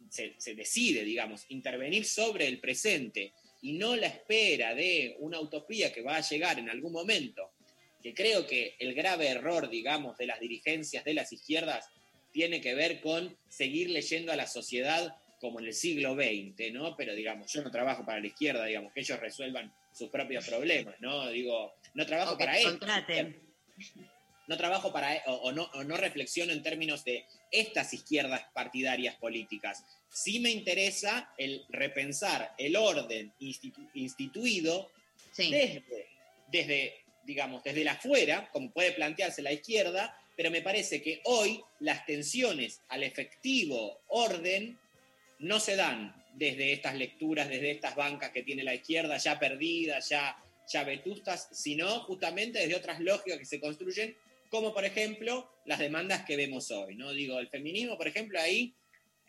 se, 0.09 0.37
se 0.39 0.55
decide, 0.55 1.03
digamos, 1.03 1.45
intervenir 1.49 2.05
sobre 2.05 2.47
el 2.47 2.61
presente 2.61 3.33
y 3.67 3.73
no 3.73 3.97
la 3.97 4.07
espera 4.07 4.77
de 4.77 5.17
una 5.19 5.41
utopía 5.41 5.93
que 5.93 6.01
va 6.01 6.15
a 6.15 6.21
llegar 6.21 6.61
en 6.61 6.71
algún 6.71 6.93
momento, 6.93 7.51
que 8.01 8.15
creo 8.15 8.47
que 8.47 8.77
el 8.79 8.95
grave 8.95 9.27
error, 9.27 9.69
digamos, 9.69 10.17
de 10.19 10.27
las 10.27 10.39
dirigencias 10.39 11.05
de 11.05 11.15
las 11.15 11.33
izquierdas 11.33 11.91
tiene 12.31 12.61
que 12.61 12.77
ver 12.77 13.01
con 13.01 13.37
seguir 13.49 13.91
leyendo 13.91 14.31
a 14.31 14.37
la 14.37 14.47
sociedad 14.47 15.17
como 15.41 15.59
en 15.59 15.67
el 15.67 15.75
siglo 15.75 16.15
XX, 16.15 16.73
¿no? 16.73 16.97
Pero 16.97 17.13
digamos, 17.17 17.53
yo 17.53 17.61
no 17.61 17.73
trabajo 17.73 18.07
para 18.07 18.21
la 18.21 18.29
izquierda, 18.29 18.65
digamos, 18.67 18.93
que 18.93 19.01
ellos 19.01 19.19
resuelvan 19.19 19.75
sus 19.93 20.11
propios 20.11 20.47
problemas, 20.47 20.95
¿no? 21.01 21.29
Digo, 21.31 21.75
no 21.95 22.07
trabajo 22.07 22.35
O 22.35 22.39
que 22.39 22.45
para 22.45 22.59
ellos. 22.59 22.71
contraten. 22.71 23.37
No 24.47 24.57
trabajo 24.57 24.93
para, 24.93 25.23
o, 25.27 25.33
o 25.35 25.53
no, 25.53 25.65
o 25.75 25.85
no 25.85 25.97
reflexiono 25.97 26.53
en 26.53 26.63
términos 26.63 27.05
de 27.05 27.25
estas 27.51 27.93
izquierdas 27.93 28.43
partidarias 28.53 29.17
políticas. 29.17 29.85
Sí 30.09 30.39
me 30.41 30.51
interesa 30.51 31.33
el 31.37 31.65
repensar 31.69 32.55
el 32.59 32.77
orden 32.77 33.33
institu- 33.41 33.91
instituido 33.95 34.91
desde, 35.37 35.85
desde, 36.49 36.95
digamos, 37.25 37.63
desde 37.65 37.85
la 37.85 37.93
afuera, 37.93 38.49
como 38.53 38.71
puede 38.71 38.93
plantearse 38.93 39.43
la 39.43 39.53
izquierda, 39.53 40.17
pero 40.37 40.51
me 40.51 40.63
parece 40.63 41.03
que 41.03 41.21
hoy 41.25 41.63
las 41.81 42.07
tensiones 42.07 42.81
al 42.89 43.03
efectivo 43.03 44.03
orden 44.09 44.79
no 45.41 45.59
se 45.59 45.77
dan 45.77 46.15
desde 46.35 46.73
estas 46.73 46.95
lecturas, 46.95 47.49
desde 47.49 47.71
estas 47.71 47.97
bancas 47.97 48.31
que 48.31 48.43
tiene 48.43 48.63
la 48.63 48.75
izquierda 48.75 49.17
ya 49.17 49.39
perdidas, 49.39 50.09
ya, 50.11 50.37
ya 50.71 50.85
vetustas, 50.85 51.49
sino 51.53 52.01
justamente 52.01 52.59
desde 52.59 52.77
otras 52.77 53.01
lógicas 53.01 53.39
que 53.39 53.47
se 53.47 53.61
construyen, 53.61 54.15
como 54.49 54.73
por 54.73 54.85
ejemplo 54.85 55.51
las 55.65 55.79
demandas 55.79 56.25
que 56.25 56.37
vemos 56.37 56.71
hoy. 56.71 56.97
¿no? 56.97 57.13
Digo, 57.13 57.39
el 57.39 57.49
feminismo, 57.49 57.97
por 57.97 58.09
ejemplo, 58.09 58.41
ahí 58.41 58.75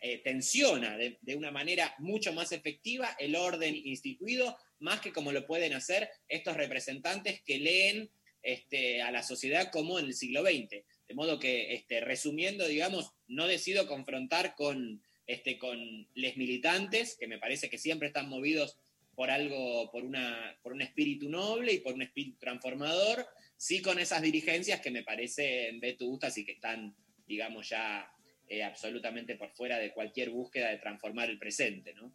eh, 0.00 0.18
tensiona 0.18 0.96
de, 0.96 1.18
una 1.34 1.50
manera 1.50 1.94
mucho 1.98 2.32
más 2.32 2.52
efectiva 2.52 3.16
el 3.18 3.34
orden 3.34 3.74
instituido, 3.74 4.56
más 4.78 5.00
que 5.00 5.12
como 5.12 5.32
lo 5.32 5.44
pueden 5.44 5.72
hacer 5.72 6.08
estos 6.28 6.56
representantes 6.56 7.42
que 7.42 7.58
leen 7.58 8.08
este, 8.42 9.02
a 9.02 9.10
la 9.10 9.24
sociedad 9.24 9.72
como 9.72 9.98
en 9.98 10.06
el 10.06 10.14
siglo 10.14 10.42
XX. 10.42 10.84
De 11.08 11.14
modo 11.14 11.40
que, 11.40 11.74
este, 11.74 12.00
resumiendo, 12.00 12.68
digamos, 12.68 13.12
no 13.26 13.48
decido 13.48 13.88
confrontar 13.88 14.54
con, 14.54 15.02
este, 15.26 15.58
con 15.58 16.06
les 16.14 16.36
militantes, 16.36 17.16
que 17.18 17.26
me 17.26 17.38
parece 17.38 17.68
que 17.68 17.78
siempre 17.78 18.08
están 18.08 18.28
movidos 18.28 18.76
por 19.16 19.32
algo, 19.32 19.90
por, 19.90 20.04
una, 20.04 20.56
por 20.62 20.72
un 20.72 20.80
espíritu 20.80 21.28
noble 21.28 21.72
y 21.72 21.80
por 21.80 21.94
un 21.94 22.02
espíritu 22.02 22.38
transformador, 22.38 23.26
sí 23.58 23.82
con 23.82 23.98
esas 23.98 24.22
dirigencias 24.22 24.80
que 24.80 24.90
me 24.90 25.02
parecen 25.02 25.80
vetustas 25.80 26.38
y 26.38 26.44
que 26.46 26.52
están, 26.52 26.94
digamos, 27.26 27.68
ya 27.68 28.10
eh, 28.48 28.62
absolutamente 28.62 29.36
por 29.36 29.50
fuera 29.50 29.76
de 29.78 29.92
cualquier 29.92 30.30
búsqueda 30.30 30.68
de 30.70 30.78
transformar 30.78 31.28
el 31.28 31.38
presente, 31.38 31.92
¿no? 31.92 32.10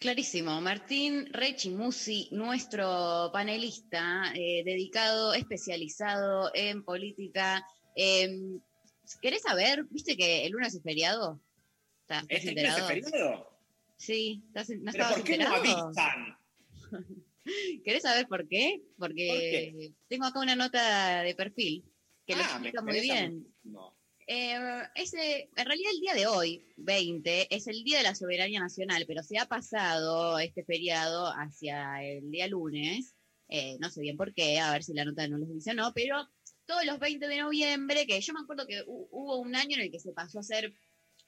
Clarísimo. 0.00 0.60
Martín 0.60 1.26
Rechimusi, 1.32 2.28
nuestro 2.32 3.30
panelista, 3.32 4.32
eh, 4.34 4.62
dedicado, 4.64 5.32
especializado 5.34 6.50
en 6.54 6.82
política. 6.84 7.64
Eh, 7.94 8.28
¿Querés 9.22 9.42
saber? 9.42 9.84
¿Viste 9.90 10.16
que 10.16 10.44
el 10.46 10.52
lunes 10.52 10.74
es 10.74 10.82
feriado? 10.82 11.40
¿Estás 12.02 12.24
¿Este 12.28 12.50
lunes 12.50 12.64
es 12.64 12.78
enterado? 12.78 12.88
feriado? 12.88 13.60
Sí, 13.96 14.42
¿estás- 14.48 14.68
¿no 14.70 14.92
¿Pero 14.92 15.08
por 15.10 15.24
qué 15.24 15.38
no 15.38 15.56
enterado? 15.56 15.86
avisan? 15.88 16.38
¿Querés 17.84 18.02
saber 18.02 18.26
por 18.28 18.48
qué? 18.48 18.82
Porque 18.98 19.92
tengo 20.08 20.26
acá 20.26 20.40
una 20.40 20.56
nota 20.56 21.22
de 21.22 21.34
perfil 21.34 21.84
que 22.26 22.34
lo 22.34 22.40
Ah, 22.42 22.58
me 22.60 22.70
explica 22.70 22.82
muy 22.82 23.00
bien. 23.00 23.46
Eh, 24.28 24.58
ese, 24.96 25.50
en 25.54 25.66
realidad 25.66 25.92
el 25.94 26.00
día 26.00 26.14
de 26.14 26.26
hoy, 26.26 26.66
20, 26.78 27.54
es 27.54 27.68
el 27.68 27.84
Día 27.84 27.98
de 27.98 28.02
la 28.02 28.14
Soberanía 28.16 28.58
Nacional, 28.58 29.04
pero 29.06 29.22
se 29.22 29.38
ha 29.38 29.46
pasado 29.46 30.38
este 30.40 30.64
feriado 30.64 31.26
hacia 31.28 32.02
el 32.02 32.28
día 32.30 32.48
lunes. 32.48 33.14
Eh, 33.48 33.76
no 33.78 33.88
sé 33.88 34.00
bien 34.00 34.16
por 34.16 34.34
qué, 34.34 34.58
a 34.58 34.72
ver 34.72 34.82
si 34.82 34.92
la 34.94 35.04
nota 35.04 35.28
no 35.28 35.38
les 35.38 35.48
dice 35.48 35.70
o 35.70 35.74
no, 35.74 35.92
pero 35.94 36.28
todos 36.64 36.84
los 36.84 36.98
20 36.98 37.28
de 37.28 37.36
noviembre, 37.38 38.04
que 38.06 38.20
yo 38.20 38.32
me 38.34 38.40
acuerdo 38.40 38.66
que 38.66 38.80
hu- 38.84 39.06
hubo 39.12 39.36
un 39.38 39.54
año 39.54 39.76
en 39.76 39.82
el 39.82 39.90
que 39.92 40.00
se 40.00 40.10
pasó 40.12 40.40
a 40.40 40.42
ser, 40.42 40.72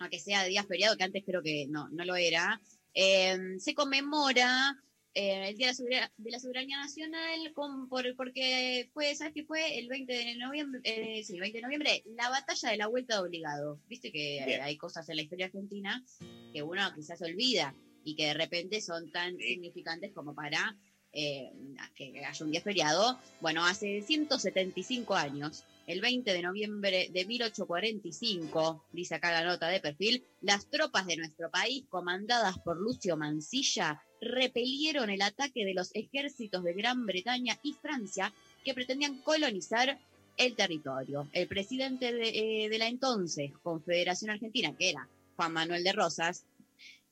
a 0.00 0.08
que 0.08 0.18
sea 0.18 0.42
día 0.44 0.64
feriado, 0.64 0.96
que 0.96 1.04
antes 1.04 1.22
creo 1.24 1.42
que 1.42 1.66
no, 1.68 1.88
no 1.90 2.04
lo 2.04 2.16
era, 2.16 2.60
eh, 2.94 3.38
se 3.58 3.74
conmemora 3.74 4.76
eh, 5.20 5.48
el 5.48 5.56
Día 5.56 5.66
de 5.66 5.72
la, 5.72 5.74
Sobera- 5.74 6.12
de 6.16 6.30
la 6.30 6.38
Soberanía 6.38 6.78
Nacional 6.78 7.52
con- 7.54 7.88
por- 7.88 8.14
porque 8.16 8.88
fue, 8.94 9.14
¿sabes 9.16 9.32
qué 9.34 9.44
fue? 9.44 9.78
El 9.78 9.88
20 9.88 10.12
de 10.12 10.36
noviembre, 10.36 10.80
eh, 10.84 11.22
sí, 11.24 11.34
el 11.34 11.40
20 11.40 11.58
de 11.58 11.62
noviembre, 11.62 12.02
la 12.06 12.28
batalla 12.30 12.70
de 12.70 12.76
la 12.76 12.86
vuelta 12.86 13.14
de 13.14 13.20
obligado. 13.22 13.80
Viste 13.88 14.12
que 14.12 14.42
Bien. 14.46 14.62
hay 14.62 14.76
cosas 14.76 15.08
en 15.08 15.16
la 15.16 15.22
historia 15.22 15.46
argentina 15.46 16.04
que 16.52 16.62
uno 16.62 16.82
quizás 16.94 17.20
olvida 17.22 17.74
y 18.04 18.14
que 18.16 18.26
de 18.26 18.34
repente 18.34 18.80
son 18.80 19.10
tan 19.10 19.36
significantes 19.38 20.12
como 20.12 20.34
para 20.34 20.76
eh, 21.12 21.50
que 21.96 22.22
haya 22.24 22.44
un 22.44 22.50
día 22.50 22.60
feriado. 22.60 23.18
Bueno, 23.40 23.64
hace 23.64 24.02
175 24.02 25.14
años, 25.14 25.64
el 25.86 26.00
20 26.02 26.32
de 26.34 26.42
noviembre 26.42 27.08
de 27.10 27.24
1845, 27.24 28.84
dice 28.92 29.14
acá 29.14 29.30
la 29.32 29.42
nota 29.44 29.68
de 29.68 29.80
perfil, 29.80 30.24
las 30.42 30.68
tropas 30.68 31.06
de 31.06 31.16
nuestro 31.16 31.50
país, 31.50 31.84
comandadas 31.88 32.58
por 32.58 32.76
Lucio 32.78 33.16
Mansilla, 33.16 34.00
repelieron 34.20 35.10
el 35.10 35.22
ataque 35.22 35.64
de 35.64 35.74
los 35.74 35.90
ejércitos 35.94 36.62
de 36.64 36.72
Gran 36.74 37.06
Bretaña 37.06 37.58
y 37.62 37.72
Francia 37.74 38.32
que 38.64 38.74
pretendían 38.74 39.18
colonizar 39.22 39.98
el 40.36 40.54
territorio. 40.54 41.28
El 41.32 41.48
presidente 41.48 42.12
de, 42.12 42.64
eh, 42.64 42.68
de 42.68 42.78
la 42.78 42.88
entonces 42.88 43.52
Confederación 43.62 44.30
Argentina, 44.30 44.74
que 44.76 44.90
era 44.90 45.08
Juan 45.36 45.52
Manuel 45.52 45.82
de 45.84 45.92
Rosas, 45.92 46.44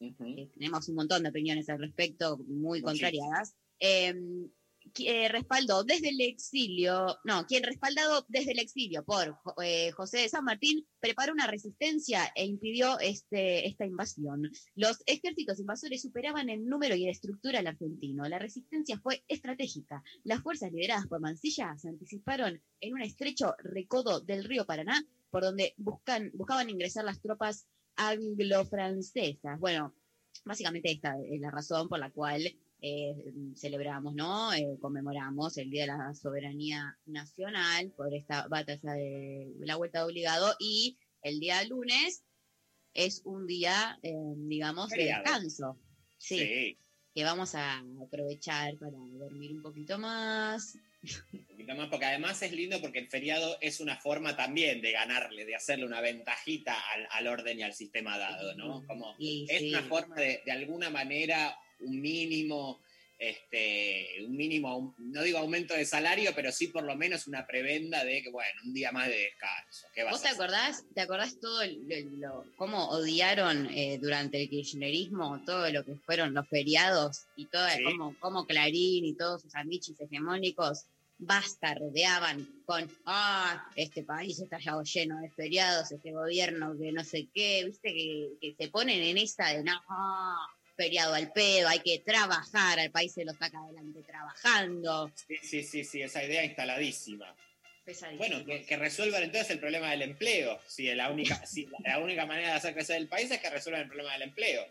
eh, 0.01 0.49
tenemos 0.55 0.89
un 0.89 0.95
montón 0.97 1.23
de 1.23 1.31
opiniones 1.31 1.69
al 1.69 1.79
respecto, 1.81 2.37
muy 2.47 2.81
contrariadas, 2.83 3.55
eh, 3.81 4.15
qui- 4.15 4.51
eh, 4.99 5.29
respaldó 5.29 5.85
desde 5.85 6.11
el 6.11 6.21
exilio, 6.21 7.19
no, 7.25 7.47
quien 7.47 7.63
respaldado 7.63 8.25
desde 8.29 8.53
el 8.53 8.59
exilio 8.59 9.05
por 9.05 9.39
eh, 9.63 9.91
José 9.93 10.19
de 10.19 10.29
San 10.29 10.45
Martín, 10.45 10.87
preparó 11.01 11.33
una 11.33 11.47
resistencia 11.47 12.33
e 12.35 12.45
impidió 12.45 12.99
este, 13.01 13.67
esta 13.67 13.85
invasión. 13.85 14.51
Los 14.75 15.03
ejércitos 15.07 15.61
invasores 15.61 16.03
superaban 16.03 16.49
en 16.49 16.67
número 16.67 16.95
y 16.95 17.05
en 17.05 17.11
estructura 17.11 17.61
al 17.61 17.67
argentino. 17.67 18.29
La 18.29 18.39
resistencia 18.39 18.99
fue 18.99 19.25
estratégica. 19.29 20.03
Las 20.25 20.43
fuerzas 20.43 20.73
lideradas 20.73 21.07
por 21.07 21.21
Mansilla 21.21 21.77
se 21.79 21.89
anticiparon 21.89 22.61
en 22.81 22.95
un 22.95 23.03
estrecho 23.03 23.55
recodo 23.59 24.21
del 24.21 24.45
río 24.45 24.67
Paraná, 24.67 25.03
por 25.31 25.43
donde 25.43 25.75
buscan, 25.77 26.31
buscaban 26.35 26.71
ingresar 26.71 27.05
las 27.05 27.21
tropas 27.21 27.67
anglo-francesas. 27.97 29.59
Bueno, 29.59 29.95
básicamente 30.45 30.91
esta 30.91 31.17
es 31.29 31.41
la 31.41 31.51
razón 31.51 31.89
por 31.89 31.99
la 31.99 32.11
cual 32.11 32.43
eh, 32.81 33.15
celebramos, 33.55 34.15
¿no? 34.15 34.53
Eh, 34.53 34.77
conmemoramos 34.81 35.57
el 35.59 35.71
Día 35.71 35.83
de 35.83 35.89
la 35.89 36.15
Soberanía 36.15 36.97
Nacional 37.07 37.93
por 37.97 38.13
esta 38.15 38.47
batalla 38.49 38.93
de 38.93 39.53
la 39.61 39.77
vuelta 39.77 40.01
de 40.01 40.05
obligado 40.05 40.55
y 40.59 40.99
el 41.23 41.41
día 41.41 41.65
lunes 41.65 42.23
es 42.93 43.23
un 43.25 43.47
día, 43.47 43.99
eh, 44.03 44.13
digamos, 44.37 44.91
de 44.91 45.05
descanso. 45.05 45.79
Sí, 46.19 46.39
Sí. 46.39 46.79
que 47.15 47.25
vamos 47.25 47.55
a 47.55 47.83
aprovechar 48.03 48.77
para 48.79 48.97
dormir 49.19 49.53
un 49.53 49.63
poquito 49.63 49.99
más. 49.99 50.77
Un 51.33 51.47
poquito 51.47 51.75
más, 51.75 51.89
porque 51.89 52.05
además 52.07 52.41
es 52.43 52.53
lindo 52.53 52.81
porque 52.81 52.99
el 52.99 53.09
feriado 53.09 53.59
es 53.61 53.81
una 53.81 53.97
forma 53.97 54.37
también 54.37 54.81
de 54.81 54.93
ganarle, 54.93 55.45
de 55.45 55.55
hacerle 55.55 55.87
una 55.87 56.01
ventajita 56.01 56.75
al, 56.91 57.07
al 57.11 57.27
orden 57.29 57.59
y 57.59 57.63
al 57.63 57.75
sistema 57.75 58.19
dado, 58.19 58.55
¿no? 58.55 58.85
Como 58.87 59.15
es 59.19 59.59
sí. 59.61 59.71
una 59.71 59.83
forma 59.83 60.17
de, 60.17 60.43
de 60.45 60.53
alguna 60.53 60.91
manera, 60.91 61.57
un 61.81 62.01
mínimo, 62.01 62.81
este, 63.19 64.25
un 64.27 64.37
mínimo, 64.37 64.95
no 64.99 65.23
digo 65.23 65.39
aumento 65.39 65.75
de 65.75 65.85
salario, 65.87 66.33
pero 66.35 66.53
sí 66.53 66.69
por 66.69 66.85
lo 66.85 66.97
menos 66.97 67.27
una 67.27 67.47
prebenda 67.47 68.05
de 68.05 68.23
que, 68.23 68.31
bueno, 68.31 68.61
un 68.65 68.75
día 68.75 68.93
más 68.93 69.09
de 69.09 69.17
descanso. 69.17 69.87
¿Qué 69.95 70.05
vas 70.05 70.13
¿Vos 70.13 70.23
te 70.23 70.29
acordás, 70.29 70.85
te 70.95 71.01
acordás 71.01 71.41
todo 71.41 71.63
lo, 71.65 72.45
cómo 72.57 72.89
odiaron 72.89 73.67
eh, 73.71 73.99
durante 74.01 74.43
el 74.43 74.51
kirchnerismo 74.51 75.43
todo 75.47 75.71
lo 75.71 75.85
que 75.85 75.95
fueron 76.05 76.35
los 76.35 76.47
feriados 76.49 77.25
y 77.37 77.47
todo, 77.47 77.67
Sí. 77.69 77.85
cómo, 77.85 78.17
cómo 78.21 78.47
Clarín 78.47 79.05
y 79.05 79.15
todos 79.17 79.43
sus 79.43 79.55
amichis 79.55 79.99
hegemónicos 80.01 80.87
bastardeaban 81.19 82.47
con, 82.67 82.91
ah, 83.07 83.67
este 83.75 84.03
país 84.03 84.39
está 84.39 84.59
ya 84.59 84.75
lleno 84.83 85.19
de 85.21 85.31
feriados, 85.31 85.91
este 85.91 86.13
gobierno 86.13 86.77
que 86.79 86.93
no 86.93 87.03
sé 87.05 87.29
qué, 87.33 87.65
viste, 87.65 87.95
que, 87.95 88.33
que 88.41 88.55
se 88.55 88.71
ponen 88.71 89.03
en 89.03 89.17
esa 89.17 89.49
de, 89.49 89.65
no, 89.65 89.81
feriado 90.77 91.15
al 91.15 91.33
pedo, 91.33 91.69
hay 91.69 91.81
que 91.81 91.99
trabajar, 92.01 92.79
al 92.79 92.91
país 92.91 93.13
se 93.13 93.25
lo 93.25 93.33
saca 93.33 93.59
adelante 93.59 94.03
trabajando. 94.03 95.11
Sí, 95.15 95.37
sí, 95.43 95.63
sí, 95.63 95.85
sí, 95.85 96.03
esa 96.03 96.23
idea 96.25 96.45
instaladísima. 96.45 97.35
Pesadísimo. 97.85 98.19
Bueno, 98.19 98.45
que, 98.45 98.65
que 98.65 98.77
resuelvan 98.77 99.23
entonces 99.23 99.51
el 99.51 99.61
problema 99.61 99.91
del 99.91 100.03
empleo. 100.03 100.61
Si 100.67 100.93
la 100.95 101.11
única, 101.11 101.35
si 101.47 101.69
la 101.85 101.99
única 101.99 102.27
manera 102.27 102.49
de 102.49 102.55
hacer 102.55 102.75
crecer 102.75 102.97
el 102.97 103.09
país 103.09 103.31
es 103.31 103.41
que 103.41 103.51
resuelvan 103.51 103.83
el 103.83 103.89
problema 103.89 104.13
del 104.13 104.23
empleo. 104.23 104.67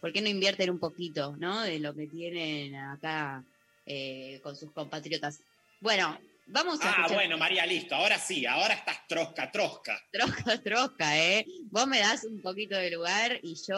¿Por 0.00 0.12
qué 0.12 0.22
no 0.22 0.28
invierten 0.28 0.70
un 0.70 0.78
poquito, 0.78 1.36
¿no? 1.36 1.62
De 1.62 1.78
lo 1.78 1.94
que 1.94 2.06
tienen 2.06 2.74
acá 2.74 3.44
eh, 3.86 4.40
con 4.42 4.56
sus 4.56 4.70
compatriotas. 4.72 5.40
Bueno, 5.80 6.18
vamos 6.52 6.80
a 6.80 6.84
Ah, 6.84 6.90
escuchar 6.90 7.14
bueno, 7.14 7.38
María, 7.38 7.66
listo. 7.66 7.94
Ahora 7.94 8.18
sí, 8.18 8.44
ahora 8.46 8.74
estás 8.74 9.06
trosca, 9.08 9.50
trosca. 9.50 10.00
trosca, 10.12 10.62
trosca, 10.62 11.18
¿eh? 11.18 11.46
Vos 11.70 11.86
me 11.86 11.98
das 12.00 12.24
un 12.24 12.40
poquito 12.42 12.76
de 12.76 12.90
lugar 12.90 13.38
y 13.42 13.54
yo 13.66 13.76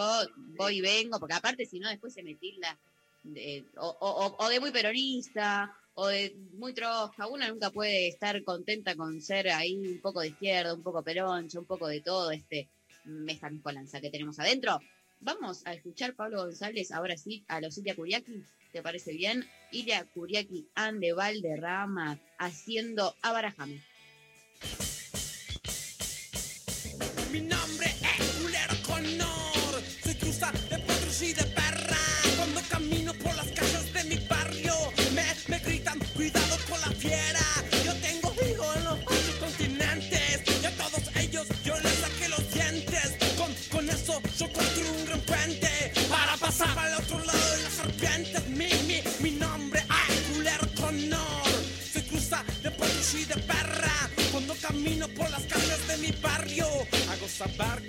voy 0.57 0.79
y 0.79 0.81
vengo, 0.81 1.19
porque 1.19 1.35
aparte 1.35 1.67
si 1.67 1.79
no 1.79 1.89
después 1.89 2.13
se 2.15 2.23
me 2.23 2.35
tilda 2.35 2.79
de- 3.23 3.65
o, 3.77 3.87
o- 4.01 4.37
o 4.45 4.49
de 4.49 4.61
muy 4.61 4.71
peronista 4.71 5.77
o 5.95 6.07
de 6.09 6.35
muy 6.55 6.73
trosca. 6.75 7.27
Una 7.27 7.49
nunca 7.49 7.71
puede 7.71 8.09
estar 8.09 8.43
contenta 8.45 8.95
con 8.97 9.21
ser 9.21 9.49
ahí 9.51 9.77
un 9.77 10.01
poco 10.01 10.21
de 10.21 10.29
izquierda, 10.29 10.75
un 10.75 10.83
poco 10.83 11.03
peroncho, 11.03 11.61
un 11.61 11.67
poco 11.67 11.87
de 11.89 12.01
todo 12.01 12.31
este 12.31 12.69
mezcolanza 13.05 14.01
que 14.01 14.11
tenemos 14.11 14.39
adentro. 14.39 14.79
Vamos 15.21 15.63
a 15.67 15.73
escuchar 15.75 16.15
Pablo 16.15 16.39
González 16.45 16.91
ahora 16.91 17.17
sí 17.17 17.45
a 17.49 17.61
los 17.61 17.81
Curiaki, 17.95 18.43
¿te 18.73 18.83
parece 18.83 19.13
bien? 19.13 19.49
Ilia 19.71 20.05
Curiaki 20.05 20.67
ande 20.75 21.13
Valderrama 21.13 22.19
haciendo 22.39 23.15
Abarajame. 23.23 23.83
Mi 27.31 27.41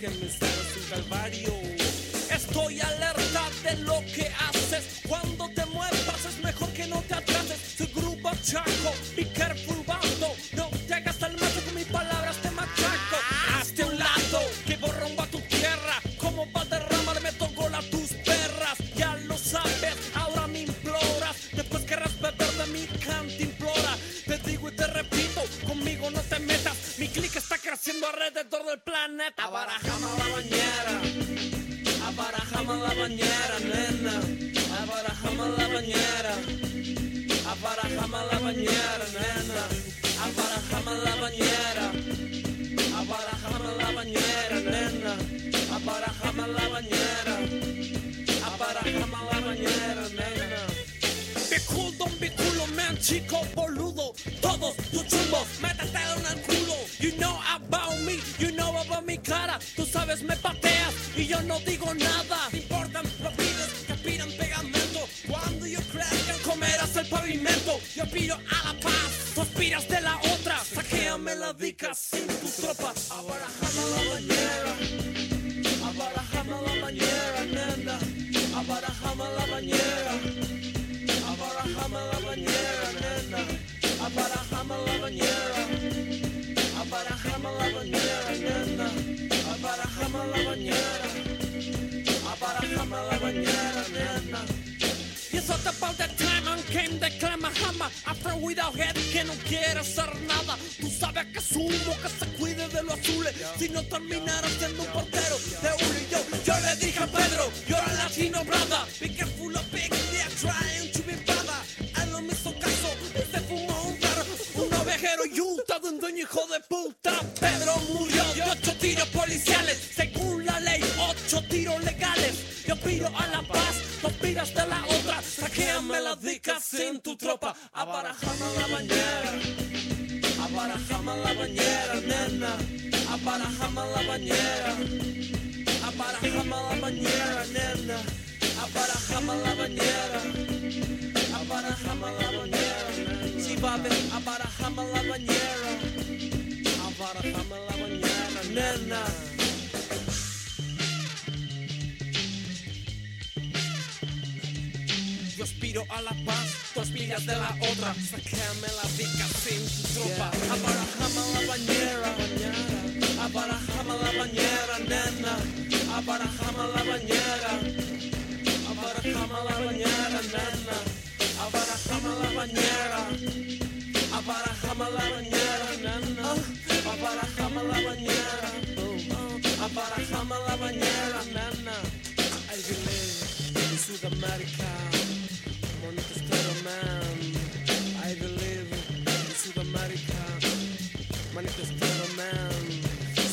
que 0.03 0.09
mi 0.09 0.29
ser 0.29 0.49
es 0.49 0.75
un 0.75 0.89
calvario. 0.89 1.53
Estoy 2.29 2.81
alerta 2.81 3.49
de 3.63 3.77
lo 3.83 4.01
que 4.13 4.29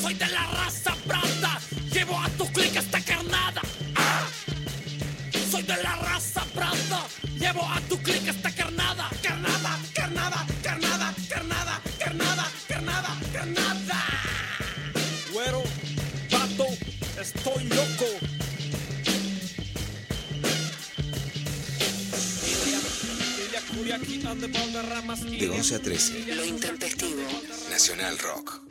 Soy 0.01 0.15
de 0.15 0.27
la 0.29 0.47
raza 0.47 0.95
Prada. 1.05 1.61
Llevo 1.93 2.17
a 2.19 2.27
tu 2.29 2.51
clic 2.51 2.75
esta 2.75 2.99
carnada. 2.99 3.61
¡Ah! 3.95 4.27
Soy 5.51 5.61
de 5.61 5.77
la 5.83 5.95
raza 5.97 6.43
Prada. 6.45 7.05
Llevo 7.37 7.63
a 7.63 7.79
tu 7.81 8.01
clic 8.01 8.27
esta 8.27 8.49
carnada. 8.55 9.07
Carnada, 9.21 9.79
carnada, 9.93 10.47
carnada, 10.63 11.13
carnada, 11.29 11.81
carnada, 11.99 12.51
carnada, 12.67 13.19
carnada. 13.31 14.03
Güero, 15.31 15.61
pato, 16.31 16.65
estoy 17.21 17.65
loco. 17.65 18.05
De 25.39 25.49
11 25.49 25.75
a 25.75 25.79
13. 25.79 26.35
Lo 26.35 26.45
intempestivo. 26.45 27.00
Nacional 27.81 28.15
Rock. 28.19 28.61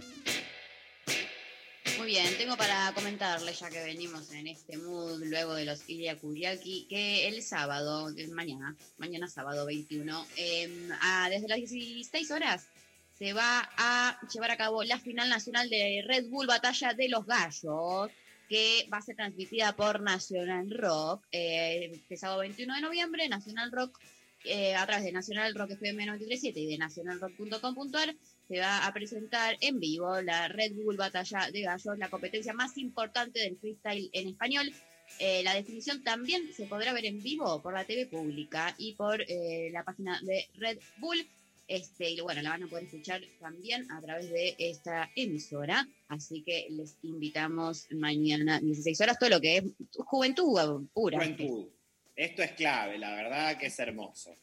Muy 1.98 2.06
bien, 2.06 2.32
tengo 2.38 2.56
para 2.56 2.92
comentarles, 2.94 3.58
ya 3.58 3.68
que 3.68 3.82
venimos 3.82 4.30
en 4.30 4.46
este 4.46 4.76
mood 4.78 5.20
luego 5.24 5.54
de 5.54 5.64
los 5.64 5.80
Ilya 5.88 6.16
Kuriaki, 6.16 6.86
que 6.88 7.26
el 7.26 7.42
sábado, 7.42 8.08
eh, 8.16 8.28
mañana, 8.28 8.76
mañana 8.98 9.26
sábado 9.26 9.66
21, 9.66 10.24
eh, 10.36 10.88
a- 11.02 11.28
desde 11.28 11.48
las 11.48 11.58
16 11.58 12.30
horas, 12.30 12.68
se 13.18 13.32
va 13.32 13.68
a 13.78 14.16
llevar 14.32 14.52
a 14.52 14.56
cabo 14.56 14.84
la 14.84 15.00
final 15.00 15.28
nacional 15.28 15.68
de 15.68 16.04
Red 16.06 16.26
Bull 16.28 16.46
Batalla 16.46 16.94
de 16.94 17.08
los 17.08 17.26
Gallos, 17.26 18.12
que 18.48 18.88
va 18.92 18.98
a 18.98 19.02
ser 19.02 19.16
transmitida 19.16 19.74
por 19.74 20.00
Nacional 20.02 20.70
Rock, 20.70 21.26
eh, 21.32 21.90
este 21.94 22.16
sábado 22.16 22.38
21 22.42 22.76
de 22.76 22.80
noviembre, 22.80 23.28
Nacional 23.28 23.72
Rock, 23.72 23.98
eh, 24.44 24.74
a 24.76 24.86
través 24.86 25.04
de 25.04 25.10
Nacional 25.12 25.52
Rock 25.56 25.72
FM 25.72 26.06
937 26.06 26.60
y 26.60 26.66
de 26.66 26.78
nacionalrock.com.ar, 26.78 28.14
se 28.50 28.58
va 28.58 28.84
a 28.84 28.92
presentar 28.92 29.56
en 29.60 29.78
vivo 29.78 30.20
la 30.22 30.48
Red 30.48 30.72
Bull 30.72 30.96
Batalla 30.96 31.48
de 31.52 31.62
Gallos, 31.62 31.96
la 31.96 32.10
competencia 32.10 32.52
más 32.52 32.76
importante 32.78 33.38
del 33.38 33.56
freestyle 33.56 34.10
en 34.12 34.26
español. 34.26 34.72
Eh, 35.20 35.44
la 35.44 35.54
definición 35.54 36.02
también 36.02 36.52
se 36.52 36.66
podrá 36.66 36.92
ver 36.92 37.04
en 37.04 37.22
vivo 37.22 37.62
por 37.62 37.74
la 37.74 37.84
TV 37.84 38.06
pública 38.06 38.74
y 38.76 38.94
por 38.94 39.22
eh, 39.22 39.70
la 39.72 39.84
página 39.84 40.20
de 40.22 40.48
Red 40.54 40.78
Bull. 40.96 41.24
Este, 41.68 42.10
y 42.10 42.20
bueno, 42.22 42.42
la 42.42 42.50
van 42.50 42.64
a 42.64 42.66
poder 42.66 42.86
escuchar 42.86 43.22
también 43.38 43.88
a 43.92 44.00
través 44.00 44.28
de 44.30 44.56
esta 44.58 45.08
emisora. 45.14 45.86
Así 46.08 46.42
que 46.42 46.66
les 46.70 46.96
invitamos 47.04 47.86
mañana 47.92 48.58
16 48.58 49.00
horas, 49.00 49.16
todo 49.16 49.30
lo 49.30 49.40
que 49.40 49.58
es 49.58 49.64
juventud 49.96 50.88
pura. 50.92 51.18
Juventud. 51.18 51.68
Esto 52.16 52.42
es 52.42 52.50
clave, 52.52 52.98
la 52.98 53.14
verdad 53.14 53.56
que 53.56 53.66
es 53.66 53.78
hermoso. 53.78 54.36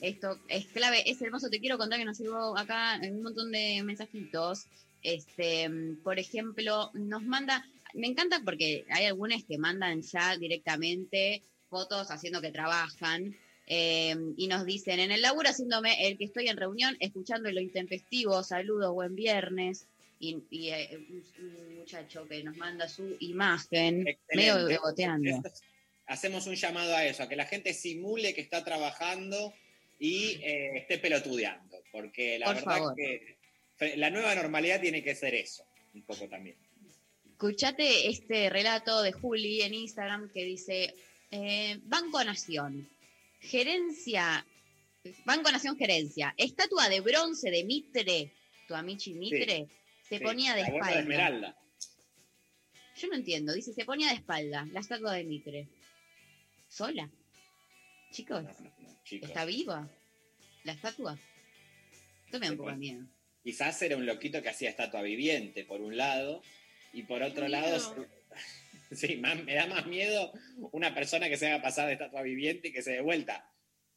Esto 0.00 0.38
es 0.48 0.66
clave, 0.66 1.02
es 1.08 1.20
hermoso. 1.22 1.48
Te 1.50 1.60
quiero 1.60 1.78
contar 1.78 1.98
que 1.98 2.04
nos 2.04 2.18
llegó 2.18 2.56
acá 2.58 3.00
un 3.02 3.22
montón 3.22 3.50
de 3.52 3.82
mensajitos. 3.84 4.66
Este, 5.02 5.70
por 6.02 6.18
ejemplo, 6.18 6.90
nos 6.94 7.22
manda, 7.22 7.64
me 7.94 8.06
encanta 8.08 8.40
porque 8.44 8.84
hay 8.90 9.06
algunos 9.06 9.44
que 9.44 9.58
mandan 9.58 10.02
ya 10.02 10.36
directamente 10.36 11.42
fotos 11.68 12.10
haciendo 12.10 12.40
que 12.40 12.50
trabajan. 12.52 13.34
eh, 13.68 14.14
y 14.36 14.46
nos 14.46 14.64
dicen, 14.64 15.00
en 15.00 15.10
el 15.10 15.22
laburo 15.22 15.48
haciéndome 15.48 16.06
el 16.06 16.16
que 16.16 16.24
estoy 16.26 16.46
en 16.46 16.56
reunión, 16.56 16.96
escuchando 17.00 17.50
lo 17.50 17.60
intempestivo, 17.60 18.44
saludos, 18.44 18.92
buen 18.92 19.16
viernes. 19.16 19.88
Y, 20.20 20.38
y, 20.50 20.68
eh, 20.70 20.96
un, 21.10 21.24
un 21.44 21.76
muchacho 21.78 22.26
que 22.28 22.44
nos 22.44 22.56
manda 22.56 22.88
su 22.88 23.16
imagen, 23.20 24.04
medio 24.04 24.54
Excelente. 24.54 24.72
beboteando. 24.72 25.30
Esto 25.30 25.48
es- 25.48 25.62
hacemos 26.06 26.46
un 26.46 26.54
llamado 26.54 26.94
a 26.94 27.04
eso, 27.04 27.22
a 27.22 27.28
que 27.28 27.36
la 27.36 27.46
gente 27.46 27.74
simule 27.74 28.34
que 28.34 28.40
está 28.40 28.64
trabajando 28.64 29.54
y 29.98 30.38
eh, 30.42 30.76
esté 30.78 30.98
pelotudeando, 30.98 31.82
porque 31.92 32.38
la 32.38 32.46
Por 32.46 32.54
verdad 32.56 32.74
favor. 32.76 32.94
que 32.96 33.36
la 33.96 34.10
nueva 34.10 34.34
normalidad 34.34 34.80
tiene 34.80 35.02
que 35.02 35.14
ser 35.14 35.34
eso, 35.34 35.64
un 35.94 36.02
poco 36.02 36.28
también. 36.28 36.56
Escuchate 37.30 38.08
este 38.08 38.48
relato 38.48 39.02
de 39.02 39.12
Juli 39.12 39.62
en 39.62 39.74
Instagram 39.74 40.30
que 40.32 40.44
dice, 40.44 40.94
eh, 41.30 41.78
Banco 41.82 42.22
Nación, 42.24 42.88
gerencia, 43.40 44.46
Banco 45.24 45.50
Nación 45.52 45.76
Gerencia, 45.76 46.34
estatua 46.38 46.88
de 46.88 47.00
bronce 47.00 47.50
de 47.50 47.64
Mitre, 47.64 48.32
tu 48.66 48.74
amichi 48.74 49.12
Mitre, 49.14 49.66
se 50.08 50.18
Sí, 50.18 50.24
ponía 50.24 50.54
de 50.54 50.62
la 50.62 50.68
espalda. 50.68 51.00
Esmeralda. 51.00 51.56
Yo 52.96 53.08
no 53.08 53.14
entiendo, 53.16 53.52
dice, 53.52 53.72
se 53.74 53.84
ponía 53.84 54.08
de 54.08 54.14
espalda, 54.14 54.66
la 54.72 54.80
estatua 54.80 55.12
de 55.12 55.24
Mitre. 55.24 55.68
¿Sola? 56.76 57.08
Chicos, 58.12 58.44
chicos. 59.02 59.30
¿está 59.30 59.46
viva 59.46 59.88
la 60.64 60.72
estatua? 60.72 61.18
Esto 62.26 62.38
me 62.38 62.46
da 62.46 62.52
un 62.52 62.58
poco 62.58 62.70
de 62.70 62.76
miedo. 62.76 63.06
Quizás 63.42 63.80
era 63.80 63.96
un 63.96 64.04
loquito 64.04 64.42
que 64.42 64.50
hacía 64.50 64.68
estatua 64.68 65.00
viviente, 65.00 65.64
por 65.64 65.80
un 65.80 65.96
lado, 65.96 66.42
y 66.92 67.04
por 67.04 67.22
otro 67.22 67.48
lado, 67.48 67.78
sí, 68.92 69.16
más- 69.16 69.42
me 69.42 69.54
da 69.54 69.66
más 69.68 69.86
miedo 69.86 70.34
una 70.72 70.94
persona 70.94 71.30
que 71.30 71.38
se 71.38 71.46
haga 71.46 71.62
pasar 71.62 71.86
de 71.86 71.94
estatua 71.94 72.20
viviente 72.20 72.68
y 72.68 72.72
que 72.72 72.82
se 72.82 72.90
dé 72.92 73.00
vuelta. 73.00 73.50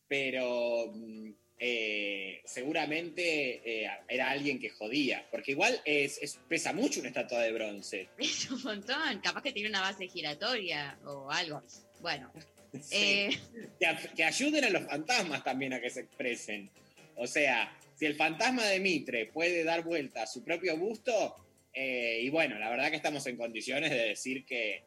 Pero 0.08 0.94
mm, 0.96 1.32
eh, 1.60 2.42
seguramente 2.46 3.84
eh, 3.84 3.90
era 4.08 4.30
alguien 4.30 4.58
que 4.58 4.70
jodía, 4.70 5.28
porque 5.32 5.52
igual 5.52 5.82
es, 5.84 6.18
es- 6.22 6.40
pesa 6.48 6.72
mucho 6.72 7.02
una 7.02 7.10
estatua 7.10 7.42
de 7.42 7.52
bronce. 7.52 8.08
Es 8.18 8.50
un 8.50 8.64
montón. 8.64 9.20
Capaz 9.22 9.42
que 9.44 9.52
tiene 9.52 9.68
una 9.68 9.82
base 9.82 10.08
giratoria 10.08 10.98
o 11.04 11.30
algo. 11.30 11.62
Bueno. 12.00 12.32
Sí. 12.82 12.96
eh, 12.96 13.40
que, 13.80 13.86
a- 13.86 13.98
que 14.16 14.24
ayuden 14.24 14.64
a 14.66 14.70
los 14.70 14.84
fantasmas 14.86 15.44
también 15.44 15.74
a 15.74 15.82
que 15.82 15.90
se 15.90 16.02
expresen. 16.02 16.70
O 17.16 17.26
sea, 17.28 17.76
si 17.96 18.06
el 18.06 18.16
fantasma 18.16 18.66
de 18.66 18.80
Mitre 18.80 19.26
puede 19.26 19.64
dar 19.64 19.84
vuelta 19.84 20.24
a 20.24 20.28
su 20.28 20.44
propio 20.44 20.78
busto, 20.78 21.36
eh, 21.74 22.20
y 22.22 22.30
bueno, 22.30 22.58
la 22.60 22.70
verdad 22.70 22.90
que 22.90 22.96
estamos 22.98 23.26
en 23.28 23.38
condiciones 23.38 23.90
de 23.92 23.98
decir 24.10 24.46
que, 24.46 24.84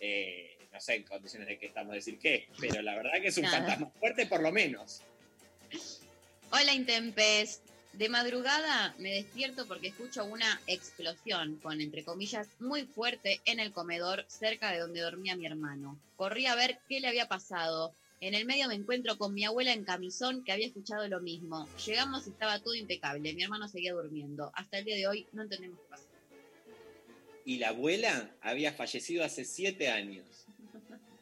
eh, 0.00 0.58
no 0.72 0.80
sé 0.80 0.94
en 0.96 1.02
condiciones 1.04 1.48
de 1.48 1.58
que 1.58 1.66
estamos 1.66 1.92
de 1.92 1.98
decir 1.98 2.18
qué, 2.18 2.48
pero 2.60 2.82
la 2.82 2.94
verdad 2.96 3.12
que 3.20 3.28
es 3.28 3.36
un 3.38 3.44
Nada. 3.44 3.58
fantasma 3.58 3.90
fuerte 3.98 4.26
por 4.26 4.42
lo 4.42 4.52
menos. 4.52 5.02
Hola 6.50 6.72
Intempes. 6.72 7.62
De 7.98 8.08
madrugada 8.08 8.92
me 8.98 9.12
despierto 9.12 9.68
porque 9.68 9.88
escucho 9.88 10.24
una 10.24 10.60
explosión, 10.66 11.60
con 11.62 11.80
entre 11.80 12.02
comillas, 12.02 12.48
muy 12.58 12.86
fuerte 12.86 13.40
en 13.44 13.60
el 13.60 13.70
comedor 13.72 14.24
cerca 14.26 14.72
de 14.72 14.80
donde 14.80 15.00
dormía 15.00 15.36
mi 15.36 15.46
hermano. 15.46 15.96
Corrí 16.16 16.46
a 16.46 16.56
ver 16.56 16.80
qué 16.88 16.98
le 16.98 17.06
había 17.06 17.28
pasado. 17.28 17.94
En 18.20 18.34
el 18.34 18.46
medio 18.46 18.66
me 18.66 18.74
encuentro 18.74 19.16
con 19.16 19.32
mi 19.32 19.44
abuela 19.44 19.72
en 19.72 19.84
camisón 19.84 20.42
que 20.42 20.50
había 20.50 20.66
escuchado 20.66 21.06
lo 21.06 21.20
mismo. 21.20 21.68
Llegamos 21.86 22.26
y 22.26 22.30
estaba 22.30 22.58
todo 22.58 22.74
impecable. 22.74 23.32
Mi 23.32 23.44
hermano 23.44 23.68
seguía 23.68 23.92
durmiendo. 23.92 24.50
Hasta 24.54 24.78
el 24.78 24.86
día 24.86 24.96
de 24.96 25.06
hoy 25.06 25.28
no 25.32 25.42
entendemos 25.42 25.78
qué 25.78 25.86
pasó. 25.88 26.08
Y 27.44 27.58
la 27.58 27.68
abuela 27.68 28.34
había 28.40 28.72
fallecido 28.72 29.22
hace 29.22 29.44
siete 29.44 29.88
años. 29.88 30.26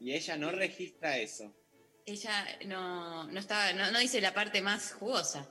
Y 0.00 0.14
ella 0.14 0.36
no 0.36 0.50
registra 0.50 1.18
eso. 1.18 1.54
Ella 2.04 2.46
no, 2.66 3.24
no, 3.24 3.40
estaba, 3.40 3.72
no, 3.72 3.90
no 3.90 3.98
dice 3.98 4.20
la 4.20 4.34
parte 4.34 4.60
más 4.60 4.92
jugosa. 4.92 5.48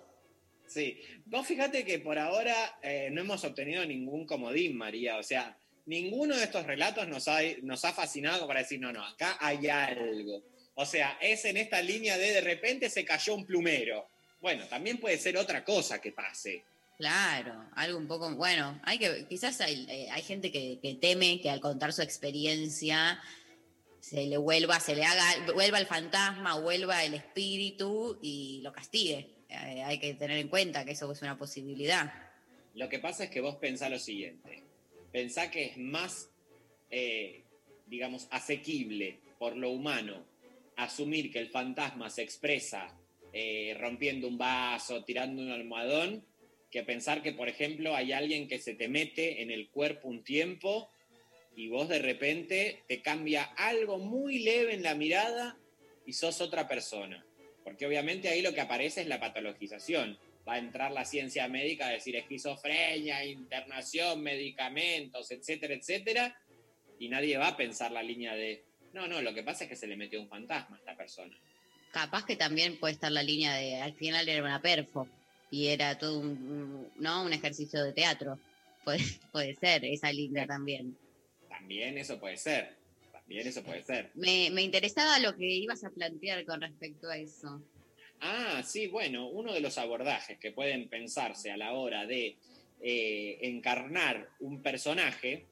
Sí, 0.68 1.02
vos 1.26 1.46
fíjate 1.46 1.84
que 1.84 2.00
por 2.00 2.18
ahora 2.18 2.80
eh, 2.82 3.10
no 3.12 3.22
hemos 3.22 3.44
obtenido 3.44 3.86
ningún 3.86 4.26
comodín, 4.26 4.78
María. 4.78 5.18
O 5.18 5.24
sea, 5.24 5.58
ninguno 5.86 6.36
de 6.36 6.46
estos 6.46 6.66
relatos 6.66 7.08
nos 7.08 7.28
ha, 7.28 7.40
nos 7.62 7.84
ha 7.84 7.94
fascinado 7.94 8.48
para 8.48 8.62
decir, 8.62 8.80
no, 8.80 8.94
no, 8.94 9.06
acá 9.06 9.38
hay 9.40 9.68
algo. 9.68 10.42
O 10.76 10.86
sea, 10.86 11.18
es 11.22 11.44
en 11.46 11.58
esta 11.58 11.82
línea 11.82 12.18
de 12.18 12.32
de 12.32 12.42
repente 12.42 12.90
se 12.90 13.04
cayó 13.04 13.36
un 13.36 13.46
plumero. 13.46 14.08
Bueno, 14.40 14.66
también 14.68 14.98
puede 14.98 15.18
ser 15.18 15.38
otra 15.38 15.64
cosa 15.64 16.00
que 16.00 16.12
pase. 16.12 16.64
Claro, 16.98 17.66
algo 17.76 17.98
un 17.98 18.08
poco, 18.08 18.34
bueno, 18.36 18.80
hay 18.84 19.00
que, 19.00 19.26
quizás 19.28 19.60
hay, 19.60 19.88
eh, 19.90 20.08
hay 20.12 20.22
gente 20.22 20.52
que, 20.52 20.80
que 20.82 20.94
teme 20.94 21.42
que 21.42 21.50
al 21.50 21.60
contar 21.60 21.94
su 21.94 22.02
experiencia 22.02 23.20
se 24.02 24.26
le 24.26 24.38
vuelva, 24.38 24.80
se 24.80 24.96
le 24.96 25.04
haga, 25.04 25.54
vuelva 25.54 25.80
el 25.80 25.86
fantasma, 25.86 26.60
vuelva 26.60 27.06
el 27.06 27.14
espíritu 27.14 28.20
y 28.22 28.60
lo 28.64 28.74
castigue. 28.74 29.30
Eh, 29.48 29.84
hay 29.84 30.00
que 30.00 30.16
tener 30.16 30.38
en 30.38 30.48
cuenta 30.48 30.84
que 30.84 30.92
eso 30.92 31.10
es 31.12 31.22
una 31.22 31.38
posibilidad. 31.38 32.12
Lo 32.74 32.90
que 32.90 33.00
pasa 33.00 33.26
es 33.26 33.30
que 33.30 33.42
vos 33.42 33.56
pensá 33.58 33.90
lo 33.90 34.00
siguiente. 34.00 34.64
Pensá 35.12 35.52
que 35.52 35.66
es 35.66 35.78
más, 35.78 36.30
eh, 36.90 37.44
digamos, 37.86 38.28
asequible 38.32 39.20
por 39.38 39.56
lo 39.56 39.70
humano 39.70 40.26
asumir 40.78 41.32
que 41.32 41.40
el 41.40 41.50
fantasma 41.50 42.10
se 42.10 42.24
expresa 42.24 42.98
eh, 43.34 43.78
rompiendo 43.80 44.28
un 44.28 44.38
vaso, 44.38 45.04
tirando 45.04 45.42
un 45.44 45.52
almohadón, 45.52 46.26
que 46.72 46.84
pensar 46.84 47.22
que, 47.22 47.34
por 47.34 47.50
ejemplo, 47.50 47.96
hay 47.96 48.14
alguien 48.14 48.48
que 48.48 48.58
se 48.58 48.74
te 48.74 48.88
mete 48.88 49.44
en 49.44 49.52
el 49.52 49.70
cuerpo 49.70 50.08
un 50.08 50.24
tiempo 50.24 50.90
y 51.56 51.68
vos 51.68 51.90
de 51.90 52.00
repente 52.00 52.84
te 52.88 53.02
cambia 53.02 53.44
algo 53.44 53.98
muy 53.98 54.40
leve 54.40 54.74
en 54.74 54.84
la 54.84 54.96
mirada 54.96 55.58
y 56.06 56.14
sos 56.14 56.42
otra 56.42 56.68
persona. 56.68 57.26
Porque 57.64 57.86
obviamente 57.86 58.30
ahí 58.30 58.42
lo 58.42 58.54
que 58.54 58.62
aparece 58.62 59.02
es 59.02 59.08
la 59.08 59.20
patologización. 59.20 60.18
Va 60.48 60.54
a 60.54 60.60
entrar 60.60 60.92
la 60.92 61.06
ciencia 61.06 61.48
médica 61.48 61.88
a 61.88 61.92
decir 61.92 62.16
esquizofrenia, 62.16 63.24
internación, 63.26 64.22
medicamentos, 64.22 65.30
etcétera, 65.30 65.76
etcétera, 65.76 66.36
y 66.98 67.10
nadie 67.10 67.38
va 67.38 67.50
a 67.50 67.58
pensar 67.58 67.92
la 67.92 68.02
línea 68.02 68.36
de, 68.36 68.64
no, 68.94 69.08
no, 69.08 69.22
lo 69.22 69.34
que 69.34 69.44
pasa 69.44 69.64
es 69.64 69.70
que 69.70 69.76
se 69.76 69.88
le 69.88 69.96
metió 69.96 70.20
un 70.22 70.28
fantasma 70.28 70.76
a 70.76 70.80
esta 70.80 70.96
persona. 70.96 71.38
Capaz 71.92 72.26
que 72.26 72.36
también 72.36 72.78
puede 72.78 72.94
estar 72.94 73.12
la 73.12 73.24
línea 73.24 73.54
de, 73.56 73.82
al 73.82 73.94
final 73.94 74.28
era 74.28 74.44
una 74.44 74.62
perfo 74.62 75.08
y 75.50 75.68
era 75.68 75.98
todo 75.98 76.20
un, 76.20 76.90
¿no? 76.98 77.24
un 77.24 77.34
ejercicio 77.34 77.84
de 77.84 77.94
teatro. 77.94 78.40
Puede, 78.84 79.04
puede 79.32 79.56
ser 79.56 79.86
esa 79.86 80.12
línea 80.12 80.48
también. 80.48 80.98
También 81.62 81.98
eso 82.00 82.20
puede 82.20 82.38
ser, 82.38 82.76
también 83.12 83.48
eso 83.48 83.64
puede 83.64 83.84
ser. 83.84 84.10
Me, 84.16 84.50
me 84.50 84.64
interesaba 84.64 85.20
lo 85.20 85.36
que 85.38 85.46
ibas 85.46 85.84
a 85.84 85.92
plantear 85.92 86.44
con 86.44 86.60
respecto 86.60 87.08
a 87.08 87.18
eso. 87.18 87.64
Ah, 88.20 88.64
sí, 88.66 88.88
bueno, 88.88 89.30
uno 89.30 89.54
de 89.54 89.62
los 89.62 89.78
abordajes 89.78 90.40
que 90.40 90.52
pueden 90.52 90.90
pensarse 90.90 91.52
a 91.52 91.58
la 91.58 91.74
hora 91.74 92.08
de 92.08 92.38
eh, 92.82 93.38
encarnar 93.42 94.28
un 94.40 94.64
personaje, 94.64 95.48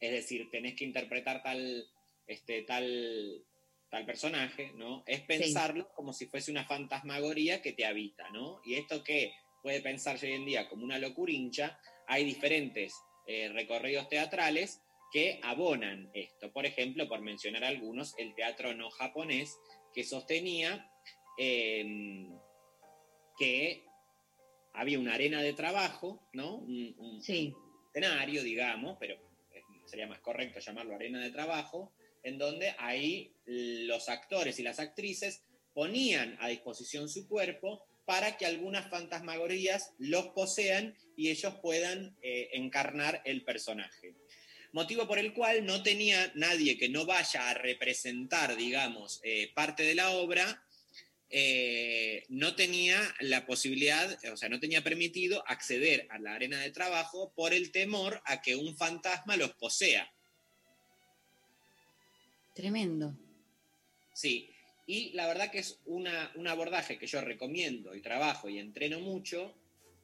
es 0.00 0.10
decir, 0.10 0.48
tenés 0.50 0.74
que 0.74 0.84
interpretar 0.84 1.42
tal, 1.42 1.86
este, 2.26 2.62
tal, 2.62 3.44
tal 3.90 4.06
personaje, 4.06 4.72
¿no? 4.74 5.04
Es 5.06 5.20
pensarlo 5.20 5.92
como 5.94 6.14
si 6.14 6.26
fuese 6.26 6.50
una 6.50 6.64
fantasmagoría 6.64 7.60
que 7.60 7.74
te 7.74 7.84
habita, 7.84 8.30
¿no? 8.30 8.62
Y 8.64 8.74
esto 8.74 9.04
que 9.04 9.34
puede 9.62 9.82
pensarse 9.82 10.28
hoy 10.28 10.32
en 10.32 10.46
día 10.46 10.68
como 10.68 10.82
una 10.84 10.98
locurincha, 10.98 11.78
hay 12.06 12.24
diferentes 12.24 12.94
eh, 13.26 13.50
recorridos 13.50 14.08
teatrales 14.08 14.82
que 15.14 15.38
abonan 15.44 16.10
esto. 16.12 16.52
Por 16.52 16.66
ejemplo, 16.66 17.08
por 17.08 17.20
mencionar 17.20 17.62
algunos, 17.62 18.18
el 18.18 18.34
teatro 18.34 18.74
no 18.74 18.90
japonés, 18.90 19.56
que 19.92 20.02
sostenía 20.02 20.90
eh, 21.38 22.26
que 23.38 23.84
había 24.72 24.98
una 24.98 25.14
arena 25.14 25.40
de 25.40 25.52
trabajo, 25.52 26.20
¿no? 26.32 26.56
Un, 26.56 26.96
un 26.98 27.20
escenario, 27.20 28.42
digamos, 28.42 28.96
pero 28.98 29.14
eh, 29.52 29.62
sería 29.86 30.08
más 30.08 30.18
correcto 30.18 30.58
llamarlo 30.58 30.96
arena 30.96 31.22
de 31.22 31.30
trabajo, 31.30 31.92
en 32.24 32.36
donde 32.36 32.74
ahí 32.78 33.32
los 33.46 34.08
actores 34.08 34.58
y 34.58 34.64
las 34.64 34.80
actrices 34.80 35.44
ponían 35.74 36.36
a 36.40 36.48
disposición 36.48 37.08
su 37.08 37.28
cuerpo 37.28 37.86
para 38.04 38.36
que 38.36 38.46
algunas 38.46 38.90
fantasmagorías 38.90 39.94
los 39.98 40.26
posean 40.28 40.96
y 41.16 41.30
ellos 41.30 41.54
puedan 41.62 42.16
eh, 42.20 42.50
encarnar 42.54 43.22
el 43.24 43.44
personaje. 43.44 44.16
Motivo 44.74 45.06
por 45.06 45.20
el 45.20 45.32
cual 45.32 45.64
no 45.64 45.84
tenía 45.84 46.32
nadie 46.34 46.76
que 46.76 46.88
no 46.88 47.06
vaya 47.06 47.48
a 47.48 47.54
representar, 47.54 48.56
digamos, 48.56 49.20
eh, 49.22 49.52
parte 49.54 49.84
de 49.84 49.94
la 49.94 50.10
obra, 50.10 50.66
eh, 51.30 52.24
no 52.28 52.56
tenía 52.56 53.00
la 53.20 53.46
posibilidad, 53.46 54.18
o 54.32 54.36
sea, 54.36 54.48
no 54.48 54.58
tenía 54.58 54.82
permitido 54.82 55.44
acceder 55.46 56.08
a 56.10 56.18
la 56.18 56.34
arena 56.34 56.58
de 56.58 56.72
trabajo 56.72 57.32
por 57.36 57.54
el 57.54 57.70
temor 57.70 58.20
a 58.24 58.42
que 58.42 58.56
un 58.56 58.76
fantasma 58.76 59.36
los 59.36 59.54
posea. 59.54 60.12
Tremendo. 62.52 63.16
Sí, 64.12 64.50
y 64.88 65.12
la 65.12 65.28
verdad 65.28 65.52
que 65.52 65.60
es 65.60 65.78
una, 65.84 66.32
un 66.34 66.48
abordaje 66.48 66.98
que 66.98 67.06
yo 67.06 67.20
recomiendo 67.20 67.94
y 67.94 68.02
trabajo 68.02 68.48
y 68.48 68.58
entreno 68.58 68.98
mucho 68.98 69.54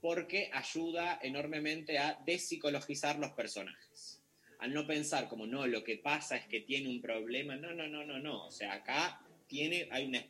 porque 0.01 0.48
ayuda 0.52 1.18
enormemente 1.20 1.98
a 1.98 2.22
despsicologizar 2.24 3.18
los 3.18 3.32
personajes. 3.32 4.19
Al 4.61 4.74
no 4.74 4.87
pensar 4.87 5.28
como, 5.28 5.47
no, 5.47 5.66
lo 5.66 5.82
que 5.82 5.97
pasa 5.97 6.37
es 6.37 6.47
que 6.47 6.61
tiene 6.61 6.89
un 6.89 7.01
problema. 7.01 7.57
No, 7.57 7.73
no, 7.73 7.89
no, 7.89 8.05
no, 8.05 8.19
no. 8.19 8.47
O 8.47 8.51
sea, 8.51 8.74
acá 8.74 9.20
tiene, 9.47 9.89
hay, 9.91 10.07
una, 10.07 10.24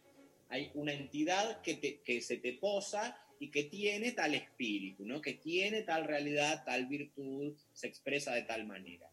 hay 0.48 0.70
una 0.74 0.92
entidad 0.92 1.60
que, 1.62 1.74
te- 1.74 2.00
que 2.04 2.20
se 2.22 2.36
te 2.38 2.52
posa 2.54 3.16
y 3.38 3.50
que 3.50 3.64
tiene 3.64 4.12
tal 4.12 4.34
espíritu, 4.34 5.04
¿no? 5.04 5.20
Que 5.20 5.34
tiene 5.34 5.82
tal 5.82 6.04
realidad, 6.04 6.62
tal 6.64 6.86
virtud, 6.86 7.56
se 7.72 7.86
expresa 7.88 8.34
de 8.34 8.42
tal 8.42 8.66
manera. 8.66 9.10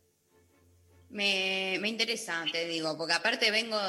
Me, 1.09 1.77
me 1.79 1.87
interesa, 1.87 2.43
te 2.51 2.67
digo, 2.67 2.97
porque 2.97 3.13
aparte 3.13 3.49
vengo 3.49 3.79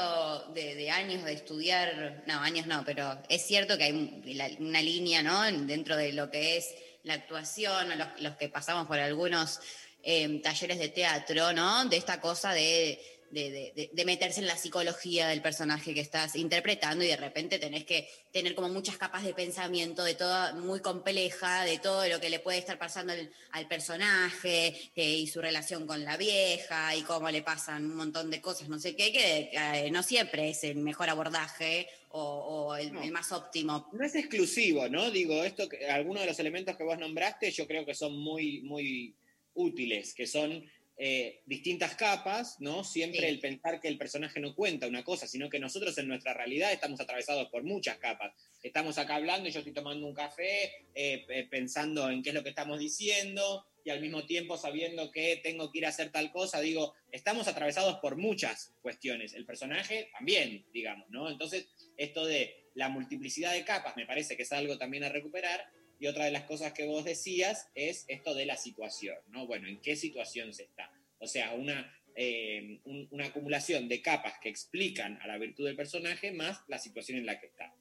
de, 0.53 0.89
años 0.89 1.25
de 1.25 1.33
estudiar, 1.33 2.23
no, 2.25 2.39
años 2.39 2.65
no, 2.65 2.83
pero 2.85 3.21
es 3.27 3.45
cierto 3.45 3.77
que 3.77 3.83
hay 3.83 4.55
una 4.59 4.81
línea, 4.81 5.21
¿no? 5.21 5.43
Dentro 5.65 5.97
de 5.97 6.13
lo 6.13 6.31
que 6.31 6.55
es 6.55 6.73
la 7.03 7.15
actuación, 7.15 7.89
los, 7.97 8.07
los 8.21 8.37
que 8.37 8.47
pasamos 8.47 8.87
por 8.87 8.99
algunos 8.99 9.59
eh, 10.03 10.39
talleres 10.41 10.79
de 10.79 10.89
teatro, 10.89 11.53
¿no? 11.53 11.85
De 11.85 11.97
esta 11.97 12.19
cosa 12.21 12.53
de, 12.53 12.99
de- 13.31 13.51
de- 13.51 13.73
de- 13.75 13.89
de 13.93 14.05
meterse 14.05 14.39
en 14.39 14.47
la 14.47 14.57
psicología 14.57 15.27
del 15.27 15.41
personaje 15.41 15.93
que 15.93 15.99
estás 16.01 16.35
interpretando 16.35 17.03
y 17.03 17.07
de 17.09 17.15
repente 17.17 17.59
tenés 17.59 17.85
que 17.85 18.09
tener 18.31 18.55
como 18.55 18.69
muchas 18.69 18.97
capas 18.97 19.23
de 19.23 19.33
pensamiento, 19.35 20.03
de 20.03 20.15
todo 20.15 20.55
muy 20.55 20.79
compleja, 20.79 21.63
de 21.63 21.77
todo 21.77 22.07
lo 22.07 22.19
que 22.19 22.31
le 22.31 22.39
puede 22.39 22.57
estar 22.57 22.79
pasando 22.79 23.13
al, 23.13 23.31
al 23.51 23.67
personaje 23.67 24.67
eh, 24.95 25.09
y 25.17 25.27
su 25.27 25.41
relación 25.41 25.85
con 25.85 26.03
la 26.03 26.17
vieja 26.17 26.95
y 26.95 27.01
cómo 27.03 27.29
le 27.29 27.41
pasan 27.43 27.85
un 27.85 27.95
montón 27.97 28.31
de 28.31 28.41
cosas, 28.41 28.67
no 28.69 28.79
sé 28.79 28.95
qué, 28.95 29.11
que 29.11 29.49
eh, 29.53 29.91
no 29.91 30.01
siempre 30.01 30.49
es 30.49 30.63
el 30.63 30.77
mejor 30.77 31.09
abordaje 31.09 31.87
o, 32.09 32.21
o 32.23 32.75
el, 32.75 32.95
el 32.97 33.11
más 33.11 33.31
óptimo. 33.31 33.87
No 33.93 34.03
es 34.05 34.15
exclusivo, 34.15 34.89
¿no? 34.89 35.11
Digo, 35.11 35.43
esto, 35.43 35.69
que- 35.69 35.87
algunos 35.87 36.21
de 36.21 36.27
los 36.29 36.39
elementos 36.39 36.75
que 36.75 36.83
vos 36.83 36.97
nombraste 36.97 37.51
yo 37.51 37.67
creo 37.67 37.85
que 37.85 37.93
son 37.93 38.17
muy, 38.17 38.61
muy 38.61 39.15
útiles, 39.53 40.13
que 40.13 40.27
son 40.27 40.69
eh, 41.01 41.43
distintas 41.45 41.95
capas, 41.95 42.57
¿no? 42.59 42.83
Siempre 42.83 43.21
Sí. 43.21 43.27
el 43.27 43.39
pensar 43.39 43.79
que 43.79 43.87
el 43.87 43.97
personaje 43.97 44.41
no 44.41 44.53
cuenta 44.53 44.85
una 44.85 45.01
cosa, 45.01 45.27
sino 45.27 45.49
que 45.49 45.57
nosotros 45.57 45.97
en 45.97 46.09
nuestra 46.09 46.33
realidad 46.33 46.73
estamos 46.73 46.99
atravesados 46.99 47.47
por 47.47 47.63
muchas 47.63 47.97
capas. 47.99 48.33
Estamos 48.63 48.97
acá 48.97 49.15
hablando 49.15 49.47
y 49.47 49.53
yo 49.53 49.59
estoy 49.59 49.71
tomando 49.71 50.05
un 50.05 50.13
café, 50.13 50.65
eh, 50.93 51.25
eh, 51.29 51.47
pensando 51.49 52.09
en 52.09 52.21
qué 52.21 52.29
es 52.29 52.35
lo 52.35 52.43
que 52.43 52.49
estamos 52.49 52.79
diciendo 52.79 53.65
y 53.85 53.91
al 53.91 54.01
mismo 54.01 54.25
tiempo 54.25 54.57
sabiendo 54.57 55.09
que 55.09 55.39
tengo 55.41 55.71
que 55.71 55.77
ir 55.77 55.85
a 55.85 55.89
hacer 55.89 56.11
tal 56.11 56.33
cosa, 56.33 56.59
digo, 56.59 56.93
estamos 57.13 57.47
atravesados 57.47 57.99
por 57.99 58.17
muchas 58.17 58.73
cuestiones. 58.81 59.33
El 59.33 59.45
personaje 59.45 60.09
también, 60.11 60.65
digamos, 60.73 61.09
¿no? 61.09 61.29
Entonces, 61.29 61.69
esto 61.95 62.25
de 62.25 62.65
la 62.75 62.89
multiplicidad 62.89 63.53
de 63.53 63.63
capas 63.63 63.95
me 63.95 64.05
parece 64.05 64.35
que 64.35 64.43
es 64.43 64.51
algo 64.51 64.77
también 64.77 65.05
a 65.05 65.09
recuperar. 65.09 65.71
Y 65.99 66.07
otra 66.07 66.25
de 66.25 66.31
las 66.31 66.43
cosas 66.43 66.73
que 66.73 66.85
vos 66.85 67.03
decías 67.03 67.67
es 67.75 68.05
esto 68.07 68.33
de 68.33 68.45
la 68.45 68.55
situación, 68.57 69.17
¿no? 69.29 69.45
Bueno, 69.47 69.67
¿en 69.67 69.81
qué 69.81 69.95
situación 69.95 70.53
se 70.53 70.63
está? 70.63 70.91
O 71.19 71.27
sea, 71.27 71.53
una, 71.53 71.93
eh, 72.15 72.79
un- 72.85 73.07
una 73.11 73.25
acumulación 73.25 73.87
de 73.89 74.01
capas 74.01 74.35
que 74.41 74.49
explican 74.49 75.19
a 75.21 75.27
la 75.27 75.37
virtud 75.37 75.65
del 75.65 75.75
personaje 75.75 76.31
más 76.31 76.61
la 76.67 76.79
situación 76.79 77.17
en 77.17 77.25
la 77.25 77.39
que 77.39 77.47
está. 77.47 77.73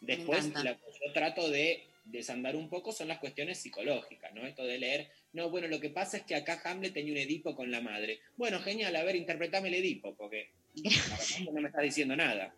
Después, 0.00 0.46
que 0.62 0.68
yo 1.06 1.12
trato 1.12 1.48
de 1.48 1.84
desandar 2.04 2.56
un 2.56 2.68
poco 2.68 2.90
son 2.92 3.08
las 3.08 3.18
cuestiones 3.20 3.58
psicológicas, 3.58 4.34
¿no? 4.34 4.44
Esto 4.46 4.64
de 4.64 4.78
leer, 4.78 5.08
no, 5.32 5.48
bueno, 5.50 5.68
lo 5.68 5.78
que 5.78 5.90
pasa 5.90 6.16
es 6.16 6.24
que 6.24 6.34
acá 6.34 6.60
Hamlet 6.64 6.92
tenía 6.92 7.12
un 7.12 7.18
Edipo 7.18 7.54
con 7.54 7.70
la 7.70 7.80
madre. 7.80 8.18
Bueno, 8.36 8.60
genial, 8.60 8.94
a 8.96 9.04
ver, 9.04 9.14
interpretame 9.14 9.68
el 9.68 9.74
Edipo, 9.74 10.14
porque 10.16 10.50
la 10.74 11.52
no 11.52 11.60
me 11.60 11.68
está 11.68 11.80
diciendo 11.80 12.16
nada. 12.16 12.54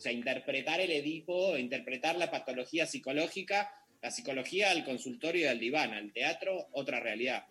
O 0.00 0.02
sea, 0.02 0.12
interpretar 0.12 0.80
el 0.80 0.90
Edipo, 0.92 1.58
interpretar 1.58 2.16
la 2.16 2.30
patología 2.30 2.86
psicológica, 2.86 3.70
la 4.00 4.10
psicología 4.10 4.70
al 4.70 4.82
consultorio 4.82 5.42
y 5.42 5.48
al 5.48 5.60
diván, 5.60 5.92
al 5.92 6.10
teatro, 6.10 6.68
otra 6.72 7.00
realidad. 7.00 7.44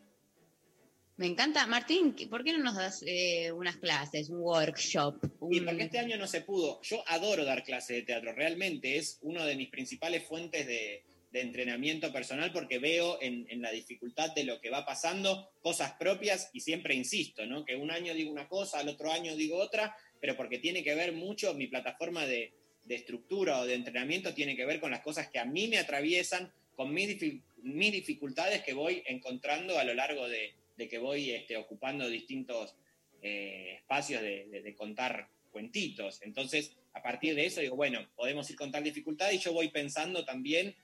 Me 1.18 1.28
encanta. 1.28 1.68
Martín, 1.68 2.16
¿por 2.28 2.44
qué 2.44 2.54
no 2.54 2.64
nos 2.64 2.76
das 2.76 3.04
eh, 3.06 3.52
unas 3.52 3.78
clases, 3.78 4.32
un 4.32 4.40
workshop? 4.40 5.24
Y 5.52 5.62
porque 5.62 5.84
este 5.84 6.00
año 6.00 6.18
no 6.18 6.26
se 6.26 6.42
pudo. 6.42 6.82
Yo 6.82 7.04
adoro 7.06 7.46
dar 7.46 7.64
clases 7.64 7.98
de 7.98 8.02
teatro, 8.02 8.34
realmente 8.34 8.98
es 8.98 9.20
una 9.22 9.46
de 9.46 9.56
mis 9.56 9.70
principales 9.70 10.24
fuentes 10.24 10.66
de, 10.66 11.04
de 11.32 11.42
entrenamiento 11.42 12.12
personal 12.12 12.52
porque 12.52 12.80
veo 12.80 13.22
en, 13.22 13.46
en 13.50 13.62
la 13.62 13.72
dificultad 13.72 14.34
de 14.34 14.44
lo 14.44 14.60
que 14.60 14.72
va 14.72 14.86
pasando 14.86 15.52
cosas 15.62 15.94
propias 16.00 16.50
y 16.54 16.62
siempre 16.62 16.96
insisto, 16.96 17.46
¿no? 17.46 17.64
Que 17.64 17.76
un 17.76 17.92
año 17.92 18.16
digo 18.16 18.32
una 18.32 18.48
cosa, 18.48 18.80
al 18.80 18.90
otro 18.90 19.12
año 19.12 19.36
digo 19.36 19.58
otra, 19.58 19.96
pero 20.20 20.36
porque 20.36 20.60
tiene 20.60 20.84
que 20.84 20.96
ver 20.96 21.14
mucho 21.14 21.54
mi 21.54 21.68
plataforma 21.68 22.26
de, 22.26 22.54
estructura 22.88 23.60
o 23.60 23.68
de 23.68 23.76
entrenamiento 23.76 24.34
tiene 24.34 24.56
que 24.56 24.66
ver 24.66 24.80
con 24.80 24.90
las 24.90 25.02
cosas 25.02 25.28
que 25.30 25.38
a 25.38 25.46
mí 25.46 25.68
me 25.68 25.78
atraviesan, 25.78 26.52
con 26.76 26.92
mis, 26.92 27.22
mis 27.62 27.92
dificultades 27.92 28.64
que 28.64 28.74
voy 28.74 29.04
encontrando 29.06 29.78
a 29.78 29.84
lo 29.84 29.94
largo 29.94 30.28
de, 30.28 30.56
de 30.76 30.88
que 30.88 30.98
voy 30.98 31.30
este, 31.30 31.56
ocupando 31.56 32.10
distintos 32.10 32.74
eh, 33.22 33.76
espacios 33.76 34.24
de 34.24 34.74
contar 34.76 35.30
cuentitos. 35.52 36.22
Entonces, 36.24 36.76
a 36.94 37.02
partir 37.02 37.36
de 37.36 37.46
eso 37.46 37.62
digo, 37.62 37.76
bueno, 37.76 38.08
podemos 38.16 38.50
ir 38.50 38.56
con 38.56 38.72
tal 38.72 38.84
dificultad 38.84 39.32
y 39.32 39.40
yo 39.40 39.54
voy 39.54 39.70
pensando 39.70 40.26
también 40.26 40.76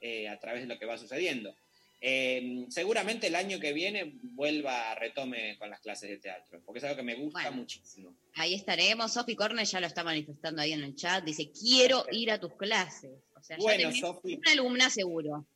eh, 0.00 0.28
a 0.28 0.38
través 0.38 0.62
de 0.62 0.68
lo 0.68 0.78
que 0.78 0.86
va 0.86 0.98
sucediendo. 0.98 1.54
Eh, 2.00 2.66
seguramente 2.70 3.26
el 3.26 3.34
año 3.34 3.58
que 3.58 3.72
viene 3.72 4.12
vuelva 4.22 4.92
a 4.92 4.94
retome 4.94 5.56
con 5.58 5.68
las 5.68 5.80
clases 5.80 6.08
de 6.08 6.18
teatro, 6.18 6.62
porque 6.64 6.78
es 6.78 6.84
algo 6.84 6.96
que 6.96 7.02
me 7.02 7.16
gusta 7.16 7.40
Bueno. 7.42 7.56
muchísimo. 7.56 8.14
Ahí 8.34 8.54
estaremos. 8.54 9.12
Sofi 9.12 9.34
Corner 9.34 9.66
ya 9.66 9.80
lo 9.80 9.86
está 9.88 10.04
manifestando 10.04 10.62
ahí 10.62 10.72
en 10.72 10.84
el 10.84 10.94
chat. 10.94 11.24
Dice, 11.24 11.50
quiero 11.50 12.04
ir 12.12 12.30
a 12.30 12.38
tus 12.38 12.54
clases. 12.54 13.10
O 13.34 13.42
sea, 13.42 13.56
Bueno, 13.56 13.90
una 14.22 14.50
alumna 14.52 14.90
seguro. 14.90 15.46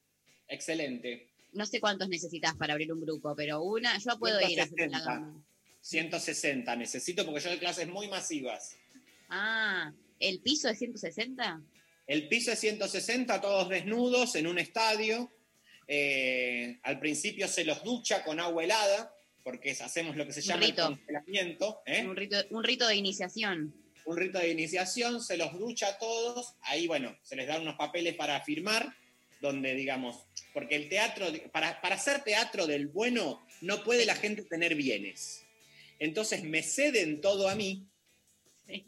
Excelente. 0.48 1.28
No 1.52 1.64
sé 1.66 1.80
cuántos 1.80 2.08
necesitas 2.08 2.54
para 2.56 2.72
abrir 2.72 2.92
un 2.92 3.00
grupo, 3.00 3.34
pero 3.36 3.62
una, 3.62 3.96
yo 3.98 4.18
puedo 4.18 4.40
ir 4.48 4.60
a 4.60 4.64
hacer 4.64 4.90
la 4.90 4.98
160. 4.98 5.04
gama. 5.04 5.44
160 5.80 6.76
necesito 6.76 7.24
porque 7.24 7.40
yo 7.40 7.50
doy 7.50 7.58
clases 7.58 7.88
muy 7.88 8.08
masivas. 8.08 8.76
Ah, 9.28 9.92
¿el 10.18 10.40
piso 10.40 10.68
es 10.68 10.78
160? 10.78 11.60
El 12.06 12.28
piso 12.28 12.52
es 12.52 12.58
160, 12.60 13.40
todos 13.40 13.68
desnudos 13.68 14.34
en 14.36 14.46
un 14.46 14.58
estadio. 14.58 15.30
Eh, 15.88 16.78
al 16.82 16.98
principio 16.98 17.48
se 17.48 17.64
los 17.64 17.82
ducha 17.82 18.24
con 18.24 18.40
agua 18.40 18.64
helada, 18.64 19.14
porque 19.42 19.72
hacemos 19.72 20.16
lo 20.16 20.24
que 20.26 20.32
se 20.32 20.40
Un 20.40 20.46
llama 20.46 20.66
rito. 20.66 20.82
el 20.88 20.96
congelamiento. 20.96 21.82
¿eh? 21.86 22.04
Un, 22.06 22.16
rito, 22.16 22.36
un 22.50 22.64
rito 22.64 22.86
de 22.86 22.96
iniciación. 22.96 23.74
un 24.04 24.16
rito 24.16 24.38
de 24.38 24.50
iniciación, 24.50 25.22
se 25.22 25.36
los 25.36 25.52
ducha 25.58 25.88
a 25.88 25.98
todos, 25.98 26.54
ahí 26.62 26.86
bueno, 26.86 27.16
se 27.22 27.36
les 27.36 27.46
dan 27.46 27.62
unos 27.62 27.76
papeles 27.76 28.14
para 28.14 28.40
firmar, 28.42 28.94
donde 29.40 29.74
digamos, 29.74 30.24
porque 30.52 30.76
el 30.76 30.88
teatro, 30.88 31.26
para, 31.52 31.80
para 31.80 31.96
hacer 31.96 32.22
teatro 32.22 32.66
del 32.66 32.86
bueno, 32.88 33.44
no 33.60 33.82
puede 33.84 34.04
la 34.06 34.14
gente 34.14 34.42
tener 34.42 34.74
bienes. 34.74 35.44
Entonces 35.98 36.42
me 36.44 36.62
ceden 36.62 37.20
todo 37.20 37.48
a 37.48 37.54
mí, 37.54 37.86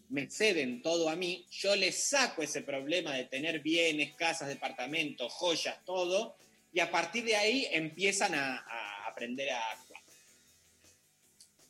me 0.08 0.30
ceden 0.30 0.82
todo 0.82 1.08
a 1.08 1.16
mí, 1.16 1.46
yo 1.50 1.76
les 1.76 1.96
saco 2.08 2.42
ese 2.42 2.62
problema 2.62 3.14
de 3.14 3.24
tener 3.24 3.60
bienes, 3.60 4.14
casas, 4.14 4.48
departamentos, 4.48 5.32
joyas, 5.32 5.84
todo, 5.84 6.36
y 6.74 6.80
a 6.80 6.90
partir 6.90 7.24
de 7.24 7.36
ahí 7.36 7.66
empiezan 7.72 8.34
a, 8.34 8.58
a 8.58 9.06
aprender 9.08 9.48
a 9.50 9.70
actuar. 9.70 10.02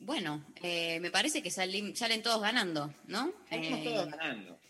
Bueno, 0.01 0.44
eh, 0.62 0.98
me 1.01 1.10
parece 1.10 1.43
que 1.43 1.51
salen, 1.51 1.94
salen 1.97 2.22
todos 2.22 2.43
ganando, 2.43 2.93
¿no? 3.06 3.32
Salimos 3.48 3.81
Eh, 3.81 3.85
todos 3.85 4.10
ganando. 4.10 4.60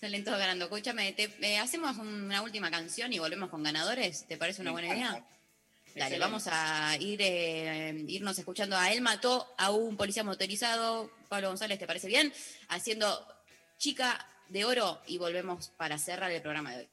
Salen 0.00 0.24
todos 0.24 0.38
ganando. 0.38 0.64
Escúchame, 0.66 1.12
te- 1.12 1.34
eh, 1.42 1.58
hacemos 1.58 1.96
una 1.98 2.42
última 2.42 2.70
canción 2.70 3.12
y 3.12 3.18
volvemos 3.18 3.48
con 3.50 3.62
ganadores. 3.62 4.26
¿Te 4.26 4.36
parece 4.36 4.62
una 4.62 4.70
Me 4.70 4.80
buena 4.80 4.94
idea? 4.96 5.10
Dale, 5.10 5.26
Excelente. 5.94 6.18
vamos 6.18 6.48
a 6.50 6.96
ir 6.98 7.20
eh, 7.22 8.04
irnos 8.08 8.38
escuchando 8.38 8.76
a 8.76 8.92
Él 8.92 9.00
mató 9.02 9.54
a 9.58 9.70
un 9.70 9.96
policía 9.96 10.24
motorizado. 10.24 11.10
Pablo 11.28 11.48
González, 11.48 11.78
¿te 11.78 11.86
parece 11.86 12.06
bien? 12.08 12.32
Haciendo 12.68 13.26
Chica 13.78 14.26
de 14.48 14.64
Oro 14.64 15.00
y 15.06 15.18
volvemos 15.18 15.68
para 15.76 15.98
cerrar 15.98 16.30
el 16.30 16.42
programa 16.42 16.72
de 16.72 16.78
hoy. 16.78 16.88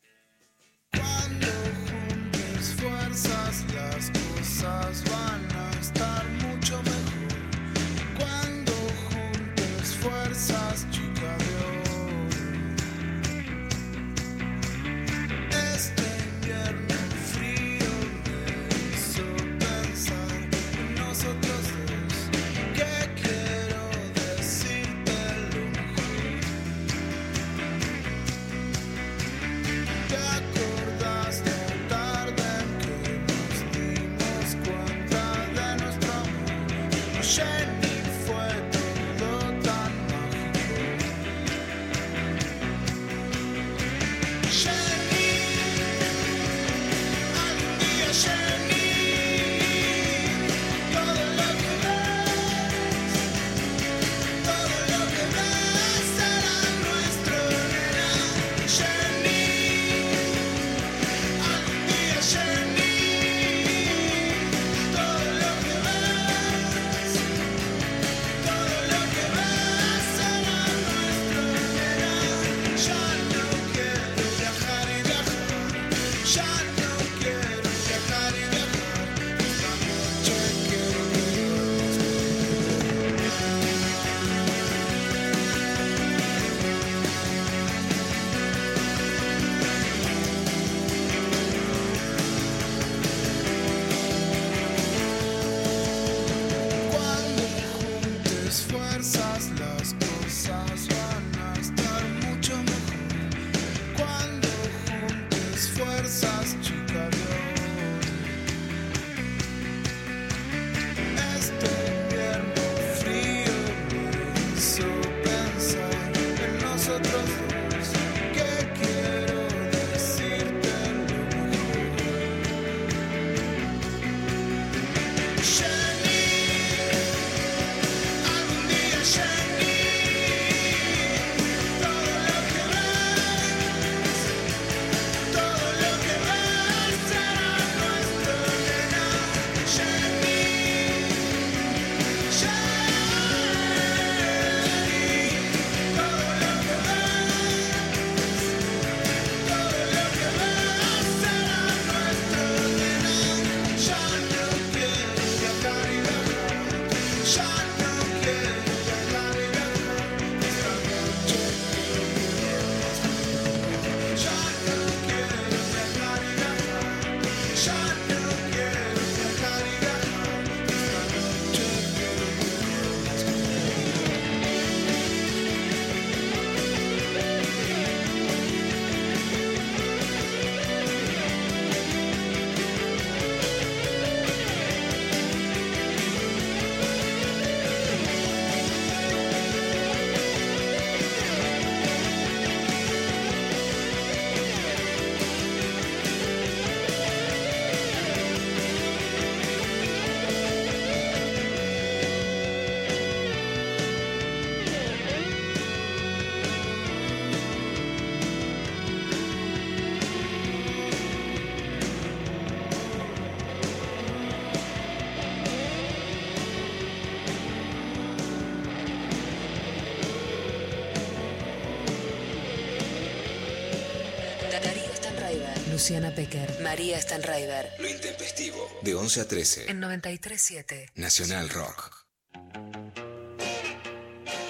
Luciana 225.87 226.13
Pecker. 226.13 226.59
María 226.63 226.99
Stanraiver. 226.99 227.71
Lo 227.79 227.87
intempestivo. 227.87 228.57
De 228.81 228.93
11 228.93 229.21
a 229.21 229.27
13. 229.29 229.71
En 229.71 229.81
93.7. 229.81 230.91
Nacional 230.95 231.47
Rock. 231.47 232.05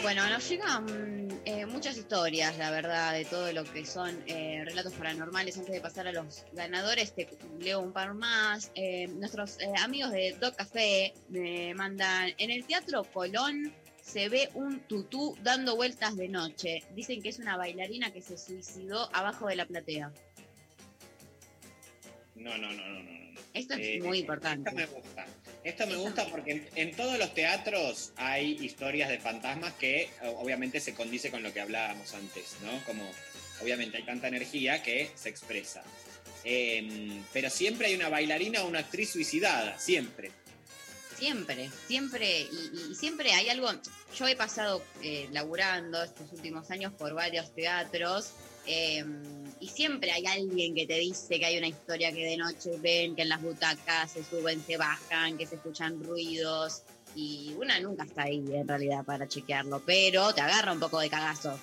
Bueno, 0.02 0.28
nos 0.32 0.50
llegan 0.50 1.40
eh, 1.46 1.68
muchas 1.68 1.96
historias, 1.96 2.58
la 2.58 2.72
verdad, 2.72 3.14
de 3.14 3.24
todo 3.26 3.54
lo 3.54 3.66
que 3.66 3.86
son 3.86 4.20
eh, 4.26 4.64
relatos 4.66 4.94
paranormales. 4.94 5.56
Antes 5.60 5.76
de 5.76 5.80
pasar 5.80 6.08
a 6.08 6.12
los 6.12 6.44
ganadores, 6.54 7.14
te 7.14 7.30
leo 7.60 7.82
un 7.82 7.94
par 7.94 8.16
más. 8.16 8.72
Eh, 8.74 9.06
nuestros 9.08 9.60
eh, 9.60 9.72
amigos 9.84 10.12
de 10.14 10.36
Doc 10.42 10.56
Café 10.56 11.14
me 11.30 11.76
mandan, 11.76 12.34
en 12.40 12.50
el 12.50 12.66
Teatro 12.66 13.04
Colón 13.04 13.72
se 14.02 14.28
ve 14.30 14.50
un 14.56 14.80
tutú 14.88 15.38
dando 15.44 15.76
vueltas 15.76 16.18
de 16.18 16.30
noche. 16.30 16.84
Dicen 16.96 17.22
que 17.22 17.30
es 17.30 17.38
una 17.38 17.58
bailarina 17.58 18.10
que 18.10 18.24
se 18.24 18.40
suicidó 18.40 19.08
abajo 19.14 19.48
de 19.48 19.56
la 19.56 19.68
platea. 19.68 20.12
No, 22.38 22.58
no, 22.58 22.72
no, 22.74 22.88
no, 22.88 23.04
no. 23.04 23.12
no. 23.12 23.28
Esto 23.54 23.74
es 23.76 23.80
Eh, 23.82 24.00
muy 24.02 24.20
importante. 24.20 24.70
Esto 24.70 24.76
me 24.78 24.86
gusta. 24.86 25.26
Esto 25.64 25.88
me 25.88 25.96
gusta 25.96 26.26
porque 26.28 26.52
en, 26.52 26.70
en 26.76 26.96
todos 26.96 27.18
los 27.18 27.34
teatros 27.34 28.12
hay 28.16 28.52
historias 28.64 29.10
de 29.10 29.20
fantasmas 29.20 29.74
que 29.74 30.10
obviamente 30.38 30.80
se 30.80 30.94
condice 30.94 31.30
con 31.32 31.44
lo 31.44 31.54
que 31.54 31.60
hablábamos 31.62 32.14
antes, 32.14 32.56
¿no? 32.64 32.84
Como 32.86 33.04
obviamente 33.62 33.98
hay 33.98 34.04
tanta 34.04 34.28
energía 34.28 34.82
que 34.84 35.12
se 35.16 35.30
expresa. 35.30 35.84
Em, 36.44 37.24
pero 37.34 37.50
siempre 37.50 37.88
hay 37.88 37.96
una 37.96 38.10
bailarina 38.10 38.64
o 38.64 38.68
una 38.68 38.80
actriz 38.80 39.10
suicidada, 39.12 39.78
siempre. 39.80 40.32
Siempre, 41.18 41.70
siempre, 41.88 42.42
y, 42.42 42.92
y 42.92 42.96
siempre 42.96 43.34
hay 43.34 43.50
algo. 43.50 43.72
Yo 44.16 44.28
he 44.28 44.36
pasado 44.36 44.84
eh, 45.02 45.28
laburando 45.32 46.02
estos 46.04 46.32
últimos 46.32 46.70
años 46.70 46.94
por 46.94 47.14
varios 47.16 47.54
teatros 47.56 48.32
eh, 48.68 49.04
y 49.60 49.68
siempre 49.70 50.12
hay 50.12 50.26
alguien 50.28 50.76
que 50.76 50.86
te 50.86 51.00
dice 51.00 51.40
que 51.40 51.46
hay 51.46 51.58
una 51.58 51.68
historia 51.68 52.12
que 52.12 52.24
de 52.24 52.38
noche 52.38 52.72
ven, 52.80 53.16
que 53.16 53.24
en 53.24 53.30
las 53.30 53.42
butacas 53.42 54.12
se 54.12 54.24
suben, 54.24 54.64
se 54.64 54.78
bajan, 54.78 55.38
que 55.38 55.48
se 55.48 55.56
escuchan 55.56 56.04
ruidos 56.04 56.84
y 57.16 57.54
una 57.58 57.80
nunca 57.80 58.04
está 58.04 58.24
ahí 58.24 58.44
en 58.54 58.68
realidad 58.68 59.04
para 59.04 59.28
chequearlo, 59.28 59.82
pero 59.86 60.34
te 60.34 60.42
agarra 60.42 60.72
un 60.72 60.80
poco 60.80 61.00
de 61.00 61.10
cagazo. 61.10 61.60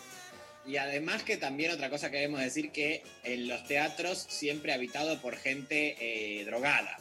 Y 0.66 0.78
además 0.78 1.22
que 1.22 1.36
también 1.36 1.72
otra 1.72 1.90
cosa 1.90 2.10
que 2.10 2.16
debemos 2.16 2.40
decir 2.40 2.72
que 2.72 3.02
en 3.22 3.48
los 3.48 3.64
teatros 3.64 4.18
siempre 4.28 4.72
habitado 4.72 5.20
por 5.20 5.36
gente 5.36 5.96
eh, 6.00 6.44
drogada. 6.44 6.98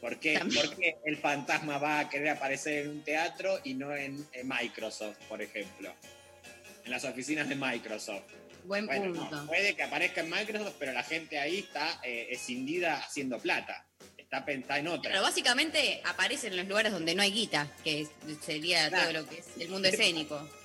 ¿Por 0.00 0.18
qué? 0.18 0.40
Porque 0.54 0.96
el 1.04 1.18
fantasma 1.18 1.76
va 1.76 1.98
a 1.98 2.08
querer 2.08 2.30
aparecer 2.30 2.84
en 2.84 2.90
un 2.90 3.02
teatro 3.02 3.58
y 3.64 3.74
no 3.74 3.94
en, 3.94 4.26
en 4.32 4.48
Microsoft, 4.48 5.18
por 5.28 5.42
ejemplo. 5.42 5.92
En 6.84 6.90
las 6.90 7.04
oficinas 7.04 7.48
de 7.48 7.56
Microsoft. 7.56 8.39
Buen 8.64 8.86
Bueno, 8.86 9.06
no, 9.06 9.20
punto. 9.28 9.46
puede 9.46 9.74
que 9.74 9.82
aparezca 9.82 10.20
en 10.20 10.30
Microsoft, 10.30 10.74
pero 10.78 10.92
la 10.92 11.02
gente 11.02 11.38
ahí 11.38 11.58
está 11.60 12.00
eh, 12.04 12.28
escindida 12.30 12.98
haciendo 12.98 13.38
plata. 13.38 13.86
Está, 14.16 14.44
pen- 14.44 14.60
está 14.60 14.78
en 14.78 14.86
otra. 14.88 15.10
Pero 15.10 15.22
básicamente 15.22 16.00
aparece 16.04 16.46
en 16.48 16.56
los 16.56 16.66
lugares 16.68 16.92
donde 16.92 17.14
no 17.14 17.22
hay 17.22 17.32
guita, 17.32 17.68
que 17.82 18.06
sería 18.44 18.88
todo 18.90 19.12
lo 19.12 19.28
que 19.28 19.38
es 19.38 19.46
el 19.58 19.68
mundo 19.68 19.88
escénico. 19.88 20.48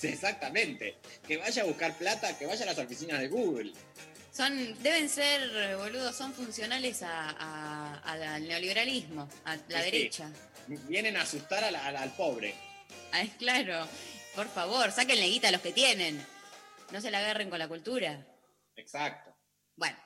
Sí, 0.00 0.06
exactamente. 0.06 0.96
Que 1.26 1.36
vaya 1.36 1.60
a 1.60 1.66
buscar 1.66 1.92
plata, 1.98 2.38
que 2.38 2.46
vaya 2.46 2.62
a 2.62 2.66
las 2.66 2.78
oficinas 2.78 3.20
de 3.20 3.28
Google. 3.28 3.72
Son, 4.32 4.82
deben 4.82 5.10
ser, 5.10 5.76
boludos, 5.76 6.16
son 6.16 6.32
funcionales 6.32 7.02
a- 7.02 8.00
al 8.02 8.48
neoliberalismo, 8.48 9.28
a 9.44 9.56
la 9.56 9.62
Sí, 9.62 9.68
sí. 9.68 9.74
derecha. 9.90 10.30
Vienen 10.68 11.18
a 11.18 11.22
asustar 11.22 11.64
a 11.64 11.70
la- 11.70 11.84
a 11.84 11.92
la- 11.92 12.00
al 12.00 12.12
pobre. 12.16 12.54
Ah, 13.12 13.20
es 13.20 13.34
claro, 13.34 13.86
por 14.34 14.48
favor, 14.48 14.90
sáquenle 14.90 15.26
guita 15.26 15.48
a 15.48 15.52
los 15.52 15.60
que 15.60 15.72
tienen. 15.74 16.24
No 16.90 17.00
se 17.00 17.10
la 17.10 17.18
agarren 17.18 17.50
con 17.50 17.58
la 17.58 17.68
cultura. 17.68 18.26
Exacto. 18.76 19.34
Bueno, 19.76 19.96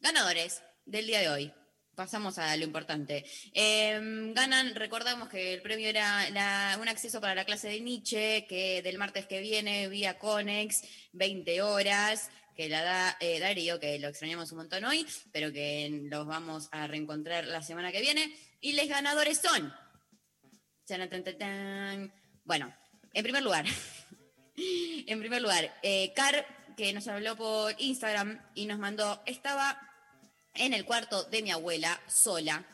ganadores 0.00 0.62
del 0.84 1.06
día 1.06 1.20
de 1.20 1.28
hoy. 1.28 1.52
Pasamos 1.94 2.38
a 2.38 2.56
lo 2.56 2.64
importante. 2.64 3.24
Eh, 3.52 4.00
ganan, 4.34 4.74
recordamos 4.74 5.28
que 5.28 5.52
el 5.52 5.60
premio 5.62 5.88
era 5.88 6.28
la- 6.30 6.78
un 6.80 6.88
acceso 6.88 7.20
para 7.20 7.34
la 7.34 7.44
clase 7.44 7.68
de 7.68 7.80
Nietzsche, 7.80 8.46
que 8.48 8.80
del 8.82 8.96
martes 8.98 9.26
que 9.26 9.40
viene, 9.40 9.88
vía 9.88 10.18
Conex, 10.18 10.82
20 11.12 11.60
horas, 11.60 12.30
que 12.56 12.68
la 12.70 12.82
da 12.82 13.16
eh, 13.20 13.38
Darío, 13.40 13.78
que 13.78 13.98
lo 13.98 14.08
extrañamos 14.08 14.50
un 14.52 14.58
montón 14.58 14.84
hoy, 14.84 15.06
pero 15.32 15.52
que 15.52 15.90
los 16.04 16.26
vamos 16.26 16.68
a 16.72 16.86
reencontrar 16.86 17.44
la 17.44 17.62
semana 17.62 17.92
que 17.92 18.00
viene. 18.00 18.34
Y 18.60 18.72
los 18.72 18.88
ganadores 18.88 19.38
son. 19.38 19.72
Bueno, 22.44 22.74
en 23.12 23.22
primer 23.22 23.42
lugar, 23.42 23.66
en 25.06 25.18
primer 25.20 25.42
lugar, 25.42 25.74
eh, 25.82 26.12
Car, 26.14 26.46
que 26.76 26.92
nos 26.92 27.08
habló 27.08 27.36
por 27.36 27.74
Instagram 27.78 28.40
y 28.54 28.66
nos 28.66 28.78
mandó, 28.78 29.22
estaba 29.26 29.78
en 30.54 30.74
el 30.74 30.84
cuarto 30.84 31.24
de 31.24 31.42
mi 31.42 31.50
abuela, 31.50 32.00
sola. 32.08 32.64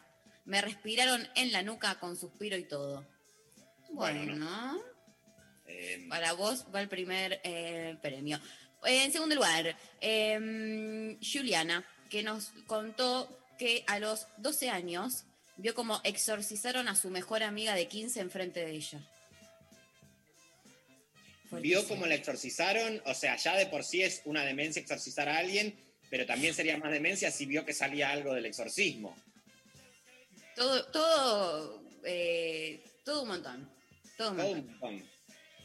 Me 0.45 0.61
respiraron 0.61 1.27
en 1.35 1.53
la 1.53 1.63
nuca 1.63 1.99
con 2.01 2.17
suspiro 2.17 2.57
y 2.57 2.65
todo. 2.65 3.07
Bueno, 3.91 4.81
Eh, 5.67 6.07
para 6.09 6.33
vos 6.33 6.67
va 6.75 6.81
el 6.81 6.89
primer 6.89 7.41
eh, 7.45 7.97
premio. 8.01 8.41
En 8.85 9.13
segundo 9.13 9.35
lugar, 9.35 9.77
eh, 10.01 11.19
Juliana, 11.21 11.85
que 12.09 12.23
nos 12.23 12.53
contó 12.67 13.29
que 13.59 13.85
a 13.87 13.99
los 13.99 14.27
12 14.39 14.71
años 14.71 15.25
vio 15.57 15.75
como 15.75 16.01
exorcizaron 16.05 16.89
a 16.89 16.95
su 16.95 17.11
mejor 17.11 17.43
amiga 17.43 17.75
de 17.75 17.89
15 17.89 18.21
enfrente 18.21 18.61
de 18.61 18.73
ella. 18.73 19.01
Vio 21.53 21.87
cómo 21.87 22.07
la 22.07 22.15
exorcizaron, 22.15 23.03
o 23.07 23.15
sea, 23.15 23.37
ya 23.37 23.57
de 23.57 23.67
por 23.67 23.85
sí 23.85 24.03
es 24.03 24.23
una 24.25 24.45
demencia 24.45 24.81
exorcizar 24.81 25.29
a 25.29 25.39
alguien, 25.39 25.75
pero 26.11 26.27
también 26.27 26.55
sería 26.55 26.77
más 26.79 26.91
demencia 26.91 27.31
si 27.31 27.47
vio 27.47 27.65
que 27.65 27.75
salía 27.75 28.11
algo 28.11 28.35
del 28.35 28.47
exorcismo. 28.47 29.17
Todo, 30.55 30.85
todo, 30.87 31.83
eh, 32.05 32.83
todo 33.05 33.23
un 33.23 33.29
montón. 33.29 33.71
Todo 34.17 34.31
un 34.33 34.37
Todo 34.37 34.55
montón. 34.57 35.09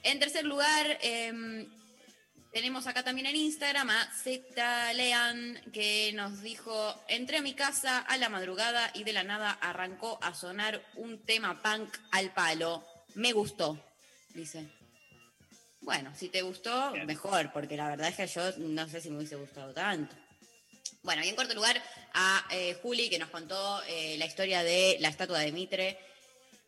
En 0.03 0.19
tercer 0.19 0.45
lugar, 0.45 0.99
em, 1.01 1.67
tenemos 2.51 2.85
acá 2.85 3.03
también 3.03 3.25
en 3.27 3.35
Instagram 3.35 3.89
a 3.89 4.13
Z 4.13 4.93
Lean, 4.93 5.59
que 5.71 6.11
nos 6.13 6.41
dijo, 6.41 7.03
entré 7.07 7.37
a 7.37 7.41
mi 7.41 7.53
casa 7.53 7.99
a 7.99 8.17
la 8.17 8.29
madrugada 8.29 8.91
y 8.93 9.03
de 9.05 9.13
la 9.13 9.23
nada 9.23 9.51
arrancó 9.51 10.19
a 10.21 10.35
sonar 10.35 10.85
un 10.95 11.25
tema 11.25 11.61
punk 11.63 11.97
al 12.11 12.33
palo. 12.33 12.85
Me 13.15 13.31
gustó, 13.31 13.83
dice. 14.35 14.67
Bueno, 15.83 16.13
si 16.15 16.29
te 16.29 16.41
gustó, 16.41 16.93
mejor, 17.05 17.51
porque 17.51 17.75
la 17.75 17.89
verdad 17.89 18.07
es 18.07 18.15
que 18.15 18.27
yo 18.27 18.57
no 18.57 18.87
sé 18.87 19.01
si 19.01 19.09
me 19.09 19.17
hubiese 19.17 19.35
gustado 19.35 19.73
tanto. 19.73 20.15
Bueno, 21.01 21.21
y 21.23 21.27
en 21.27 21.35
cuarto 21.35 21.53
lugar 21.53 21.81
a 22.13 22.45
eh, 22.51 22.77
Juli, 22.81 23.09
que 23.09 23.19
nos 23.19 23.29
contó 23.29 23.81
eh, 23.89 24.15
la 24.17 24.25
historia 24.25 24.63
de 24.63 24.95
la 25.01 25.09
estatua 25.09 25.39
de 25.39 25.51
Mitre 25.51 25.99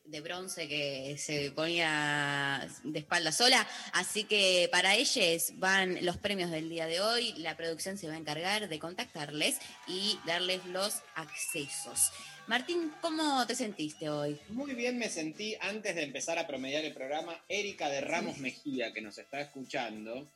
de 0.06 0.22
bronce 0.22 0.68
que 0.68 1.18
se 1.18 1.52
ponía 1.52 2.68
de 2.84 3.00
espalda 3.00 3.32
sola. 3.32 3.68
Así 3.94 4.24
que 4.24 4.70
para 4.72 4.96
ellos 4.96 5.54
van 5.56 6.04
los 6.06 6.18
premios 6.18 6.52
del 6.52 6.70
día 6.70 6.88
de 6.88 7.02
hoy. 7.02 7.34
La 7.38 7.58
producción 7.58 7.98
se 7.98 8.08
va 8.08 8.14
a 8.14 8.18
encargar 8.18 8.70
de 8.70 8.80
contactarles 8.80 9.58
y 9.88 10.20
darles 10.26 10.66
los 10.66 11.02
accesos. 11.16 12.12
Martín, 12.48 12.92
¿cómo 13.02 13.48
te 13.48 13.56
sentiste 13.56 14.08
hoy? 14.08 14.38
Muy 14.50 14.76
bien 14.76 15.00
me 15.00 15.10
sentí 15.10 15.56
antes 15.62 15.96
de 15.96 16.04
empezar 16.04 16.38
a 16.38 16.46
promediar 16.46 16.86
el 16.86 16.94
programa. 16.94 17.44
Erika 17.50 17.90
de 17.90 18.02
Ramos 18.02 18.38
Mejía, 18.38 18.94
que 18.94 19.02
nos 19.02 19.18
está 19.18 19.42
escuchando, 19.42 20.30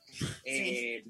eh, 0.44 1.04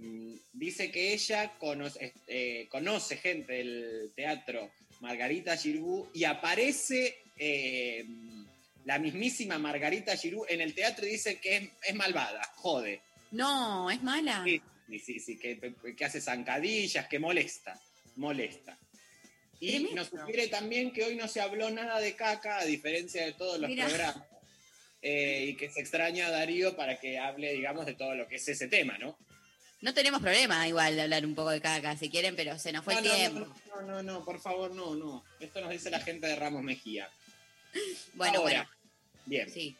dice 0.52 0.90
que 0.90 1.14
ella 1.14 1.54
conoce, 1.58 2.12
eh, 2.26 2.66
conoce 2.68 3.16
gente 3.16 3.54
del 3.54 4.12
teatro 4.14 4.70
Margarita 5.00 5.56
Giroux 5.56 6.10
y 6.12 6.24
aparece 6.24 7.16
eh, 7.38 8.04
la 8.90 8.98
mismísima 8.98 9.56
Margarita 9.56 10.16
Giroux 10.16 10.44
en 10.48 10.60
el 10.60 10.74
teatro 10.74 11.06
y 11.06 11.10
dice 11.10 11.38
que 11.38 11.56
es, 11.56 11.70
es 11.86 11.94
malvada, 11.94 12.42
jode. 12.56 13.00
No, 13.30 13.88
es 13.88 14.02
mala. 14.02 14.42
Sí, 14.44 14.60
sí, 14.98 15.20
sí, 15.20 15.38
que, 15.38 15.72
que 15.96 16.04
hace 16.04 16.20
zancadillas, 16.20 17.06
que 17.06 17.20
molesta, 17.20 17.80
molesta. 18.16 18.76
Y 19.60 19.68
Tremendo. 19.70 19.94
nos 19.94 20.08
sugiere 20.08 20.48
también 20.48 20.92
que 20.92 21.04
hoy 21.04 21.14
no 21.14 21.28
se 21.28 21.40
habló 21.40 21.70
nada 21.70 22.00
de 22.00 22.16
caca, 22.16 22.58
a 22.58 22.64
diferencia 22.64 23.24
de 23.24 23.32
todos 23.34 23.60
los 23.60 23.70
Mirá. 23.70 23.86
programas. 23.86 24.26
eh, 25.02 25.44
y 25.50 25.54
que 25.56 25.70
se 25.70 25.80
extraña 25.80 26.26
a 26.26 26.30
Darío 26.30 26.74
para 26.74 26.98
que 26.98 27.16
hable, 27.16 27.52
digamos, 27.52 27.86
de 27.86 27.94
todo 27.94 28.16
lo 28.16 28.26
que 28.26 28.36
es 28.36 28.48
ese 28.48 28.66
tema, 28.66 28.98
¿no? 28.98 29.16
No 29.82 29.94
tenemos 29.94 30.20
problema 30.20 30.66
igual 30.66 30.96
de 30.96 31.02
hablar 31.02 31.24
un 31.24 31.36
poco 31.36 31.50
de 31.50 31.60
caca 31.60 31.96
si 31.96 32.10
quieren, 32.10 32.34
pero 32.34 32.58
se 32.58 32.72
nos 32.72 32.84
fue 32.84 32.94
no, 32.94 33.00
el 33.00 33.06
no, 33.06 33.14
tiempo. 33.14 33.40
no, 33.68 33.80
no, 33.82 33.82
no, 33.82 34.02
no, 34.02 34.24
por 34.24 34.40
favor, 34.40 34.72
no, 34.74 34.96
no. 34.96 35.24
Esto 35.38 35.60
nos 35.60 35.70
dice 35.70 35.90
la 35.90 36.00
gente 36.00 36.26
de 36.26 36.34
Ramos 36.34 36.62
Mejía. 36.64 37.08
Bueno, 38.14 38.40
Ahora, 38.40 38.64
bueno. 38.64 38.79
Bien. 39.30 39.48
Sí. 39.48 39.76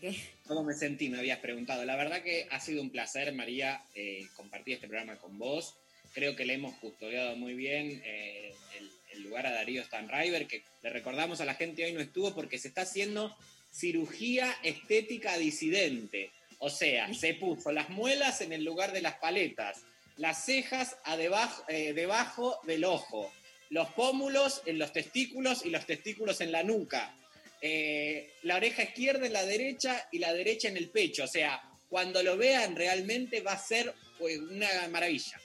¿Qué? 0.00 0.16
¿Cómo 0.46 0.64
me 0.64 0.72
sentí? 0.72 1.10
Me 1.10 1.18
habías 1.18 1.40
preguntado. 1.40 1.84
La 1.84 1.94
verdad 1.94 2.22
que 2.22 2.48
ha 2.50 2.58
sido 2.58 2.80
un 2.80 2.88
placer, 2.88 3.30
María, 3.34 3.84
eh, 3.94 4.26
compartir 4.34 4.74
este 4.74 4.88
programa 4.88 5.16
con 5.16 5.38
vos. 5.38 5.74
Creo 6.14 6.34
que 6.34 6.46
le 6.46 6.54
hemos 6.54 6.74
custodiado 6.78 7.36
muy 7.36 7.52
bien 7.52 8.02
eh, 8.02 8.54
el, 8.78 8.90
el 9.12 9.22
lugar 9.24 9.46
a 9.46 9.52
Darío 9.52 9.84
Stanriver, 9.84 10.46
que 10.46 10.62
le 10.82 10.88
recordamos 10.88 11.42
a 11.42 11.44
la 11.44 11.54
gente 11.54 11.84
hoy 11.84 11.92
no 11.92 12.00
estuvo 12.00 12.34
porque 12.34 12.58
se 12.58 12.68
está 12.68 12.82
haciendo 12.82 13.36
cirugía 13.70 14.50
estética 14.62 15.36
disidente. 15.36 16.30
O 16.58 16.70
sea, 16.70 17.12
se 17.12 17.34
puso 17.34 17.72
las 17.72 17.90
muelas 17.90 18.40
en 18.40 18.54
el 18.54 18.64
lugar 18.64 18.92
de 18.92 19.02
las 19.02 19.16
paletas, 19.16 19.82
las 20.16 20.46
cejas 20.46 20.96
a 21.04 21.18
debajo, 21.18 21.62
eh, 21.68 21.92
debajo 21.92 22.58
del 22.64 22.84
ojo, 22.84 23.30
los 23.68 23.88
pómulos 23.90 24.62
en 24.64 24.78
los 24.78 24.94
testículos 24.94 25.66
y 25.66 25.70
los 25.70 25.84
testículos 25.84 26.40
en 26.40 26.52
la 26.52 26.62
nuca, 26.62 27.14
eh, 27.62 28.34
la 28.42 28.56
oreja 28.56 28.82
izquierda 28.82 29.24
en 29.24 29.32
la 29.32 29.46
derecha 29.46 30.08
y 30.10 30.18
la 30.18 30.34
derecha 30.34 30.68
en 30.68 30.76
el 30.76 30.90
pecho. 30.90 31.24
O 31.24 31.28
sea, 31.28 31.62
cuando 31.88 32.22
lo 32.22 32.36
vean 32.36 32.74
realmente 32.74 33.40
va 33.40 33.52
a 33.52 33.58
ser 33.58 33.94
pues, 34.18 34.38
una 34.38 34.66
maravilla. 34.90 35.40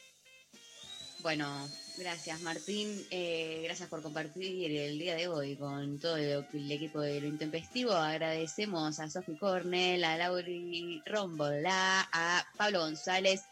Bueno, 1.20 1.70
gracias 1.98 2.42
Martín, 2.42 3.06
Eh, 3.12 3.62
gracias 3.64 3.90
por 3.90 4.02
compartir 4.02 4.72
el 4.72 4.98
día 4.98 5.16
de 5.16 5.28
hoy 5.28 5.56
con 5.56 6.00
todo 6.00 6.16
el, 6.18 6.72
equipo 6.72 7.02
de 7.02 7.22
Lo 7.22 7.28
Intempestivo. 7.28 7.92
Agradecemos 7.92 9.00
a 9.00 9.10
Sofi 9.10 9.36
Cornell, 9.36 10.04
a 10.04 10.18
Lauri 10.18 11.02
Rombolá, 11.06 12.08
a 12.12 12.48
Pablo 12.56 12.80
González. 12.80 13.44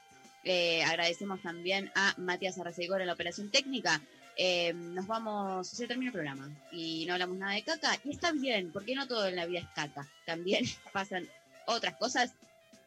Eh, 0.43 0.83
agradecemos 0.83 1.41
también 1.41 1.91
a 1.95 2.13
Matías 2.17 2.57
Arracegor 2.57 3.01
en 3.01 3.07
la 3.07 3.13
operación 3.13 3.51
técnica. 3.51 4.01
Eh, 4.37 4.73
nos 4.73 5.07
vamos, 5.07 5.67
se 5.67 5.87
termina 5.87 6.09
el 6.09 6.13
programa 6.13 6.49
y 6.71 7.05
no 7.05 7.13
hablamos 7.13 7.37
nada 7.37 7.53
de 7.53 7.63
caca. 7.63 7.99
Y 8.03 8.11
está 8.11 8.31
bien, 8.31 8.71
porque 8.71 8.95
no 8.95 9.07
todo 9.07 9.27
en 9.27 9.35
la 9.35 9.45
vida 9.45 9.59
es 9.59 9.67
caca. 9.69 10.07
También 10.25 10.65
pasan 10.93 11.27
otras 11.67 11.95
cosas. 11.97 12.33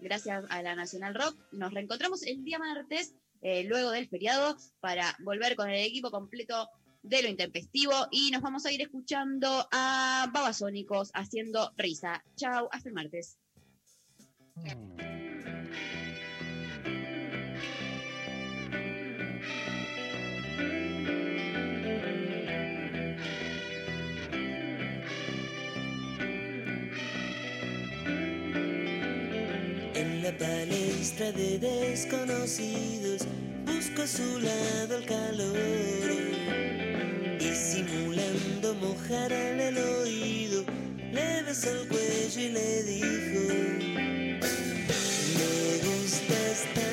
Gracias 0.00 0.44
a 0.50 0.62
la 0.62 0.74
Nacional 0.74 1.14
Rock. 1.14 1.36
Nos 1.52 1.72
reencontramos 1.72 2.22
el 2.22 2.44
día 2.44 2.58
martes, 2.58 3.14
eh, 3.42 3.64
luego 3.64 3.90
del 3.90 4.08
feriado, 4.08 4.56
para 4.80 5.16
volver 5.20 5.56
con 5.56 5.68
el 5.68 5.84
equipo 5.84 6.10
completo 6.10 6.68
de 7.02 7.22
lo 7.22 7.28
intempestivo. 7.28 7.94
Y 8.10 8.30
nos 8.30 8.42
vamos 8.42 8.66
a 8.66 8.72
ir 8.72 8.82
escuchando 8.82 9.68
a 9.72 10.30
Babasónicos 10.32 11.10
haciendo 11.14 11.72
risa. 11.76 12.22
Chau, 12.36 12.68
hasta 12.70 12.88
el 12.88 12.94
martes. 12.94 13.38
En 14.64 15.27
la 30.30 30.36
palestra 30.36 31.32
de 31.32 31.58
desconocidos. 31.58 33.26
Busco 33.64 34.02
a 34.02 34.06
su 34.06 34.40
lado 34.40 34.98
el 34.98 35.06
calor. 35.06 35.56
Y 37.40 37.54
simulando 37.54 38.74
mojarle 38.74 39.68
el 39.68 39.78
oído. 39.78 40.64
Le 41.12 41.42
besó 41.44 41.70
el 41.70 41.88
cuello 41.88 42.40
y 42.40 42.48
le 42.50 42.82
dijo 42.82 43.40
me 45.38 45.78
gustas 45.86 46.58
tanto 46.74 46.87